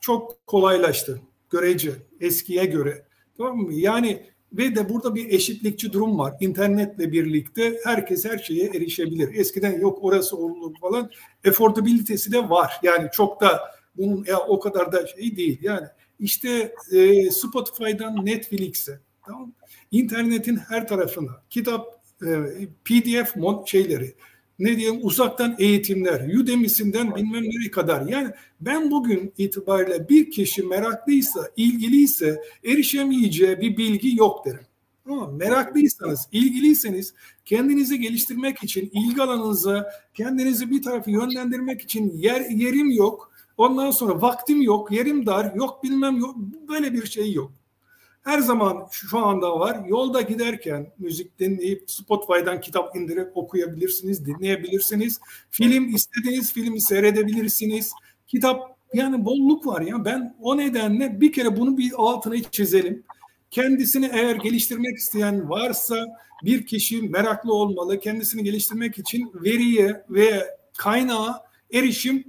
çok 0.00 0.46
kolaylaştı. 0.46 1.20
Görece 1.50 1.92
eskiye 2.20 2.64
göre. 2.64 3.04
Tamam 3.38 3.56
mı? 3.56 3.74
Yani 3.74 4.22
ve 4.52 4.76
de 4.76 4.88
burada 4.88 5.14
bir 5.14 5.32
eşitlikçi 5.32 5.92
durum 5.92 6.18
var. 6.18 6.34
İnternetle 6.40 7.12
birlikte 7.12 7.80
herkes 7.84 8.24
her 8.24 8.38
şeye 8.38 8.66
erişebilir. 8.66 9.34
Eskiden 9.34 9.80
yok 9.80 9.98
orası 10.02 10.36
olur 10.36 10.74
falan. 10.80 11.10
Affordability'si 11.48 12.32
de 12.32 12.50
var. 12.50 12.72
Yani 12.82 13.08
çok 13.12 13.40
da 13.40 13.60
bunun 13.96 14.24
ya 14.24 14.38
o 14.38 14.60
kadar 14.60 14.92
da 14.92 15.06
şey 15.06 15.36
değil. 15.36 15.58
Yani 15.62 15.86
işte 16.20 16.74
e, 16.92 17.30
Spotify'dan 17.30 18.26
Netflix'e 18.26 19.00
tamam 19.26 19.52
İnternetin 19.90 20.56
her 20.56 20.88
tarafına 20.88 21.42
kitap 21.50 21.86
e, 22.26 22.28
PDF 22.84 23.36
mod 23.36 23.66
şeyleri 23.66 24.14
ne 24.60 24.76
diyeyim 24.76 25.00
uzaktan 25.02 25.56
eğitimler, 25.58 26.34
Udemy'sinden 26.34 27.14
bilmem 27.14 27.42
nereye 27.42 27.70
kadar. 27.70 28.08
Yani 28.08 28.30
ben 28.60 28.90
bugün 28.90 29.32
itibariyle 29.38 30.08
bir 30.08 30.30
kişi 30.30 30.62
meraklıysa, 30.62 31.50
ilgiliyse 31.56 32.42
erişemeyeceği 32.64 33.60
bir 33.60 33.76
bilgi 33.76 34.16
yok 34.16 34.46
derim. 34.46 34.66
Ama 35.06 35.26
meraklıysanız, 35.26 36.28
ilgiliyseniz 36.32 37.14
kendinizi 37.44 38.00
geliştirmek 38.00 38.62
için, 38.62 38.90
ilgi 38.92 39.22
alanınıza 39.22 39.90
kendinizi 40.14 40.70
bir 40.70 40.82
tarafı 40.82 41.10
yönlendirmek 41.10 41.80
için 41.80 42.12
yer 42.16 42.40
yerim 42.50 42.90
yok. 42.90 43.32
Ondan 43.56 43.90
sonra 43.90 44.22
vaktim 44.22 44.62
yok, 44.62 44.92
yerim 44.92 45.26
dar, 45.26 45.54
yok 45.54 45.84
bilmem 45.84 46.16
yok. 46.16 46.36
Böyle 46.68 46.92
bir 46.92 47.06
şey 47.06 47.32
yok. 47.32 47.52
Her 48.24 48.38
zaman 48.38 48.86
şu 48.90 49.18
anda 49.18 49.60
var. 49.60 49.84
Yolda 49.88 50.20
giderken 50.20 50.92
müzik 50.98 51.38
dinleyip 51.38 51.90
Spotify'dan 51.90 52.60
kitap 52.60 52.96
indirip 52.96 53.36
okuyabilirsiniz, 53.36 54.26
dinleyebilirsiniz. 54.26 55.20
Film 55.50 55.94
istediğiniz 55.94 56.52
filmi 56.52 56.80
seyredebilirsiniz. 56.80 57.92
Kitap 58.26 58.76
yani 58.94 59.24
bolluk 59.24 59.66
var 59.66 59.80
ya. 59.80 60.04
Ben 60.04 60.36
o 60.40 60.56
nedenle 60.56 61.20
bir 61.20 61.32
kere 61.32 61.56
bunu 61.56 61.78
bir 61.78 61.92
altına 61.96 62.42
çizelim. 62.42 63.02
Kendisini 63.50 64.10
eğer 64.12 64.36
geliştirmek 64.36 64.96
isteyen 64.96 65.50
varsa 65.50 66.06
bir 66.44 66.66
kişi 66.66 67.02
meraklı 67.02 67.54
olmalı. 67.54 68.00
Kendisini 68.00 68.44
geliştirmek 68.44 68.98
için 68.98 69.32
veriye 69.34 70.04
ve 70.10 70.46
kaynağa 70.76 71.44
erişim 71.72 72.24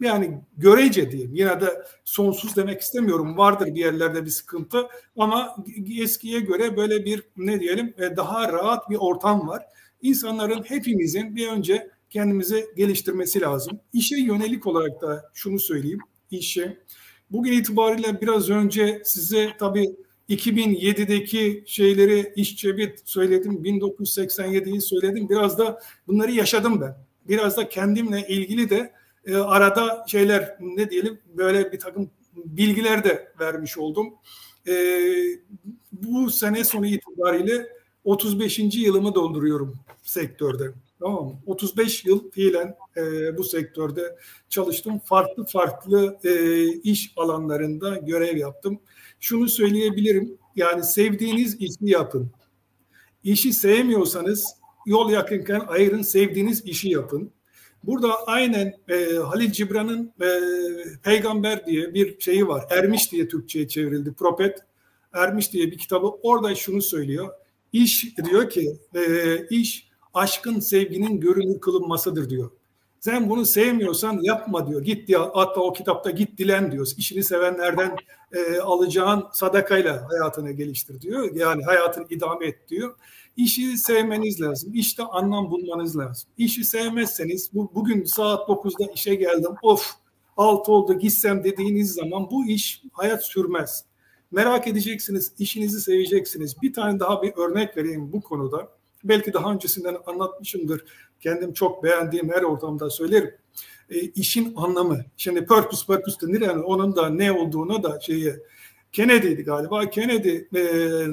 yani 0.00 0.40
görece 0.56 1.10
diyeyim. 1.10 1.34
Yine 1.34 1.60
de 1.60 1.82
sonsuz 2.04 2.56
demek 2.56 2.80
istemiyorum. 2.80 3.38
Vardır 3.38 3.66
bir 3.66 3.80
yerlerde 3.80 4.24
bir 4.24 4.30
sıkıntı 4.30 4.86
ama 5.16 5.56
eskiye 6.00 6.40
göre 6.40 6.76
böyle 6.76 7.04
bir 7.04 7.22
ne 7.36 7.60
diyelim 7.60 7.94
e, 7.98 8.16
daha 8.16 8.52
rahat 8.52 8.90
bir 8.90 8.96
ortam 8.96 9.48
var. 9.48 9.62
İnsanların 10.02 10.62
hepimizin 10.62 11.36
bir 11.36 11.48
önce 11.48 11.90
kendimizi 12.10 12.66
geliştirmesi 12.76 13.40
lazım. 13.40 13.80
İşe 13.92 14.16
yönelik 14.16 14.66
olarak 14.66 15.02
da 15.02 15.30
şunu 15.34 15.58
söyleyeyim. 15.58 16.00
İşe 16.30 16.78
bugün 17.30 17.52
itibariyle 17.52 18.20
biraz 18.20 18.50
önce 18.50 19.02
size 19.04 19.52
tabii 19.58 19.96
2007'deki 20.28 21.64
şeyleri 21.66 22.32
iş 22.36 22.56
cebit 22.56 23.02
söyledim. 23.04 23.52
1987'yi 23.52 24.80
söyledim. 24.80 25.28
Biraz 25.28 25.58
da 25.58 25.80
bunları 26.06 26.32
yaşadım 26.32 26.80
ben. 26.80 26.96
Biraz 27.28 27.56
da 27.56 27.68
kendimle 27.68 28.28
ilgili 28.28 28.70
de 28.70 28.92
e, 29.26 29.36
arada 29.36 30.04
şeyler 30.06 30.56
ne 30.60 30.90
diyelim 30.90 31.18
böyle 31.36 31.72
bir 31.72 31.78
takım 31.78 32.10
bilgiler 32.36 33.04
de 33.04 33.32
vermiş 33.40 33.78
oldum. 33.78 34.14
E, 34.68 34.74
bu 35.92 36.30
sene 36.30 36.64
sonu 36.64 36.86
itibariyle 36.86 37.68
35. 38.04 38.58
yılımı 38.58 39.14
dolduruyorum 39.14 39.76
sektörde. 40.02 40.64
Tamam 41.00 41.24
mı? 41.24 41.32
35 41.46 42.04
yıl 42.04 42.30
fiilen 42.30 42.76
e, 42.96 43.36
bu 43.38 43.44
sektörde 43.44 44.16
çalıştım. 44.48 44.98
Farklı 44.98 45.44
farklı 45.44 46.18
e, 46.24 46.66
iş 46.72 47.12
alanlarında 47.16 47.96
görev 47.96 48.36
yaptım. 48.36 48.80
Şunu 49.20 49.48
söyleyebilirim. 49.48 50.38
Yani 50.56 50.84
sevdiğiniz 50.84 51.54
işi 51.54 51.76
yapın. 51.80 52.30
İşi 53.24 53.52
sevmiyorsanız 53.52 54.44
yol 54.86 55.10
yakınken 55.10 55.60
ayırın, 55.68 56.02
sevdiğiniz 56.02 56.64
işi 56.64 56.88
yapın. 56.88 57.32
Burada 57.84 58.26
aynen 58.26 58.74
e, 58.88 59.14
Halil 59.14 59.52
Cibran'ın 59.52 60.12
e, 60.20 60.28
Peygamber 61.02 61.66
diye 61.66 61.94
bir 61.94 62.20
şeyi 62.20 62.48
var. 62.48 62.64
Ermiş 62.70 63.12
diye 63.12 63.28
Türkçe'ye 63.28 63.68
çevrildi. 63.68 64.12
Propet 64.12 64.58
Ermiş 65.12 65.52
diye 65.52 65.70
bir 65.70 65.78
kitabı. 65.78 66.06
Orada 66.06 66.54
şunu 66.54 66.82
söylüyor. 66.82 67.30
İş 67.72 68.16
diyor 68.24 68.50
ki 68.50 68.78
e, 68.94 69.46
iş 69.50 69.88
aşkın 70.14 70.60
sevginin 70.60 71.20
görünür 71.20 71.60
kılınmasıdır 71.60 72.30
diyor. 72.30 72.50
Sen 73.00 73.30
bunu 73.30 73.46
sevmiyorsan 73.46 74.18
yapma 74.22 74.68
diyor. 74.68 74.82
Git 74.82 75.08
diyor. 75.08 75.30
Hatta 75.34 75.60
o 75.60 75.72
kitapta 75.72 76.10
git 76.10 76.38
dilen 76.38 76.72
diyor. 76.72 76.88
İşini 76.96 77.24
sevenlerden 77.24 77.96
e, 78.32 78.60
alacağın 78.60 79.24
sadakayla 79.32 80.08
hayatını 80.10 80.52
geliştir 80.52 81.00
diyor. 81.00 81.34
Yani 81.34 81.64
hayatını 81.64 82.06
idame 82.10 82.46
et 82.46 82.68
diyor. 82.68 82.94
İşi 83.36 83.78
sevmeniz 83.78 84.40
lazım. 84.40 84.70
İşte 84.74 85.02
anlam 85.02 85.50
bulmanız 85.50 85.98
lazım. 85.98 86.30
İşi 86.38 86.64
sevmezseniz 86.64 87.50
bu, 87.54 87.70
bugün 87.74 88.04
saat 88.04 88.48
9'da 88.48 88.92
işe 88.92 89.14
geldim. 89.14 89.50
Of 89.62 89.92
6 90.36 90.72
oldu 90.72 90.98
gitsem 90.98 91.44
dediğiniz 91.44 91.92
zaman 91.92 92.30
bu 92.30 92.46
iş 92.46 92.82
hayat 92.92 93.24
sürmez. 93.24 93.84
Merak 94.30 94.68
edeceksiniz, 94.68 95.32
işinizi 95.38 95.80
seveceksiniz. 95.80 96.62
Bir 96.62 96.72
tane 96.72 97.00
daha 97.00 97.22
bir 97.22 97.32
örnek 97.36 97.76
vereyim 97.76 98.12
bu 98.12 98.20
konuda. 98.20 98.68
Belki 99.04 99.32
daha 99.32 99.52
öncesinden 99.52 99.96
anlatmışımdır. 100.06 100.84
Kendim 101.20 101.52
çok 101.52 101.84
beğendiğim 101.84 102.30
her 102.30 102.42
ortamda 102.42 102.90
söylerim. 102.90 103.34
E, 103.90 104.00
işin 104.00 104.54
anlamı. 104.56 105.04
Şimdi 105.16 105.46
purpose 105.46 105.86
purpose 105.86 106.26
denir 106.26 106.40
yani 106.40 106.62
onun 106.62 106.96
da 106.96 107.08
ne 107.08 107.32
olduğuna 107.32 107.82
da 107.82 108.00
şeyi 108.00 108.34
Kennedy'di 108.92 109.42
galiba. 109.42 109.90
Kennedy 109.90 110.36
e, 110.54 110.62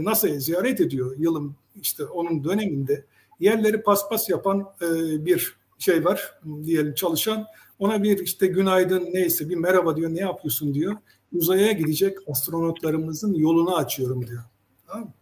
NASA'yı 0.04 0.42
ziyaret 0.42 0.82
ediyor 0.82 1.16
yılın 1.18 1.56
işte 1.82 2.06
onun 2.06 2.44
döneminde 2.44 3.06
yerleri 3.40 3.82
paspas 3.82 4.30
yapan 4.30 4.66
e, 4.82 4.86
bir 5.26 5.58
şey 5.80 6.06
var 6.06 6.40
diyelim 6.64 6.94
çalışan. 6.94 7.46
Ona 7.80 8.04
bir 8.04 8.20
işte 8.20 8.48
günaydın 8.48 9.10
neyse 9.14 9.50
bir 9.50 9.56
merhaba 9.56 9.96
diyor 9.96 10.10
ne 10.16 10.20
yapıyorsun 10.20 10.74
diyor. 10.74 10.98
Uzaya 11.34 11.72
gidecek 11.72 12.18
astronotlarımızın 12.30 13.34
yolunu 13.34 13.76
açıyorum 13.76 14.28
diyor. 14.28 14.44
Tamam 14.88 15.04
mı? 15.04 15.14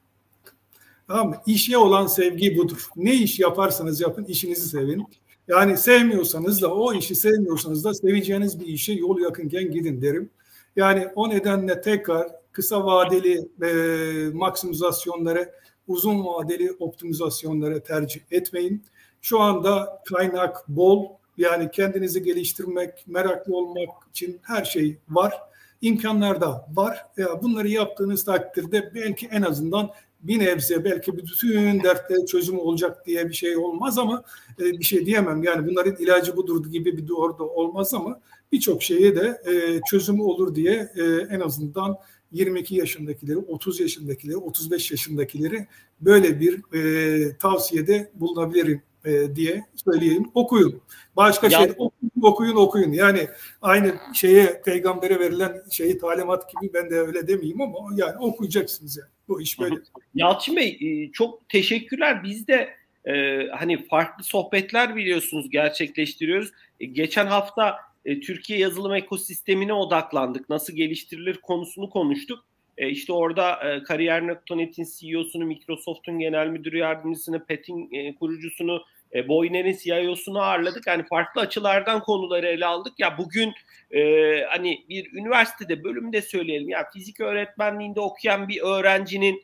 Tamam? 1.07 1.41
İşe 1.45 1.77
olan 1.77 2.07
sevgi 2.07 2.57
budur. 2.57 2.88
Ne 2.95 3.14
iş 3.14 3.40
yaparsanız 3.40 4.02
yapın 4.02 4.23
işinizi 4.23 4.69
sevin. 4.69 5.07
Yani 5.48 5.77
sevmiyorsanız 5.77 6.61
da 6.61 6.73
o 6.73 6.94
işi 6.94 7.15
sevmiyorsanız 7.15 7.84
da 7.84 7.94
seveceğiniz 7.94 8.60
bir 8.60 8.65
işe 8.65 8.94
yol 8.94 9.19
yakınken 9.19 9.72
gidin 9.72 10.02
derim. 10.02 10.30
Yani 10.76 11.07
o 11.15 11.30
nedenle 11.30 11.82
tekrar 11.82 12.27
kısa 12.52 12.86
vadeli 12.86 13.49
e, 13.64 14.30
maksimizasyonları 14.34 15.52
uzun 15.88 16.26
vadeli 16.26 16.72
optimizasyonlara 16.80 17.80
tercih 17.80 18.22
etmeyin. 18.32 18.84
Şu 19.22 19.40
anda 19.40 20.02
kaynak 20.06 20.68
bol 20.68 21.06
yani 21.38 21.72
kendinizi 21.72 22.24
geliştirmek, 22.24 23.07
meraklı 23.07 23.57
olmak 23.57 23.90
için 24.10 24.40
her 24.44 24.66
şey 24.66 24.98
var. 25.10 25.34
İmkanlar 25.82 26.41
da 26.41 26.68
var. 26.74 27.06
Bunları 27.41 27.68
yaptığınız 27.68 28.26
takdirde 28.26 28.91
belki 28.95 29.28
en 29.28 29.41
azından 29.41 29.91
bir 30.28 30.40
nebze 30.40 30.84
belki 30.84 31.18
bütün 31.18 31.84
dertlere 31.84 32.26
çözüm 32.26 32.60
olacak 32.60 33.06
diye 33.06 33.30
bir 33.30 33.34
şey 33.34 33.57
olmaz 33.57 33.98
ama 33.98 34.24
e, 34.60 34.64
bir 34.64 34.84
şey 34.84 35.06
diyemem. 35.06 35.44
Yani 35.44 35.68
bunların 35.68 35.95
ilacı 35.95 36.38
budur 36.38 36.72
gibi 36.72 36.98
bir 36.98 37.07
doğru 37.07 37.40
da 37.40 37.44
olmaz 37.44 37.94
ama 37.94 38.20
birçok 38.52 38.84
şeye 38.84 39.16
de 39.16 39.41
e, 39.45 39.82
çözüm 39.90 40.20
olur 40.20 40.56
diye 40.56 40.91
e, 40.95 41.03
en 41.30 41.40
azından 41.40 41.98
22 42.36 42.76
yaşındakileri, 42.76 43.38
30 43.38 43.80
yaşındakileri, 43.80 44.38
35 44.38 44.91
yaşındakileri 44.91 45.68
böyle 46.02 46.40
bir 46.40 46.62
e, 46.74 47.38
tavsiyede 47.38 48.12
bulunabilirim 48.14 48.82
e, 49.06 49.36
diye 49.36 49.66
söyleyeyim. 49.86 50.32
Okuyun. 50.34 50.82
Başka 51.16 51.48
ya, 51.48 51.60
şey 51.60 51.72
okuyun, 51.78 52.12
okuyun, 52.22 52.56
okuyun. 52.56 52.91
Yani 52.91 53.28
aynı 53.62 53.95
şeye 54.14 54.62
peygambere 54.66 55.20
verilen 55.20 55.62
şeyi 55.72 55.98
talimat 55.98 56.49
gibi 56.49 56.74
ben 56.74 56.90
de 56.90 56.99
öyle 56.99 57.28
demeyeyim 57.28 57.62
ama 57.62 57.78
yani 57.95 58.18
okuyacaksınız 58.18 58.98
yani. 58.98 59.10
Bu 59.28 59.41
iş 59.41 59.60
böyle. 59.60 59.76
Yalçın 60.16 60.56
Bey 60.56 60.78
e, 60.82 61.12
çok 61.12 61.49
teşekkürler. 61.49 62.24
Biz 62.24 62.48
de 62.48 62.70
e, 63.06 63.48
hani 63.48 63.88
farklı 63.88 64.24
sohbetler 64.24 64.95
biliyorsunuz 64.95 65.49
gerçekleştiriyoruz. 65.49 66.52
E, 66.80 66.86
geçen 66.86 67.26
hafta 67.26 67.76
e, 68.06 68.19
Türkiye 68.19 68.60
yazılım 68.60 68.94
ekosistemine 68.94 69.73
odaklandık. 69.73 70.49
Nasıl 70.49 70.73
geliştirilir 70.73 71.38
konusunu 71.41 71.90
konuştuk. 71.90 72.45
E, 72.77 72.90
işte 72.90 73.14
orada 73.14 73.69
e, 73.69 73.84
Kariyer.net'in 73.84 74.88
CEO'sunu, 74.98 75.45
Microsoft'un 75.45 76.19
genel 76.19 76.48
müdür 76.48 76.73
yardımcısını, 76.73 77.45
Pet'in 77.45 77.90
e, 77.91 78.15
kurucusunu, 78.15 78.84
e, 79.14 79.27
Boyner'in 79.27 79.77
CIO'sunu 79.84 80.40
ağırladık. 80.40 80.88
Yani 80.88 81.03
farklı 81.10 81.41
açılardan 81.41 81.99
konuları 81.99 82.48
ele 82.48 82.65
aldık. 82.65 82.94
Ya 82.98 83.18
bugün 83.18 83.53
e, 83.91 84.02
hani 84.49 84.86
bir 84.90 85.14
üniversitede 85.14 85.84
bölümde 85.84 86.22
söyleyelim. 86.22 86.69
Ya 86.69 86.90
fizik 86.94 87.19
öğretmenliğinde 87.19 87.99
okuyan 87.99 88.48
bir 88.48 88.61
öğrencinin 88.61 89.44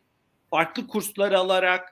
farklı 0.50 0.88
kurslar 0.88 1.32
alarak 1.32 1.91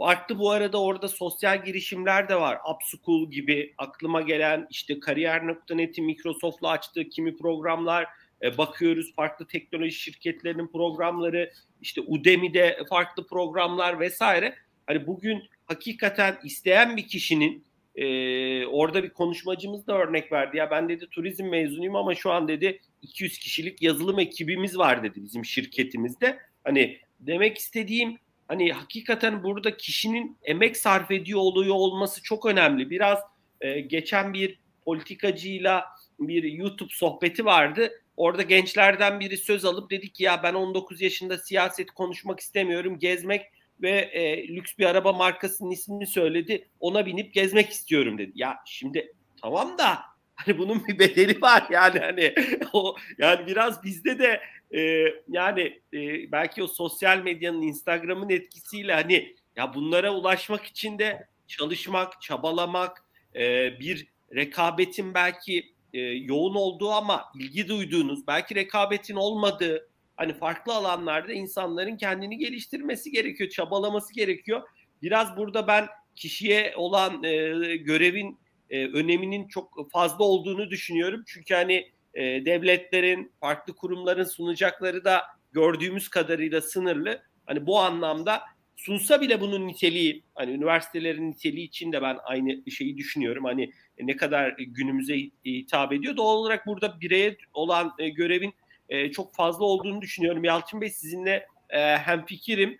Farklı 0.00 0.38
bu 0.38 0.50
arada 0.50 0.82
orada 0.82 1.08
sosyal 1.08 1.64
girişimler 1.64 2.28
de 2.28 2.34
var. 2.40 2.58
Upschool 2.74 3.30
gibi 3.30 3.74
aklıma 3.78 4.20
gelen 4.20 4.66
işte 4.70 5.00
kariyer.net'in 5.00 6.04
Microsoft'la 6.04 6.68
açtığı 6.68 7.08
kimi 7.08 7.36
programlar 7.36 8.06
e, 8.42 8.58
bakıyoruz. 8.58 9.14
Farklı 9.14 9.46
teknoloji 9.46 9.92
şirketlerinin 9.92 10.66
programları, 10.66 11.52
işte 11.80 12.00
Udemy'de 12.00 12.78
farklı 12.88 13.26
programlar 13.26 14.00
vesaire. 14.00 14.54
Hani 14.86 15.06
bugün 15.06 15.42
hakikaten 15.66 16.38
isteyen 16.44 16.96
bir 16.96 17.06
kişinin 17.06 17.64
e, 17.94 18.66
orada 18.66 19.02
bir 19.02 19.10
konuşmacımız 19.10 19.86
da 19.86 19.98
örnek 19.98 20.32
verdi. 20.32 20.56
Ya 20.56 20.70
ben 20.70 20.88
dedi 20.88 21.08
turizm 21.10 21.44
mezunuyum 21.44 21.96
ama 21.96 22.14
şu 22.14 22.30
an 22.30 22.48
dedi 22.48 22.80
200 23.02 23.38
kişilik 23.38 23.82
yazılım 23.82 24.18
ekibimiz 24.18 24.78
var 24.78 25.02
dedi 25.02 25.24
bizim 25.24 25.44
şirketimizde. 25.44 26.38
Hani 26.64 26.98
demek 27.20 27.58
istediğim 27.58 28.18
hani 28.50 28.72
hakikaten 28.72 29.42
burada 29.42 29.76
kişinin 29.76 30.38
emek 30.44 30.76
sarf 30.76 31.10
ediyor 31.10 31.40
oluyor 31.40 31.74
olması 31.74 32.22
çok 32.22 32.46
önemli. 32.46 32.90
Biraz 32.90 33.18
e, 33.60 33.80
geçen 33.80 34.32
bir 34.32 34.58
politikacıyla 34.84 35.84
bir 36.18 36.42
YouTube 36.42 36.92
sohbeti 36.92 37.44
vardı. 37.44 37.90
Orada 38.16 38.42
gençlerden 38.42 39.20
biri 39.20 39.36
söz 39.36 39.64
alıp 39.64 39.90
dedi 39.90 40.12
ki 40.12 40.24
ya 40.24 40.42
ben 40.42 40.54
19 40.54 41.00
yaşında 41.00 41.38
siyaset 41.38 41.90
konuşmak 41.90 42.40
istemiyorum, 42.40 42.98
gezmek 42.98 43.42
ve 43.82 43.90
e, 43.90 44.48
lüks 44.48 44.78
bir 44.78 44.84
araba 44.86 45.12
markasının 45.12 45.70
ismini 45.70 46.06
söyledi. 46.06 46.68
Ona 46.80 47.06
binip 47.06 47.34
gezmek 47.34 47.70
istiyorum 47.70 48.18
dedi. 48.18 48.32
Ya 48.34 48.56
şimdi 48.66 49.12
tamam 49.42 49.78
da 49.78 49.98
hani 50.46 50.58
bunun 50.58 50.86
bir 50.86 50.98
bedeli 50.98 51.40
var 51.40 51.66
yani 51.70 51.98
hani 51.98 52.34
o 52.72 52.96
yani 53.18 53.46
biraz 53.46 53.84
bizde 53.84 54.18
de 54.18 54.40
e, 54.74 55.04
yani 55.28 55.80
e, 55.94 56.32
belki 56.32 56.62
o 56.62 56.66
sosyal 56.66 57.18
medyanın 57.18 57.62
Instagram'ın 57.62 58.30
etkisiyle 58.30 58.94
hani 58.94 59.34
ya 59.56 59.74
bunlara 59.74 60.14
ulaşmak 60.14 60.64
için 60.64 60.98
de 60.98 61.28
çalışmak, 61.46 62.22
çabalamak, 62.22 63.04
e, 63.34 63.72
bir 63.80 64.06
rekabetin 64.34 65.14
belki 65.14 65.72
e, 65.94 66.00
yoğun 66.00 66.54
olduğu 66.54 66.90
ama 66.90 67.24
ilgi 67.38 67.68
duyduğunuz, 67.68 68.26
belki 68.26 68.54
rekabetin 68.54 69.14
olmadığı 69.14 69.88
hani 70.16 70.34
farklı 70.34 70.74
alanlarda 70.74 71.32
insanların 71.32 71.96
kendini 71.96 72.38
geliştirmesi 72.38 73.10
gerekiyor, 73.10 73.50
çabalaması 73.50 74.14
gerekiyor. 74.14 74.62
Biraz 75.02 75.36
burada 75.36 75.66
ben 75.66 75.88
kişiye 76.16 76.74
olan 76.76 77.24
e, 77.24 77.30
görevin 77.76 78.38
e, 78.70 78.86
öneminin 78.86 79.48
çok 79.48 79.90
fazla 79.92 80.24
olduğunu 80.24 80.70
düşünüyorum. 80.70 81.22
Çünkü 81.26 81.54
hani 81.54 81.90
e, 82.14 82.22
devletlerin, 82.22 83.32
farklı 83.40 83.74
kurumların 83.74 84.24
sunacakları 84.24 85.04
da 85.04 85.22
gördüğümüz 85.52 86.08
kadarıyla 86.08 86.60
sınırlı. 86.60 87.22
Hani 87.46 87.66
bu 87.66 87.78
anlamda 87.78 88.42
sunsa 88.76 89.20
bile 89.20 89.40
bunun 89.40 89.68
niteliği, 89.68 90.24
hani 90.34 90.52
üniversitelerin 90.52 91.30
niteliği 91.30 91.66
için 91.66 91.92
de 91.92 92.02
ben 92.02 92.18
aynı 92.24 92.70
şeyi 92.70 92.96
düşünüyorum. 92.96 93.44
Hani 93.44 93.72
ne 94.00 94.16
kadar 94.16 94.54
günümüze 94.58 95.16
hitap 95.44 95.92
ediyor. 95.92 96.16
Doğal 96.16 96.36
olarak 96.36 96.66
burada 96.66 97.00
bireye 97.00 97.36
olan 97.54 97.92
e, 97.98 98.08
görevin 98.08 98.54
e, 98.88 99.12
çok 99.12 99.34
fazla 99.34 99.64
olduğunu 99.64 100.00
düşünüyorum. 100.00 100.44
Yalçın 100.44 100.80
Bey 100.80 100.90
sizinle 100.90 101.46
e, 101.70 101.96
hem 101.96 102.26
fikirim. 102.26 102.76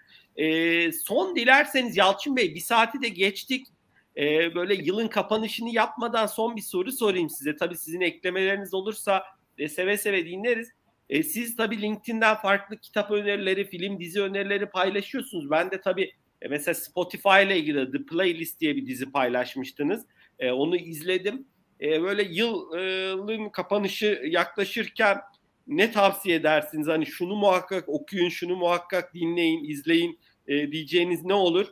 Son 1.04 1.36
dilerseniz 1.36 1.96
Yalçın 1.96 2.36
Bey 2.36 2.54
bir 2.54 2.60
saati 2.60 3.02
de 3.02 3.08
geçtik. 3.08 3.66
E, 4.16 4.54
böyle 4.54 4.74
yılın 4.74 5.08
kapanışını 5.08 5.68
yapmadan 5.70 6.26
son 6.26 6.56
bir 6.56 6.62
soru 6.62 6.92
sorayım 6.92 7.30
size. 7.30 7.56
Tabii 7.56 7.76
sizin 7.76 8.00
eklemeleriniz 8.00 8.74
olursa 8.74 9.24
e, 9.58 9.68
seve 9.68 9.96
seve 9.98 10.26
dinleriz. 10.26 10.68
E, 11.08 11.22
siz 11.22 11.56
tabii 11.56 11.82
LinkedIn'den 11.82 12.34
farklı 12.34 12.76
kitap 12.76 13.10
önerileri, 13.10 13.64
film, 13.64 14.00
dizi 14.00 14.22
önerileri 14.22 14.66
paylaşıyorsunuz. 14.66 15.50
Ben 15.50 15.70
de 15.70 15.80
tabii 15.80 16.12
e, 16.42 16.48
mesela 16.48 16.74
Spotify 16.74 17.42
ile 17.46 17.58
ilgili 17.58 17.92
The 17.92 18.04
Playlist 18.04 18.60
diye 18.60 18.76
bir 18.76 18.86
dizi 18.86 19.12
paylaşmıştınız. 19.12 20.06
E, 20.38 20.50
onu 20.50 20.76
izledim. 20.76 21.46
E, 21.80 22.02
böyle 22.02 22.22
yılın 22.22 23.48
kapanışı 23.48 24.22
yaklaşırken 24.26 25.18
ne 25.66 25.92
tavsiye 25.92 26.36
edersiniz? 26.36 26.88
Hani 26.88 27.06
şunu 27.06 27.36
muhakkak 27.36 27.88
okuyun, 27.88 28.28
şunu 28.28 28.56
muhakkak 28.56 29.14
dinleyin, 29.14 29.64
izleyin 29.64 30.20
e, 30.48 30.72
diyeceğiniz 30.72 31.24
ne 31.24 31.34
olur? 31.34 31.66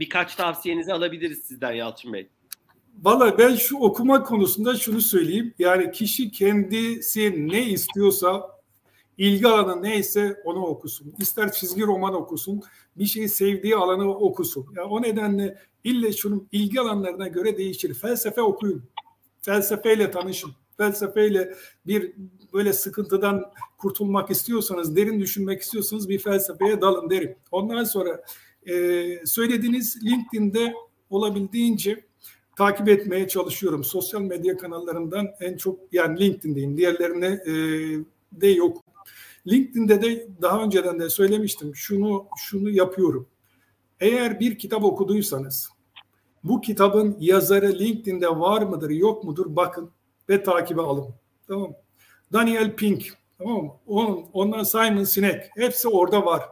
Birkaç 0.00 0.34
tavsiyenizi 0.34 0.92
alabiliriz 0.92 1.38
sizden 1.38 1.72
Yalçın 1.72 2.12
Bey. 2.12 2.28
Valla 3.02 3.38
ben 3.38 3.54
şu 3.54 3.76
okuma 3.76 4.22
konusunda 4.22 4.76
şunu 4.76 5.00
söyleyeyim. 5.00 5.54
Yani 5.58 5.90
kişi 5.90 6.30
kendisi 6.30 7.48
ne 7.48 7.64
istiyorsa 7.64 8.56
ilgi 9.18 9.48
alanı 9.48 9.82
neyse 9.82 10.42
onu 10.44 10.66
okusun. 10.66 11.14
İster 11.18 11.52
çizgi 11.52 11.82
roman 11.82 12.14
okusun, 12.14 12.62
bir 12.96 13.06
şeyi 13.06 13.28
sevdiği 13.28 13.76
alanı 13.76 14.14
okusun. 14.14 14.66
Yani 14.76 14.86
o 14.86 15.02
nedenle 15.02 15.58
ille 15.84 16.12
şunun 16.12 16.48
ilgi 16.52 16.80
alanlarına 16.80 17.28
göre 17.28 17.58
değişir. 17.58 17.94
Felsefe 17.94 18.42
okuyun. 18.42 18.82
Felsefeyle 19.42 20.10
tanışın. 20.10 20.50
Felsefeyle 20.76 21.54
bir 21.86 22.12
böyle 22.52 22.72
sıkıntıdan 22.72 23.44
kurtulmak 23.78 24.30
istiyorsanız, 24.30 24.96
derin 24.96 25.20
düşünmek 25.20 25.62
istiyorsanız 25.62 26.08
bir 26.08 26.18
felsefeye 26.18 26.80
dalın 26.80 27.10
derim. 27.10 27.36
Ondan 27.52 27.84
sonra 27.84 28.22
e, 28.66 29.26
söylediğiniz 29.26 30.04
LinkedIn'de 30.04 30.74
olabildiğince 31.10 32.04
takip 32.56 32.88
etmeye 32.88 33.28
çalışıyorum. 33.28 33.84
Sosyal 33.84 34.20
medya 34.20 34.56
kanallarından 34.56 35.28
en 35.40 35.56
çok 35.56 35.78
yani 35.92 36.20
LinkedIn'deyim. 36.20 36.76
Diğerlerine 36.76 37.26
e, 37.26 37.52
de 38.32 38.48
yok. 38.48 38.84
LinkedIn'de 39.46 40.02
de 40.02 40.28
daha 40.42 40.62
önceden 40.62 41.00
de 41.00 41.10
söylemiştim. 41.10 41.76
Şunu 41.76 42.26
şunu 42.36 42.70
yapıyorum. 42.70 43.26
Eğer 44.00 44.40
bir 44.40 44.58
kitap 44.58 44.84
okuduysanız 44.84 45.68
bu 46.44 46.60
kitabın 46.60 47.16
yazarı 47.20 47.78
LinkedIn'de 47.78 48.28
var 48.28 48.62
mıdır 48.62 48.90
yok 48.90 49.24
mudur 49.24 49.56
bakın 49.56 49.90
ve 50.28 50.42
takibe 50.42 50.80
alın. 50.80 51.14
Tamam 51.48 51.72
Daniel 52.32 52.76
Pink 52.76 53.12
tamam 53.38 53.64
mı? 53.64 53.72
ondan 54.32 54.62
Simon 54.62 55.04
Sinek 55.04 55.42
hepsi 55.56 55.88
orada 55.88 56.26
var. 56.26 56.42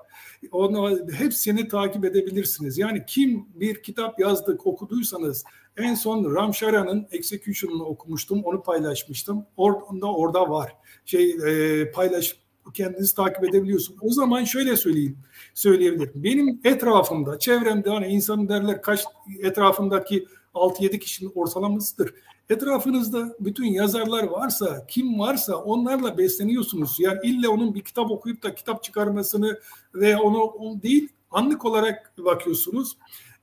Onu, 0.52 0.98
hepsini 1.12 1.68
takip 1.68 2.04
edebilirsiniz. 2.04 2.78
Yani 2.78 3.04
kim 3.06 3.46
bir 3.54 3.82
kitap 3.82 4.20
yazdık 4.20 4.66
okuduysanız 4.66 5.44
en 5.76 5.94
son 5.94 6.34
Ramshara'nın 6.34 7.06
Execution'unu 7.10 7.84
okumuştum. 7.84 8.44
Onu 8.44 8.62
paylaşmıştım. 8.62 9.46
Orada 9.56 10.12
orada 10.12 10.50
var. 10.50 10.72
Şey 11.04 11.30
e, 11.30 11.90
paylaş 11.90 12.36
kendiniz 12.74 13.14
takip 13.14 13.44
edebiliyorsun. 13.44 13.96
O 14.00 14.10
zaman 14.10 14.44
şöyle 14.44 14.76
söyleyeyim, 14.76 15.18
söyleyebilirim. 15.54 16.12
Benim 16.14 16.60
etrafımda, 16.64 17.38
çevremde 17.38 17.90
hani 17.90 18.06
insanın 18.06 18.48
derler 18.48 18.82
kaç 18.82 19.00
etrafındaki 19.42 20.26
6-7 20.54 20.98
kişinin 20.98 21.32
ortalamasıdır. 21.34 22.14
Etrafınızda 22.50 23.36
bütün 23.40 23.64
yazarlar 23.64 24.22
varsa, 24.22 24.86
kim 24.86 25.18
varsa 25.18 25.56
onlarla 25.56 26.18
besleniyorsunuz. 26.18 26.96
Yani 27.00 27.18
illa 27.24 27.50
onun 27.50 27.74
bir 27.74 27.80
kitap 27.80 28.10
okuyup 28.10 28.42
da 28.42 28.54
kitap 28.54 28.82
çıkarmasını 28.82 29.60
ve 29.94 30.16
onu, 30.16 30.42
onu 30.42 30.82
değil 30.82 31.08
anlık 31.30 31.64
olarak 31.64 32.12
bakıyorsunuz. 32.18 32.96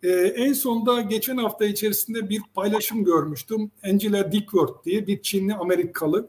Ee, 0.03 0.09
en 0.11 0.53
sonda 0.53 1.01
geçen 1.01 1.37
hafta 1.37 1.65
içerisinde 1.65 2.29
bir 2.29 2.41
paylaşım 2.53 3.03
görmüştüm. 3.03 3.71
Angela 3.83 4.31
Dickworth 4.31 4.85
diye 4.85 5.07
bir 5.07 5.21
Çinli 5.21 5.53
Amerikalı. 5.53 6.27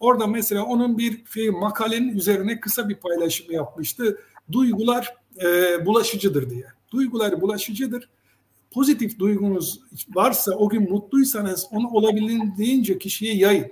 Orada 0.00 0.26
mesela 0.26 0.64
onun 0.64 0.98
bir 0.98 1.24
şey, 1.34 1.50
makalenin 1.50 2.16
üzerine 2.16 2.60
kısa 2.60 2.88
bir 2.88 2.94
paylaşım 2.94 3.52
yapmıştı. 3.52 4.20
Duygular 4.52 5.16
e, 5.42 5.46
bulaşıcıdır 5.86 6.50
diye. 6.50 6.64
Duygular 6.92 7.40
bulaşıcıdır. 7.40 8.08
Pozitif 8.70 9.18
duygunuz 9.18 9.80
varsa 10.14 10.52
o 10.52 10.68
gün 10.68 10.90
mutluysanız 10.90 11.66
onu 11.70 11.88
olabildiğince 11.88 12.98
kişiye 12.98 13.34
yayın. 13.34 13.66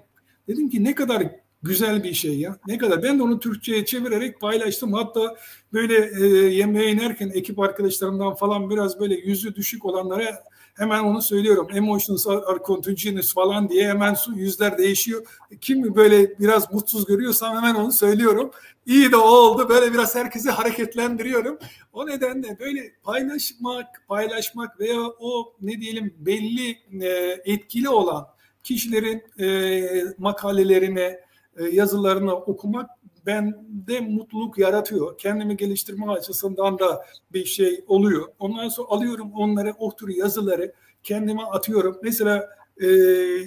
Dedim 0.48 0.70
ki 0.70 0.84
ne 0.84 0.94
kadar 0.94 1.26
güzel 1.62 2.04
bir 2.04 2.14
şey 2.14 2.38
ya. 2.38 2.58
Ne 2.66 2.78
kadar. 2.78 3.02
Ben 3.02 3.18
de 3.18 3.22
onu 3.22 3.40
Türkçe'ye 3.40 3.84
çevirerek 3.84 4.40
paylaştım. 4.40 4.92
Hatta 4.92 5.36
böyle 5.72 6.10
e, 6.20 6.26
yemeğe 6.54 6.92
inerken 6.92 7.30
ekip 7.34 7.58
arkadaşlarımdan 7.58 8.34
falan 8.34 8.70
biraz 8.70 9.00
böyle 9.00 9.14
yüzü 9.14 9.54
düşük 9.54 9.84
olanlara 9.84 10.44
hemen 10.78 11.04
onu 11.04 11.22
söylüyorum. 11.22 11.68
Emotions 11.74 12.26
are 12.26 12.58
contagious 12.66 13.34
falan 13.34 13.68
diye 13.68 13.88
hemen 13.88 14.14
su 14.14 14.32
yüzler 14.32 14.78
değişiyor. 14.78 15.26
Kim 15.60 15.94
böyle 15.94 16.38
biraz 16.38 16.72
mutsuz 16.72 17.06
görüyorsam 17.06 17.56
hemen 17.56 17.74
onu 17.74 17.92
söylüyorum. 17.92 18.50
İyi 18.86 19.12
de 19.12 19.16
oldu. 19.16 19.68
Böyle 19.68 19.92
biraz 19.92 20.14
herkesi 20.14 20.50
hareketlendiriyorum. 20.50 21.58
O 21.92 22.06
nedenle 22.06 22.58
böyle 22.60 22.92
paylaşmak, 23.02 23.86
paylaşmak 24.08 24.80
veya 24.80 25.00
o 25.00 25.54
ne 25.60 25.80
diyelim 25.80 26.14
belli 26.18 26.70
e, 27.00 27.40
etkili 27.44 27.88
olan 27.88 28.26
kişilerin 28.62 29.22
e, 29.38 30.04
makalelerine, 30.18 31.20
yazılarını 31.64 32.34
okumak 32.34 32.90
bende 33.26 34.00
mutluluk 34.00 34.58
yaratıyor. 34.58 35.18
Kendimi 35.18 35.56
geliştirme 35.56 36.06
açısından 36.12 36.78
da 36.78 37.06
bir 37.32 37.44
şey 37.44 37.84
oluyor. 37.86 38.28
Ondan 38.38 38.68
sonra 38.68 38.88
alıyorum 38.88 39.32
onları, 39.34 39.74
o 39.78 39.96
tür 39.96 40.08
yazıları 40.08 40.72
kendime 41.02 41.42
atıyorum. 41.42 41.98
Mesela 42.02 42.48
e, 42.80 42.86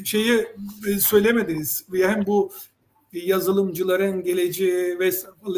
şeyi 0.05 0.47
e, 0.87 0.99
söylemediniz. 0.99 1.85
Hem 1.93 2.25
bu 2.25 2.51
yazılımcıların 3.13 4.23
geleceği 4.23 4.99
ve 4.99 5.11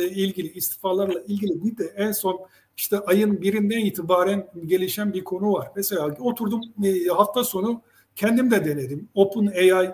ilgili 0.10 0.54
istifalarla 0.54 1.22
ilgili 1.22 1.64
bir 1.64 1.78
de 1.78 1.94
en 1.96 2.12
son 2.12 2.40
işte 2.78 3.00
ayın 3.00 3.42
birinden 3.42 3.80
itibaren 3.80 4.48
gelişen 4.66 5.14
bir 5.14 5.24
konu 5.24 5.54
var. 5.54 5.72
Mesela 5.76 6.16
oturdum 6.20 6.62
e, 6.84 7.08
hafta 7.08 7.44
sonu 7.44 7.82
kendim 8.16 8.52
de 8.52 8.66
denedim. 8.66 9.10
Open 9.14 9.46
AI 9.48 9.92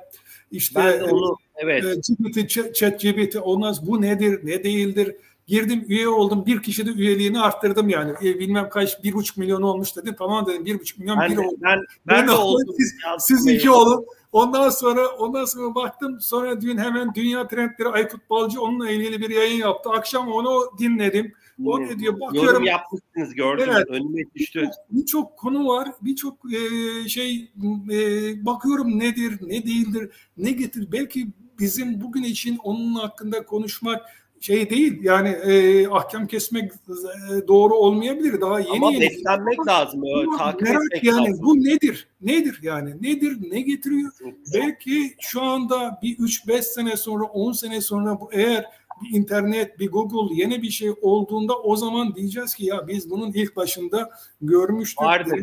işte 0.51 0.79
ben 0.79 0.99
onu 0.99 1.37
evet. 1.55 1.85
E, 1.85 1.95
GPT, 1.95 2.73
chat 2.75 3.01
GPT 3.01 3.35
olmaz. 3.35 3.87
Bu 3.87 4.01
nedir, 4.01 4.39
ne 4.43 4.63
değildir? 4.63 5.15
Girdim 5.47 5.85
üye 5.87 6.07
oldum. 6.07 6.45
Bir 6.45 6.63
kişi 6.63 6.85
de 6.85 6.89
üyeliğini 6.89 7.39
arttırdım 7.39 7.89
yani. 7.89 8.11
E, 8.23 8.39
bilmem 8.39 8.69
kaç 8.69 9.03
bir 9.03 9.13
buçuk 9.13 9.37
milyon 9.37 9.61
olmuş 9.61 9.95
dedi. 9.95 10.15
Tamam 10.17 10.45
dedim 10.45 10.65
bir 10.65 10.79
buçuk 10.79 10.99
milyon 10.99 11.19
ben 11.19 11.31
bir 11.31 11.37
oldu. 11.37 11.55
Ben, 11.61 11.77
ben, 12.07 12.17
ben 12.17 12.27
de 12.27 12.31
oldum. 12.31 12.75
Siz, 12.77 12.93
siz 13.19 13.47
iki 13.47 13.71
olun. 13.71 14.05
Ondan 14.31 14.69
sonra 14.69 15.07
ondan 15.07 15.45
sonra 15.45 15.75
baktım. 15.75 16.21
Sonra 16.21 16.61
dün 16.61 16.77
hemen 16.77 17.15
Dünya 17.15 17.47
Trendleri 17.47 17.89
Aykut 17.89 18.29
Balcı 18.29 18.61
onunla 18.61 18.89
ilgili 18.89 19.21
bir 19.21 19.29
yayın 19.29 19.59
yaptı. 19.59 19.89
Akşam 19.89 20.31
onu 20.31 20.71
dinledim. 20.79 21.33
O 21.65 21.81
ne 21.81 21.99
diyor? 21.99 22.19
Bakıyorum. 22.19 22.49
Yorum 22.49 22.63
yapmışsınız 22.63 23.35
gördüm. 23.35 23.69
Evet, 23.73 23.89
önüme 23.89 24.21
düştü. 24.35 24.69
Birçok 24.91 25.37
konu 25.37 25.67
var. 25.67 25.89
Birçok 26.01 26.37
e, 26.53 27.09
şey 27.09 27.51
e, 27.91 28.45
bakıyorum 28.45 28.99
nedir, 28.99 29.39
ne 29.41 29.65
değildir, 29.65 30.09
ne 30.37 30.51
getir. 30.51 30.91
Belki 30.91 31.27
bizim 31.59 32.01
bugün 32.01 32.23
için 32.23 32.57
onun 32.63 32.93
hakkında 32.93 33.45
konuşmak 33.45 34.01
şey 34.39 34.69
değil. 34.69 35.03
Yani 35.03 35.29
e, 35.29 35.87
ahkam 35.87 36.27
kesmek 36.27 36.71
e, 36.71 37.47
doğru 37.47 37.75
olmayabilir. 37.75 38.41
Daha 38.41 38.59
yeni 38.59 38.71
Ama 38.71 38.91
yeni. 38.91 39.01
beslenmek 39.01 39.67
lazım. 39.67 40.03
Ama 40.15 40.37
takip 40.37 40.61
merak 40.61 40.83
etmek 40.83 41.03
yani 41.03 41.29
lazım. 41.29 41.45
bu 41.45 41.63
nedir? 41.63 42.07
Nedir 42.21 42.59
yani? 42.63 42.89
Nedir? 43.01 43.37
Ne 43.51 43.61
getiriyor? 43.61 44.11
Belki 44.53 45.15
şu 45.19 45.41
anda 45.41 45.99
bir 46.03 46.17
3-5 46.17 46.61
sene 46.61 46.97
sonra 46.97 47.23
10 47.23 47.51
sene 47.51 47.81
sonra 47.81 48.19
bu 48.21 48.29
eğer 48.33 48.65
bir 49.01 49.17
internet, 49.17 49.79
bir 49.79 49.91
Google 49.91 50.35
yeni 50.35 50.61
bir 50.61 50.69
şey 50.69 50.89
olduğunda 51.01 51.59
o 51.59 51.75
zaman 51.75 52.15
diyeceğiz 52.15 52.55
ki 52.55 52.65
ya 52.65 52.87
biz 52.87 53.09
bunun 53.09 53.31
ilk 53.33 53.55
başında 53.55 54.09
görmüştük. 54.41 55.01
Vardık. 55.01 55.39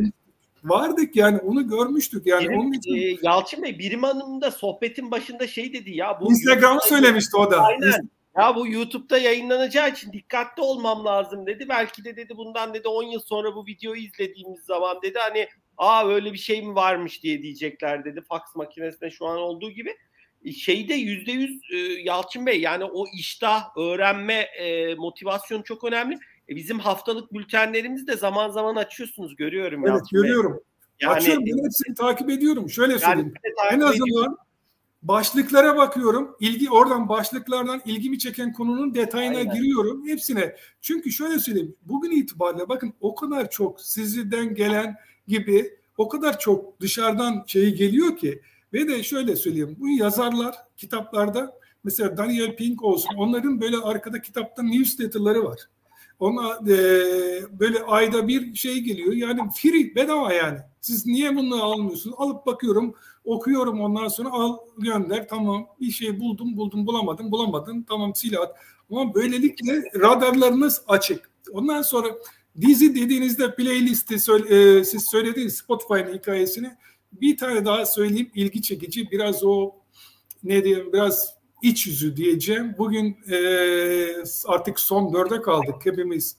Vardık 0.64 1.16
yani 1.16 1.38
onu 1.38 1.68
görmüştük 1.68 2.26
yani 2.26 2.48
Birim, 2.48 2.60
onun 2.60 2.72
için 2.72 2.94
e, 2.94 3.18
Yalçın 3.22 3.62
Bey 3.62 3.78
Birim 3.78 4.02
Hanım 4.02 4.40
da 4.40 4.50
sohbetin 4.50 5.10
başında 5.10 5.46
şey 5.46 5.72
dedi 5.72 5.90
ya. 5.90 6.20
Bu 6.20 6.30
Instagram'ı 6.30 6.80
söylemişti 6.80 7.36
o 7.36 7.50
da. 7.50 7.60
Aynen. 7.60 8.08
Ya 8.36 8.56
bu 8.56 8.68
YouTube'da 8.68 9.18
yayınlanacağı 9.18 9.90
için 9.90 10.12
dikkatli 10.12 10.62
olmam 10.62 11.04
lazım 11.04 11.46
dedi. 11.46 11.68
Belki 11.68 12.04
de 12.04 12.16
dedi 12.16 12.36
bundan 12.36 12.74
dedi 12.74 12.88
10 12.88 13.02
yıl 13.02 13.20
sonra 13.20 13.54
bu 13.54 13.66
videoyu 13.66 14.02
izlediğimiz 14.02 14.60
zaman 14.64 15.02
dedi 15.02 15.18
hani 15.18 15.48
aa 15.76 16.08
öyle 16.08 16.32
bir 16.32 16.38
şey 16.38 16.62
mi 16.62 16.74
varmış 16.74 17.22
diye 17.22 17.42
diyecekler 17.42 18.04
dedi. 18.04 18.22
Fax 18.28 18.40
makinesinde 18.54 19.10
şu 19.10 19.26
an 19.26 19.38
olduğu 19.38 19.70
gibi. 19.70 19.96
Şeyde 20.52 20.94
yüzde 20.94 21.32
yüz 21.32 21.60
e, 21.72 21.76
Yalçın 21.76 22.46
Bey 22.46 22.60
yani 22.60 22.84
o 22.84 23.04
iştah, 23.18 23.76
öğrenme 23.76 24.34
e, 24.34 24.94
motivasyonu 24.94 25.64
çok 25.64 25.84
önemli. 25.84 26.18
E, 26.48 26.56
bizim 26.56 26.78
haftalık 26.78 27.32
bültenlerimizi 27.32 28.06
de 28.06 28.16
zaman 28.16 28.50
zaman 28.50 28.76
açıyorsunuz 28.76 29.36
görüyorum 29.36 29.80
Evet 29.80 29.88
Yalçın 29.88 30.16
Bey. 30.16 30.22
görüyorum. 30.22 30.60
Yani, 31.00 31.14
Açıyorum 31.14 31.44
ben 31.46 31.64
hepsini 31.64 31.94
takip 31.94 32.30
ediyorum. 32.30 32.70
Şöyle 32.70 32.92
yani 32.92 33.00
söyleyeyim. 33.00 33.34
takip 33.56 33.72
En 33.72 33.80
azından 33.80 34.08
ediyorum. 34.08 34.36
başlıklara 35.02 35.76
bakıyorum. 35.76 36.36
İlgi 36.40 36.70
oradan 36.70 37.08
başlıklardan 37.08 37.82
ilgimi 37.84 38.18
çeken 38.18 38.52
konunun 38.52 38.94
detayına 38.94 39.38
Aynen. 39.38 39.54
giriyorum 39.54 40.08
hepsine. 40.08 40.56
Çünkü 40.80 41.12
şöyle 41.12 41.38
söyleyeyim. 41.38 41.76
Bugün 41.82 42.10
itibariyle 42.10 42.68
bakın 42.68 42.92
o 43.00 43.14
kadar 43.14 43.50
çok 43.50 43.80
sizden 43.80 44.54
gelen 44.54 44.96
gibi 45.28 45.78
o 45.98 46.08
kadar 46.08 46.38
çok 46.38 46.80
dışarıdan 46.80 47.44
şey 47.46 47.74
geliyor 47.74 48.16
ki 48.16 48.40
ve 48.76 48.88
de 48.88 49.02
şöyle 49.02 49.36
söyleyeyim. 49.36 49.76
Bu 49.80 49.88
yazarlar 49.88 50.54
kitaplarda 50.76 51.52
mesela 51.84 52.16
Daniel 52.16 52.56
Pink 52.56 52.82
olsun 52.82 53.14
onların 53.16 53.60
böyle 53.60 53.76
arkada 53.76 54.20
kitapta 54.20 54.62
newsletter'ları 54.62 55.44
var. 55.44 55.60
Ona 56.18 56.54
e, 56.54 56.78
böyle 57.60 57.82
ayda 57.86 58.28
bir 58.28 58.54
şey 58.54 58.80
geliyor. 58.80 59.12
Yani 59.12 59.40
free 59.56 59.94
bedava 59.94 60.32
yani. 60.32 60.58
Siz 60.80 61.06
niye 61.06 61.36
bunu 61.36 61.64
almıyorsunuz? 61.64 62.16
Alıp 62.18 62.46
bakıyorum, 62.46 62.94
okuyorum 63.24 63.80
ondan 63.80 64.08
sonra 64.08 64.30
al 64.30 64.56
gönder. 64.78 65.28
Tamam 65.28 65.66
bir 65.80 65.90
şey 65.90 66.20
buldum, 66.20 66.56
buldum, 66.56 66.86
bulamadım, 66.86 67.30
bulamadım. 67.30 67.82
Tamam 67.82 68.14
sil 68.20 68.34
at. 68.38 68.56
Ama 68.90 69.14
böylelikle 69.14 69.82
radarlarınız 70.00 70.82
açık. 70.88 71.30
Ondan 71.52 71.82
sonra 71.82 72.08
dizi 72.60 72.94
dediğinizde 72.94 73.54
playlisti 73.54 74.18
söyle, 74.18 74.78
e, 74.78 74.84
siz 74.84 75.04
söylediğiniz 75.04 75.56
Spotify'ın 75.56 76.18
hikayesini 76.18 76.70
bir 77.12 77.36
tane 77.36 77.64
daha 77.64 77.86
söyleyeyim 77.86 78.30
ilgi 78.34 78.62
çekici. 78.62 79.10
Biraz 79.10 79.44
o 79.44 79.72
ne 80.44 80.64
diyeyim 80.64 80.92
biraz 80.92 81.34
iç 81.62 81.86
yüzü 81.86 82.16
diyeceğim. 82.16 82.74
Bugün 82.78 83.16
e, 83.30 83.36
artık 84.46 84.80
son 84.80 85.14
dörde 85.14 85.42
kaldık. 85.42 85.74
Hepimiz 85.84 86.36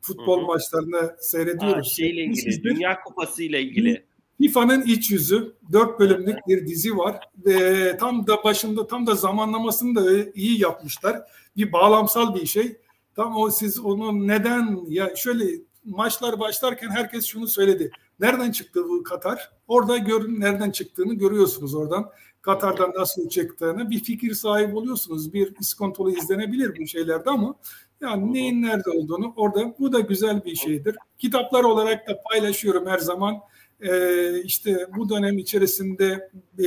futbol 0.00 0.38
Hı 0.38 0.42
hı. 0.42 0.46
maçlarını 0.46 0.96
Ha, 0.96 1.16
seyrediyoruz. 1.20 1.92
şeyle 1.96 2.22
ilgili, 2.22 2.36
Sizdir. 2.36 2.74
Dünya 2.74 3.00
Kupası 3.00 3.42
ile 3.42 3.62
ilgili. 3.62 4.04
FIFA'nın 4.40 4.82
iç 4.82 5.10
yüzü 5.10 5.54
dört 5.72 6.00
bölümlük 6.00 6.36
bir 6.48 6.66
dizi 6.66 6.96
var 6.96 7.20
ve 7.46 7.96
tam 7.96 8.26
da 8.26 8.44
başında 8.44 8.86
tam 8.86 9.06
da 9.06 9.14
zamanlamasını 9.14 9.94
da 9.94 10.30
iyi 10.34 10.60
yapmışlar. 10.60 11.20
Bir 11.56 11.72
bağlamsal 11.72 12.34
bir 12.34 12.46
şey. 12.46 12.76
Tam 13.16 13.36
o 13.36 13.50
siz 13.50 13.80
onu 13.80 14.28
neden 14.28 14.80
ya 14.88 15.16
şöyle 15.16 15.44
maçlar 15.84 16.40
başlarken 16.40 16.90
herkes 16.90 17.24
şunu 17.26 17.48
söyledi. 17.48 17.90
Nereden 18.20 18.50
çıktı 18.50 18.88
bu 18.88 19.02
Katar? 19.02 19.50
Orada 19.68 19.98
görün 19.98 20.40
nereden 20.40 20.70
çıktığını 20.70 21.14
görüyorsunuz 21.14 21.74
oradan. 21.74 22.10
Katar'dan 22.42 22.92
nasıl 22.96 23.28
çıktığını 23.28 23.90
bir 23.90 24.04
fikir 24.04 24.34
sahibi 24.34 24.76
oluyorsunuz. 24.76 25.32
Bir 25.32 25.54
iskontolu 25.60 26.10
izlenebilir 26.10 26.78
bu 26.80 26.86
şeylerde 26.86 27.30
ama 27.30 27.54
yani 28.00 28.32
neyin 28.32 28.62
nerede 28.62 28.90
olduğunu 28.90 29.32
orada 29.36 29.74
bu 29.78 29.92
da 29.92 30.00
güzel 30.00 30.44
bir 30.44 30.54
şeydir. 30.54 30.96
Kitaplar 31.18 31.64
olarak 31.64 32.08
da 32.08 32.22
paylaşıyorum 32.30 32.86
her 32.86 32.98
zaman. 32.98 33.36
Ee, 33.80 34.42
işte 34.42 34.86
bu 34.96 35.08
dönem 35.08 35.38
içerisinde 35.38 36.30
e, 36.64 36.66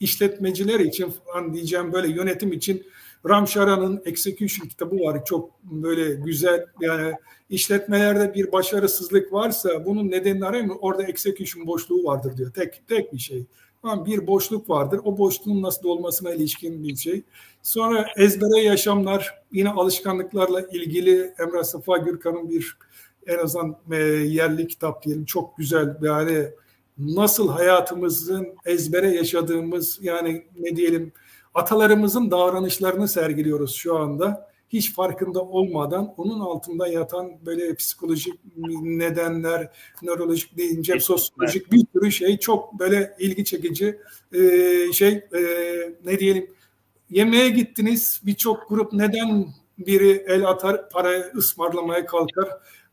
işletmeciler 0.00 0.80
için 0.80 1.10
falan 1.10 1.54
diyeceğim 1.54 1.92
böyle 1.92 2.08
yönetim 2.08 2.52
için 2.52 2.86
Ramşara'nın 3.28 4.02
Execution 4.04 4.68
kitabı 4.68 4.96
var. 5.00 5.24
Çok 5.24 5.62
böyle 5.62 6.14
güzel 6.14 6.66
yani 6.80 7.12
işletmelerde 7.50 8.34
bir 8.34 8.52
başarısızlık 8.52 9.32
varsa 9.32 9.84
bunun 9.84 10.10
nedenini 10.10 10.46
arayın 10.46 10.72
orada 10.80 11.02
execution 11.02 11.66
boşluğu 11.66 12.04
vardır 12.04 12.36
diyor. 12.36 12.52
Tek 12.52 12.88
tek 12.88 13.12
bir 13.12 13.18
şey. 13.18 13.46
Tamam, 13.82 14.06
bir 14.06 14.26
boşluk 14.26 14.70
vardır. 14.70 15.00
O 15.04 15.18
boşluğun 15.18 15.62
nasıl 15.62 15.88
olmasına 15.88 16.34
ilişkin 16.34 16.84
bir 16.84 16.96
şey. 16.96 17.22
Sonra 17.62 18.06
ezbere 18.16 18.60
yaşamlar 18.60 19.42
yine 19.52 19.70
alışkanlıklarla 19.70 20.60
ilgili 20.60 21.34
Emrah 21.38 21.64
Safa 21.64 21.98
Gürkan'ın 21.98 22.50
bir 22.50 22.76
en 23.26 23.38
azından 23.38 23.76
e, 23.92 23.96
yerli 24.06 24.66
kitap 24.66 25.04
diyelim 25.04 25.24
çok 25.24 25.56
güzel 25.56 25.96
yani 26.02 26.48
nasıl 26.98 27.48
hayatımızın 27.48 28.48
ezbere 28.66 29.10
yaşadığımız 29.10 29.98
yani 30.02 30.46
ne 30.58 30.76
diyelim 30.76 31.12
atalarımızın 31.54 32.30
davranışlarını 32.30 33.08
sergiliyoruz 33.08 33.74
şu 33.74 33.96
anda. 33.96 34.48
Hiç 34.68 34.94
farkında 34.94 35.40
olmadan 35.42 36.14
onun 36.16 36.40
altında 36.40 36.88
yatan 36.88 37.46
böyle 37.46 37.74
psikolojik 37.74 38.34
nedenler, 38.82 39.70
nörolojik 40.02 40.58
deyince 40.58 41.00
sosyolojik 41.00 41.72
bir 41.72 41.86
sürü 41.92 42.12
şey 42.12 42.38
çok 42.38 42.78
böyle 42.78 43.16
ilgi 43.18 43.44
çekici 43.44 43.98
e, 44.32 44.40
şey 44.92 45.12
e, 45.12 45.40
ne 46.04 46.18
diyelim 46.18 46.50
yemeğe 47.10 47.48
gittiniz 47.48 48.20
birçok 48.26 48.68
grup 48.68 48.92
neden 48.92 49.46
biri 49.78 50.24
el 50.28 50.48
atar 50.48 50.90
para 50.90 51.10
ısmarlamaya 51.36 52.06
kalkar 52.06 52.48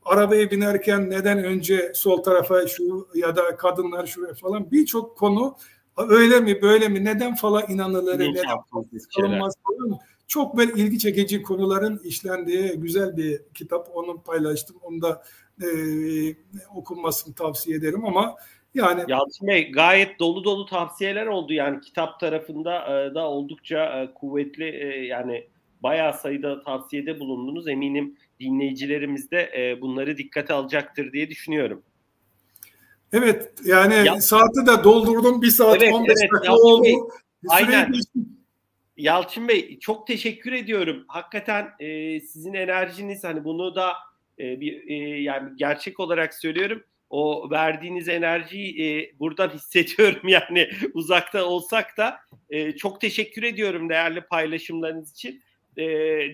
arabaya 0.06 0.52
binerken 0.52 1.10
neden 1.10 1.44
önce 1.44 1.91
sol 1.95 2.23
tarafa 2.23 2.68
şu 2.68 3.07
ya 3.15 3.36
da 3.36 3.57
kadınlar 3.57 4.07
şuraya 4.07 4.34
falan 4.34 4.72
birçok 4.72 5.18
konu 5.18 5.56
öyle 5.97 6.39
mi 6.39 6.61
böyle 6.61 6.88
mi 6.88 7.05
neden 7.05 7.35
falan 7.35 7.63
inanılır 7.69 8.19
neden 8.19 8.57
falan 8.72 8.85
çok 10.27 10.57
böyle 10.57 10.73
ilgi 10.73 10.99
çekici 10.99 11.41
konuların 11.41 12.01
işlendiği 12.03 12.72
güzel 12.72 13.17
bir 13.17 13.41
kitap 13.53 13.89
onu 13.93 14.22
paylaştım 14.22 14.77
onu 14.81 15.01
da 15.01 15.23
e, 15.61 15.67
okunmasını 16.76 17.35
tavsiye 17.35 17.77
ederim 17.77 18.05
ama 18.05 18.35
yani 18.73 19.03
Yalçın 19.07 19.47
Bey 19.47 19.72
gayet 19.72 20.19
dolu 20.19 20.43
dolu 20.43 20.65
tavsiyeler 20.65 21.26
oldu 21.26 21.53
yani 21.53 21.81
kitap 21.81 22.19
tarafında 22.19 23.01
e, 23.03 23.15
da 23.15 23.30
oldukça 23.30 24.01
e, 24.01 24.13
kuvvetli 24.13 24.65
e, 24.65 25.05
yani 25.05 25.47
bayağı 25.84 26.13
sayıda 26.13 26.63
tavsiyede 26.63 27.19
bulundunuz. 27.19 27.67
Eminim 27.67 28.17
dinleyicilerimiz 28.39 29.31
de 29.31 29.51
e, 29.57 29.81
bunları 29.81 30.17
dikkate 30.17 30.53
alacaktır 30.53 31.11
diye 31.11 31.30
düşünüyorum. 31.30 31.84
Evet 33.14 33.52
yani 33.65 34.07
Ya, 34.07 34.22
saati 34.22 34.65
de 34.68 34.84
doldurdum 34.84 35.41
bir 35.41 35.49
saat 35.49 35.84
Evet, 35.84 35.94
15 35.94 36.10
evet, 36.10 36.32
dakika 36.34 36.52
Yalçın 36.52 36.65
oldu. 36.65 36.84
Bey, 36.84 36.95
aynen. 37.49 37.91
geçtim. 37.91 38.30
Yalçın 38.98 39.48
Bey 39.48 39.80
çok 39.80 40.07
teşekkür 40.07 40.52
ediyorum. 40.52 41.06
Hakikaten 41.07 41.69
e, 41.80 42.19
sizin 42.19 42.53
enerjiniz 42.53 43.23
hani 43.23 43.44
bunu 43.44 43.76
da 43.76 43.94
e, 44.40 44.60
bir 44.61 44.90
e, 44.90 45.22
yani 45.22 45.49
gerçek 45.56 45.99
olarak 45.99 46.34
söylüyorum. 46.34 46.84
O 47.10 47.52
verdiğiniz 47.52 48.10
enerjiyi 48.10 48.84
e, 48.84 49.19
buradan 49.19 49.49
hissediyorum 49.53 50.27
yani 50.27 50.69
uzakta 50.94 51.45
olsak 51.45 51.98
da 51.98 52.18
e, 52.49 52.72
çok 52.76 53.02
teşekkür 53.02 53.44
ediyorum 53.44 53.90
değerli 53.90 54.22
paylaşımlarınız 54.22 55.11
için. 55.11 55.44
E, 55.77 55.84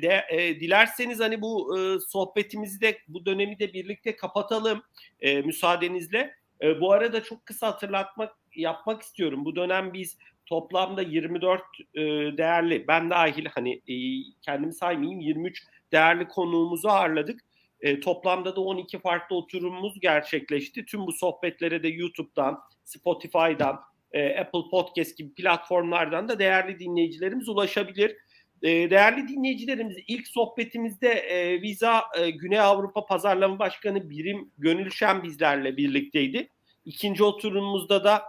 de, 0.02 0.26
e, 0.30 0.60
dilerseniz 0.60 1.20
hani 1.20 1.42
bu 1.42 1.80
e, 1.80 2.00
sohbetimizi 2.00 2.82
de 2.82 2.98
bu 3.08 3.26
dönemi 3.26 3.60
de 3.60 3.74
birlikte 3.74 4.16
kapatalım 4.16 4.84
e, 5.20 5.42
müsaadenizle. 5.42 6.41
E, 6.64 6.82
bu 6.82 6.94
arada 6.94 7.24
çok 7.24 7.46
kısa 7.46 7.68
hatırlatmak 7.68 8.36
yapmak 8.56 9.02
istiyorum. 9.02 9.46
Bu 9.46 9.56
dönem 9.56 9.94
biz 9.94 10.18
toplamda 10.46 11.02
24 11.02 11.62
e, 11.94 12.02
değerli 12.38 12.88
ben 12.88 13.10
dahil 13.10 13.46
hani 13.46 13.74
e, 13.74 13.96
kendimi 14.42 14.74
saymayayım 14.74 15.20
23 15.20 15.64
değerli 15.92 16.28
konuğumuzu 16.28 16.90
ağırladık. 16.90 17.40
E, 17.82 18.00
toplamda 18.00 18.56
da 18.56 18.62
12 18.62 19.00
farklı 19.00 19.36
oturumumuz 19.36 20.00
gerçekleşti. 20.00 20.86
Tüm 20.86 21.08
bu 21.08 21.12
sohbetlere 21.12 21.84
de 21.84 21.88
YouTube'dan, 21.88 22.60
Spotify'dan, 22.84 23.80
e, 24.12 24.40
Apple 24.40 24.70
Podcast 24.72 25.18
gibi 25.18 25.34
platformlardan 25.34 26.28
da 26.28 26.40
değerli 26.40 26.80
dinleyicilerimiz 26.80 27.50
ulaşabilir. 27.50 28.18
E, 28.62 28.90
değerli 28.90 29.28
dinleyicilerimiz 29.28 29.98
ilk 30.08 30.28
sohbetimizde 30.28 31.10
e, 31.10 31.62
Visa 31.62 32.04
e, 32.20 32.30
Güney 32.30 32.60
Avrupa 32.60 33.06
Pazarlama 33.06 33.60
Başkanı 33.60 34.10
Birim 34.10 34.52
Gönülşen 34.58 35.24
bizlerle 35.24 35.78
birlikteydi. 35.78 36.50
İkinci 36.86 37.24
oturumumuzda 37.24 38.04
da 38.04 38.24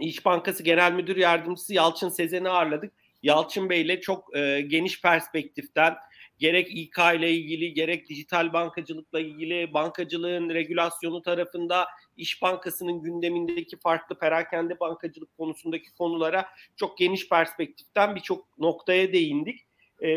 İş 0.00 0.24
Bankası 0.24 0.62
Genel 0.62 0.92
Müdür 0.92 1.16
Yardımcısı 1.16 1.74
Yalçın 1.74 2.08
Sezen'i 2.08 2.48
ağırladık. 2.48 2.92
Yalçın 3.22 3.70
Bey 3.70 3.82
ile 3.82 4.00
çok 4.00 4.36
e, 4.36 4.60
geniş 4.60 5.02
perspektiften 5.02 5.94
gerek 6.38 6.68
İK 6.70 6.98
ile 6.98 7.30
ilgili 7.30 7.74
gerek 7.74 8.08
dijital 8.08 8.52
bankacılıkla 8.52 9.20
ilgili 9.20 9.74
bankacılığın 9.74 10.50
regülasyonu 10.50 11.22
tarafında 11.22 11.86
İş 12.16 12.42
Bankası'nın 12.42 13.02
gündemindeki 13.02 13.76
farklı 13.76 14.18
perakende 14.18 14.80
bankacılık 14.80 15.36
konusundaki 15.36 15.94
konulara 15.94 16.46
çok 16.76 16.98
geniş 16.98 17.28
perspektiften 17.28 18.16
birçok 18.16 18.58
noktaya 18.58 19.12
değindik. 19.12 19.60
E, 20.02 20.08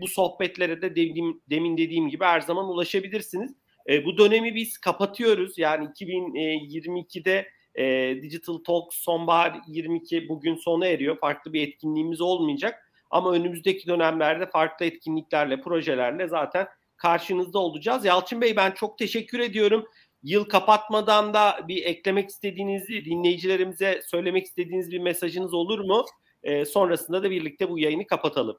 bu 0.00 0.08
sohbetlere 0.08 0.82
de 0.82 0.90
dediğim, 0.90 1.40
demin 1.50 1.78
dediğim 1.78 2.08
gibi 2.08 2.24
her 2.24 2.40
zaman 2.40 2.68
ulaşabilirsiniz. 2.68 3.54
E, 3.88 4.04
bu 4.04 4.18
dönemi 4.18 4.54
biz 4.54 4.78
kapatıyoruz. 4.78 5.58
Yani 5.58 5.84
2022'de 5.84 7.48
e, 7.74 8.16
Digital 8.22 8.58
Talk 8.58 8.94
sonbahar 8.94 9.60
22 9.68 10.28
bugün 10.28 10.56
sona 10.56 10.86
eriyor. 10.86 11.18
Farklı 11.18 11.52
bir 11.52 11.68
etkinliğimiz 11.68 12.20
olmayacak. 12.20 12.89
Ama 13.10 13.32
önümüzdeki 13.32 13.86
dönemlerde 13.86 14.46
farklı 14.46 14.86
etkinliklerle, 14.86 15.60
projelerle 15.60 16.28
zaten 16.28 16.68
karşınızda 16.96 17.58
olacağız. 17.58 18.04
Yalçın 18.04 18.40
Bey 18.40 18.56
ben 18.56 18.70
çok 18.70 18.98
teşekkür 18.98 19.38
ediyorum. 19.38 19.86
Yıl 20.22 20.44
kapatmadan 20.44 21.34
da 21.34 21.60
bir 21.68 21.84
eklemek 21.84 22.30
istediğiniz, 22.30 22.88
dinleyicilerimize 22.88 24.02
söylemek 24.06 24.46
istediğiniz 24.46 24.90
bir 24.90 24.98
mesajınız 24.98 25.54
olur 25.54 25.78
mu? 25.78 26.04
E, 26.42 26.64
sonrasında 26.64 27.22
da 27.22 27.30
birlikte 27.30 27.70
bu 27.70 27.78
yayını 27.78 28.06
kapatalım. 28.06 28.58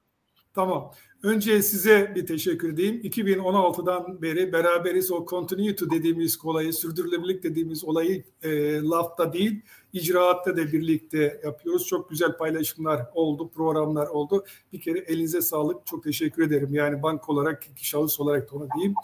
Tamam. 0.53 0.91
Önce 1.23 1.61
size 1.61 2.11
bir 2.15 2.25
teşekkür 2.25 2.73
edeyim. 2.73 3.01
2016'dan 3.03 4.21
beri 4.21 4.53
beraberiz 4.53 5.11
o 5.11 5.25
continuity 5.25 5.85
dediğimiz 5.91 6.45
olayı, 6.45 6.73
sürdürülebilirlik 6.73 7.43
dediğimiz 7.43 7.83
olayı 7.83 8.23
e, 8.43 8.81
lafta 8.81 9.33
değil, 9.33 9.61
icraatta 9.93 10.57
da 10.57 10.71
birlikte 10.71 11.41
yapıyoruz. 11.43 11.87
Çok 11.87 12.09
güzel 12.09 12.37
paylaşımlar 12.37 13.05
oldu, 13.13 13.49
programlar 13.49 14.07
oldu. 14.07 14.45
Bir 14.73 14.81
kere 14.81 14.99
elinize 14.99 15.41
sağlık. 15.41 15.85
Çok 15.85 16.03
teşekkür 16.03 16.43
ederim. 16.43 16.73
Yani 16.73 17.03
bank 17.03 17.29
olarak, 17.29 17.63
şahıs 17.75 18.19
olarak 18.19 18.51
da 18.51 18.55
ona 18.55 18.67
diyeyim. 18.75 18.95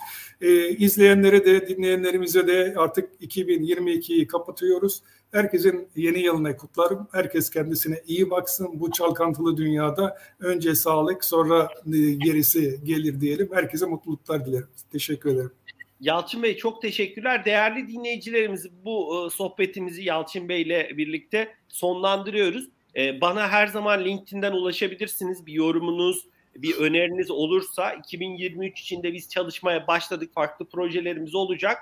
E, 0.42 0.70
izleyenlere 0.70 1.46
de, 1.46 1.68
dinleyenlerimize 1.68 2.48
de 2.48 2.74
artık 2.78 3.22
2022'yi 3.22 4.28
kapatıyoruz. 4.28 5.02
Herkesin 5.32 5.88
yeni 5.96 6.20
yılını 6.20 6.58
kutlarım. 6.58 7.08
Herkes 7.12 7.50
kendisine 7.50 8.02
iyi 8.08 8.30
baksın. 8.30 8.70
Bu 8.74 8.92
çalkantılı 8.92 9.58
dünyada 9.58 10.18
önce 10.40 10.76
sağlık 10.76 11.26
sonra 11.26 11.70
e, 11.94 11.98
gerisi 12.14 12.80
gelir 12.84 13.22
diyelim. 13.22 13.50
Herkese 13.54 13.86
mutluluklar 13.86 14.46
dilerim. 14.46 14.68
Teşekkür 14.92 15.34
ederim. 15.34 15.52
Yalçın 16.02 16.44
Bey 16.44 16.58
çok 16.58 16.82
teşekkürler. 16.82 17.46
Değerli 17.46 17.88
dinleyicilerimiz 17.88 18.68
bu 18.86 19.26
e, 19.28 19.30
sohbetimizi 19.30 20.04
Yalçın 20.04 20.50
Bey 20.50 20.62
ile 20.62 20.98
birlikte 20.98 21.54
sonlandırıyoruz. 21.70 22.70
E, 22.96 23.22
bana 23.22 23.50
her 23.50 23.68
zaman 23.68 24.06
LinkedIn'den 24.06 24.52
ulaşabilirsiniz. 24.52 25.46
Bir 25.46 25.54
yorumunuz, 25.54 26.26
bir 26.56 26.76
öneriniz 26.76 27.32
olursa 27.32 27.94
2023 27.94 28.80
içinde 28.80 29.14
biz 29.14 29.30
çalışmaya 29.30 29.88
başladık. 29.88 30.34
Farklı 30.34 30.66
projelerimiz 30.66 31.36
olacak. 31.36 31.78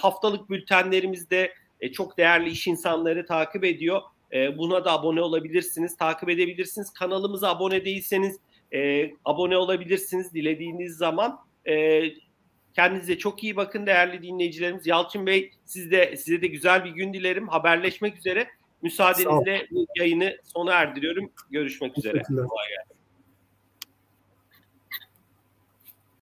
Haftalık 0.00 0.50
bültenlerimizde 0.50 1.52
e, 1.84 1.92
çok 1.92 2.18
değerli 2.18 2.50
iş 2.50 2.66
insanları 2.66 3.26
takip 3.26 3.64
ediyor. 3.64 4.02
E, 4.32 4.58
buna 4.58 4.84
da 4.84 4.92
abone 4.92 5.20
olabilirsiniz, 5.20 5.96
takip 5.96 6.28
edebilirsiniz. 6.28 6.90
Kanalımıza 6.90 7.50
abone 7.50 7.84
değilseniz 7.84 8.38
e, 8.74 9.10
abone 9.24 9.56
olabilirsiniz 9.56 10.34
dilediğiniz 10.34 10.96
zaman. 10.96 11.38
E, 11.68 12.02
kendinize 12.74 13.18
çok 13.18 13.44
iyi 13.44 13.56
bakın 13.56 13.86
değerli 13.86 14.22
dinleyicilerimiz. 14.22 14.86
Yalçın 14.86 15.26
Bey 15.26 15.50
siz 15.64 15.90
de, 15.90 16.16
size 16.16 16.42
de 16.42 16.46
güzel 16.46 16.84
bir 16.84 16.90
gün 16.90 17.12
dilerim. 17.12 17.48
Haberleşmek 17.48 18.16
üzere. 18.16 18.48
Müsaadenizle 18.82 19.66
yayını 19.98 20.36
sona 20.44 20.72
erdiriyorum. 20.72 21.32
Görüşmek 21.50 21.98
üzere. 21.98 22.22
Kolay 22.22 22.68
gelsin. 22.68 22.93